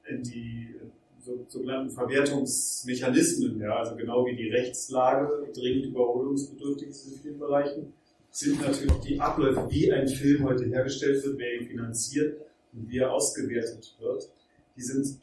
in 0.08 0.22
die 0.22 0.74
so, 1.20 1.44
sogenannten 1.48 1.90
Verwertungsmechanismen, 1.90 3.60
ja, 3.60 3.76
also 3.76 3.96
genau 3.96 4.26
wie 4.26 4.36
die 4.36 4.50
Rechtslage 4.50 5.48
dringend 5.52 5.86
überholungsbedürftig 5.86 6.88
ist 6.88 7.06
in 7.06 7.20
vielen 7.20 7.38
Bereichen, 7.38 7.92
sind 8.30 8.60
natürlich 8.60 8.94
die 9.00 9.20
Abläufe, 9.20 9.66
wie 9.70 9.90
ein 9.92 10.06
Film 10.06 10.44
heute 10.44 10.66
hergestellt 10.66 11.24
wird, 11.24 11.38
wer 11.38 11.60
ihn 11.60 11.66
finanziert 11.66 12.38
und 12.72 12.88
wie 12.88 12.98
er 12.98 13.12
ausgewertet 13.12 13.96
wird, 13.98 14.30
die 14.76 14.82
sind, 14.82 15.18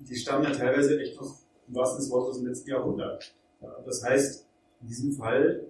die 0.00 0.16
stammen 0.16 0.44
ja 0.44 0.50
teilweise 0.50 0.98
echt 1.00 1.20
noch 1.20 1.36
im 1.68 1.74
wahrsten 1.74 2.00
des 2.00 2.10
Wortes 2.10 2.30
aus 2.30 2.38
dem 2.38 2.46
letzten 2.46 2.70
Jahrhundert. 2.70 3.34
Ja, 3.60 3.76
das 3.84 4.02
heißt, 4.02 4.46
in 4.80 4.88
diesem 4.88 5.12
Fall, 5.12 5.66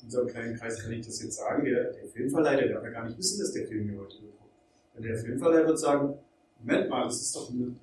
in 0.00 0.06
unserem 0.06 0.28
kleinen 0.28 0.56
Kreis 0.56 0.82
kann 0.82 0.92
ich 0.92 1.06
das 1.06 1.22
jetzt 1.22 1.36
sagen, 1.36 1.64
der, 1.64 1.92
der 1.92 2.06
Filmverleih, 2.06 2.56
der 2.56 2.74
darf 2.74 2.84
ja 2.84 2.90
gar 2.90 3.04
nicht 3.06 3.18
wissen, 3.18 3.40
dass 3.40 3.52
der 3.52 3.66
Film 3.66 3.88
hier 3.88 4.00
heute 4.00 4.22
wird. 4.22 4.34
Denn 4.96 5.02
der 5.02 5.16
Filmverleih 5.16 5.66
wird 5.66 5.78
sagen, 5.78 6.14
Moment 6.60 6.90
mal, 6.90 7.04
das 7.04 7.20
ist 7.20 7.36
doch 7.36 7.50
eine 7.50 7.74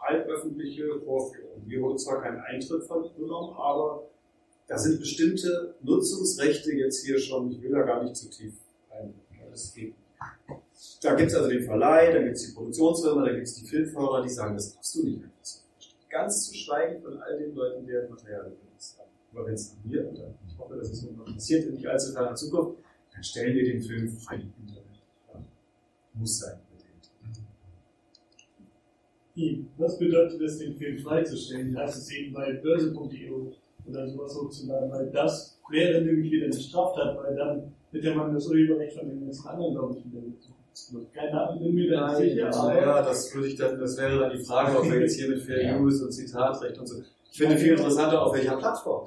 halböffentliche 0.00 1.00
Vorführung. 1.00 1.62
Wir 1.66 1.80
wurden 1.82 1.98
zwar 1.98 2.22
keinen 2.22 2.40
Eintritt 2.40 2.84
vernommen, 2.84 3.54
aber 3.56 4.04
da 4.66 4.78
sind 4.78 5.00
bestimmte 5.00 5.74
Nutzungsrechte 5.82 6.72
jetzt 6.72 7.04
hier 7.04 7.18
schon, 7.18 7.50
ich 7.50 7.62
will 7.62 7.72
da 7.72 7.82
gar 7.82 8.02
nicht 8.02 8.16
zu 8.16 8.30
tief 8.30 8.54
rein. 8.90 9.14
Das 9.50 9.74
geht. 9.74 9.94
Da 11.02 11.14
gibt 11.14 11.30
es 11.30 11.36
also 11.36 11.48
den 11.48 11.64
Verleih, 11.64 12.12
da 12.12 12.22
gibt 12.22 12.36
es 12.36 12.46
die 12.46 12.52
Produktionsfirma, 12.52 13.24
da 13.24 13.32
gibt 13.32 13.46
es 13.46 13.54
die 13.54 13.66
Filmförderer, 13.66 14.22
die 14.22 14.28
sagen, 14.28 14.54
das 14.54 14.74
darfst 14.74 14.94
du 14.94 15.04
nicht 15.04 15.22
einfach 15.22 15.42
so. 15.42 15.60
Ganz 16.08 16.48
zu 16.48 16.54
schweigen 16.54 17.02
von 17.02 17.20
all 17.20 17.38
den 17.38 17.54
Leuten, 17.54 17.86
deren 17.86 18.10
Material 18.10 18.44
benutzt 18.44 18.98
haben. 18.98 19.10
Aber 19.32 19.46
wenn 19.46 19.54
es 19.54 19.72
an 19.72 19.90
mir, 19.90 20.08
und 20.08 20.18
ich 20.58 20.64
hoffe, 20.64 20.76
dass 20.76 20.90
es 20.90 21.04
irgendwann 21.04 21.34
passiert 21.34 21.66
in 21.66 21.74
nicht 21.74 21.86
allzu 21.86 22.12
ferner 22.12 22.34
Zukunft, 22.34 22.78
dann 23.12 23.22
stellen 23.22 23.54
wir 23.54 23.64
den 23.64 23.80
Film 23.80 24.08
frei 24.08 24.36
im 24.36 24.52
Internet. 24.60 24.84
Ja. 25.32 25.40
Muss 26.14 26.38
sein. 26.38 26.58
Was 29.76 29.96
bedeutet 29.98 30.40
es, 30.40 30.58
den 30.58 30.74
Film 30.74 30.98
freizustellen? 30.98 31.78
Heißt 31.78 31.96
es 31.96 32.10
eben 32.10 32.34
bei 32.34 32.54
börse.de 32.54 33.30
oder 33.86 34.08
sowas 34.08 34.34
hochzuladen, 34.34 34.90
weil 34.90 35.10
das 35.12 35.60
wäre 35.70 36.02
nämlich 36.02 36.32
wieder 36.32 36.46
eine 36.46 36.60
Straftat, 36.60 37.16
weil 37.16 37.36
dann 37.36 37.72
hätte 37.92 38.14
man 38.16 38.34
das 38.34 38.48
Urheberrecht 38.48 38.98
von 38.98 39.08
den 39.08 39.24
ganzen 39.24 39.46
anderen, 39.46 39.74
glaube 39.74 39.96
ich, 39.96 40.04
wieder 40.04 40.22
keine 41.12 41.40
Ahnung, 41.40 41.60
bin 41.60 41.74
mir 41.74 41.90
da 41.90 42.18
nicht 42.18 42.30
sicher. 42.32 42.54
Aber 42.54 42.80
ja, 42.80 43.02
das 43.02 43.34
würde 43.34 43.48
ich 43.48 43.56
dann, 43.56 43.78
das 43.78 43.96
wäre 43.96 44.18
dann 44.18 44.36
die 44.36 44.44
Frage, 44.44 44.78
ob 44.78 44.84
wir 44.84 45.00
jetzt 45.00 45.16
hier 45.16 45.28
mit 45.28 45.42
Fair 45.42 45.62
ja. 45.64 45.78
Use 45.78 46.04
und 46.04 46.12
Zitatrecht 46.12 46.78
und 46.78 46.86
so. 46.86 47.02
Ich 47.30 47.38
finde 47.38 47.56
viel 47.56 47.72
interessanter, 47.72 48.22
auf 48.22 48.34
welcher 48.34 48.56
Plattform. 48.56 49.06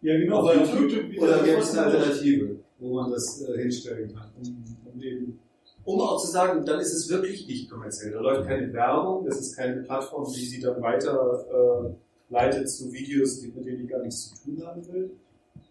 Ja, 0.00 0.16
genau, 0.16 0.48
auf 0.48 0.80
YouTube 0.80 1.18
oder 1.18 1.42
gibt 1.42 1.58
es 1.58 1.76
eine 1.76 1.86
Alternative, 1.86 2.56
wo 2.78 2.94
man 2.94 3.10
das 3.10 3.42
äh, 3.42 3.62
hinstellen 3.62 4.14
kann, 4.14 4.30
um, 4.36 4.64
um, 4.92 5.02
eben, 5.02 5.40
um 5.84 6.00
auch 6.00 6.20
zu 6.20 6.30
sagen, 6.30 6.64
dann 6.64 6.78
ist 6.78 6.92
es 6.92 7.08
wirklich 7.08 7.48
nicht 7.48 7.68
kommerziell. 7.68 8.12
Da 8.12 8.20
läuft 8.20 8.48
keine 8.48 8.72
Werbung, 8.72 9.24
das 9.26 9.40
ist 9.40 9.56
keine 9.56 9.82
Plattform, 9.82 10.24
die 10.32 10.44
sie 10.44 10.60
dann 10.60 10.80
weiter 10.80 11.44
äh, 11.50 12.32
leitet 12.32 12.70
zu 12.70 12.92
Videos, 12.92 13.42
mit 13.42 13.66
denen 13.66 13.84
ich 13.84 13.90
gar 13.90 14.00
nichts 14.00 14.28
zu 14.28 14.44
tun 14.44 14.64
haben 14.64 14.86
will. 14.86 15.10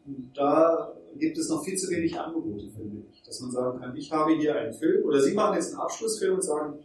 Und 0.06 0.32
da 0.36 0.94
gibt 1.18 1.38
es 1.38 1.50
noch 1.50 1.64
viel 1.64 1.78
zu 1.78 1.90
wenig 1.90 2.20
Angebote, 2.20 2.68
finde 2.70 3.04
ich. 3.10 3.24
Dass 3.24 3.40
man 3.40 3.52
sagen 3.52 3.80
kann, 3.80 3.96
ich 3.96 4.12
habe 4.12 4.34
hier 4.34 4.56
einen 4.56 4.74
Film 4.74 5.06
oder 5.06 5.22
Sie 5.22 5.34
machen 5.34 5.56
jetzt 5.56 5.72
einen 5.72 5.82
Abschlussfilm 5.82 6.36
und 6.36 6.44
sagen, 6.44 6.80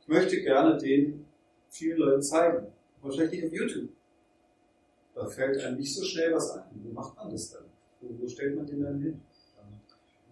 ich 0.00 0.08
möchte 0.08 0.40
gerne 0.40 0.76
den 0.78 1.24
vielen 1.68 1.98
Leuten 1.98 2.22
zeigen. 2.22 2.66
Wahrscheinlich 3.02 3.42
nicht 3.42 3.46
auf 3.46 3.52
YouTube. 3.52 3.88
Da 5.16 5.26
fällt 5.26 5.58
einem 5.64 5.78
nicht 5.78 5.92
so 5.92 6.04
schnell 6.04 6.32
was 6.32 6.52
ein. 6.52 6.62
Wo 6.84 6.92
macht 6.92 7.16
man 7.16 7.30
das 7.30 7.50
dann? 7.50 7.64
Wo, 8.00 8.08
wo 8.20 8.28
stellt 8.28 8.54
man 8.54 8.66
den 8.66 8.82
dann 8.82 9.00
hin? 9.00 9.20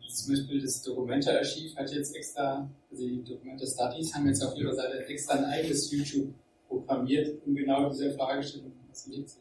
Zum 0.06 0.32
Beispiel 0.32 0.62
das 0.62 0.80
Documenta-Archiv 0.82 1.74
hat 1.74 1.90
jetzt 1.90 2.14
extra, 2.14 2.70
also 2.88 3.02
die 3.02 3.24
Documenta 3.24 3.66
Studies 3.66 4.14
haben 4.14 4.28
jetzt 4.28 4.44
auf 4.44 4.56
ihrer 4.56 4.72
Seite 4.72 5.04
extra 5.06 5.34
ein 5.34 5.44
eigenes 5.46 5.90
YouTube 5.90 6.32
programmiert, 6.68 7.36
um 7.44 7.52
genau 7.52 7.90
diese 7.90 8.12
Fragestellung 8.12 8.70
faszinierend 8.88 9.28
zu 9.28 9.38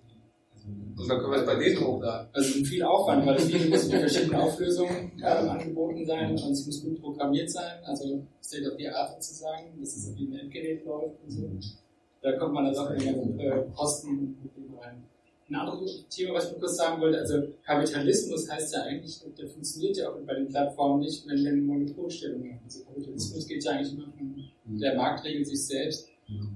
und 0.66 1.10
dann 1.10 1.20
können 1.20 1.32
wir 1.32 1.40
es 1.40 1.46
bei 1.46 1.56
denen 1.56 1.86
hochladen. 1.86 2.28
Also 2.32 2.64
viel 2.64 2.84
Aufwand, 2.84 3.26
weil 3.26 3.36
das 3.36 3.48
Video 3.48 3.70
muss 3.70 3.86
in 3.86 3.92
verschiedenen 3.92 4.36
Auflösungen 4.36 5.12
äh, 5.20 5.26
angeboten 5.26 6.06
sein 6.06 6.32
und 6.32 6.36
es 6.38 6.66
muss 6.66 6.84
gut 6.84 7.02
programmiert 7.02 7.50
sein, 7.50 7.84
also 7.84 8.24
State 8.42 8.72
of 8.72 8.78
the 8.78 8.88
Art 8.88 9.12
sozusagen, 9.22 9.80
dass 9.80 9.96
es 9.96 10.10
auf 10.10 10.16
dem 10.16 10.34
Endgerät 10.34 10.86
läuft 10.86 11.22
und 11.24 11.32
so. 11.32 11.50
Da 12.22 12.38
kommt 12.38 12.54
man 12.54 12.66
dann 12.66 12.78
auch 12.78 12.92
in 12.92 13.00
die 13.00 13.06
ganzen 13.06 13.40
äh, 13.40 13.64
Kosten 13.76 14.38
rein. 14.80 15.04
Ein 15.54 15.60
anderes 15.60 16.06
Thema, 16.10 16.36
was 16.36 16.52
ich 16.52 16.60
kurz 16.60 16.78
sagen 16.78 17.02
wollte, 17.02 17.20
also 17.20 17.42
Kapitalismus 17.64 18.50
heißt 18.50 18.74
ja 18.74 18.84
eigentlich, 18.84 19.22
der 19.38 19.48
funktioniert 19.48 19.98
ja 19.98 20.10
auch 20.10 20.18
bei 20.26 20.34
den 20.36 20.48
Plattformen 20.48 21.02
nicht, 21.02 21.28
wenn 21.28 21.44
wir 21.44 21.52
eine 21.52 21.62
Monopolstellung 21.62 22.44
haben. 22.44 22.60
Also 22.64 22.84
Kapitalismus 22.84 23.48
geht 23.48 23.64
ja 23.64 23.72
eigentlich 23.72 23.94
immer 23.94 24.12
von 24.14 24.80
der 24.80 24.96
Markt 24.96 25.24
regelt 25.24 25.48
sich 25.48 25.66
selbst. 25.66 26.08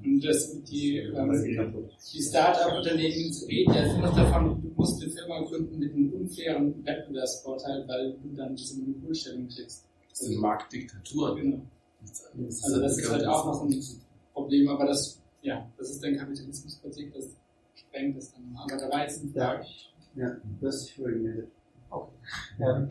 Und 0.03 0.21
das, 0.25 0.63
die, 0.63 0.97
ähm, 0.97 1.89
die 2.13 2.21
Start-up-Unternehmen 2.21 3.35
reden 3.47 3.73
ja 3.73 3.83
immer 3.93 4.15
davon, 4.15 4.61
du 4.61 4.71
musst 4.75 5.01
eine 5.01 5.11
Firma 5.11 5.41
gründen 5.41 5.77
mit 5.77 5.93
einem 5.93 6.13
unfairen 6.13 6.85
Wettbewerbsvorteil, 6.85 7.87
weil 7.87 8.13
du 8.13 8.35
dann 8.35 8.55
diese 8.55 8.79
Monopolstellung 8.79 9.47
kriegst. 9.49 9.85
Das 10.09 10.19
sind 10.19 10.39
Marktdiktaturen. 10.39 11.35
Genau. 11.35 11.61
Also 12.63 12.81
das 12.81 12.97
ist 12.97 13.11
halt 13.11 13.25
auch 13.25 13.45
noch 13.45 13.63
ein 13.63 13.83
Problem, 14.33 14.69
aber 14.69 14.85
das, 14.85 15.19
ja, 15.41 15.69
das 15.77 15.91
ist 15.91 16.03
dann 16.03 16.15
Kapitalismuskritik, 16.15 17.13
das 17.13 17.29
sprengt 17.97 18.17
das 18.17 18.33
dann. 18.33 18.91
War 18.91 19.01
jetzt 19.01 19.23
eine 19.23 19.31
Frage. 19.31 19.65
Ja, 20.15 20.29
du 20.59 20.67
hast 20.67 20.87
dich 20.87 20.95
gemeldet. 20.95 21.51
Okay. 21.89 22.11
Ähm, 22.59 22.89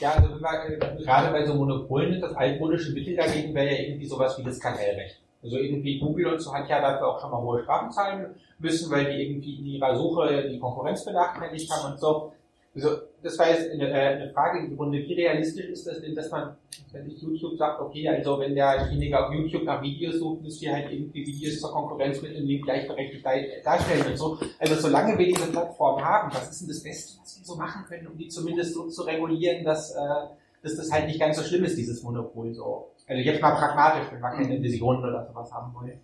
ja, 0.00 0.12
also 0.12 0.36
äh, 0.36 1.02
gerade 1.02 1.32
bei 1.32 1.44
so 1.44 1.54
Monopolen, 1.54 2.20
das 2.20 2.34
altmodische 2.34 2.92
Mittel 2.92 3.16
dagegen 3.16 3.54
wäre 3.54 3.66
ja 3.66 3.82
irgendwie 3.82 4.06
sowas 4.06 4.38
wie 4.38 4.44
das 4.44 4.58
Kartellrecht. 4.58 5.20
Also 5.42 5.56
irgendwie 5.56 5.98
Google 5.98 6.26
und 6.26 6.40
so 6.40 6.52
hat 6.52 6.68
ja 6.68 6.80
dafür 6.80 7.08
auch 7.08 7.20
schon 7.20 7.30
mal 7.30 7.42
hohe 7.42 7.62
Strafen 7.62 7.92
zahlen 7.92 8.34
müssen, 8.58 8.90
weil 8.90 9.04
die 9.04 9.22
irgendwie 9.22 9.58
in 9.58 9.66
ihrer 9.66 9.96
Suche 9.96 10.48
die 10.48 10.58
Konkurrenz 10.58 11.04
benachteiligt 11.04 11.70
haben 11.70 11.92
und 11.92 12.00
so. 12.00 12.32
Also 12.74 12.88
das 13.22 13.38
war 13.38 13.50
jetzt 13.50 13.70
eine, 13.70 13.88
äh, 13.90 14.14
eine 14.14 14.30
Frage 14.32 14.60
im 14.60 14.76
Grunde, 14.76 14.98
wie 14.98 15.14
realistisch 15.14 15.66
ist 15.66 15.86
das 15.86 16.00
denn, 16.00 16.14
dass 16.14 16.30
man, 16.30 16.56
wenn 16.92 17.10
ich 17.10 17.20
YouTube 17.20 17.56
sagt, 17.56 17.80
okay, 17.80 18.08
also 18.08 18.38
wenn 18.38 18.54
derjenige 18.54 19.18
auf 19.18 19.32
YouTube 19.32 19.64
nach 19.64 19.82
Videos 19.82 20.18
sucht, 20.18 20.42
müsst 20.42 20.62
ihr 20.62 20.72
halt 20.72 20.90
irgendwie 20.90 21.26
Videos 21.26 21.58
zur 21.60 21.72
Konkurrenz 21.72 22.22
mit 22.22 22.36
dem 22.36 22.62
gleichberechtigt 22.62 23.24
darstellen 23.64 24.06
und 24.06 24.16
so. 24.16 24.38
Also 24.58 24.74
solange 24.76 25.18
wir 25.18 25.26
diese 25.26 25.50
Plattform 25.50 26.04
haben, 26.04 26.32
was 26.32 26.50
ist 26.50 26.60
denn 26.60 26.68
das 26.68 26.82
Beste, 26.82 27.20
was 27.20 27.38
wir 27.38 27.44
so 27.44 27.56
machen 27.56 27.84
können, 27.86 28.06
um 28.06 28.16
die 28.16 28.28
zumindest 28.28 28.74
so 28.74 28.88
zu 28.88 29.02
regulieren, 29.02 29.64
dass, 29.64 29.90
äh, 29.94 29.98
dass 30.62 30.76
das 30.76 30.90
halt 30.92 31.06
nicht 31.06 31.18
ganz 31.18 31.36
so 31.36 31.42
schlimm 31.42 31.64
ist, 31.64 31.76
dieses 31.76 32.02
Monopol 32.02 32.54
so. 32.54 32.92
Also 33.06 33.22
jetzt 33.22 33.40
mal 33.40 33.52
pragmatisch, 33.52 34.12
wenn 34.12 34.20
wir 34.20 34.30
keine 34.30 34.62
Visionen 34.62 35.02
oder 35.02 35.26
sowas 35.26 35.52
haben 35.52 35.74
wollen. 35.74 36.00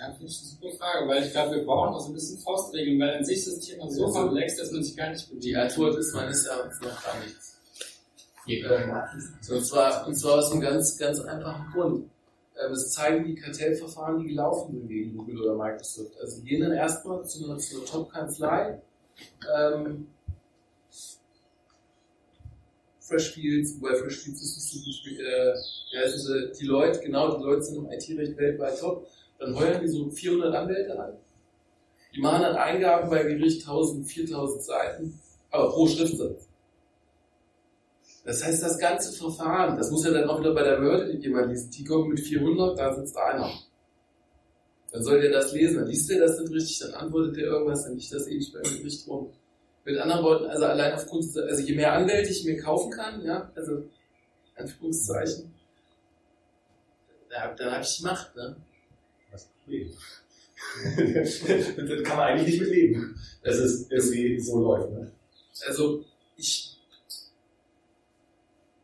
Ja, 0.00 0.10
finde 0.12 0.32
ich 0.32 0.38
eine 0.38 0.48
super 0.48 0.70
Frage, 0.78 1.08
weil 1.08 1.24
ich 1.24 1.32
glaube, 1.32 1.56
wir 1.56 1.64
brauchen 1.64 1.94
auch 1.94 2.00
so 2.00 2.08
ein 2.08 2.14
bisschen 2.14 2.38
Faustregeln, 2.38 2.98
weil 2.98 3.18
an 3.18 3.24
sich 3.24 3.38
ist 3.38 3.48
das 3.48 3.60
Thema 3.60 3.90
so 3.90 4.06
komplex, 4.10 4.56
dass 4.56 4.70
man 4.72 4.82
sich 4.82 4.96
gar 4.96 5.10
nicht 5.10 5.28
Die 5.30 5.54
Antwort 5.54 5.98
ist 5.98 6.14
meines 6.14 6.46
Erachtens 6.46 6.80
noch 6.80 7.04
gar 7.04 7.20
nichts. 7.22 7.58
Und 9.50 9.64
zwar, 9.66 10.06
und 10.06 10.14
zwar 10.14 10.38
aus 10.38 10.50
einem 10.52 10.62
ganz, 10.62 10.96
ganz 10.96 11.20
einfachen 11.20 11.70
Grund. 11.72 12.10
Ähm, 12.58 12.72
Es 12.72 12.90
zeigen 12.92 13.26
die 13.26 13.34
Kartellverfahren, 13.34 14.20
die 14.20 14.28
gelaufen 14.28 14.72
sind 14.72 14.88
gegen 14.88 15.16
Google 15.16 15.42
oder 15.42 15.54
Microsoft. 15.54 16.18
Also 16.18 16.40
die 16.40 16.48
gehen 16.48 16.62
dann 16.62 16.72
erstmal 16.72 17.22
zu 17.26 17.44
einer, 17.44 17.58
zu 17.58 17.76
einer 17.76 17.84
Top-Kanzlei, 17.86 18.80
ähm, 19.54 20.06
Freshfields, 23.00 23.74
wobei 23.80 23.96
Freshfields 23.96 24.42
ist 24.42 24.56
nicht 24.56 25.04
so 25.04 25.10
gut, 25.10 25.20
äh, 25.20 25.54
heißen 25.98 26.20
sie, 26.20 26.52
die 26.58 26.66
Leute, 26.66 27.00
genau, 27.00 27.36
die 27.36 27.42
Leute 27.42 27.62
sind 27.62 27.76
im 27.76 27.90
IT-Recht 27.90 28.36
weltweit 28.38 28.78
top, 28.78 29.06
dann 29.40 29.56
heuern 29.56 29.80
die 29.80 29.88
so 29.88 30.08
400 30.08 30.54
Anwälte 30.54 31.00
an. 31.00 31.14
Die 32.14 32.20
machen 32.20 32.42
dann 32.42 32.56
Eingaben 32.56 33.10
bei 33.10 33.22
Gericht 33.22 33.62
1000, 33.62 34.06
4000 34.06 34.62
Seiten, 34.62 35.20
aber 35.50 35.70
pro 35.70 35.86
Schriftsatz. 35.86 36.46
Das 38.24 38.44
heißt, 38.44 38.62
das 38.62 38.78
ganze 38.78 39.12
Verfahren, 39.16 39.78
das 39.78 39.90
muss 39.90 40.04
ja 40.04 40.10
dann 40.10 40.28
auch 40.28 40.38
wieder 40.38 40.52
bei 40.52 40.62
der 40.62 40.76
Behörde 40.76 41.16
jemand 41.16 41.48
lesen. 41.48 41.70
Die 41.70 41.84
kommen 41.84 42.10
mit 42.10 42.20
400, 42.20 42.78
da 42.78 42.94
sitzt 42.94 43.16
einer. 43.16 43.50
Dann 44.92 45.02
soll 45.02 45.20
der 45.20 45.30
das 45.30 45.52
lesen, 45.52 45.76
dann 45.78 45.88
liest 45.88 46.10
der 46.10 46.20
das 46.20 46.38
nicht 46.38 46.52
richtig, 46.52 46.78
dann 46.80 46.94
antwortet 46.94 47.36
der 47.36 47.44
irgendwas, 47.44 47.84
dann 47.84 47.96
liegt 47.96 48.12
das 48.12 48.26
ewig 48.26 48.52
beim 48.52 48.62
Gericht 48.62 49.08
rum. 49.08 49.32
Mit 49.84 49.96
anderen 49.96 50.24
Worten, 50.24 50.46
also 50.46 50.64
allein 50.66 50.92
aufgrund, 50.92 51.24
also 51.36 51.62
je 51.62 51.74
mehr 51.74 51.92
Anwälte 51.92 52.30
ich 52.30 52.44
mir 52.44 52.60
kaufen 52.60 52.90
kann, 52.90 53.24
ja, 53.24 53.50
also 53.54 53.84
Anführungszeichen, 54.56 55.54
da, 57.30 57.54
dann 57.54 57.72
habe 57.72 57.82
ich 57.82 57.96
die 57.96 58.02
Macht, 58.02 58.36
ne? 58.36 58.56
Das 61.14 61.38
Problem. 61.38 61.64
Damit 61.76 62.04
kann 62.04 62.16
man 62.16 62.28
eigentlich 62.28 62.48
nicht 62.48 62.60
mit 62.60 62.70
leben. 62.70 63.20
Dass 63.42 63.56
es 63.56 63.90
irgendwie 63.90 64.40
so 64.40 64.60
läuft. 64.60 64.92
Ne? 64.92 65.10
Also 65.66 66.04
ich, 66.36 66.76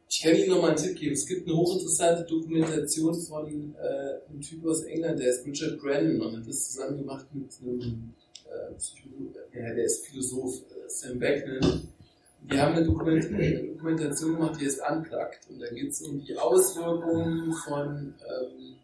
ich 0.08 0.22
kann 0.22 0.34
Ihnen 0.34 0.48
noch 0.48 0.62
mal 0.62 0.68
einen 0.68 0.76
Tipp 0.76 0.96
geben. 0.98 1.12
Es 1.12 1.26
gibt 1.26 1.46
eine 1.46 1.56
hochinteressante 1.56 2.24
Dokumentation 2.24 3.14
von 3.14 3.74
äh, 3.76 4.30
einem 4.30 4.40
Typ 4.40 4.66
aus 4.66 4.82
England, 4.84 5.20
der 5.20 5.28
ist 5.28 5.46
Richard 5.46 5.78
Brennan 5.78 6.20
und 6.20 6.36
hat 6.38 6.48
das 6.48 6.72
zusammen 6.72 6.98
gemacht 6.98 7.26
mit 7.32 7.50
einem 7.62 8.14
äh, 8.46 9.58
ja, 9.58 9.74
der 9.74 9.84
ist 9.84 10.06
Philosoph, 10.06 10.62
äh, 10.70 10.88
Sam 10.88 11.18
Beckman. 11.18 11.88
Die 12.42 12.60
haben 12.60 12.76
eine, 12.76 12.86
Dokument 12.86 13.24
eine 13.26 13.64
Dokumentation 13.64 14.34
gemacht, 14.34 14.60
die 14.60 14.66
heißt 14.66 14.80
Unplugged. 14.88 15.40
Und 15.50 15.60
da 15.60 15.68
geht 15.68 15.90
es 15.90 16.02
um 16.02 16.24
die 16.24 16.36
Auswirkungen 16.36 17.52
von 17.52 18.14
ähm, 18.20 18.76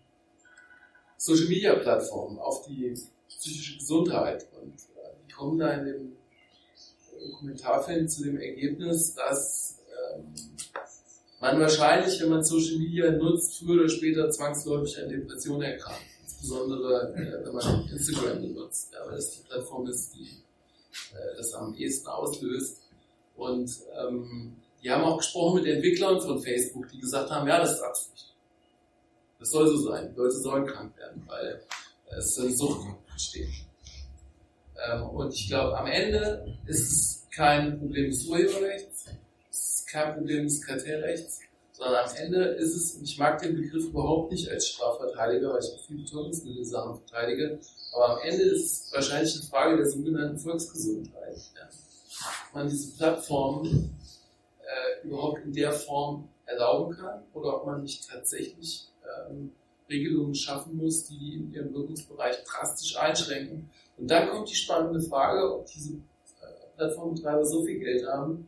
Social 1.25 1.47
Media 1.47 1.77
Plattformen 1.77 2.37
auf 2.41 2.67
die 2.67 2.95
psychische 3.29 3.79
Gesundheit. 3.79 4.45
Und 4.61 4.75
äh, 4.75 5.15
die 5.25 5.33
kommen 5.33 5.57
da 5.57 5.71
in 5.75 5.85
dem 5.85 6.13
Dokumentarfilm 7.31 8.09
zu 8.09 8.25
dem 8.25 8.39
Ergebnis, 8.39 9.15
dass 9.15 9.79
ähm, 10.17 10.35
man 11.41 11.61
wahrscheinlich, 11.61 12.21
wenn 12.21 12.31
man 12.31 12.43
Social 12.43 12.77
Media 12.77 13.13
nutzt, 13.13 13.61
früher 13.61 13.83
oder 13.83 13.89
später 13.89 14.31
zwangsläufig 14.31 14.99
an 14.99 15.11
Depressionen 15.11 15.63
erkrankt. 15.63 16.03
Insbesondere, 16.25 17.15
äh, 17.15 17.47
wenn 17.47 17.55
man 17.55 17.89
Instagram 17.89 18.43
benutzt, 18.43 18.93
ja, 18.93 19.07
weil 19.07 19.15
das 19.15 19.31
die 19.31 19.47
Plattform 19.47 19.87
ist, 19.87 20.13
die 20.17 20.27
äh, 21.15 21.37
das 21.37 21.55
am 21.55 21.73
ehesten 21.77 22.09
auslöst. 22.09 22.81
Und 23.37 23.71
ähm, 23.97 24.57
die 24.83 24.91
haben 24.91 25.05
auch 25.05 25.19
gesprochen 25.19 25.63
mit 25.63 25.73
Entwicklern 25.73 26.21
von 26.21 26.43
Facebook, 26.43 26.89
die 26.89 26.99
gesagt 26.99 27.31
haben, 27.31 27.47
ja, 27.47 27.61
das 27.61 27.75
ist 27.75 27.81
Absicht. 27.83 28.32
Das 29.43 29.51
soll 29.51 29.67
so 29.67 29.77
sein. 29.91 30.15
Leute 30.15 30.37
sollen 30.37 30.65
krank 30.65 30.97
werden, 30.97 31.21
weil 31.27 31.61
es 32.17 32.39
eine 32.39 32.53
Sucht 32.53 32.87
entsteht. 33.11 33.49
Ähm, 34.87 35.03
und 35.03 35.35
ich 35.35 35.49
glaube, 35.49 35.77
am 35.77 35.89
Ende 35.89 36.57
ist 36.65 36.93
es 36.93 37.29
kein 37.35 37.77
Problem 37.81 38.09
des 38.09 38.25
Urheberrechts, 38.27 39.07
es 39.51 39.75
ist 39.75 39.89
kein 39.89 40.15
Problem 40.15 40.45
des 40.45 40.65
Kartellrechts, 40.65 41.41
sondern 41.73 42.09
am 42.09 42.15
Ende 42.15 42.45
ist 42.45 42.77
es, 42.77 42.95
und 42.95 43.03
ich 43.03 43.19
mag 43.19 43.43
den 43.43 43.57
Begriff 43.57 43.87
überhaupt 43.87 44.31
nicht 44.31 44.49
als 44.49 44.69
Strafverteidiger, 44.69 45.53
weil 45.53 45.61
ich 45.61 45.73
auch 45.73 45.87
viele 45.89 46.03
Betäubungsmittelsachen 46.05 46.95
verteidige, 47.05 47.59
aber 47.95 48.11
am 48.11 48.19
Ende 48.23 48.45
ist 48.45 48.63
es 48.87 48.93
wahrscheinlich 48.93 49.35
eine 49.35 49.45
Frage 49.47 49.77
der 49.77 49.91
sogenannten 49.91 50.39
Volksgesundheit. 50.39 51.37
Ob 52.49 52.55
man 52.55 52.69
diese 52.69 52.97
Plattformen 52.97 53.99
äh, 54.61 55.05
überhaupt 55.05 55.45
in 55.45 55.53
der 55.53 55.73
Form 55.73 56.29
erlauben 56.47 56.95
kann 56.95 57.25
oder 57.35 57.57
ob 57.57 57.67
man 57.67 57.83
nicht 57.83 58.09
tatsächlich 58.09 58.92
ähm, 59.31 59.53
Regelungen 59.89 60.35
schaffen 60.35 60.77
muss, 60.77 61.07
die 61.07 61.37
in 61.37 61.53
ihrem 61.53 61.75
Wirkungsbereich 61.75 62.43
drastisch 62.45 62.97
einschränken. 62.97 63.71
Und 63.99 64.11
dann 64.11 64.31
kommt 64.31 64.51
die 64.51 64.55
spannende 64.55 65.01
Frage, 65.01 65.55
ob 65.55 65.67
diese 65.67 65.95
äh, 65.95 66.77
Plattformbetreiber 66.77 67.45
so 67.45 67.65
viel 67.65 67.79
Geld 67.79 68.07
haben, 68.07 68.47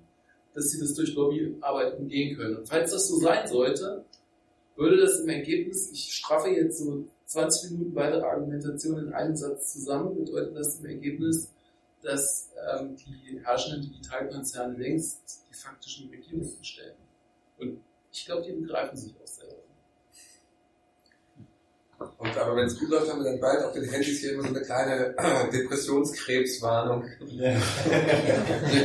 dass 0.55 0.71
sie 0.71 0.81
das 0.81 0.95
durch 0.95 1.15
Lobbyarbeit 1.15 1.99
umgehen 1.99 2.37
können. 2.37 2.57
Und 2.57 2.69
falls 2.69 2.93
das 2.93 3.09
so 3.09 3.19
sein 3.19 3.47
sollte, 3.47 4.05
würde 4.77 4.97
das 4.97 5.21
im 5.21 5.29
Ergebnis, 5.29 5.91
ich 5.93 6.15
straffe 6.15 6.49
jetzt 6.49 6.79
so 6.79 7.05
20 7.27 7.73
Minuten 7.73 7.95
weitere 7.95 8.23
Argumentation 8.23 8.99
in 8.99 9.13
einem 9.13 9.37
Satz 9.37 9.73
zusammen, 9.73 10.17
bedeutet 10.17 10.57
das 10.57 10.81
im 10.81 10.87
Ergebnis, 10.87 11.51
dass 12.03 12.51
ähm, 12.73 12.97
die 12.97 13.41
herrschenden 13.43 13.83
Digitalkonzerne 13.83 14.77
längst 14.77 15.43
die 15.49 15.55
faktischen 15.55 16.11
Regierungen 16.11 16.63
stellen. 16.63 16.97
Und 17.59 17.81
ich 18.13 18.26
glaube, 18.26 18.43
die 18.43 18.53
begreifen 18.53 18.97
sich 18.97 19.14
auch 19.22 19.26
selber. 19.26 19.63
Und 22.18 22.37
aber 22.37 22.57
wenn 22.57 22.67
es 22.67 22.79
gut 22.79 22.91
läuft, 22.91 23.11
haben 23.11 23.22
wir 23.22 23.31
dann 23.31 23.41
bald 23.41 23.64
auf 23.64 23.72
den 23.72 23.85
Handys 23.85 24.21
hier 24.21 24.33
immer 24.33 24.43
so 24.43 24.49
eine 24.49 24.63
kleine 24.63 25.14
Depressionskrebswarnung. 25.53 27.05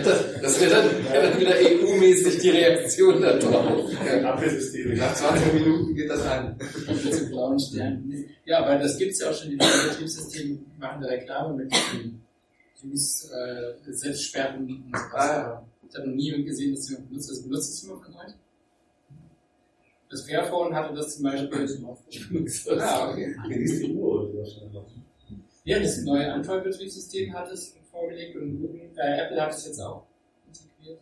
Das, 0.04 0.24
das 0.41 0.62
wäre 0.62 0.72
dann, 0.72 1.12
wär 1.12 1.30
dann 1.30 1.40
wieder 1.40 1.56
EU-mäßig 1.56 2.40
die 2.40 2.50
Reaktion 2.50 3.22
darauf. 3.22 3.90
Abwehrsystem. 4.24 4.98
Nach 4.98 5.14
20 5.14 5.54
Minuten 5.54 5.96
geht 5.96 6.10
das 6.10 6.26
an. 6.26 6.58
blauen. 7.30 7.58
Ja, 8.46 8.66
weil 8.66 8.80
das 8.80 8.98
gibt 8.98 9.12
es 9.12 9.20
ja 9.20 9.30
auch 9.30 9.34
schon, 9.34 9.52
die 9.52 9.58
Betriebssysteme 9.58 10.60
machen 10.80 11.02
da 11.02 11.08
Reklame 11.08 11.56
mit 11.56 11.72
den 11.94 12.22
News, 12.84 13.30
äh, 13.32 13.91
Selbstsperren 13.91 14.66
und 14.66 14.98
sowas. 14.98 15.14
Ah, 15.14 15.28
ja. 15.28 15.66
Ich 15.90 15.96
habe 15.96 16.08
noch 16.08 16.16
nie 16.16 16.44
gesehen, 16.44 16.76
dass 16.76 16.90
jemand 16.90 17.10
benutzt. 17.10 17.32
Das 17.32 17.44
benutzt 17.44 17.74
es 17.74 17.82
jemand 17.82 18.06
von 18.06 18.16
euch? 18.16 18.34
Das 20.10 20.23
Fairphone 20.23 20.73
hatte 20.73 20.95
das 20.95 21.15
zum 21.15 21.23
Beispiel. 21.23 21.68
Ah, 22.80 23.11
okay. 23.11 23.36
Ja, 25.65 25.80
das 25.80 26.02
neue 26.02 26.34
Android-Betriebssystem 26.34 27.34
hat 27.34 27.52
es 27.52 27.76
vorgelegt 27.91 28.36
und 28.38 28.60
Google, 28.60 28.90
äh, 28.95 29.22
Apple 29.22 29.41
hat 29.41 29.53
es 29.53 29.68
jetzt 29.68 29.80
auch 29.80 30.06
integriert. 30.48 30.99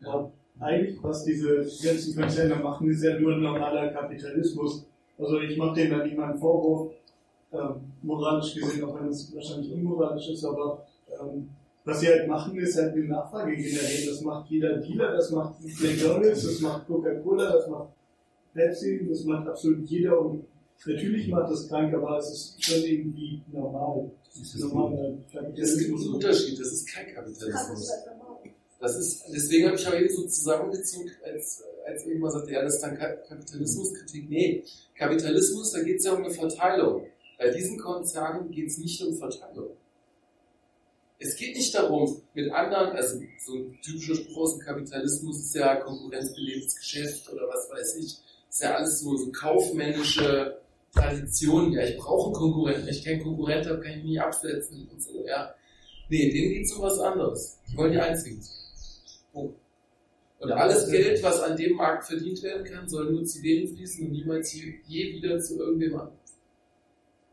Ja, 0.00 0.30
eigentlich, 0.60 0.98
was 1.02 1.24
diese 1.24 1.66
ganzen 1.82 2.14
Konzerne 2.14 2.56
machen, 2.56 2.90
ist 2.90 3.02
ja 3.02 3.18
nur 3.18 3.32
ein 3.32 3.40
normaler 3.40 3.88
Kapitalismus. 3.92 4.84
Also 5.18 5.40
ich 5.40 5.56
mache 5.56 5.74
denen 5.76 5.98
da 5.98 6.04
niemanden 6.04 6.38
Vorwurf, 6.38 6.92
ähm, 7.52 7.92
moralisch 8.02 8.54
gesehen, 8.54 8.84
auch 8.84 9.00
wenn 9.00 9.08
es 9.08 9.34
wahrscheinlich 9.34 9.72
unmoralisch 9.72 10.28
ist, 10.28 10.44
aber 10.44 10.86
ähm, 11.08 11.48
was 11.84 12.00
sie 12.00 12.08
halt 12.08 12.28
machen, 12.28 12.58
ist 12.58 12.76
halt 12.76 12.92
eine 12.92 13.04
Nachfrage 13.04 13.56
generieren. 13.56 14.08
Das 14.08 14.20
macht 14.20 14.50
jeder 14.50 14.76
Dealer, 14.78 15.12
das 15.12 15.30
macht 15.30 15.54
McDonalds, 15.62 16.42
das 16.42 16.60
macht 16.60 16.86
Coca-Cola, 16.86 17.52
das 17.52 17.68
macht 17.68 17.88
Pepsi, 18.56 19.06
das 19.08 19.24
macht 19.24 19.46
absolut 19.48 19.88
jeder 19.88 20.18
und 20.20 20.44
natürlich 20.84 21.28
macht 21.28 21.50
das 21.52 21.68
krank, 21.68 21.94
aber 21.94 22.18
es 22.18 22.30
ist 22.30 22.64
schon 22.64 22.82
irgendwie 22.82 23.42
normal. 23.52 24.10
Das 24.24 24.54
ist 24.54 24.60
normaler 24.60 25.14
Es 25.56 25.78
gibt 25.78 25.90
einen 25.98 26.08
Unterschied, 26.14 26.58
das 26.60 26.68
ist 26.68 26.86
kein 26.92 27.14
Kapitalismus. 27.14 27.90
Das 28.78 28.96
ist, 28.98 29.24
deswegen 29.34 29.66
habe 29.68 29.76
ich 29.76 29.86
auch 29.86 29.94
eben 29.94 30.14
so 30.14 30.26
zusammengezogen, 30.26 31.10
als, 31.24 31.62
als 31.86 32.04
irgendwann 32.06 32.30
sagte, 32.32 32.52
ja, 32.52 32.62
das 32.62 32.74
ist 32.74 32.82
dann 32.82 32.98
Ka- 32.98 33.16
Kapitalismuskritik. 33.28 34.28
Nee, 34.28 34.64
Kapitalismus, 34.94 35.72
da 35.72 35.82
geht 35.82 35.98
es 35.98 36.04
ja 36.04 36.12
um 36.12 36.24
eine 36.24 36.30
Verteilung. 36.30 37.06
Bei 37.38 37.50
diesen 37.50 37.78
Konzernen 37.78 38.50
geht 38.50 38.66
es 38.68 38.78
nicht 38.78 39.02
um 39.02 39.16
Verteilung. 39.16 39.70
Es 41.18 41.34
geht 41.36 41.56
nicht 41.56 41.74
darum, 41.74 42.20
mit 42.34 42.52
anderen, 42.52 42.90
also 42.94 43.18
so 43.42 43.54
ein 43.54 43.78
typischer 43.82 44.14
Spruch 44.16 44.36
aus 44.42 44.58
dem 44.58 44.66
Kapitalismus 44.66 45.38
ist 45.40 45.54
ja 45.54 45.76
konkurrenzbelebtes 45.76 46.76
Geschäft 46.76 47.32
oder 47.32 47.48
was 47.48 47.70
weiß 47.70 47.96
ich, 47.96 48.18
ist 48.56 48.62
ja 48.62 48.74
alles 48.74 49.00
so, 49.00 49.14
so 49.16 49.30
kaufmännische 49.32 50.56
Traditionen. 50.94 51.72
Ja, 51.72 51.84
ich 51.84 51.98
brauche 51.98 52.26
einen 52.26 52.34
Konkurrenten, 52.34 52.86
wenn 52.86 52.94
ich 52.94 53.04
keinen 53.04 53.22
Konkurrent 53.22 53.66
habe, 53.66 53.80
kann 53.80 53.90
ich 53.90 53.96
mich 53.98 54.04
nie 54.04 54.18
absetzen 54.18 54.88
und 54.90 55.02
so, 55.02 55.26
ja. 55.26 55.54
Nee, 56.08 56.30
denen 56.30 56.54
geht 56.54 56.64
es 56.64 56.72
um 56.72 56.82
was 56.82 56.98
anderes. 57.00 57.58
Die 57.68 57.76
wollen 57.76 57.92
die 57.92 58.00
Einzigen. 58.00 58.40
Punkt. 59.32 59.56
Und 60.38 60.52
alles 60.52 60.90
Geld, 60.90 61.22
was 61.22 61.40
an 61.40 61.56
dem 61.56 61.76
Markt 61.76 62.04
verdient 62.04 62.42
werden 62.42 62.64
kann, 62.64 62.88
soll 62.88 63.12
nur 63.12 63.24
zu 63.24 63.42
denen 63.42 63.68
fließen 63.68 64.06
und 64.06 64.12
niemals 64.12 64.54
je, 64.54 64.74
je 64.86 65.14
wieder 65.14 65.38
zu 65.38 65.58
irgendwem 65.58 65.94
anderem. 65.94 66.18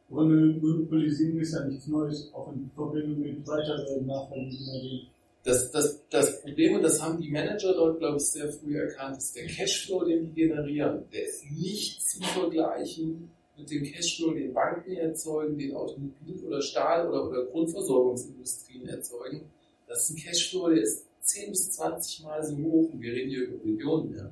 Und 0.09 0.61
Monopolisierung 0.61 1.39
ist 1.39 1.53
ja 1.53 1.65
nichts 1.65 1.87
Neues, 1.87 2.31
auch 2.33 2.51
in 2.51 2.69
Verbindung 2.75 3.21
mit 3.21 3.47
weiteren 3.47 4.05
Nachfolgen. 4.05 5.07
Das, 5.44 5.72
das, 5.72 5.99
das 6.10 6.41
Problem, 6.41 6.76
und 6.76 6.84
das 6.84 7.02
haben 7.02 7.20
die 7.20 7.30
Manager 7.30 7.74
dort, 7.74 7.99
glaube 7.99 8.18
ich, 8.18 8.24
sehr 8.24 8.49
früh 8.49 8.80
erkannt, 8.80 9.18
ist 9.18 9.36
der 9.36 9.45
Cashflow, 9.45 10.06
den 10.06 10.34
die 10.34 10.34
generieren. 10.34 11.03
Der 11.11 11.26
ist 11.26 11.44
nicht 11.52 12.02
zu 12.02 12.22
vergleichen 12.22 13.30
mit 13.57 13.70
dem 13.70 13.84
Cashflow, 13.84 14.32
den 14.32 14.53
Banken 14.53 14.94
erzeugen, 14.94 15.57
den 15.57 15.76
Automobil- 15.76 16.45
oder 16.48 16.61
Stahl- 16.61 17.10
oder, 17.10 17.28
oder 17.28 17.45
Grundversorgungsindustrien 17.45 18.88
erzeugen. 18.88 19.41
Das 19.88 20.10
ist 20.10 20.15
ein 20.15 20.24
Cashflow, 20.24 20.70
der 20.70 20.84
ist 20.84 21.07
10 21.22 21.52
bis 21.52 21.72
20 21.72 22.24
Mal 22.24 22.41
so 22.44 22.56
hoch, 22.57 22.94
und 22.94 23.02
wir 23.02 23.11
reden 23.11 23.30
hier 23.30 23.44
über 23.44 23.57
Billionen, 23.57 24.15
ja. 24.15 24.32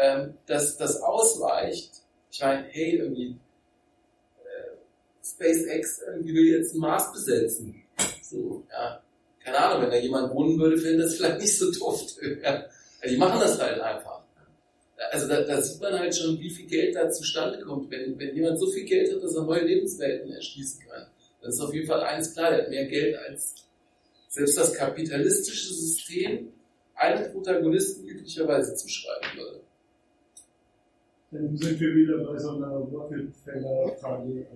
Ähm, 0.00 0.34
dass 0.46 0.76
das 0.76 1.00
ausweicht, 1.00 2.02
ich 2.30 2.40
meine, 2.40 2.66
hey, 2.68 2.96
irgendwie, 2.96 3.36
äh, 4.44 5.24
SpaceX 5.24 6.02
irgendwie 6.06 6.34
will 6.34 6.58
jetzt 6.58 6.74
den 6.74 6.80
Mars 6.80 7.12
besetzen. 7.12 7.82
So, 8.22 8.64
ja. 8.70 9.00
Keine 9.48 9.64
Ahnung, 9.64 9.82
wenn 9.82 9.90
da 9.90 9.96
jemand 9.96 10.34
wohnen 10.34 10.58
würde, 10.58 10.76
fände 10.76 11.04
das 11.04 11.14
vielleicht 11.16 11.40
nicht 11.40 11.58
so 11.58 11.72
doof. 11.72 12.02
Ja. 12.42 12.64
Die 13.08 13.16
machen 13.16 13.40
das 13.40 13.58
halt 13.58 13.80
einfach. 13.80 14.20
Also 15.10 15.28
da, 15.28 15.42
da 15.42 15.62
sieht 15.62 15.80
man 15.80 15.98
halt 15.98 16.14
schon, 16.14 16.38
wie 16.38 16.50
viel 16.50 16.66
Geld 16.66 16.94
da 16.94 17.08
zustande 17.08 17.60
kommt. 17.64 17.90
Wenn, 17.90 18.18
wenn 18.18 18.34
jemand 18.34 18.58
so 18.58 18.66
viel 18.66 18.84
Geld 18.84 19.14
hat, 19.14 19.22
dass 19.22 19.34
er 19.34 19.44
neue 19.44 19.64
Lebenswelten 19.64 20.30
erschließen 20.32 20.84
kann, 20.86 21.06
dann 21.40 21.50
ist 21.50 21.60
auf 21.60 21.72
jeden 21.72 21.86
Fall 21.86 22.02
eins 22.02 22.34
klar, 22.34 22.50
der 22.50 22.62
hat 22.62 22.70
mehr 22.70 22.86
Geld 22.86 23.16
als 23.16 23.54
selbst 24.28 24.58
das 24.58 24.74
kapitalistische 24.74 25.72
System 25.72 26.52
einem 26.94 27.32
Protagonisten 27.32 28.06
üblicherweise 28.06 28.74
zuschreiben 28.74 29.38
würde. 29.38 29.60
Dann 31.30 31.56
sind 31.56 31.80
wir 31.80 31.94
wieder 31.94 32.18
bei 32.24 32.38
so 32.38 32.50
einer 32.50 32.68
Rockefeller-Frage. 32.68 34.46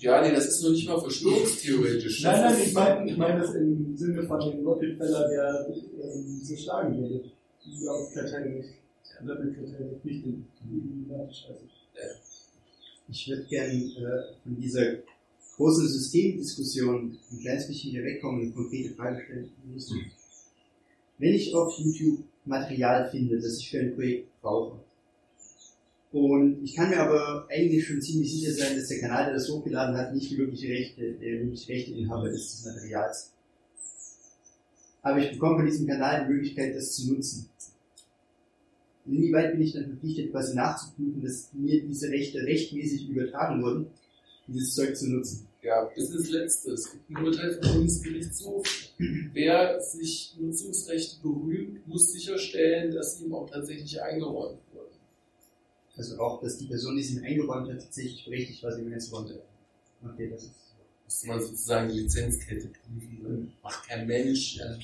Ja, 0.00 0.22
nee, 0.22 0.32
das 0.34 0.46
ist 0.48 0.62
noch 0.62 0.70
nicht 0.70 0.88
mal 0.88 0.98
verschwörungstheoretisch. 1.00 2.22
Nein, 2.22 2.32
Das 2.32 2.40
nein, 2.52 2.60
ist- 2.60 2.68
ich 2.68 2.74
meine 2.74 3.10
ich 3.10 3.16
mein 3.16 3.38
das 3.38 3.54
im 3.54 3.96
Sinne 3.96 4.22
von 4.22 4.40
dem 4.40 4.66
Rockefeller, 4.66 5.28
der 5.28 5.66
ähm, 6.02 6.40
so 6.42 6.56
schlagen 6.56 6.98
würde. 6.98 7.24
Laut 7.82 8.12
Kartell 8.14 8.64
Oder 9.22 9.38
mit 9.44 9.54
Kartell 9.54 10.00
nicht 10.02 10.24
in 10.24 10.46
Illuminati 10.70 11.34
scheiße. 11.34 11.64
Ich 13.12 13.28
würde 13.28 13.44
gerne 13.44 13.72
äh, 13.74 14.34
von 14.42 14.56
dieser 14.58 14.94
großen 15.56 15.86
Systemdiskussion 15.88 17.18
ein 17.30 17.38
kleines 17.40 17.66
bisschen 17.66 17.90
hier 17.90 18.04
wegkommen 18.04 18.40
und 18.40 18.46
eine 18.46 18.54
konkrete 18.54 18.94
Frage 18.94 19.22
stellen 19.22 19.50
müssen. 19.70 20.00
Wenn 21.18 21.34
ich 21.34 21.54
auf 21.54 21.78
YouTube 21.78 22.20
Material 22.46 23.10
finde, 23.10 23.36
das 23.38 23.58
ich 23.58 23.70
für 23.70 23.80
ein 23.80 23.94
Projekt 23.94 24.28
brauche, 24.40 24.79
und 26.12 26.64
ich 26.64 26.74
kann 26.74 26.90
mir 26.90 27.00
aber 27.00 27.46
eigentlich 27.48 27.86
schon 27.86 28.02
ziemlich 28.02 28.32
sicher 28.32 28.52
sein, 28.52 28.76
dass 28.76 28.88
der 28.88 29.00
Kanal, 29.00 29.26
der 29.26 29.34
das 29.34 29.48
hochgeladen 29.48 29.96
hat, 29.96 30.12
nicht 30.12 30.30
die 30.30 30.38
wirkliche 30.38 30.68
Rechte, 30.68 31.12
der 31.12 31.40
wirkliche 31.40 31.72
Rechteinhaber 31.72 32.28
ist 32.30 32.52
des 32.52 32.64
Materials. 32.66 33.32
Aber 35.02 35.18
ich 35.18 35.30
bekomme 35.32 35.58
von 35.58 35.66
diesem 35.66 35.86
Kanal 35.86 36.26
die 36.26 36.32
Möglichkeit, 36.32 36.74
das 36.74 36.96
zu 36.96 37.12
nutzen. 37.12 37.48
Inwieweit 39.06 39.52
bin 39.52 39.62
ich 39.62 39.72
dann 39.72 39.86
verpflichtet, 39.86 40.30
quasi 40.30 40.54
nachzuprüfen, 40.54 41.22
dass 41.22 41.48
mir 41.52 41.82
diese 41.82 42.10
Rechte 42.10 42.38
rechtmäßig 42.38 43.08
übertragen 43.08 43.62
wurden, 43.62 43.86
dieses 44.46 44.74
Zeug 44.74 44.96
zu 44.96 45.08
nutzen? 45.08 45.46
Ja, 45.62 45.84
bis 45.94 46.10
ins 46.10 46.30
Letzte. 46.30 46.72
Es 46.72 46.90
gibt 46.90 47.10
ein 47.10 47.24
Urteil 47.24 47.52
vom 47.52 47.74
Bundesgerichtshof. 47.74 48.66
Wer 49.32 49.80
sich 49.80 50.34
Nutzungsrechte 50.38 51.16
berühmt, 51.22 51.86
muss 51.86 52.12
sicherstellen, 52.12 52.94
dass 52.94 53.20
ihm 53.20 53.34
auch 53.34 53.48
tatsächlich 53.48 54.00
eingeräumt. 54.02 54.58
Also 56.00 56.18
auch, 56.18 56.40
dass 56.40 56.56
die 56.56 56.64
Person, 56.64 56.96
die 56.96 57.02
sie 57.02 57.20
mir 57.20 57.26
eingeräumt 57.26 57.70
hat, 57.70 57.78
tatsächlich 57.78 58.24
berechtigt 58.24 58.62
war, 58.62 58.72
sie 58.72 58.80
mir 58.80 58.92
jetzt 58.92 59.12
runter. 59.12 59.34
Okay, 60.02 60.30
das 60.30 60.44
ist. 60.44 60.54
Müsste 61.04 61.26
man 61.26 61.42
sozusagen 61.42 61.92
die 61.92 62.00
Lizenzkette 62.00 62.68
prüfen. 62.68 63.18
Ne? 63.22 63.48
Macht 63.62 63.86
kein 63.86 64.06
Mensch. 64.06 64.56
Ja. 64.56 64.74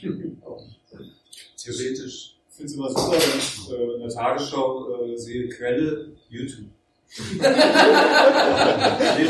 Theoretisch. 1.56 2.36
Ich 2.51 2.55
finde 2.55 2.70
es 2.70 2.74
immer 2.74 2.90
super, 2.90 3.12
wenn 3.12 3.38
ich 3.38 3.70
äh, 3.70 3.94
in 3.94 4.01
der 4.01 4.10
Tagesschau 4.10 5.05
äh, 5.06 5.16
sehe, 5.16 5.48
Quelle 5.48 6.12
YouTube. 6.28 6.66
Jeden 7.18 7.47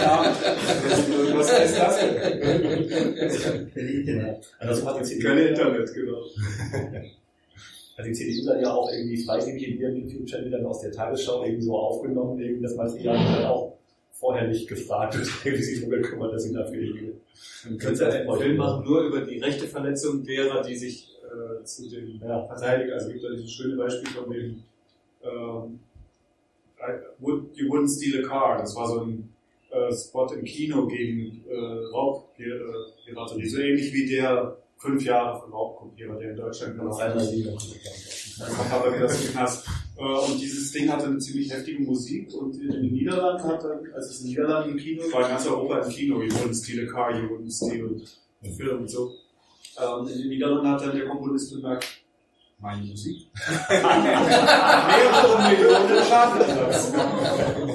Abend. 0.01 0.37
Was, 0.43 1.35
was 1.35 1.53
heißt 1.53 1.79
das 1.79 1.99
denn? 2.01 2.17
Quelle 3.71 3.91
Internet. 3.93 4.55
Also 4.59 4.87
Quelle 5.21 5.49
Internet, 5.51 5.95
genau. 5.95 6.25
hat 7.97 8.07
die 8.07 8.13
CDU 8.13 8.47
dann 8.47 8.61
ja 8.61 8.73
auch 8.75 8.91
irgendwie 8.93 9.17
freiwillig 9.25 9.69
in 9.69 9.81
ihrem 9.81 9.97
YouTube-Channel 9.97 10.51
dann 10.51 10.67
aus 10.67 10.81
der 10.81 10.93
Tagesschau 10.93 11.45
irgendwie 11.45 11.63
so 11.65 11.77
aufgenommen, 11.77 12.39
irgendwie 12.39 12.63
das 12.63 12.75
Material 12.77 13.17
dann 13.17 13.45
auch 13.47 13.73
vorher 14.13 14.49
nicht 14.49 14.69
gefragt 14.69 15.15
und 15.15 15.29
irgendwie 15.45 15.63
sich 15.65 15.81
darum 15.81 15.91
gekümmert, 15.91 16.33
dass 16.35 16.43
sie 16.45 16.53
dafür 16.53 16.83
irgendwie. 16.83 17.13
Man 17.69 17.79
könnte 17.79 18.03
ja 18.05 18.09
einen 18.11 18.37
Film 18.37 18.57
machen, 18.57 18.85
nur 18.85 19.03
über 19.03 19.21
die 19.23 19.39
Rechteverletzung 19.39 20.25
derer, 20.25 20.63
die 20.63 20.77
sich 20.77 21.09
äh, 21.25 21.65
zu 21.65 21.89
dem 21.89 22.21
Ja. 22.23 22.47
verteidigen. 22.47 22.93
Also 22.93 23.07
es 23.09 23.13
gibt 23.13 23.25
da 23.25 23.31
dieses 23.31 23.53
schöne 23.53 23.77
Beispiel 23.77 24.09
von 24.11 24.31
dem 24.33 24.63
ähm, 25.25 25.81
would, 27.19 27.57
You 27.57 27.69
Wouldn't 27.69 27.89
Steal 27.97 28.25
a 28.25 28.29
Car. 28.29 28.59
Das 28.59 28.75
war 28.77 28.89
so 28.89 29.01
ein 29.01 29.29
äh, 29.71 29.93
Spot 29.93 30.27
im 30.33 30.45
Kino 30.45 30.87
gegen 30.87 31.43
äh, 31.49 31.57
Raubpiraterie. 31.93 33.47
So 33.49 33.59
ähnlich 33.61 33.93
wie 33.93 34.07
der 34.09 34.57
fünf 34.79 35.05
Jahre 35.05 35.41
für 35.41 35.51
Raubkopierer, 35.51 36.17
der 36.19 36.31
in 36.33 36.37
Deutschland 36.37 36.79
gelaufen 36.79 37.17
ist. 37.17 38.41
Dann 38.41 38.49
kommt 38.55 38.73
aber 38.73 38.95
wieder 38.95 39.07
dem 39.07 39.31
Knast. 39.33 39.67
Äh, 39.97 40.03
Und 40.03 40.39
dieses 40.41 40.71
Ding 40.73 40.91
hatte 40.91 41.07
eine 41.07 41.19
ziemlich 41.19 41.51
heftige 41.51 41.83
Musik 41.83 42.33
und 42.35 42.55
in 42.61 42.69
den 42.71 42.93
Niederlanden 42.93 43.45
hat 43.45 43.65
er, 43.65 43.81
als 43.95 44.11
es 44.11 44.21
in 44.21 44.27
den 44.27 44.31
Niederlanden 44.33 44.71
im 44.73 44.77
Kino 44.77 45.03
war, 45.13 45.23
in 45.23 45.29
ganz 45.29 45.47
Europa 45.47 45.79
im 45.81 45.89
Kino, 45.91 46.23
You 46.23 46.29
Wouldn't 46.35 46.55
Steal 46.63 46.87
a 46.87 46.93
Car, 46.93 47.17
You 47.19 47.29
Wouldn't 47.29 47.51
Steal 47.51 47.89
a 48.45 48.49
Film 48.55 48.81
und 48.81 48.91
so. 48.91 49.11
Äh, 49.79 49.87
Und 49.87 50.11
in 50.11 50.19
den 50.19 50.29
Niederlanden 50.29 50.69
hat 50.69 50.83
dann 50.83 50.97
der 50.97 51.07
Komponist 51.09 51.55
bemerkt, 51.55 51.87
meine 52.59 52.85
Musik. 52.85 53.29
Mehrere 53.69 55.51
Millionen 55.51 56.05
Schadenersatz. 56.05 56.93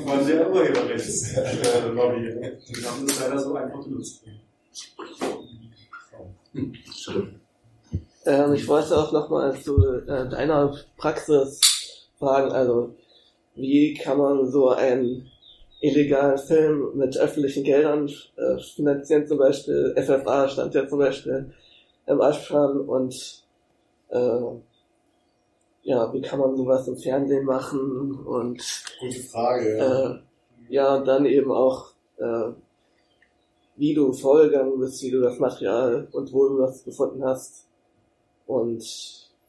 Von 0.06 0.28
der 0.28 0.52
Urheberrechtslobby. 0.52 2.20
Die 2.68 2.86
haben 2.86 3.08
das 3.08 3.20
leider 3.20 3.40
so 3.40 3.56
einfach 3.56 3.84
benutzt. 3.84 4.24
Ähm, 6.54 8.54
ich 8.54 8.68
wollte 8.68 8.98
auch 8.98 9.12
nochmal 9.12 9.60
zu 9.60 9.84
äh, 9.84 10.30
deiner 10.30 10.76
Praxis 10.98 11.60
fragen, 12.20 12.52
also 12.52 12.94
wie 13.56 13.96
kann 13.96 14.18
man 14.18 14.52
so 14.52 14.70
einen 14.70 15.32
illegalen 15.82 16.38
Film 16.38 16.96
mit 16.96 17.18
öffentlichen 17.18 17.64
Geldern 17.64 18.10
äh, 18.36 18.60
finanzieren, 18.60 19.28
zum 19.28 19.40
Beispiel 19.40 19.96
FFA 19.98 20.48
stand 20.48 20.76
ja 20.76 20.88
zum 20.88 21.00
Beispiel 21.00 21.52
im 22.06 22.22
Aschplan 22.22 22.82
und 22.82 23.44
äh, 24.10 24.42
ja, 25.84 26.14
wie 26.14 26.22
kann 26.22 26.40
man 26.40 26.56
sowas 26.56 26.88
im 26.88 26.98
Fernsehen 26.98 27.46
machen 27.46 28.20
und 28.26 28.62
Gute 29.00 29.24
Frage, 29.24 29.78
ja. 29.78 30.12
äh, 30.12 30.20
ja, 30.70 30.96
und 30.96 31.06
dann 31.06 31.26
eben 31.26 31.52
auch, 31.52 31.88
äh, 32.18 32.52
wie 33.76 33.94
du 33.94 34.14
vorgegangen 34.14 34.80
bist, 34.80 35.02
wie 35.04 35.12
du 35.12 35.22
das 35.22 35.40
Material 35.40 36.08
und 36.12 36.32
wo 36.34 36.48
du 36.50 36.58
das 36.60 36.84
gefunden 36.84 37.24
hast. 37.24 37.68
Und 38.46 38.84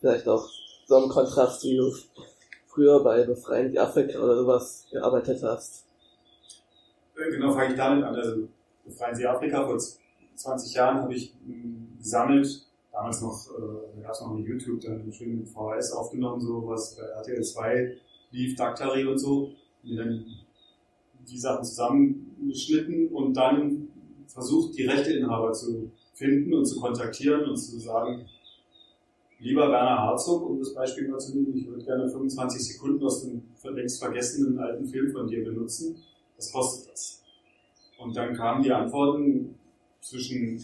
vielleicht 0.00 0.28
auch 0.28 0.48
so 0.86 1.02
im 1.02 1.08
Kontrast, 1.08 1.64
wie 1.64 1.76
du 1.76 1.92
früher 2.66 3.02
bei 3.02 3.24
Befreien 3.24 3.70
die 3.70 3.78
Afrika 3.78 4.18
oder 4.18 4.36
sowas 4.36 4.86
gearbeitet 4.90 5.42
hast. 5.42 5.84
Äh, 7.16 7.30
Genau, 7.30 7.52
fange 7.52 7.70
ich 7.70 7.76
damit 7.76 8.04
an. 8.04 8.14
Also, 8.14 8.48
befreien 8.84 9.14
Sie 9.14 9.26
Afrika 9.26 9.64
vor 9.66 9.78
20 10.34 10.74
Jahren 10.74 10.98
habe 11.02 11.14
ich 11.14 11.34
mh, 11.46 11.98
gesammelt, 11.98 12.66
damals 12.90 13.20
noch, 13.20 13.46
äh, 13.58 14.00
gab 14.02 14.12
es 14.12 14.20
noch 14.20 14.32
eine 14.32 14.40
YouTube, 14.46 14.80
dann 14.80 15.12
schön 15.12 15.38
mit 15.38 15.48
VHS 15.48 15.92
aufgenommen, 15.92 16.40
so 16.40 16.66
was 16.66 16.96
bei 16.96 17.02
RTL 17.02 17.42
2 17.42 17.96
lief, 18.30 18.56
Daktari 18.56 19.06
und 19.06 19.18
so, 19.18 19.52
mir 19.82 19.96
dann 19.96 20.24
die 21.28 21.38
Sachen 21.38 21.64
zusammengeschnitten 21.64 23.08
und 23.08 23.34
dann 23.34 23.88
versucht, 24.32 24.76
die 24.76 24.86
Rechteinhaber 24.86 25.52
zu 25.52 25.90
finden 26.14 26.54
und 26.54 26.64
zu 26.64 26.80
kontaktieren 26.80 27.44
und 27.44 27.56
zu 27.56 27.78
sagen, 27.78 28.26
lieber 29.38 29.70
Werner 29.70 30.06
Herzog, 30.06 30.48
um 30.48 30.58
das 30.58 30.74
Beispiel 30.74 31.08
mal 31.08 31.18
zu 31.18 31.36
nehmen, 31.36 31.56
ich 31.56 31.66
würde 31.66 31.84
gerne 31.84 32.08
25 32.08 32.74
Sekunden 32.74 33.04
aus 33.04 33.22
dem 33.22 33.42
längst 33.74 33.98
vergessenen 34.00 34.58
alten 34.58 34.86
Film 34.86 35.10
von 35.10 35.26
dir 35.26 35.44
benutzen. 35.44 35.96
Was 36.36 36.52
kostet 36.52 36.92
das? 36.92 37.22
Und 37.98 38.16
dann 38.16 38.34
kamen 38.34 38.62
die 38.62 38.72
Antworten 38.72 39.54
zwischen 40.00 40.62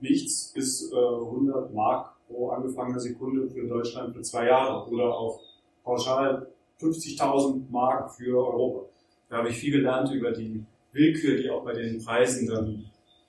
nichts 0.00 0.52
bis 0.52 0.90
äh, 0.92 0.96
100 0.96 1.72
Mark 1.72 2.16
pro 2.26 2.50
angefangener 2.50 3.00
Sekunde 3.00 3.48
für 3.48 3.66
Deutschland 3.66 4.14
für 4.14 4.22
zwei 4.22 4.46
Jahre 4.46 4.88
oder 4.90 5.14
auch 5.14 5.40
pauschal 5.82 6.48
50.000 6.80 7.70
Mark 7.70 8.14
für 8.14 8.36
Europa. 8.36 8.88
Da 9.28 9.38
habe 9.38 9.48
ich 9.48 9.56
viel 9.56 9.72
gelernt 9.72 10.12
über 10.12 10.32
die 10.32 10.64
Willkür, 10.98 11.36
die 11.36 11.48
auch 11.48 11.64
bei 11.64 11.72
den 11.72 12.04
Preisen 12.04 12.48
dann 12.48 12.88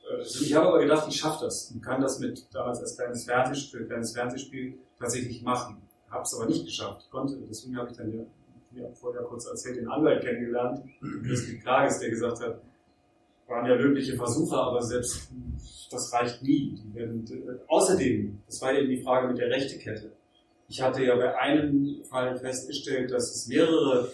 äh. 0.09 0.21
Ich 0.21 0.53
habe 0.53 0.67
aber 0.67 0.79
gedacht, 0.79 1.07
ich 1.07 1.17
schaffe 1.17 1.45
das 1.45 1.71
und 1.71 1.81
kann 1.81 2.01
das 2.01 2.19
mit 2.19 2.47
damals 2.53 2.79
als 2.79 2.97
kleines 2.97 3.25
Fernsehspiel, 3.25 3.85
kleines 3.85 4.13
Fernsehspiel 4.13 4.77
tatsächlich 4.97 5.41
machen. 5.41 5.77
Habe 6.09 6.23
es 6.23 6.33
aber 6.35 6.47
nicht 6.47 6.65
geschafft, 6.65 7.09
konnte. 7.11 7.37
Deswegen 7.47 7.77
habe 7.77 7.91
ich 7.91 7.97
dann 7.97 8.11
ja, 8.11 8.23
wie 8.71 8.95
vorher 8.95 9.23
kurz 9.23 9.45
erzählt, 9.45 9.77
den 9.77 9.87
Anwalt 9.87 10.23
kennengelernt, 10.23 10.83
Christian 11.23 11.61
Klages, 11.61 11.99
der 11.99 12.09
gesagt 12.09 12.41
hat, 12.41 12.61
waren 13.47 13.65
ja 13.65 13.75
löbliche 13.75 14.15
Versuche, 14.15 14.57
aber 14.57 14.81
selbst 14.81 15.29
das 15.91 16.13
reicht 16.13 16.43
nie. 16.43 16.79
Werden, 16.93 17.25
äh, 17.31 17.59
außerdem, 17.67 18.39
das 18.45 18.61
war 18.61 18.73
eben 18.73 18.89
die 18.89 19.01
Frage 19.01 19.27
mit 19.27 19.37
der 19.39 19.49
Rechtekette. 19.49 20.11
Ich 20.67 20.81
hatte 20.81 21.03
ja 21.03 21.15
bei 21.15 21.35
einem 21.35 22.03
Fall 22.03 22.37
festgestellt, 22.37 23.11
dass 23.11 23.35
es 23.35 23.47
mehrere 23.47 24.11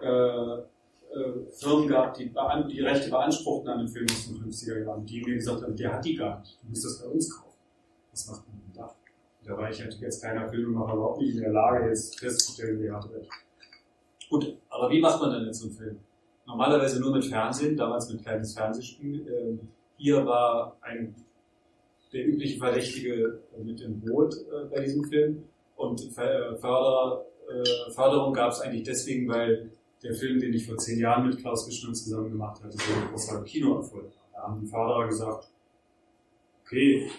äh, 0.00 0.62
Firmen 1.50 1.88
gab, 1.88 2.14
die 2.14 2.32
die 2.68 2.80
Rechte 2.80 3.10
beanspruchten 3.10 3.68
an 3.68 3.78
dem 3.78 3.88
Film 3.88 4.06
aus 4.10 4.26
den 4.26 4.36
50er 4.36 4.84
Jahren, 4.84 5.06
die 5.06 5.22
mir 5.22 5.34
gesagt 5.34 5.62
haben, 5.62 5.76
der 5.76 5.92
hat 5.92 6.04
die 6.04 6.16
gar 6.16 6.40
nicht, 6.40 6.58
du 6.62 6.68
musst 6.68 6.84
das 6.84 7.02
bei 7.02 7.08
uns 7.08 7.30
kaufen. 7.30 7.58
Was 8.10 8.26
macht 8.28 8.48
man 8.48 8.60
denn 8.60 8.82
da? 8.82 8.94
Da 9.44 9.56
war 9.56 9.70
ich 9.70 9.78
natürlich 9.78 10.04
als 10.04 10.20
kleiner 10.20 10.48
Filmemacher 10.48 10.94
überhaupt 10.94 11.20
nicht 11.20 11.34
in 11.34 11.42
der 11.42 11.52
Lage, 11.52 11.88
jetzt 11.88 12.18
festzustellen, 12.18 12.78
wer 12.80 12.94
hat 12.94 13.04
recht. 13.12 13.30
Gut, 14.28 14.56
aber 14.68 14.90
wie 14.90 15.00
macht 15.00 15.20
man 15.20 15.32
denn 15.32 15.46
jetzt 15.46 15.60
so 15.60 15.66
einen 15.66 15.76
Film? 15.76 15.98
Normalerweise 16.46 17.00
nur 17.00 17.12
mit 17.12 17.24
Fernsehen, 17.24 17.76
damals 17.76 18.10
mit 18.10 18.22
kleines 18.22 18.54
Fernsehspiel. 18.54 19.26
Ähm, 19.28 19.60
hier 19.96 20.26
war 20.26 20.76
ein, 20.80 21.14
der 22.12 22.26
übliche 22.26 22.58
Verdächtige 22.58 23.40
mit 23.62 23.80
dem 23.80 24.00
Boot 24.00 24.34
äh, 24.34 24.66
bei 24.70 24.80
diesem 24.82 25.04
Film 25.04 25.44
und 25.76 26.00
äh, 26.00 26.56
Förder, 26.56 27.24
äh, 27.48 27.90
Förderung 27.92 28.32
gab 28.32 28.52
es 28.52 28.60
eigentlich 28.60 28.82
deswegen, 28.84 29.28
weil 29.28 29.70
der 30.04 30.14
Film, 30.14 30.38
den 30.38 30.52
ich 30.52 30.66
vor 30.66 30.76
zehn 30.76 30.98
Jahren 30.98 31.26
mit 31.26 31.38
Klaus 31.38 31.66
Wischmann 31.66 31.94
zusammen 31.94 32.30
gemacht 32.30 32.62
hatte, 32.62 32.76
so 32.76 32.92
ein 32.92 33.08
großer 33.08 33.42
Kinoerfolg. 33.42 34.12
Da 34.32 34.42
haben 34.42 34.60
die 34.60 34.66
Förderer 34.66 35.08
gesagt, 35.08 35.48
okay, 36.62 37.10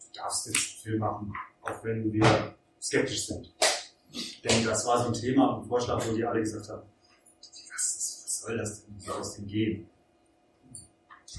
du 0.00 0.20
darfst 0.20 0.46
jetzt 0.46 0.56
einen 0.56 0.82
Film 0.82 0.98
machen, 0.98 1.32
auch 1.62 1.84
wenn 1.84 2.12
wir 2.12 2.54
skeptisch 2.82 3.26
sind. 3.26 3.54
Denn 4.44 4.64
das 4.64 4.84
war 4.84 5.02
so 5.02 5.08
ein 5.08 5.14
Thema 5.14 5.56
und 5.56 5.68
Vorschlag, 5.68 6.04
wo 6.06 6.14
die 6.14 6.24
alle 6.24 6.40
gesagt 6.40 6.68
haben, 6.68 6.82
was, 7.72 8.22
was 8.24 8.40
soll 8.40 8.58
das 8.58 8.84
denn, 8.84 8.96
wie 8.96 9.04
soll 9.04 9.18
das 9.18 9.36
denn 9.36 9.46
gehen? 9.46 9.86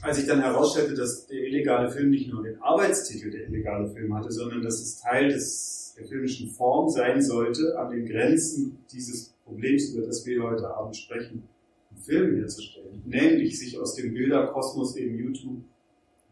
Als 0.01 0.17
ich 0.17 0.27
dann 0.27 0.41
herausstellte, 0.41 0.93
dass 0.93 1.27
der 1.27 1.39
illegale 1.39 1.89
Film 1.89 2.09
nicht 2.09 2.30
nur 2.30 2.43
den 2.43 2.61
Arbeitstitel 2.61 3.31
der 3.31 3.47
illegale 3.47 3.89
Film 3.89 4.13
hatte, 4.13 4.31
sondern 4.31 4.61
dass 4.61 4.81
es 4.81 4.99
Teil 4.99 5.30
des, 5.30 5.93
der 5.97 6.05
filmischen 6.05 6.49
Form 6.49 6.89
sein 6.89 7.22
sollte, 7.22 7.77
an 7.77 7.91
den 7.91 8.05
Grenzen 8.05 8.77
dieses 8.91 9.35
Problems, 9.45 9.89
über 9.89 10.05
das 10.05 10.26
wir 10.26 10.43
heute 10.43 10.67
Abend 10.67 10.97
sprechen, 10.97 11.47
einen 11.91 12.01
Film 12.01 12.35
herzustellen. 12.38 13.01
Nämlich 13.05 13.57
sich 13.57 13.77
aus 13.80 13.95
dem 13.95 14.13
Bilderkosmos 14.13 14.95
eben 14.95 15.17
YouTube 15.17 15.61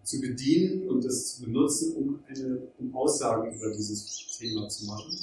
zu 0.04 0.20
bedienen 0.20 0.90
und 0.90 1.06
es 1.06 1.36
zu 1.36 1.44
benutzen, 1.44 1.96
um, 1.96 2.20
eine, 2.28 2.62
um 2.80 2.94
Aussagen 2.96 3.54
über 3.54 3.72
dieses 3.72 4.38
Thema 4.38 4.68
zu 4.68 4.86
machen. 4.86 5.16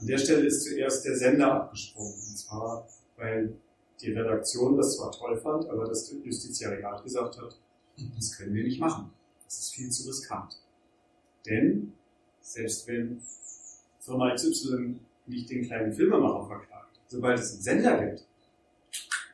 An 0.00 0.06
der 0.06 0.18
Stelle 0.18 0.46
ist 0.46 0.64
zuerst 0.64 1.04
der 1.04 1.16
Sender 1.16 1.52
abgesprungen. 1.52 2.14
Und 2.14 2.38
zwar, 2.38 2.88
weil 3.16 3.54
die 4.00 4.12
Redaktion 4.12 4.76
das 4.76 4.96
zwar 4.96 5.12
toll 5.12 5.36
fand, 5.36 5.68
aber 5.68 5.86
das 5.86 6.12
Justiziariat 6.24 7.02
gesagt 7.02 7.38
hat, 7.38 7.58
das 8.16 8.36
können 8.36 8.54
wir 8.54 8.64
nicht 8.64 8.80
machen. 8.80 9.10
Das 9.44 9.58
ist 9.58 9.74
viel 9.74 9.90
zu 9.90 10.08
riskant. 10.08 10.60
Denn 11.46 11.92
selbst 12.40 12.86
wenn 12.88 13.20
Firma 14.00 14.34
XY 14.34 14.96
nicht 15.26 15.50
den 15.50 15.64
kleinen 15.66 15.92
Filmemacher 15.92 16.46
verklagt, 16.46 16.73
sobald 17.14 17.38
es 17.38 17.52
einen 17.52 17.62
Sender 17.62 18.04
gibt, 18.04 18.26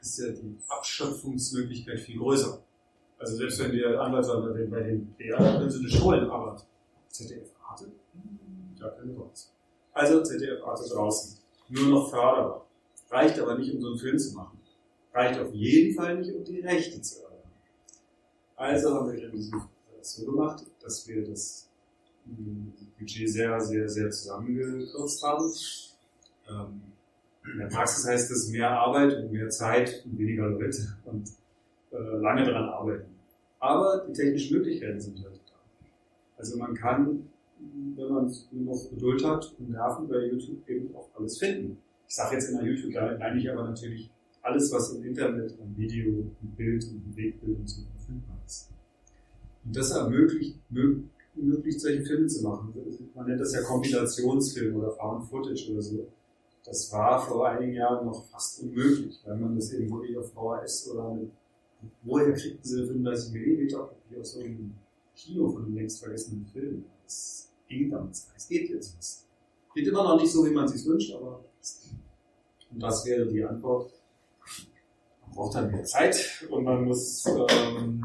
ist 0.00 0.18
ja 0.18 0.28
die 0.28 0.56
Abschöpfungsmöglichkeit 0.68 2.00
viel 2.00 2.18
größer. 2.18 2.62
Also 3.18 3.36
selbst 3.36 3.58
wenn 3.60 3.72
der 3.72 4.00
Anwalt 4.00 4.24
sagt, 4.24 4.42
bei 4.46 4.52
den- 4.58 4.70
bei 4.70 4.80
den 4.82 5.06
BR, 5.14 5.38
da 5.38 5.58
können 5.58 5.70
sie 5.70 5.82
nicht 5.82 6.00
holen, 6.00 6.28
aber 6.30 6.56
ZDF 7.08 7.50
Arte, 7.68 7.86
da 8.78 8.88
können 8.90 9.14
wir 9.16 9.24
raus. 9.24 9.52
Also 9.92 10.22
ZDF 10.22 10.62
Arte 10.64 10.88
draußen. 10.88 11.38
Nur 11.68 11.86
noch 11.88 12.10
förderbar. 12.10 12.66
Reicht 13.10 13.38
aber 13.38 13.58
nicht, 13.58 13.74
um 13.74 13.80
so 13.80 13.88
einen 13.88 13.98
Film 13.98 14.18
zu 14.18 14.34
machen. 14.34 14.58
Reicht 15.12 15.38
auf 15.40 15.52
jeden 15.52 15.94
Fall 15.94 16.16
nicht, 16.18 16.34
um 16.34 16.44
die 16.44 16.60
Rechte 16.60 17.00
zu 17.02 17.22
erlangen. 17.22 17.42
Also 18.56 18.94
haben 18.94 19.12
wir 19.12 19.30
das 19.98 20.14
so 20.16 20.24
gemacht, 20.26 20.64
dass 20.80 21.06
wir 21.08 21.26
das 21.28 21.68
ähm, 22.26 22.72
Budget 22.98 23.28
sehr, 23.28 23.60
sehr, 23.60 23.88
sehr 23.88 24.10
zusammengekürzt 24.10 25.22
haben. 25.22 25.52
Ähm, 26.48 26.82
in 27.52 27.58
der 27.58 27.66
Praxis 27.66 28.06
heißt 28.06 28.30
es 28.30 28.50
mehr 28.50 28.70
Arbeit 28.70 29.16
und 29.16 29.32
mehr 29.32 29.48
Zeit 29.48 30.02
und 30.04 30.18
weniger 30.18 30.48
Leute 30.48 30.78
und 31.04 31.28
äh, 31.92 31.96
lange 32.20 32.44
daran 32.44 32.68
arbeiten. 32.68 33.10
Aber 33.58 34.06
die 34.08 34.12
technischen 34.12 34.56
Möglichkeiten 34.58 35.00
sind 35.00 35.22
halt 35.22 35.40
da. 35.46 35.54
Also 36.38 36.56
man 36.58 36.74
kann, 36.74 37.28
wenn 37.96 38.08
man 38.08 38.32
nur 38.52 38.74
noch 38.74 38.90
Geduld 38.90 39.24
hat 39.24 39.54
und 39.58 39.70
Nerven 39.70 40.08
bei 40.08 40.26
YouTube 40.26 40.66
eben 40.68 40.94
auch 40.94 41.08
alles 41.18 41.38
finden. 41.38 41.76
Ich 42.08 42.14
sage 42.14 42.36
jetzt 42.36 42.50
immer 42.50 42.62
YouTube, 42.62 42.92
da 42.94 43.16
meine 43.18 43.38
ich 43.38 43.50
aber 43.50 43.64
natürlich 43.64 44.10
alles, 44.42 44.72
was 44.72 44.94
im 44.94 45.04
Internet 45.04 45.52
an 45.60 45.74
Video, 45.76 46.10
und 46.14 46.56
Bild 46.56 46.82
und 46.84 47.10
Bewegtbild 47.10 47.58
und 47.58 47.68
so 47.68 47.82
verfügbar 47.82 48.38
ist. 48.46 48.70
Und 49.64 49.76
das 49.76 49.90
ermöglicht, 49.90 50.56
mö- 50.72 51.02
ermöglicht 51.36 51.80
solche 51.80 52.02
Filme 52.02 52.26
zu 52.26 52.42
machen. 52.42 52.72
Man 53.14 53.26
nennt 53.26 53.40
das 53.40 53.52
ja 53.52 53.62
Kombinationsfilm 53.62 54.74
oder 54.76 54.90
Found 54.92 55.28
Footage 55.28 55.70
oder 55.70 55.82
so. 55.82 56.08
Das 56.64 56.92
war 56.92 57.20
vor 57.20 57.48
einigen 57.48 57.74
Jahren 57.74 58.06
noch 58.06 58.24
fast 58.26 58.62
unmöglich, 58.62 59.20
weil 59.24 59.36
man 59.36 59.56
das 59.56 59.72
eben 59.72 59.90
wirklich 59.90 60.16
auf 60.16 60.32
VHS 60.32 60.90
oder 60.90 61.14
mit, 61.14 61.30
woher 62.02 62.32
kriegten 62.32 62.62
sie 62.62 62.86
35 62.86 63.32
mm 63.32 63.68
Papier 63.76 64.20
aus 64.20 64.36
irgendeinem 64.36 64.74
Kino 65.16 65.48
von 65.48 65.64
einem 65.64 65.74
längst 65.74 66.00
vergessenen 66.00 66.46
Film? 66.46 66.84
Das 67.04 67.50
ging 67.68 67.90
damals. 67.90 68.30
Es 68.36 68.48
geht 68.48 68.68
jetzt 68.68 68.96
was. 68.98 69.26
Geht 69.74 69.86
immer 69.86 70.04
noch 70.04 70.20
nicht 70.20 70.32
so, 70.32 70.44
wie 70.44 70.50
man 70.50 70.64
es 70.64 70.72
sich 70.72 70.86
wünscht, 70.86 71.14
aber. 71.14 71.44
Und 72.72 72.80
das 72.80 73.04
wäre 73.06 73.26
die 73.26 73.44
Antwort. 73.44 73.90
Man 75.22 75.34
braucht 75.34 75.54
dann 75.54 75.70
mehr 75.70 75.84
Zeit 75.84 76.46
und 76.50 76.64
man 76.64 76.84
muss 76.84 77.24
ähm, 77.26 78.04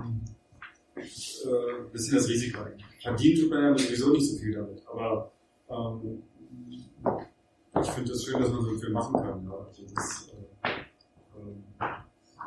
äh, 0.95 1.81
ein 1.81 1.91
bisschen 1.91 2.15
das 2.15 2.27
Risiko 2.29 2.61
eingehen. 2.61 2.87
Verdienen 3.01 3.41
tut 3.41 3.49
man 3.49 3.63
ja 3.63 3.77
sowieso 3.77 4.11
nicht 4.11 4.31
so 4.31 4.37
viel 4.37 4.53
damit, 4.53 4.81
aber 4.87 5.31
ähm, 5.69 6.23
ich 7.85 7.91
finde 7.91 8.11
es 8.11 8.17
das 8.19 8.25
schön, 8.25 8.41
dass 8.41 8.51
man 8.51 8.63
so 8.63 8.77
Film 8.77 8.93
machen 8.93 9.13
kann. 9.13 9.45
Ja. 9.45 9.57
Also 9.57 9.83
das, 9.93 10.29
äh, 10.63 10.69
ähm, 11.37 11.63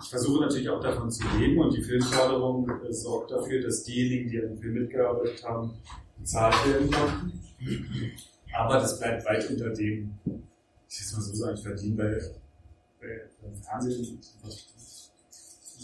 ich 0.03 0.11
versuche 0.11 0.41
natürlich 0.43 0.69
auch 0.69 0.81
davon 0.81 1.11
zu 1.11 1.25
leben 1.39 1.59
und 1.59 1.75
die 1.75 1.83
Filmförderung 1.83 2.69
äh, 2.69 2.93
sorgt 2.93 3.31
dafür, 3.31 3.63
dass 3.63 3.85
diejenigen, 3.85 4.31
die 4.31 4.41
an 4.41 4.49
dem 4.49 4.59
Film 4.59 4.75
mitgearbeitet 4.75 5.45
haben, 5.45 5.73
bezahlt 6.19 6.55
werden 6.67 6.91
konnten. 6.91 7.33
Aber 8.57 8.75
das 8.75 8.99
bleibt 8.99 9.25
weit 9.27 9.49
unter 9.51 9.71
dem, 9.71 10.19
ich 10.25 11.01
will 11.01 11.19
mal 11.19 11.23
so 11.23 11.35
sagen, 11.35 11.55
ich 11.57 11.63
verdiene 11.63 11.97
bei, 11.97 12.21
bei, 13.01 13.29
beim 13.43 13.55
Fernsehen 13.57 14.21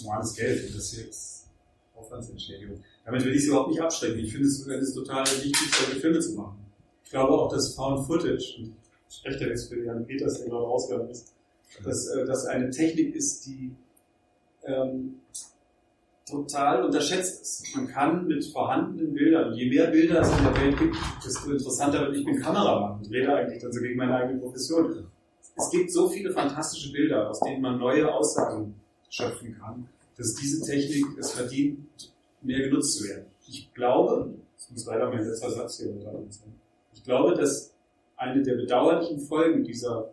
normales 0.02 0.34
Geld 0.34 0.68
und 0.68 0.76
das 0.76 0.90
hier 0.90 1.08
ist 1.08 1.46
Aufwandsentschädigung. 1.94 2.82
Damit 3.04 3.24
will 3.24 3.32
ich 3.32 3.42
es 3.42 3.46
überhaupt 3.46 3.70
nicht 3.70 3.80
abschrecken. 3.80 4.18
Ich 4.18 4.32
finde 4.32 4.48
es, 4.48 4.94
total 4.94 5.24
wichtig, 5.24 5.74
solche 5.74 6.00
Filme 6.00 6.18
zu 6.20 6.32
machen. 6.34 6.58
Ich 7.04 7.10
glaube 7.10 7.32
auch, 7.32 7.52
dass 7.52 7.74
Found 7.74 8.06
Footage, 8.06 8.56
und 8.58 8.74
ich 9.14 9.20
spreche 9.20 9.44
da 9.44 9.46
jetzt 9.46 9.68
für 9.68 9.84
Jan 9.84 10.06
Peters, 10.06 10.40
der 10.40 10.48
gerade 10.48 10.64
rausgegangen 10.64 11.10
ist, 11.10 11.32
dass 11.84 12.08
äh, 12.08 12.24
das 12.26 12.46
eine 12.46 12.70
Technik 12.70 13.14
ist, 13.14 13.46
die 13.46 13.70
ähm, 14.64 15.20
total 16.28 16.84
unterschätzt 16.84 17.42
ist. 17.42 17.76
Man 17.76 17.86
kann 17.86 18.26
mit 18.26 18.44
vorhandenen 18.46 19.14
Bildern, 19.14 19.54
je 19.54 19.68
mehr 19.68 19.88
Bilder 19.88 20.20
es 20.20 20.30
in 20.36 20.44
der 20.44 20.56
Welt 20.56 20.78
gibt, 20.78 20.96
desto 21.24 21.50
interessanter 21.50 22.00
wird. 22.00 22.16
Ich 22.16 22.24
bin 22.24 22.40
Kameramann 22.40 22.98
und 22.98 23.10
rede 23.10 23.34
eigentlich 23.34 23.62
dann 23.62 23.72
so 23.72 23.80
gegen 23.80 23.96
meine 23.96 24.16
eigene 24.16 24.40
Profession. 24.40 25.06
Es 25.56 25.70
gibt 25.70 25.92
so 25.92 26.08
viele 26.08 26.32
fantastische 26.32 26.90
Bilder, 26.90 27.30
aus 27.30 27.38
denen 27.40 27.60
man 27.62 27.78
neue 27.78 28.12
Aussagen 28.12 28.74
schöpfen 29.10 29.56
kann, 29.60 29.88
dass 30.16 30.34
diese 30.34 30.64
Technik 30.64 31.04
es 31.18 31.32
verdient, 31.32 31.78
mehr 32.42 32.60
genutzt 32.60 32.98
zu 32.98 33.08
werden. 33.08 33.26
Ich 33.46 33.72
glaube, 33.74 34.34
das 34.56 34.70
muss 34.70 34.86
leider 34.86 35.08
mein 35.10 35.24
letzter 35.24 35.50
Satz 35.50 35.78
hier 35.78 35.92
sein. 36.00 36.54
Ich 36.94 37.04
glaube, 37.04 37.34
dass 37.34 37.73
eine 38.16 38.42
der 38.42 38.54
bedauerlichen 38.54 39.18
Folgen 39.18 39.64
dieser, 39.64 40.12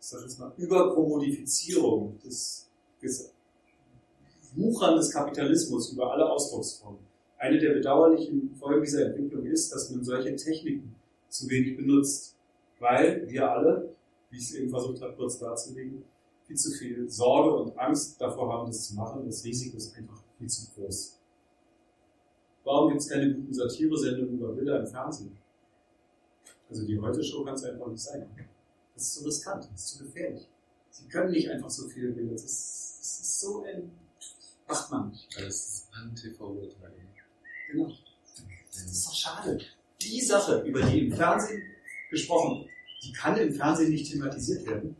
ich 0.00 0.06
sag 0.06 0.22
jetzt 0.22 0.38
mal, 0.38 0.52
Überkommodifizierung 0.56 2.18
des, 2.24 2.68
des 3.02 3.32
Wuchern 4.54 4.96
des 4.96 5.10
Kapitalismus 5.12 5.92
über 5.92 6.12
alle 6.12 6.28
Ausdrucksformen, 6.30 7.00
eine 7.38 7.58
der 7.58 7.74
bedauerlichen 7.74 8.54
Folgen 8.56 8.82
dieser 8.82 9.06
Entwicklung 9.06 9.46
ist, 9.46 9.72
dass 9.72 9.90
man 9.90 10.04
solche 10.04 10.34
Techniken 10.36 10.94
zu 11.28 11.48
wenig 11.48 11.76
benutzt, 11.76 12.34
weil 12.80 13.28
wir 13.28 13.50
alle, 13.50 13.94
wie 14.30 14.38
ich 14.38 14.44
es 14.44 14.54
eben 14.54 14.70
versucht 14.70 15.00
habe, 15.02 15.14
kurz 15.14 15.38
darzulegen, 15.38 16.02
viel 16.46 16.56
zu 16.56 16.70
viel 16.72 17.08
Sorge 17.08 17.54
und 17.54 17.78
Angst 17.78 18.20
davor 18.20 18.52
haben, 18.52 18.66
das 18.66 18.88
zu 18.88 18.94
machen. 18.94 19.26
Das 19.26 19.44
Risiko 19.44 19.76
ist 19.76 19.96
einfach 19.96 20.20
viel 20.38 20.48
zu 20.48 20.66
groß. 20.74 21.18
Warum 22.64 22.88
gibt 22.90 23.02
es 23.02 23.08
keine 23.08 23.34
guten 23.34 23.52
Satire-Sendungen 23.52 24.38
über 24.38 24.52
Bilder 24.52 24.80
im 24.80 24.86
Fernsehen? 24.86 25.36
Also 26.70 26.86
die 26.86 26.98
Heute-Show 26.98 27.44
kann 27.44 27.54
es 27.54 27.64
einfach 27.64 27.86
nicht 27.86 28.02
sein. 28.02 28.26
Das 28.94 29.02
ist 29.04 29.14
so 29.14 29.24
riskant, 29.24 29.68
das 29.72 29.80
ist 29.80 29.88
zu 29.96 30.04
gefährlich. 30.04 30.46
Sie 30.90 31.08
können 31.08 31.30
nicht 31.30 31.48
einfach 31.48 31.70
so 31.70 31.88
viele 31.88 32.10
Bilder. 32.10 32.32
Das 32.32 32.44
ist, 32.44 32.98
das 33.00 33.20
ist 33.20 33.40
so 33.40 33.62
ein. 33.62 33.90
Macht 34.66 34.90
man 34.90 35.10
nicht. 35.10 35.28
Das 35.36 35.46
ist 35.46 35.88
An-TV-Urteil. 35.92 36.92
Genau. 37.70 37.92
Das 38.72 38.82
ist 38.82 39.06
doch 39.06 39.14
schade. 39.14 39.58
Die 40.00 40.20
Sache, 40.20 40.62
über 40.62 40.82
die 40.82 41.06
im 41.06 41.12
Fernsehen 41.12 41.62
gesprochen 42.10 42.60
wird, 42.60 42.70
die 43.02 43.12
kann 43.12 43.36
im 43.36 43.52
Fernsehen 43.52 43.90
nicht 43.90 44.10
thematisiert 44.10 44.66
werden. 44.66 44.96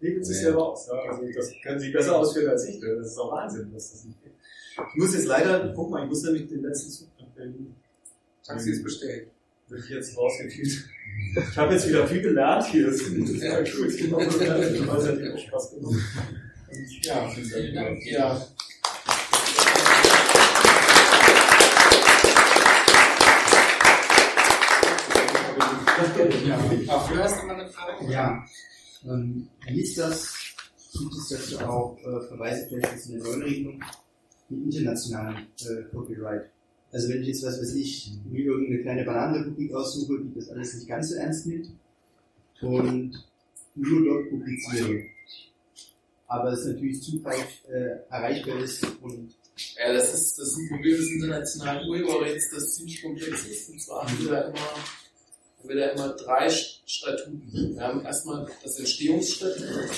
Legen 0.00 0.24
Sie 0.24 0.32
es 0.32 0.40
selber 0.40 0.72
aus. 0.72 0.86
Ja, 0.86 0.94
also 0.94 1.22
das 1.32 1.52
können 1.62 1.80
Sie 1.80 1.90
besser 1.90 2.16
ausführen 2.16 2.48
als 2.48 2.64
ich. 2.64 2.80
Das 2.80 3.06
ist 3.06 3.16
doch 3.16 3.32
Wahnsinn, 3.32 3.72
dass 3.72 3.92
das 3.92 4.04
nicht 4.04 4.22
geht. 4.22 4.32
Ich 4.72 4.96
muss 4.96 5.14
jetzt 5.14 5.26
leider, 5.26 5.72
guck 5.74 5.90
mal, 5.90 6.04
ich 6.04 6.08
muss 6.08 6.22
nämlich 6.22 6.48
den 6.48 6.62
letzten 6.62 6.90
Zug 6.90 7.08
nach 7.18 7.28
Berlin. 7.28 7.74
Taxi 8.42 8.70
ist 8.70 8.82
bestellt. 8.82 9.28
Wird 9.70 9.88
jetzt 9.88 10.18
rausgekriegt. 10.18 10.88
Ich 11.36 11.56
habe 11.56 11.74
jetzt 11.74 11.88
wieder 11.88 12.04
viel 12.08 12.22
gelernt 12.22 12.66
hier. 12.66 12.86
Das 12.86 12.96
ist 12.96 13.06
total 13.06 13.64
gut. 13.64 14.88
Das 14.88 15.06
hat 15.06 15.18
mir 15.20 15.32
auch 15.32 15.38
Spaß 15.38 15.70
gemacht. 15.70 15.94
Ja, 17.02 17.28
vielen 17.28 17.74
Dank. 17.74 18.04
Ja. 18.04 18.46
Dafür 26.86 27.24
hast 27.24 27.42
du 27.42 27.46
mal 27.46 27.60
eine 27.60 27.70
Frage? 27.70 28.12
Ja. 28.12 28.44
Ähm, 29.04 29.48
wie 29.68 29.82
ist 29.82 29.96
das? 29.98 30.34
Gibt 30.98 31.14
es 31.14 31.28
dazu 31.28 31.64
auch 31.64 31.96
äh, 31.98 32.26
Verweise 32.26 32.66
vielleicht 32.68 32.92
jetzt 32.92 33.06
in 33.06 33.20
der 33.20 33.22
neuen 33.22 33.42
Regelung 33.42 33.84
mit 34.48 34.74
internationalem 34.74 35.46
äh, 35.60 35.82
Copyright? 35.92 36.50
Also 36.92 37.08
wenn 37.08 37.22
ich 37.22 37.28
jetzt 37.28 37.44
was 37.44 37.60
weiß 37.60 37.74
ich, 37.74 38.12
mir 38.28 38.44
irgendeine 38.46 38.82
kleine 38.82 39.04
Bananenrepublik 39.04 39.72
aussuche, 39.74 40.20
die 40.24 40.34
das 40.34 40.48
alles 40.50 40.74
nicht 40.74 40.88
ganz 40.88 41.10
so 41.10 41.14
ernst 41.16 41.46
nimmt 41.46 41.70
und 42.62 43.24
nur 43.76 44.04
dort 44.04 44.30
publiziere, 44.30 45.04
aber 46.26 46.52
es 46.52 46.64
natürlich 46.66 47.02
zufällig 47.02 47.64
äh, 47.68 47.98
erreichbar 48.10 48.58
ist 48.60 48.84
und 49.02 49.34
Ja, 49.78 49.92
das 49.92 50.14
ist, 50.14 50.38
das 50.38 50.48
ist 50.48 50.58
ein 50.58 50.68
Problem 50.68 50.96
des 50.96 51.10
internationalen 51.10 51.88
Urheberrechts, 51.88 52.50
das 52.50 52.74
ziemlich 52.74 53.02
komplex 53.02 53.46
ist. 53.46 53.70
Und 53.70 53.80
zwar 53.80 54.06
haben 54.06 54.18
wir 54.24 54.30
da 54.30 54.40
immer, 54.42 54.58
haben 54.58 55.68
wir 55.68 55.76
da 55.76 55.88
immer 55.90 56.08
drei 56.16 56.48
Statuten. 56.48 57.74
Wir 57.74 57.80
haben 57.80 58.02
erstmal 58.04 58.48
das 58.62 58.78
Entstehungsstatut. 58.78 59.90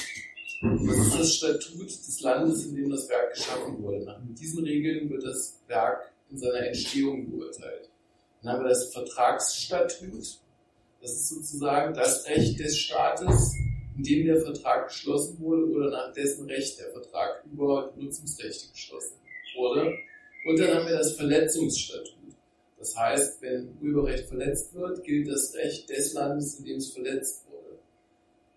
Das 0.62 0.98
ist 0.98 1.18
das 1.18 1.34
Statut 1.34 1.88
des 1.88 2.20
Landes, 2.20 2.66
in 2.66 2.76
dem 2.76 2.90
das 2.90 3.08
Werk 3.08 3.34
geschaffen 3.34 3.82
wurde. 3.82 4.04
Nach 4.04 4.20
diesen 4.38 4.64
Regeln 4.64 5.10
wird 5.10 5.24
das 5.24 5.58
Werk 5.68 6.11
in 6.32 6.38
seiner 6.38 6.66
Entstehung 6.66 7.30
beurteilt. 7.30 7.88
Dann 8.42 8.52
haben 8.52 8.64
wir 8.64 8.70
das 8.70 8.92
Vertragsstatut. 8.92 10.40
Das 11.00 11.12
ist 11.12 11.28
sozusagen 11.28 11.94
das 11.94 12.26
Recht 12.26 12.58
des 12.58 12.78
Staates, 12.78 13.54
in 13.96 14.02
dem 14.02 14.26
der 14.26 14.40
Vertrag 14.40 14.88
geschlossen 14.88 15.38
wurde 15.40 15.66
oder 15.66 15.90
nach 15.90 16.12
dessen 16.12 16.46
Recht 16.46 16.78
der 16.80 16.90
Vertrag 16.90 17.44
über 17.52 17.92
Nutzungsrechte 17.96 18.72
geschlossen 18.72 19.16
wurde. 19.56 19.94
Und 20.46 20.58
dann 20.58 20.74
haben 20.74 20.86
wir 20.86 20.96
das 20.96 21.14
Verletzungsstatut. 21.14 22.16
Das 22.78 22.96
heißt, 22.96 23.42
wenn 23.42 23.76
Urheberrecht 23.80 24.26
verletzt 24.26 24.74
wird, 24.74 25.04
gilt 25.04 25.28
das 25.28 25.54
Recht 25.54 25.88
des 25.88 26.14
Landes, 26.14 26.58
in 26.58 26.64
dem 26.64 26.76
es 26.78 26.92
verletzt 26.92 27.44
wurde. 27.48 27.78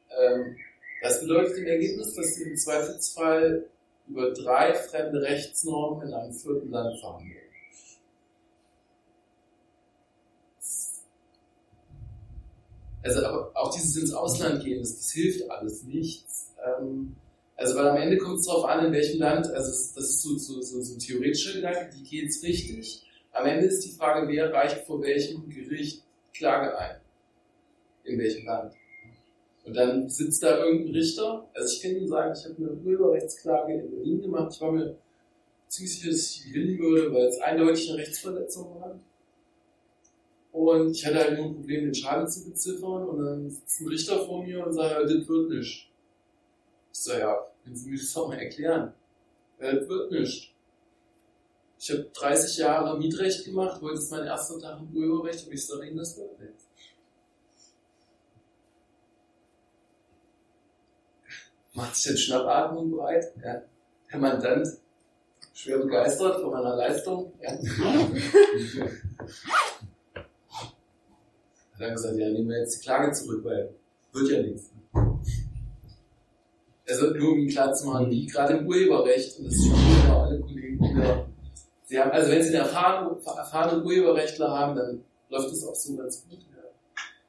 Ähm, 0.09 0.55
das 1.03 1.19
bedeutet 1.19 1.57
im 1.57 1.67
Ergebnis, 1.67 2.15
dass 2.15 2.33
Sie 2.33 2.43
im 2.43 2.57
Zweifelsfall 2.57 3.65
über 4.07 4.33
drei 4.33 4.73
fremde 4.73 5.21
Rechtsnormen 5.21 6.07
in 6.07 6.13
einem 6.13 6.33
vierten 6.33 6.71
Land 6.71 6.99
verhandeln. 6.99 7.44
Also 13.05 13.23
auch 13.53 13.73
dieses 13.73 13.95
ins 13.97 14.13
Ausland 14.13 14.63
gehen, 14.63 14.79
das, 14.79 14.97
das 14.97 15.11
hilft 15.11 15.49
alles 15.49 15.83
nichts. 15.83 16.53
Ähm, 16.65 17.15
also 17.55 17.75
weil 17.75 17.87
am 17.87 17.97
Ende 17.97 18.17
kommt 18.17 18.39
es 18.39 18.47
darauf 18.47 18.65
an, 18.65 18.83
in 18.83 18.91
welchem 18.91 19.19
Land, 19.19 19.45
also 19.47 19.69
das, 19.69 19.95
ist 19.95 20.21
so, 20.23 20.37
so, 20.37 20.59
so, 20.61 20.81
so 20.81 20.95
ein 20.95 20.99
theoretischer 20.99 21.53
Gedanke, 21.53 21.89
wie 21.95 22.03
geht's 22.03 22.41
richtig? 22.41 23.05
Am 23.31 23.45
Ende 23.45 23.67
ist 23.67 23.85
die 23.85 23.91
Frage, 23.91 24.27
wer 24.27 24.51
reicht 24.51 24.85
vor 24.87 25.01
welchem 25.03 25.47
Gericht 25.49 26.03
Klage 26.33 26.75
ein? 26.77 26.97
In 28.05 28.17
welchem 28.17 28.45
Land? 28.47 28.73
Und 29.65 29.75
dann 29.75 30.09
sitzt 30.09 30.41
da 30.41 30.63
irgendein 30.63 30.95
Richter. 30.95 31.47
Also 31.53 31.75
ich 31.75 31.81
kann 31.81 31.91
Ihnen 31.91 32.07
sagen, 32.07 32.33
ich 32.35 32.45
habe 32.45 32.55
eine 32.57 32.71
Urheberrechtsklage 32.71 33.73
in 33.73 33.91
Berlin 33.91 34.21
gemacht. 34.21 34.53
Ich 34.53 34.61
war 34.61 34.71
mir 34.71 34.95
ziemlich 35.67 35.99
sicher, 35.99 36.11
dass 36.11 36.31
ich 36.31 36.45
gewinnen 36.45 36.79
würde, 36.79 37.13
weil 37.13 37.27
es 37.27 37.39
eindeutig 37.39 37.89
eine 37.89 37.99
Rechtsverletzung 37.99 38.75
war. 38.79 38.99
Und 40.55 40.91
ich 40.91 41.05
hatte 41.05 41.19
halt 41.19 41.37
nur 41.37 41.47
ein 41.47 41.55
Problem, 41.55 41.83
den 41.83 41.93
Schaden 41.93 42.29
zu 42.29 42.45
beziffern. 42.45 43.09
Und 43.09 43.25
dann 43.25 43.49
sitzt 43.49 43.81
ein 43.81 43.89
Richter 43.89 44.25
vor 44.25 44.41
mir 44.41 44.65
und 44.65 44.71
sagt, 44.71 45.03
das 45.03 45.27
wird 45.27 45.49
nicht. 45.49 45.91
Ich 46.93 46.99
so, 46.99 47.11
ja, 47.11 47.45
können 47.61 47.75
Sie 47.75 47.89
mir 47.89 47.97
das 47.97 48.13
doch 48.13 48.29
mal 48.29 48.37
erklären? 48.37 48.93
Ja, 49.59 49.73
das 49.73 49.89
wird 49.89 50.11
nicht. 50.11 50.55
Ich 51.77 51.91
habe 51.91 52.09
30 52.13 52.57
Jahre 52.57 52.97
Mietrecht 52.97 53.43
gemacht, 53.43 53.81
heute 53.81 53.95
ist 53.95 54.09
mein 54.11 54.25
erster 54.25 54.57
Tag 54.57 54.79
im 54.79 54.95
Urheberrecht, 54.95 55.43
aber 55.43 55.53
ich 55.53 55.67
sage 55.67 55.87
Ihnen, 55.87 55.97
das 55.97 56.17
wird 56.17 56.39
nicht. 56.39 56.53
Macht 61.73 61.97
sich 61.97 62.11
jetzt 62.11 62.21
Schnappatmung 62.21 62.91
bereit? 62.91 63.25
Ja. 63.43 63.61
Der 64.09 64.19
Mandant, 64.19 64.69
schwer 65.53 65.79
begeistert 65.79 66.39
von 66.39 66.51
meiner 66.51 66.77
Leistung. 66.77 67.33
Ja. 67.41 67.59
Hat 71.75 71.81
dann 71.81 71.93
gesagt, 71.93 72.17
ja, 72.17 72.29
nehmen 72.29 72.49
wir 72.49 72.59
jetzt 72.59 72.79
die 72.79 72.83
Klage 72.83 73.11
zurück, 73.11 73.43
weil 73.43 73.69
wird 74.13 74.31
ja 74.31 74.41
nichts. 74.41 74.71
Also 76.87 77.09
nur 77.11 77.33
um 77.33 77.39
Ihnen 77.39 77.49
klar 77.49 77.75
machen, 77.85 78.09
wie 78.11 78.25
gerade 78.25 78.57
im 78.57 78.67
Urheberrecht, 78.67 79.39
und 79.39 79.45
das 79.45 79.53
ist 79.55 79.65
schon 79.65 79.73
wieder 79.73 80.23
alle 80.23 80.39
Kollegen 80.39 80.79
wieder, 80.79 81.27
Sie 81.85 81.99
haben, 81.99 82.11
also 82.11 82.31
wenn 82.31 82.41
Sie 82.41 82.49
einen 82.49 82.65
erfahrenen, 82.65 83.21
erfahrenen 83.23 83.85
Urheberrechtler 83.85 84.49
haben, 84.49 84.75
dann 84.75 85.03
läuft 85.29 85.51
das 85.51 85.65
auch 85.65 85.75
so 85.75 85.95
ganz 85.95 86.25
gut. 86.27 86.39
Ja. 86.39 86.63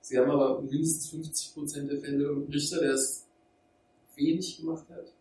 Sie 0.01 0.18
haben 0.18 0.31
aber 0.31 0.62
mindestens 0.62 1.12
50% 1.12 1.89
der 1.89 1.98
Fälle 1.98 2.28
einen 2.28 2.48
Richter, 2.51 2.81
der 2.81 2.93
es 2.93 3.27
wenig 4.14 4.59
gemacht 4.59 4.86
hat, 4.90 5.12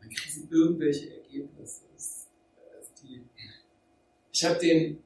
dann 0.00 0.10
kriegen 0.10 0.30
Sie 0.30 0.48
irgendwelche 0.50 1.14
Ergebnisse. 1.14 1.82
Das, 1.94 2.26
also 2.76 2.90
die, 3.02 3.22
ich 4.32 4.44
habe 4.44 4.58
den, 4.58 4.98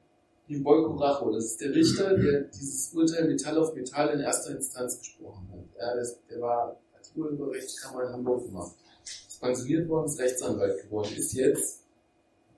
den 0.47 0.63
Boyko 0.63 0.93
Racho, 0.95 1.31
das 1.31 1.45
ist 1.45 1.61
der 1.61 1.73
Richter, 1.73 2.15
der 2.17 2.41
dieses 2.41 2.93
Urteil 2.93 3.27
Metall 3.27 3.57
auf 3.57 3.73
Metall 3.73 4.13
in 4.13 4.19
erster 4.19 4.55
Instanz 4.55 4.99
gesprochen 4.99 5.47
hat. 5.51 5.59
Ja, 5.79 6.03
der 6.29 6.41
war 6.41 6.79
als 6.95 7.11
Urheberrechtskammer 7.15 8.03
in 8.03 8.09
Hamburg 8.13 8.45
gemacht. 8.45 8.75
Ist 9.03 9.41
pensioniert 9.41 9.87
worden, 9.89 10.05
ist 10.05 10.19
Rechtsanwalt 10.19 10.83
geworden, 10.83 11.09
ist 11.17 11.33
jetzt 11.33 11.81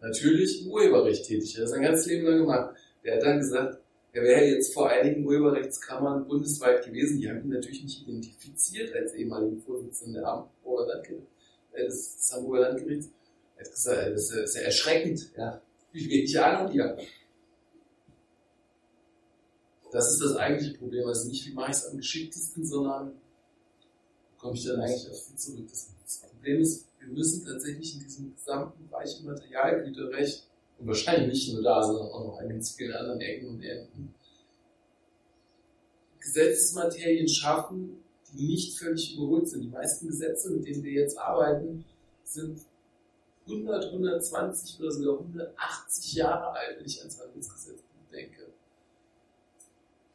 natürlich 0.01 0.65
im 0.65 0.71
Urheberrecht 0.71 1.25
tätig. 1.25 1.55
Er 1.55 1.61
hat 1.63 1.69
sein 1.69 1.81
ganzes 1.81 2.05
Leben 2.07 2.25
lang 2.27 2.39
gemacht. 2.39 2.75
Der 3.03 3.15
hat 3.15 3.23
dann 3.23 3.39
gesagt, 3.39 3.79
er 4.13 4.23
wäre 4.23 4.45
jetzt 4.45 4.73
vor 4.73 4.89
einigen 4.89 5.25
Urheberrechtskammern 5.25 6.27
bundesweit 6.27 6.85
gewesen. 6.85 7.19
Die 7.19 7.29
haben 7.29 7.41
ihn 7.43 7.49
natürlich 7.49 7.83
nicht 7.83 8.01
identifiziert 8.03 8.93
als 8.95 9.13
ehemaligen 9.13 9.61
Vorsitzenden 9.61 10.15
der 10.21 10.25
Hamburger 10.25 10.93
Landgericht, 10.93 11.27
äh, 11.73 11.85
des, 11.85 12.31
Hamburger 12.33 12.69
Landgerichts. 12.69 13.09
Er 13.55 13.65
hat 13.65 13.71
gesagt, 13.71 13.97
das 14.13 14.21
ist, 14.23 14.31
ja- 14.31 14.41
das 14.41 14.49
ist 14.49 14.55
ja 14.55 14.61
erschreckend, 14.63 15.31
ja. 15.37 15.61
Wie 15.91 16.09
wenig 16.09 16.39
Ahnung 16.39 16.71
die 16.71 16.81
haben. 16.81 16.99
Das 19.91 20.11
ist 20.11 20.21
das 20.21 20.35
eigentliche 20.35 20.77
Problem. 20.77 21.07
Also 21.07 21.27
nicht, 21.27 21.45
wie 21.47 21.53
mache 21.53 21.71
ich 21.71 21.77
es 21.77 21.85
am 21.85 21.97
geschicktesten, 21.97 22.65
sondern 22.65 23.13
komme 24.37 24.55
ich 24.55 24.65
dann 24.65 24.79
eigentlich 24.79 25.09
auf 25.09 25.25
viel 25.25 25.37
zurück. 25.37 25.67
Das, 25.69 25.89
das 26.03 26.17
Problem 26.29 26.61
ist, 26.61 26.85
wir 26.99 27.07
müssen 27.07 27.45
tatsächlich 27.45 27.95
in 27.95 28.01
diesem 28.01 28.35
gesamten 28.35 28.87
Bereich 28.87 29.21
Materialgüterrecht 29.23 30.47
und 30.79 30.87
wahrscheinlich 30.87 31.29
nicht 31.29 31.53
nur 31.53 31.63
da, 31.63 31.83
sondern 31.83 32.07
auch 32.07 32.25
noch 32.25 32.39
an 32.39 32.49
ganz 32.49 32.71
vielen 32.71 32.93
anderen 32.93 33.21
Ecken 33.21 33.49
und 33.49 33.63
Enden 33.63 34.13
Gesetzesmaterien 36.19 37.27
schaffen, 37.27 38.03
die 38.33 38.47
nicht 38.47 38.77
völlig 38.77 39.15
überholt 39.15 39.47
sind. 39.47 39.61
Die 39.61 39.69
meisten 39.69 40.07
Gesetze, 40.07 40.51
mit 40.51 40.67
denen 40.67 40.83
wir 40.83 40.91
jetzt 40.91 41.17
arbeiten, 41.17 41.85
sind 42.23 42.59
100, 43.45 43.85
120 43.85 44.79
oder 44.79 44.91
sogar 44.91 45.19
180 45.19 46.13
Jahre 46.13 46.51
alt, 46.51 46.77
wenn 46.77 46.85
ich 46.85 46.99
ans 46.99 47.19
Handelsgesetzbuch 47.19 48.11
denke. 48.11 48.46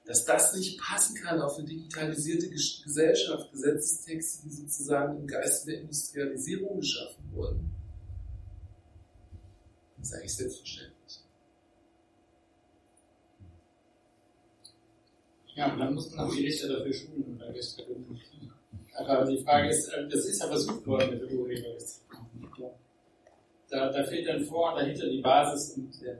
Dass 0.04 0.24
das 0.24 0.54
nicht 0.54 0.80
passen 0.80 1.14
kann 1.16 1.40
auf 1.40 1.56
eine 1.58 1.66
digitalisierte 1.66 2.46
Ges- 2.46 2.82
Gesellschaft, 2.82 3.52
Gesetzestexte, 3.52 4.42
die 4.48 4.52
sozusagen 4.52 5.18
im 5.18 5.26
Geiste 5.26 5.70
der 5.70 5.80
Industrialisierung 5.82 6.80
geschaffen 6.80 7.24
wurden. 7.32 7.70
Das 9.98 10.08
ist 10.08 10.14
eigentlich 10.14 10.34
selbstverständlich. 10.34 11.20
Ja, 15.54 15.72
und 15.72 15.78
dann 15.78 15.94
muss 15.94 16.10
man 16.10 16.26
auch 16.26 16.34
die 16.34 16.46
Richter 16.46 16.68
dafür 16.68 16.92
schulen 16.92 17.36
oder 17.36 17.54
Richterinnen. 17.54 18.20
Aber 18.94 19.24
die 19.24 19.42
Frage 19.42 19.68
ist, 19.68 19.88
äh, 19.88 20.08
das 20.08 20.24
ist 20.26 20.40
ja 20.40 20.48
versucht 20.48 20.86
worden 20.86 21.10
mit 21.10 21.30
dem 21.30 21.38
Urheberrecht. 21.38 22.00
Da, 23.70 23.90
da 23.90 24.04
fehlt 24.04 24.26
dann 24.28 24.44
vor 24.44 24.72
und 24.72 24.80
dahinter 24.80 25.08
die 25.08 25.20
Basis 25.20 25.76
und 25.76 25.94
ja, 26.02 26.12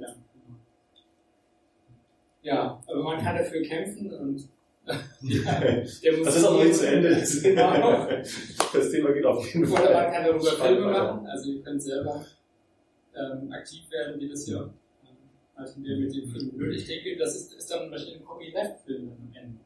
ja. 2.42 2.54
ja, 2.54 2.82
aber 2.86 3.02
man 3.02 3.22
kann 3.22 3.36
dafür 3.36 3.62
kämpfen 3.62 4.12
und 4.12 4.48
ja, 4.84 5.60
der 6.02 6.16
muss 6.18 6.26
Das 6.26 6.36
ist 6.36 6.44
auch 6.44 6.56
noch 6.56 6.64
nicht 6.64 6.74
zu 6.74 6.86
Ende. 6.88 7.10
Das, 7.10 7.42
Genau. 7.42 8.08
das 8.72 8.90
Thema 8.90 9.12
geht 9.12 9.24
auf 9.24 9.46
jeden 9.54 9.66
Fall. 9.66 9.82
Oder 9.82 9.92
man 9.94 10.12
kann 10.12 10.24
darüber 10.24 10.50
Spannend 10.50 10.78
Filme 10.78 10.92
machen, 10.92 11.26
also 11.26 11.50
ihr 11.50 11.62
könnt 11.62 11.82
selber 11.82 12.24
ähm, 13.14 13.52
aktiv 13.52 13.90
werden, 13.90 14.20
wie 14.20 14.28
das 14.28 14.44
hier 14.44 14.58
ähm, 15.04 15.16
hatten 15.54 15.84
wir 15.84 15.96
mit 15.98 16.14
dem 16.14 16.28
Film. 16.28 16.72
Ich 16.72 16.86
denke, 16.86 17.16
das 17.16 17.36
ist, 17.36 17.54
ist 17.54 17.70
dann 17.70 17.90
wahrscheinlich 17.90 18.16
ein 18.20 18.24
Copyleft-Film 18.24 19.12
am 19.12 19.32
Ende? 19.34 19.58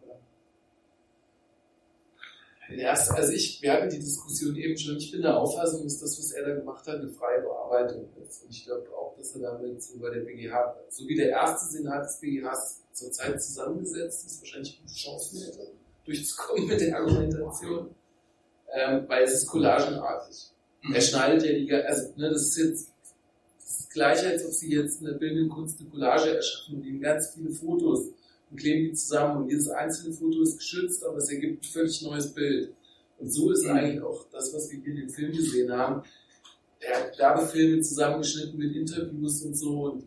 Ja, 2.68 2.90
also 2.92 3.32
ich, 3.32 3.62
wir 3.62 3.72
hatten 3.72 3.90
die 3.90 3.98
Diskussion 3.98 4.56
eben 4.56 4.76
schon, 4.76 4.96
ich 4.96 5.12
bin 5.12 5.22
der 5.22 5.36
Auffassung, 5.38 5.84
dass 5.84 6.00
das, 6.00 6.18
was 6.18 6.32
er 6.32 6.46
da 6.46 6.54
gemacht 6.54 6.86
hat, 6.86 6.96
eine 6.96 7.08
freie 7.08 7.40
Bearbeitung 7.40 8.08
ist. 8.24 8.42
Und 8.42 8.50
ich 8.50 8.64
glaube 8.64 8.88
auch, 8.90 9.16
dass 9.16 9.36
er 9.36 9.42
damit 9.42 9.82
so 9.82 9.98
bei 9.98 10.10
der 10.10 10.20
BGH, 10.20 10.76
so 10.88 11.06
wie 11.06 11.14
der 11.14 11.30
erste 11.30 11.72
Senat 11.72 12.04
des 12.04 12.18
BGHs 12.18 12.82
zurzeit 12.92 13.40
zusammengesetzt 13.40 14.26
ist, 14.26 14.40
wahrscheinlich 14.40 14.80
gute 14.80 14.94
Chancen 14.94 15.42
hätte, 15.42 15.70
durchzukommen 16.04 16.66
mit 16.66 16.80
der 16.80 16.96
Argumentation, 16.96 17.94
ähm, 18.72 19.04
weil 19.06 19.24
es 19.24 19.34
ist 19.34 19.46
collagenartig. 19.46 20.50
Er 20.92 21.00
schneidet 21.00 21.44
ja 21.44 21.52
die, 21.52 21.72
also 21.72 22.12
ne, 22.16 22.30
das 22.30 22.42
ist 22.42 22.56
jetzt 22.58 22.92
das 23.58 23.88
gleiche, 23.90 24.28
als 24.28 24.44
ob 24.44 24.52
sie 24.52 24.74
jetzt 24.74 25.00
in 25.00 25.06
der 25.06 25.14
bildenden 25.14 25.48
Kunst 25.48 25.80
eine 25.80 25.88
Collage 25.88 26.36
erschaffen 26.36 26.76
und 26.76 26.84
nehmen 26.84 27.00
ganz 27.00 27.34
viele 27.34 27.50
Fotos 27.50 28.08
und 28.50 28.56
kleben 28.58 28.84
die 28.84 28.92
zusammen 28.92 29.42
und 29.42 29.50
jedes 29.50 29.68
einzelne 29.68 30.14
Foto 30.14 30.42
ist 30.42 30.58
geschützt, 30.58 31.04
aber 31.04 31.18
es 31.18 31.30
ergibt 31.30 31.64
ein 31.64 31.68
völlig 31.68 32.02
neues 32.02 32.32
Bild. 32.32 32.74
Und 33.18 33.32
so 33.32 33.50
ist 33.50 33.66
eigentlich 33.66 34.02
auch 34.02 34.26
das, 34.30 34.52
was 34.54 34.70
wir 34.70 34.80
hier 34.80 34.92
in 34.92 35.00
dem 35.00 35.10
Film 35.10 35.32
gesehen 35.32 35.72
haben. 35.72 36.02
Er 36.80 37.00
hat 37.00 37.18
Werbefilme 37.18 37.80
zusammengeschnitten 37.80 38.58
mit 38.58 38.76
Interviews 38.76 39.42
und 39.42 39.54
so 39.56 39.84
und 39.84 40.04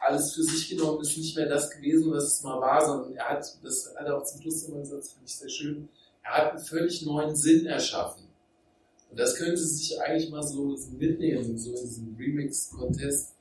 alles 0.00 0.34
für 0.34 0.42
sich 0.42 0.70
genommen 0.70 1.02
ist 1.02 1.16
nicht 1.16 1.36
mehr 1.36 1.48
das 1.48 1.70
gewesen, 1.70 2.10
was 2.10 2.24
es 2.24 2.42
mal 2.42 2.60
war, 2.60 2.84
sondern 2.84 3.14
er 3.14 3.30
hat, 3.30 3.58
das 3.62 3.94
hat 3.94 4.06
er 4.06 4.16
auch 4.16 4.24
zum 4.24 4.40
Schluss 4.40 4.64
immer 4.64 4.80
gesagt, 4.80 5.02
das 5.02 5.12
fand 5.12 5.28
ich 5.28 5.36
sehr 5.36 5.48
schön, 5.48 5.88
er 6.22 6.32
hat 6.32 6.50
einen 6.52 6.64
völlig 6.64 7.04
neuen 7.04 7.36
Sinn 7.36 7.66
erschaffen. 7.66 8.24
Und 9.10 9.18
das 9.18 9.34
könnte 9.34 9.58
sich 9.58 10.00
eigentlich 10.00 10.30
mal 10.30 10.42
so, 10.42 10.76
so 10.76 10.90
mitnehmen, 10.92 11.58
so 11.58 11.70
in 11.70 11.82
diesem 11.82 12.16
Remix-Contest, 12.16 13.34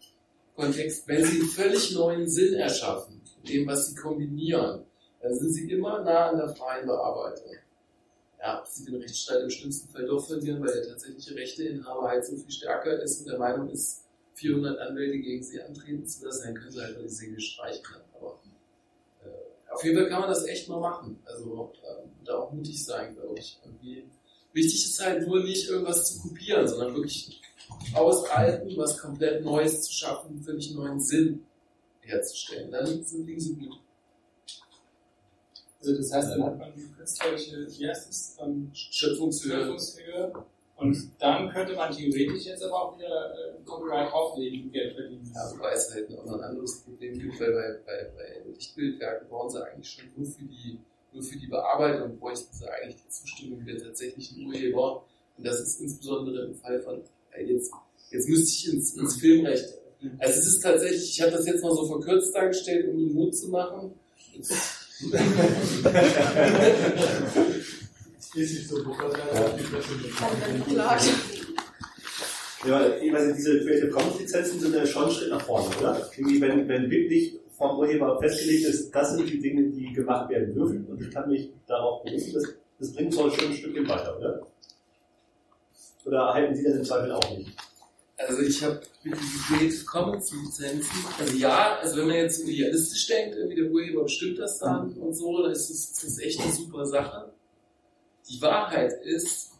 Kontext, 0.55 1.07
wenn 1.07 1.23
sie 1.23 1.39
einen 1.39 1.49
völlig 1.49 1.91
neuen 1.93 2.27
Sinn 2.27 2.55
erschaffen, 2.55 3.18
dem, 3.49 3.67
was 3.67 3.89
sie 3.89 3.95
kombinieren, 3.95 4.85
dann 5.21 5.33
sind 5.37 5.53
sie 5.53 5.71
immer 5.71 6.03
nah 6.03 6.29
an 6.29 6.37
der 6.37 6.49
freien 6.49 6.85
Bearbeitung. 6.85 7.51
Ja, 8.39 8.59
ob 8.59 8.67
sie 8.67 8.85
den 8.85 9.01
Rechtsstreit 9.01 9.43
im 9.43 9.49
schlimmsten 9.49 9.89
Fall 9.89 10.05
doch 10.05 10.25
verlieren, 10.25 10.61
weil 10.61 10.73
der 10.73 10.87
tatsächliche 10.87 11.35
Rechteinhaber 11.35 12.07
halt 12.07 12.25
so 12.25 12.37
viel 12.37 12.51
stärker 12.51 13.01
ist 13.01 13.21
und 13.21 13.27
der 13.29 13.37
Meinung 13.37 13.69
ist, 13.69 14.05
400 14.35 14.79
Anwälte 14.79 15.19
gegen 15.19 15.43
sie 15.43 15.61
antreten 15.61 16.07
zu 16.07 16.25
lassen, 16.25 16.43
dann 16.45 16.55
können 16.55 16.71
sie 16.71 16.81
halt 16.81 16.95
mal 16.95 17.03
die 17.03 17.09
Segel 17.09 17.39
streichen. 17.41 17.83
Aber 18.17 18.39
äh, 19.25 19.73
auf 19.73 19.83
jeden 19.83 19.97
Fall 19.97 20.07
kann 20.07 20.21
man 20.21 20.29
das 20.29 20.45
echt 20.45 20.69
mal 20.69 20.79
machen. 20.79 21.19
Also 21.25 21.73
ähm, 21.83 22.09
da 22.23 22.37
auch 22.37 22.51
mutig 22.53 22.83
sein, 22.83 23.15
glaube 23.15 23.37
ich. 23.37 23.59
Irgendwie 23.65 24.05
wichtig 24.53 24.85
ist 24.85 25.03
halt 25.03 25.27
nur 25.27 25.43
nicht 25.43 25.69
irgendwas 25.69 26.13
zu 26.13 26.21
kopieren, 26.21 26.65
sondern 26.65 26.95
wirklich 26.95 27.41
aus 27.93 28.25
Alten 28.29 28.75
was 28.77 28.97
komplett 28.97 29.43
Neues 29.43 29.81
zu 29.81 29.93
schaffen, 29.93 30.29
einen 30.29 30.43
völlig 30.43 30.73
neuen 30.73 31.01
Sinn 31.01 31.45
herzustellen. 32.09 32.71
Dann 32.71 32.85
Dinge 32.85 33.39
so 33.39 33.53
gut. 33.53 33.79
Also 35.79 35.95
das 35.95 36.11
heißt, 36.11 36.31
dann 36.31 36.43
hat 36.43 36.57
man 36.57 36.73
die 36.75 36.87
künstlerische, 36.89 37.67
wie 37.69 37.87
heißt 37.87 38.09
es, 38.09 38.37
ähm, 38.41 38.69
Schöpfungshöhe. 38.73 39.77
Und 40.75 41.11
dann 41.19 41.49
könnte 41.51 41.75
man 41.75 41.93
theoretisch 41.93 42.45
jetzt 42.45 42.63
aber 42.63 42.83
auch 42.83 42.97
wieder 42.97 43.33
äh, 43.33 43.63
Copyright 43.65 44.13
auflegen 44.13 44.71
Geld 44.71 44.95
verdienen. 44.95 45.29
Ja, 45.35 45.51
wobei 45.51 45.73
es 45.73 45.93
halt 45.93 46.09
auch 46.17 46.25
noch 46.25 46.35
ein 46.35 46.41
anderes 46.41 46.81
Problem 46.81 47.19
gibt, 47.19 47.39
weil 47.39 47.51
bei, 47.51 47.79
bei, 47.85 48.11
bei 48.15 48.49
Lichtbildwerken 48.49 49.27
brauchen 49.27 49.49
sie 49.49 49.65
eigentlich 49.65 49.89
schon 49.89 50.05
nur 50.15 50.25
für 50.25 50.43
die, 50.43 50.79
nur 51.11 51.23
für 51.23 51.37
die 51.37 51.47
Bearbeitung 51.47 52.17
bräuchten 52.17 52.55
sie 52.55 52.65
eigentlich 52.69 52.95
die 52.95 53.09
Zustimmung 53.09 53.65
der 53.65 53.77
tatsächlichen 53.77 54.47
Urheber. 54.47 55.03
Und 55.37 55.45
das 55.45 55.59
ist 55.59 55.81
insbesondere 55.81 56.45
im 56.45 56.55
Fall 56.55 56.81
von, 56.81 57.01
äh, 57.31 57.43
jetzt, 57.43 57.73
jetzt 58.11 58.29
müsste 58.29 58.49
ich 58.49 58.73
ins, 58.73 58.95
ins 58.95 59.17
Filmrecht. 59.17 59.78
Also 60.17 60.39
es 60.39 60.47
ist 60.47 60.59
tatsächlich, 60.61 61.09
ich 61.09 61.21
habe 61.21 61.31
das 61.31 61.45
jetzt 61.45 61.61
mal 61.61 61.75
so 61.75 61.85
verkürzt 61.85 62.33
dargestellt, 62.33 62.87
um 62.89 62.99
Ihnen 62.99 63.13
Mut 63.13 63.35
zu 63.35 63.49
machen. 63.49 63.91
Nicht. 64.33 64.51
Ja, 72.65 72.79
weiß, 72.81 73.35
diese 73.35 73.59
Creative 73.63 73.89
Commons 73.89 74.19
Lizenzen 74.19 74.59
sind 74.59 74.75
ja 74.75 74.85
schon 74.85 75.05
ein 75.05 75.11
Schritt 75.11 75.29
nach 75.29 75.41
vorne, 75.41 75.67
oder? 75.79 76.09
Irgendwie, 76.15 76.41
wenn, 76.41 76.67
wenn 76.67 76.89
wirklich 76.89 77.39
vom 77.57 77.79
Urheber 77.79 78.19
festgelegt 78.19 78.65
ist, 78.67 78.91
das 78.91 79.15
sind 79.15 79.29
die 79.29 79.39
Dinge, 79.39 79.69
die 79.69 79.93
gemacht 79.93 80.29
werden 80.29 80.53
dürfen 80.53 80.85
und 80.85 81.01
ich 81.01 81.09
kann 81.09 81.29
mich 81.29 81.49
darauf 81.67 82.03
berufen, 82.03 82.33
das, 82.33 82.43
das 82.79 82.93
bringt 82.93 83.15
uns 83.15 83.35
schon 83.35 83.49
ein 83.49 83.55
Stückchen 83.55 83.87
weiter, 83.87 84.17
oder? 84.17 84.45
Oder 86.05 86.33
halten 86.33 86.55
Sie 86.55 86.63
das 86.63 86.75
im 86.75 86.83
Zweifel 86.83 87.11
auch 87.11 87.37
nicht? 87.37 87.49
Also 88.19 88.41
ich 88.41 88.61
habe 88.61 88.81
Creative 89.47 89.85
Commons 89.85 90.33
Lizenzen, 90.33 91.05
also 91.17 91.37
ja, 91.37 91.77
also 91.77 91.97
wenn 91.97 92.07
man 92.07 92.15
jetzt 92.17 92.45
idealistisch 92.45 93.07
denkt, 93.07 93.37
irgendwie 93.37 93.55
der 93.55 93.71
Urheber 93.71 94.03
bestimmt 94.03 94.37
das 94.39 94.59
dann 94.59 94.91
und 94.91 95.13
so, 95.13 95.41
dann 95.41 95.53
ist 95.53 95.69
das, 95.69 95.93
das 95.93 96.03
ist 96.03 96.19
echt 96.19 96.41
eine 96.41 96.51
super 96.51 96.85
Sache. 96.85 97.31
Die 98.29 98.41
Wahrheit 98.41 98.91
ist, 99.05 99.53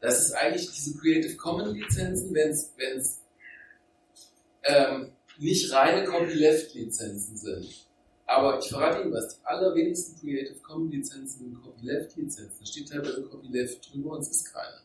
dass 0.00 0.26
es 0.26 0.32
eigentlich 0.32 0.70
diese 0.70 0.96
Creative 0.96 1.34
Commons 1.36 1.72
Lizenzen, 1.72 2.32
wenn 2.32 2.50
es 2.50 3.20
ähm, 4.62 5.10
nicht 5.38 5.72
reine 5.72 6.04
Copyleft 6.04 6.72
Lizenzen 6.74 7.36
sind. 7.36 7.86
Aber 8.26 8.60
ich 8.60 8.68
verrate 8.68 9.02
Ihnen 9.02 9.12
was, 9.12 9.36
die 9.36 9.44
allerwenigsten 9.44 10.20
Creative 10.20 10.60
Commons 10.60 10.92
Lizenzen 10.92 11.40
sind 11.40 11.62
Copyleft 11.62 12.16
Lizenzen. 12.16 12.56
Da 12.60 12.64
steht 12.66 12.88
teilweise 12.88 13.22
Copyleft 13.24 13.92
drüber 13.92 14.12
und 14.12 14.20
es 14.20 14.30
ist 14.30 14.52
keine. 14.52 14.83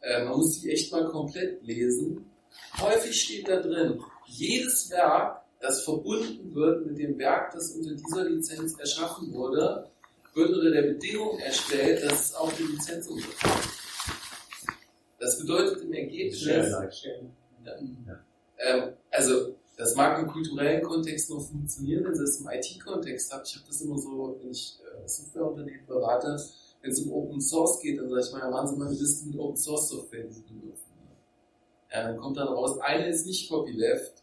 Äh, 0.00 0.24
man 0.24 0.38
muss 0.38 0.60
die 0.60 0.70
echt 0.70 0.92
mal 0.92 1.06
komplett 1.06 1.62
lesen. 1.62 2.30
Häufig 2.80 3.20
steht 3.20 3.48
da 3.48 3.60
drin, 3.60 4.00
jedes 4.26 4.90
Werk, 4.90 5.42
das 5.60 5.82
verbunden 5.82 6.54
wird 6.54 6.86
mit 6.86 6.98
dem 6.98 7.18
Werk, 7.18 7.52
das 7.52 7.72
unter 7.72 7.94
dieser 7.94 8.24
Lizenz 8.24 8.78
erschaffen 8.78 9.32
wurde, 9.32 9.88
wird 10.34 10.50
unter 10.50 10.70
der 10.70 10.82
Bedingung 10.82 11.38
erstellt, 11.40 12.04
dass 12.04 12.26
es 12.26 12.34
auch 12.34 12.52
die 12.52 12.64
Lizenz 12.64 13.08
unterstützt. 13.08 13.78
Das 15.18 15.38
bedeutet 15.38 15.82
im 15.82 15.92
Ergebnis, 15.92 16.46
ähm, 18.58 18.92
also 19.10 19.56
das 19.76 19.94
mag 19.94 20.18
im 20.20 20.28
kulturellen 20.28 20.82
Kontext 20.82 21.30
noch 21.30 21.40
funktionieren, 21.40 22.04
wenn 22.04 22.14
Sie 22.14 22.22
das 22.22 22.40
im 22.40 22.48
IT-Kontext 22.48 23.32
habt. 23.32 23.48
Ich 23.48 23.56
habe 23.56 23.66
das 23.66 23.80
immer 23.80 23.98
so, 23.98 24.36
wenn 24.40 24.50
ich 24.50 24.78
äh, 24.82 25.08
Softwareunternehmen 25.08 25.86
berate, 25.86 26.36
wenn 26.80 26.90
es 26.90 27.00
um 27.00 27.12
Open 27.12 27.40
Source 27.40 27.80
geht, 27.80 27.98
dann 27.98 28.08
sage 28.08 28.22
ich 28.22 28.32
mal, 28.32 28.40
ja, 28.40 28.50
machen 28.50 28.68
Sie 28.68 28.76
mal 28.76 28.88
eine 28.88 28.96
Liste 28.96 29.26
mit 29.26 29.38
Open 29.38 29.56
Source 29.56 29.88
Software, 29.88 30.24
die 30.24 30.32
Sie 30.32 30.42
benutzen. 30.42 30.84
Ja, 31.92 32.04
dann 32.04 32.18
kommt 32.18 32.36
dann 32.36 32.48
raus, 32.48 32.78
eine 32.80 33.08
ist 33.08 33.26
nicht 33.26 33.48
Copyleft, 33.48 34.22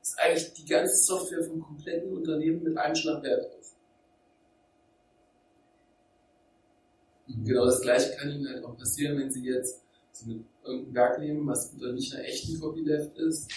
ist 0.00 0.18
eigentlich 0.18 0.52
die 0.54 0.64
ganze 0.64 0.96
Software 0.96 1.44
vom 1.44 1.60
kompletten 1.60 2.16
Unternehmen 2.16 2.62
mit 2.62 2.76
einem 2.76 2.94
Schlag 2.94 3.22
wert 3.22 3.52
ist. 3.60 3.76
Genau 7.44 7.64
das 7.64 7.80
gleiche 7.80 8.16
kann 8.16 8.30
Ihnen 8.30 8.48
halt 8.48 8.64
auch 8.64 8.76
passieren, 8.76 9.18
wenn 9.18 9.30
Sie 9.30 9.44
jetzt 9.44 9.80
so 10.12 10.26
mit 10.26 10.44
irgendein 10.64 10.94
Werk 10.94 11.18
nehmen, 11.20 11.46
was 11.46 11.72
unter 11.72 11.92
nicht 11.92 12.14
einer 12.14 12.24
echten 12.24 12.60
Copyleft 12.60 13.16
ist, 13.16 13.50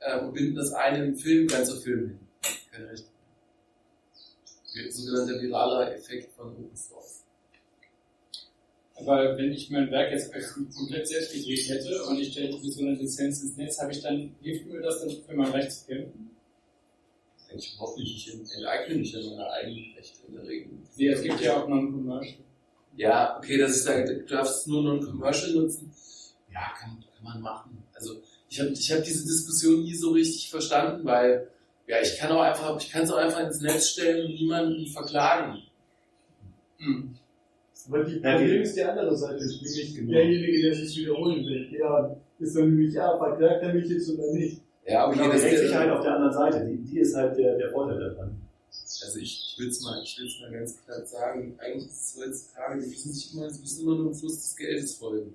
ähm, 0.00 0.28
und 0.28 0.34
binden 0.34 0.56
das 0.56 0.72
eine 0.72 1.04
im 1.04 1.16
Film, 1.16 1.46
ganzer 1.46 1.76
Film 1.76 2.08
hin. 2.08 2.20
Kein 2.70 2.84
Recht. 2.84 3.06
Sogenannter 4.90 5.40
viraler 5.40 5.94
Effekt 5.94 6.32
von 6.32 6.52
Open 6.52 6.76
Source. 6.76 7.19
Aber 9.00 9.36
wenn 9.36 9.52
ich 9.52 9.70
mein 9.70 9.90
Werk 9.90 10.12
jetzt 10.12 10.32
komplett 10.74 11.08
selbst 11.08 11.32
gedreht 11.32 11.68
hätte 11.68 12.04
und 12.04 12.18
ich 12.18 12.32
stelle 12.32 12.56
für 12.58 12.70
so 12.70 12.82
eine 12.82 12.94
Lizenz 12.94 13.42
ins 13.42 13.56
Netz, 13.56 13.80
habe 13.80 13.92
ich 13.92 14.02
dann, 14.02 14.34
hilft 14.42 14.66
mir 14.66 14.80
das 14.80 15.00
dann 15.00 15.10
für 15.10 15.34
mein 15.34 15.50
Recht 15.50 15.72
zu 15.72 15.86
kämpfen? 15.86 16.30
Eigentlich 17.50 17.74
überhaupt 17.74 17.98
nicht. 17.98 18.28
Ich 18.28 18.34
enteigne 18.34 18.94
mich 18.96 19.12
ja 19.12 19.20
meine 19.20 19.50
eigenen 19.50 19.94
Rechte 19.96 20.18
in 20.28 20.34
der 20.34 20.46
Regel. 20.46 20.70
Nee, 20.96 21.08
es 21.08 21.22
gibt 21.22 21.40
ja 21.40 21.56
auch 21.56 21.68
Non-Commercial. 21.68 22.44
Ja, 22.96 23.38
okay, 23.38 23.58
dass 23.58 23.76
ich 23.76 23.82
sage, 23.82 24.04
du 24.04 24.26
darfst 24.26 24.66
nur 24.68 24.82
Non-Commercial 24.82 25.52
nutzen. 25.52 25.92
Ja, 26.52 26.72
kann, 26.78 27.02
kann 27.14 27.24
man 27.24 27.40
machen. 27.40 27.82
Also 27.94 28.20
ich 28.48 28.60
habe 28.60 28.70
ich 28.70 28.92
hab 28.92 29.02
diese 29.02 29.24
Diskussion 29.24 29.82
nie 29.82 29.94
so 29.94 30.10
richtig 30.10 30.50
verstanden, 30.50 31.04
weil 31.04 31.48
ja, 31.86 32.00
ich 32.00 32.18
kann 32.18 32.30
auch 32.30 32.42
einfach, 32.42 32.80
ich 32.80 32.90
kann 32.90 33.02
es 33.02 33.10
auch 33.10 33.16
einfach 33.16 33.40
ins 33.40 33.60
Netz 33.60 33.90
stellen 33.90 34.26
und 34.26 34.34
niemanden 34.34 34.86
verklagen. 34.86 35.62
Hm. 36.78 37.16
Aber 37.90 38.04
die 38.04 38.20
Ja, 38.20 38.36
Problem 38.36 38.62
ist 38.62 38.76
die 38.76 38.82
andere 38.84 39.16
Seite, 39.16 39.44
nämlich 39.44 39.94
Genau. 39.96 40.12
derjenige, 40.12 40.62
der 40.62 40.74
sich 40.74 40.96
wiederholen 40.98 41.44
will. 41.44 41.68
Ja, 41.78 42.16
ist 42.38 42.56
dann 42.56 42.68
nämlich, 42.70 42.94
ja, 42.94 43.18
verklagt 43.18 43.62
er 43.62 43.74
mich 43.74 43.88
jetzt 43.88 44.10
oder 44.10 44.32
nicht? 44.32 44.60
Ja, 44.86 45.10
Genau, 45.10 45.24
die 45.24 45.38
Rechtssicherheit 45.38 45.90
auf 45.90 46.02
der 46.02 46.14
anderen 46.16 46.32
Seite, 46.32 46.66
die, 46.66 46.76
die 46.78 46.98
ist 47.00 47.14
halt 47.16 47.36
der, 47.36 47.56
der 47.58 47.70
Vorteil 47.70 47.98
daran. 47.98 48.36
Also 49.02 49.18
ich, 49.18 49.52
ich 49.54 49.58
will 49.58 49.68
es 49.68 49.80
mal, 49.82 50.00
ich 50.02 50.16
will's 50.20 50.40
mal 50.40 50.50
ganz 50.52 50.84
klar 50.84 51.04
sagen, 51.04 51.54
eigentlich 51.58 51.86
ist 51.90 52.16
es 52.16 52.22
heutzutage, 52.22 52.80
die 52.80 52.86
müssen 52.88 53.12
sich 53.12 53.34
immer, 53.34 53.50
sie 53.50 53.60
müssen 53.60 53.82
immer 53.82 53.96
nur 53.96 54.04
dem 54.12 54.14
Fluss 54.14 54.34
des 54.36 54.56
Geldes 54.56 54.94
folgen. 54.94 55.34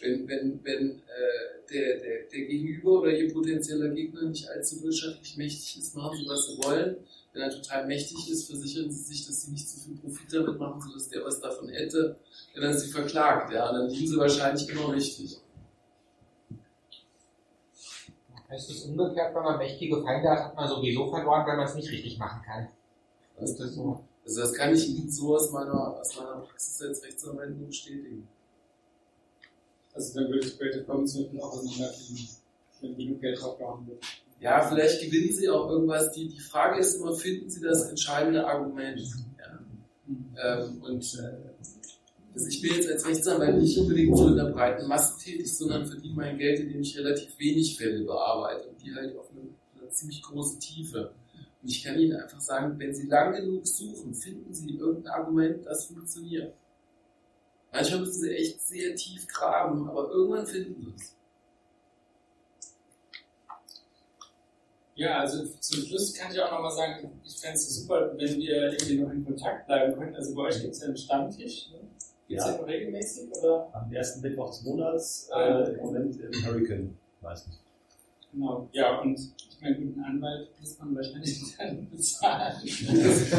Wenn, 0.00 0.28
wenn, 0.28 0.60
wenn 0.64 0.90
äh, 0.90 1.72
der, 1.72 1.98
der, 1.98 2.18
der 2.32 2.40
Gegenüber 2.46 3.00
oder 3.00 3.12
ihr 3.12 3.32
potenzieller 3.32 3.88
Gegner 3.88 4.22
nicht 4.22 4.48
allzu 4.48 4.82
wirtschaftlich 4.82 5.36
mächtig 5.36 5.78
ist, 5.80 5.96
machen 5.96 6.16
sie, 6.18 6.26
was 6.28 6.46
sie 6.46 6.62
wollen. 6.64 6.96
Wenn 7.34 7.42
er 7.42 7.50
total 7.50 7.86
mächtig 7.86 8.30
ist, 8.30 8.46
versichern 8.46 8.90
sie 8.92 9.02
sich, 9.02 9.26
dass 9.26 9.42
sie 9.42 9.50
nicht 9.50 9.68
zu 9.68 9.80
viel 9.80 9.96
Profit 9.96 10.32
damit 10.32 10.56
machen, 10.56 10.80
sodass 10.80 11.08
der 11.08 11.24
was 11.24 11.40
davon 11.40 11.68
hätte, 11.68 12.16
wenn 12.54 12.62
er 12.62 12.78
sie 12.78 12.88
verklagt. 12.88 13.52
Ja, 13.52 13.72
dann 13.72 13.90
liegen 13.90 14.06
sie 14.06 14.16
wahrscheinlich 14.16 14.68
immer 14.68 14.92
richtig. 14.92 15.40
Heißt 18.48 18.70
es 18.70 18.84
umgekehrt, 18.84 19.34
wenn 19.34 19.42
man 19.42 19.58
mächtige 19.58 20.00
Feinde 20.00 20.30
hat, 20.30 20.38
hat 20.38 20.54
man 20.54 20.68
sowieso 20.68 21.10
verloren, 21.10 21.44
weil 21.44 21.56
man 21.56 21.66
es 21.66 21.74
nicht 21.74 21.90
richtig 21.90 22.18
machen 22.18 22.40
kann. 22.42 22.68
Ist 23.40 23.58
das 23.58 23.74
so? 23.74 24.04
Also 24.24 24.40
das 24.40 24.52
kann 24.54 24.72
ich 24.72 24.88
Ihnen 24.88 25.10
so 25.10 25.34
aus 25.34 25.50
meiner, 25.50 25.98
aus 25.98 26.16
meiner 26.16 26.36
Praxis 26.36 26.80
als 26.82 27.02
Rechtsanwalt 27.02 27.58
nur 27.58 27.66
bestätigen. 27.66 28.28
Also 29.92 30.20
dann 30.20 30.30
würde 30.30 30.48
Creative 30.50 30.84
Commons 30.84 31.12
zum 31.12 31.22
Beispiel 31.22 31.40
auch 31.40 31.52
auseinanderfliegen, 31.52 32.28
wenn 32.80 32.96
genug 32.96 33.20
Geld 33.20 33.40
draufgehauen 33.40 33.86
wird. 33.88 34.04
Ja, 34.40 34.66
vielleicht 34.68 35.00
gewinnen 35.00 35.32
Sie 35.32 35.48
auch 35.48 35.70
irgendwas. 35.70 36.12
Die, 36.12 36.28
die 36.28 36.40
Frage 36.40 36.80
ist 36.80 36.96
immer, 36.96 37.14
finden 37.14 37.48
Sie 37.48 37.60
das 37.60 37.88
entscheidende 37.88 38.46
Argument? 38.46 39.00
Ja. 39.38 40.58
Ähm, 40.58 40.82
und 40.82 41.02
äh, 41.14 41.54
also 42.34 42.48
ich 42.48 42.60
bin 42.60 42.74
jetzt 42.74 42.90
als 42.90 43.06
Rechtsanwalt 43.06 43.56
nicht 43.56 43.78
unbedingt 43.78 44.16
so 44.16 44.28
in 44.28 44.36
der 44.36 44.50
breiten 44.50 44.88
Masse 44.88 45.22
tätig, 45.22 45.56
sondern 45.56 45.86
verdiene 45.86 46.16
mein 46.16 46.36
Geld, 46.36 46.58
indem 46.60 46.80
ich 46.80 46.98
relativ 46.98 47.38
wenig 47.38 47.78
Fälle 47.78 48.04
bearbeite 48.04 48.68
und 48.68 48.82
die 48.82 48.92
halt 48.92 49.16
auf 49.16 49.30
eine, 49.30 49.42
eine 49.80 49.88
ziemlich 49.90 50.20
große 50.20 50.58
Tiefe. 50.58 51.12
Und 51.62 51.70
ich 51.70 51.84
kann 51.84 51.98
Ihnen 51.98 52.16
einfach 52.16 52.40
sagen, 52.40 52.76
wenn 52.78 52.92
Sie 52.92 53.06
lang 53.06 53.34
genug 53.34 53.66
suchen, 53.66 54.14
finden 54.14 54.52
Sie 54.52 54.76
irgendein 54.76 55.12
Argument, 55.12 55.64
das 55.64 55.86
funktioniert. 55.86 56.52
Manchmal 57.72 58.00
müssen 58.00 58.20
Sie 58.20 58.34
echt 58.34 58.60
sehr 58.66 58.94
tief 58.96 59.28
graben, 59.28 59.88
aber 59.88 60.10
irgendwann 60.10 60.46
finden 60.46 60.74
Sie 60.82 60.92
es. 60.96 61.16
Ja, 64.96 65.18
also 65.20 65.44
zum 65.60 65.82
Schluss 65.84 66.14
kann 66.14 66.32
ich 66.32 66.40
auch 66.40 66.52
nochmal 66.52 66.70
sagen, 66.70 67.10
ich 67.24 67.36
fände 67.36 67.56
es 67.56 67.68
super, 67.80 68.12
wenn 68.16 68.38
wir 68.38 68.72
irgendwie 68.72 68.98
noch 68.98 69.10
in 69.10 69.24
Kontakt 69.24 69.66
bleiben 69.66 69.94
könnten. 69.98 70.14
Also 70.14 70.34
bei 70.34 70.42
euch 70.42 70.60
gibt 70.60 70.72
es 70.74 70.80
ja 70.80 70.86
einen 70.86 70.96
Stammtisch. 70.96 71.70
Ne? 71.72 71.78
Gibt 72.28 72.40
es 72.40 72.46
Ja. 72.46 72.52
den 72.52 72.64
regelmäßig? 72.64 73.28
Oder? 73.32 73.68
Am 73.72 73.92
ersten 73.92 74.20
Mittwoch 74.20 74.50
des 74.50 74.62
Monats, 74.62 75.28
Ah, 75.32 75.62
äh, 75.62 75.72
im 75.72 75.76
Moment 75.84 76.16
im 76.20 76.46
Hurricane 76.46 76.96
meistens. 77.20 77.58
Genau, 78.32 78.68
ja, 78.72 79.00
und 79.00 79.18
ich 79.18 79.60
meine, 79.60 79.76
guten 79.76 80.00
Anwalt 80.00 80.48
muss 80.60 80.78
man 80.78 80.94
wahrscheinlich 80.96 81.42
dann 81.58 81.88
bezahlen. 81.90 82.54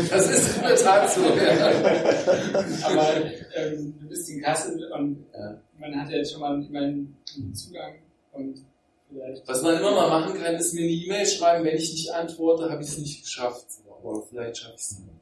Das 0.09 0.29
ist 0.31 0.57
in 0.57 0.63
der 0.63 0.75
Tat 0.75 1.09
so. 1.09 1.21
Ja. 1.21 1.67
Aber 2.85 3.15
ähm, 3.55 3.93
du 4.01 4.07
bist 4.09 4.29
in 4.29 4.41
Kassel 4.41 4.91
und 4.91 5.25
Ja. 5.33 5.57
man 5.79 5.95
hat 6.01 6.09
ja 6.09 6.17
jetzt 6.17 6.31
schon 6.33 6.41
mal 6.41 6.53
einen 6.55 7.17
Zugang 7.53 7.95
und 8.33 8.59
vielleicht. 9.15 9.47
Was 9.47 9.61
man 9.61 9.77
immer 9.77 9.91
mal 9.91 10.09
machen 10.09 10.39
kann, 10.39 10.55
ist 10.55 10.73
mir 10.73 10.81
eine 10.81 10.91
E-Mail 10.91 11.25
schreiben, 11.25 11.65
wenn 11.65 11.75
ich 11.77 11.91
nicht 11.91 12.11
antworte, 12.11 12.69
habe 12.69 12.81
ich 12.83 12.89
es 12.89 12.97
nicht 12.97 13.23
geschafft. 13.23 13.65
So, 13.71 13.81
Aber 13.91 14.21
vielleicht 14.23 14.57
schaffe 14.57 14.75
ich 14.75 14.81
es 14.81 14.97
auch. 14.97 15.15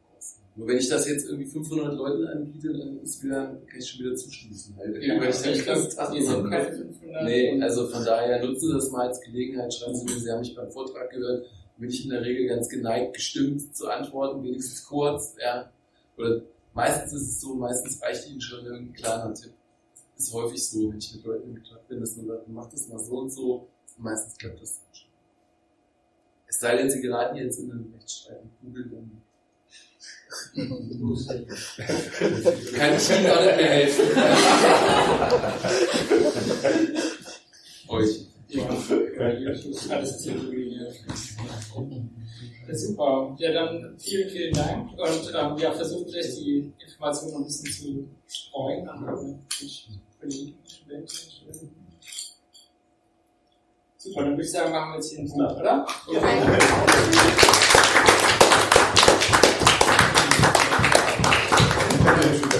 Nur 0.56 0.68
wenn 0.68 0.78
ich 0.78 0.88
das 0.88 1.07
jetzt 1.07 1.28
irgendwie 1.28 1.48
500 1.48 1.95
Leuten 1.95 2.28
anbiete, 2.28 2.74
dann 2.78 2.99
ist 3.02 3.24
wieder, 3.24 3.60
kann 3.68 3.80
ich 3.80 3.90
schon 3.90 4.06
wieder 4.06 4.15
zuschließen. 4.15 4.76
Weil, 4.78 5.03
Ja, 5.03 5.20
weil 5.20 5.30
ich 5.30 5.38
dann 5.38 5.53
ich 5.53 5.64
fast 5.64 6.14
ihr 6.14 6.24
sind 6.24 6.36
achten 6.36 6.49
keine 6.49 6.65
kann. 6.65 6.76
500. 6.76 7.24
Nee, 7.24 7.61
also 7.61 7.88
von 7.88 8.06
daher 8.06 8.45
nutzen 8.45 8.68
Sie 8.68 8.74
das 8.74 8.91
mal 8.91 9.07
als 9.07 9.20
Gelegenheit, 9.22 9.74
schreiben 9.74 9.95
Sie 9.95 10.06
mir, 10.06 10.20
Sie 10.20 10.32
haben 10.32 10.41
mich 10.41 10.56
beim 10.56 10.72
Vortrag 10.72 11.10
gehört, 11.10 11.48
bin 11.78 11.90
ich 11.90 12.03
in 12.03 12.11
der 12.11 12.22
Regel 12.22 12.48
ganz 12.48 12.70
geneigt, 12.70 13.15
gestimmt 13.15 13.76
zu 13.76 13.88
antworten, 13.88 14.44
wenigstens 14.44 14.86
kurz, 14.86 15.36
ja. 15.44 15.72
Oder 16.18 16.41
meistens 16.76 17.14
ist 17.14 17.30
es 17.30 17.41
so, 17.41 17.56
meistens 17.56 17.99
reicht 18.03 18.30
Ihnen 18.30 18.41
schon 18.41 18.64
irgendein 18.64 18.94
kleiner 18.94 19.34
Tipp. 19.34 19.53
Ist 20.15 20.32
häufig 20.34 20.64
so, 20.64 20.91
wenn 20.91 20.99
ich 20.99 21.15
mit 21.15 21.26
Leuten 21.26 21.49
in 21.49 21.64
Kontakt 21.64 21.88
bin, 21.88 21.99
dass 21.99 22.15
man 22.15 22.28
sagt, 22.28 22.48
mach 22.48 22.70
das 22.70 22.88
mal 22.90 22.99
so 22.99 23.18
und 23.18 23.32
so, 23.32 23.68
meistens 23.98 24.38
klappt 24.38 24.61
das 24.61 24.82
schon. 24.94 25.10
Es 26.48 26.60
sei 26.60 26.78
denn, 26.78 26.90
Sie 26.90 27.02
geraten 27.02 27.36
jetzt 27.38 27.60
in 27.60 27.72
einen 27.72 27.94
Rechtsstreit 27.94 28.44
mit 28.44 28.60
Google, 28.61 28.90
dann 28.91 29.22
kann 30.53 30.65
ich 32.95 33.10
Ihnen 33.10 33.30
auch 33.30 33.45
nicht 33.45 33.57
mehr 33.57 33.70
helfen. 33.70 34.06
Euch. 37.88 38.28
Ja, 38.49 38.68
alles 39.90 40.24
super. 42.82 43.36
Ja, 43.40 43.52
dann 43.52 43.95
vielen, 43.98 44.30
vielen 44.30 44.53
Dank. 44.53 44.91
Und 44.91 45.34
ähm, 45.34 45.57
ja, 45.57 45.72
versucht 45.72 46.07
vielleicht 46.10 46.38
die 46.38 46.72
Informationen 46.80 47.34
noch 47.34 47.40
ein 47.40 47.45
bisschen 47.45 47.72
zu 47.72 48.07
streuen 48.28 48.88
an 48.88 49.07
alle 49.07 49.40
Kollegen. 50.20 50.56
Super, 54.04 54.24
dann 54.24 54.32
würde 54.32 54.44
ich 54.44 54.52
sagen, 54.52 54.74
machen 54.74 54.92
wir 54.92 54.96
jetzt 54.96 55.12
hier 55.12 55.20
einen 55.20 55.30
Punkt, 55.30 55.62
oder? 55.62 55.88
Ja. 56.12 57.53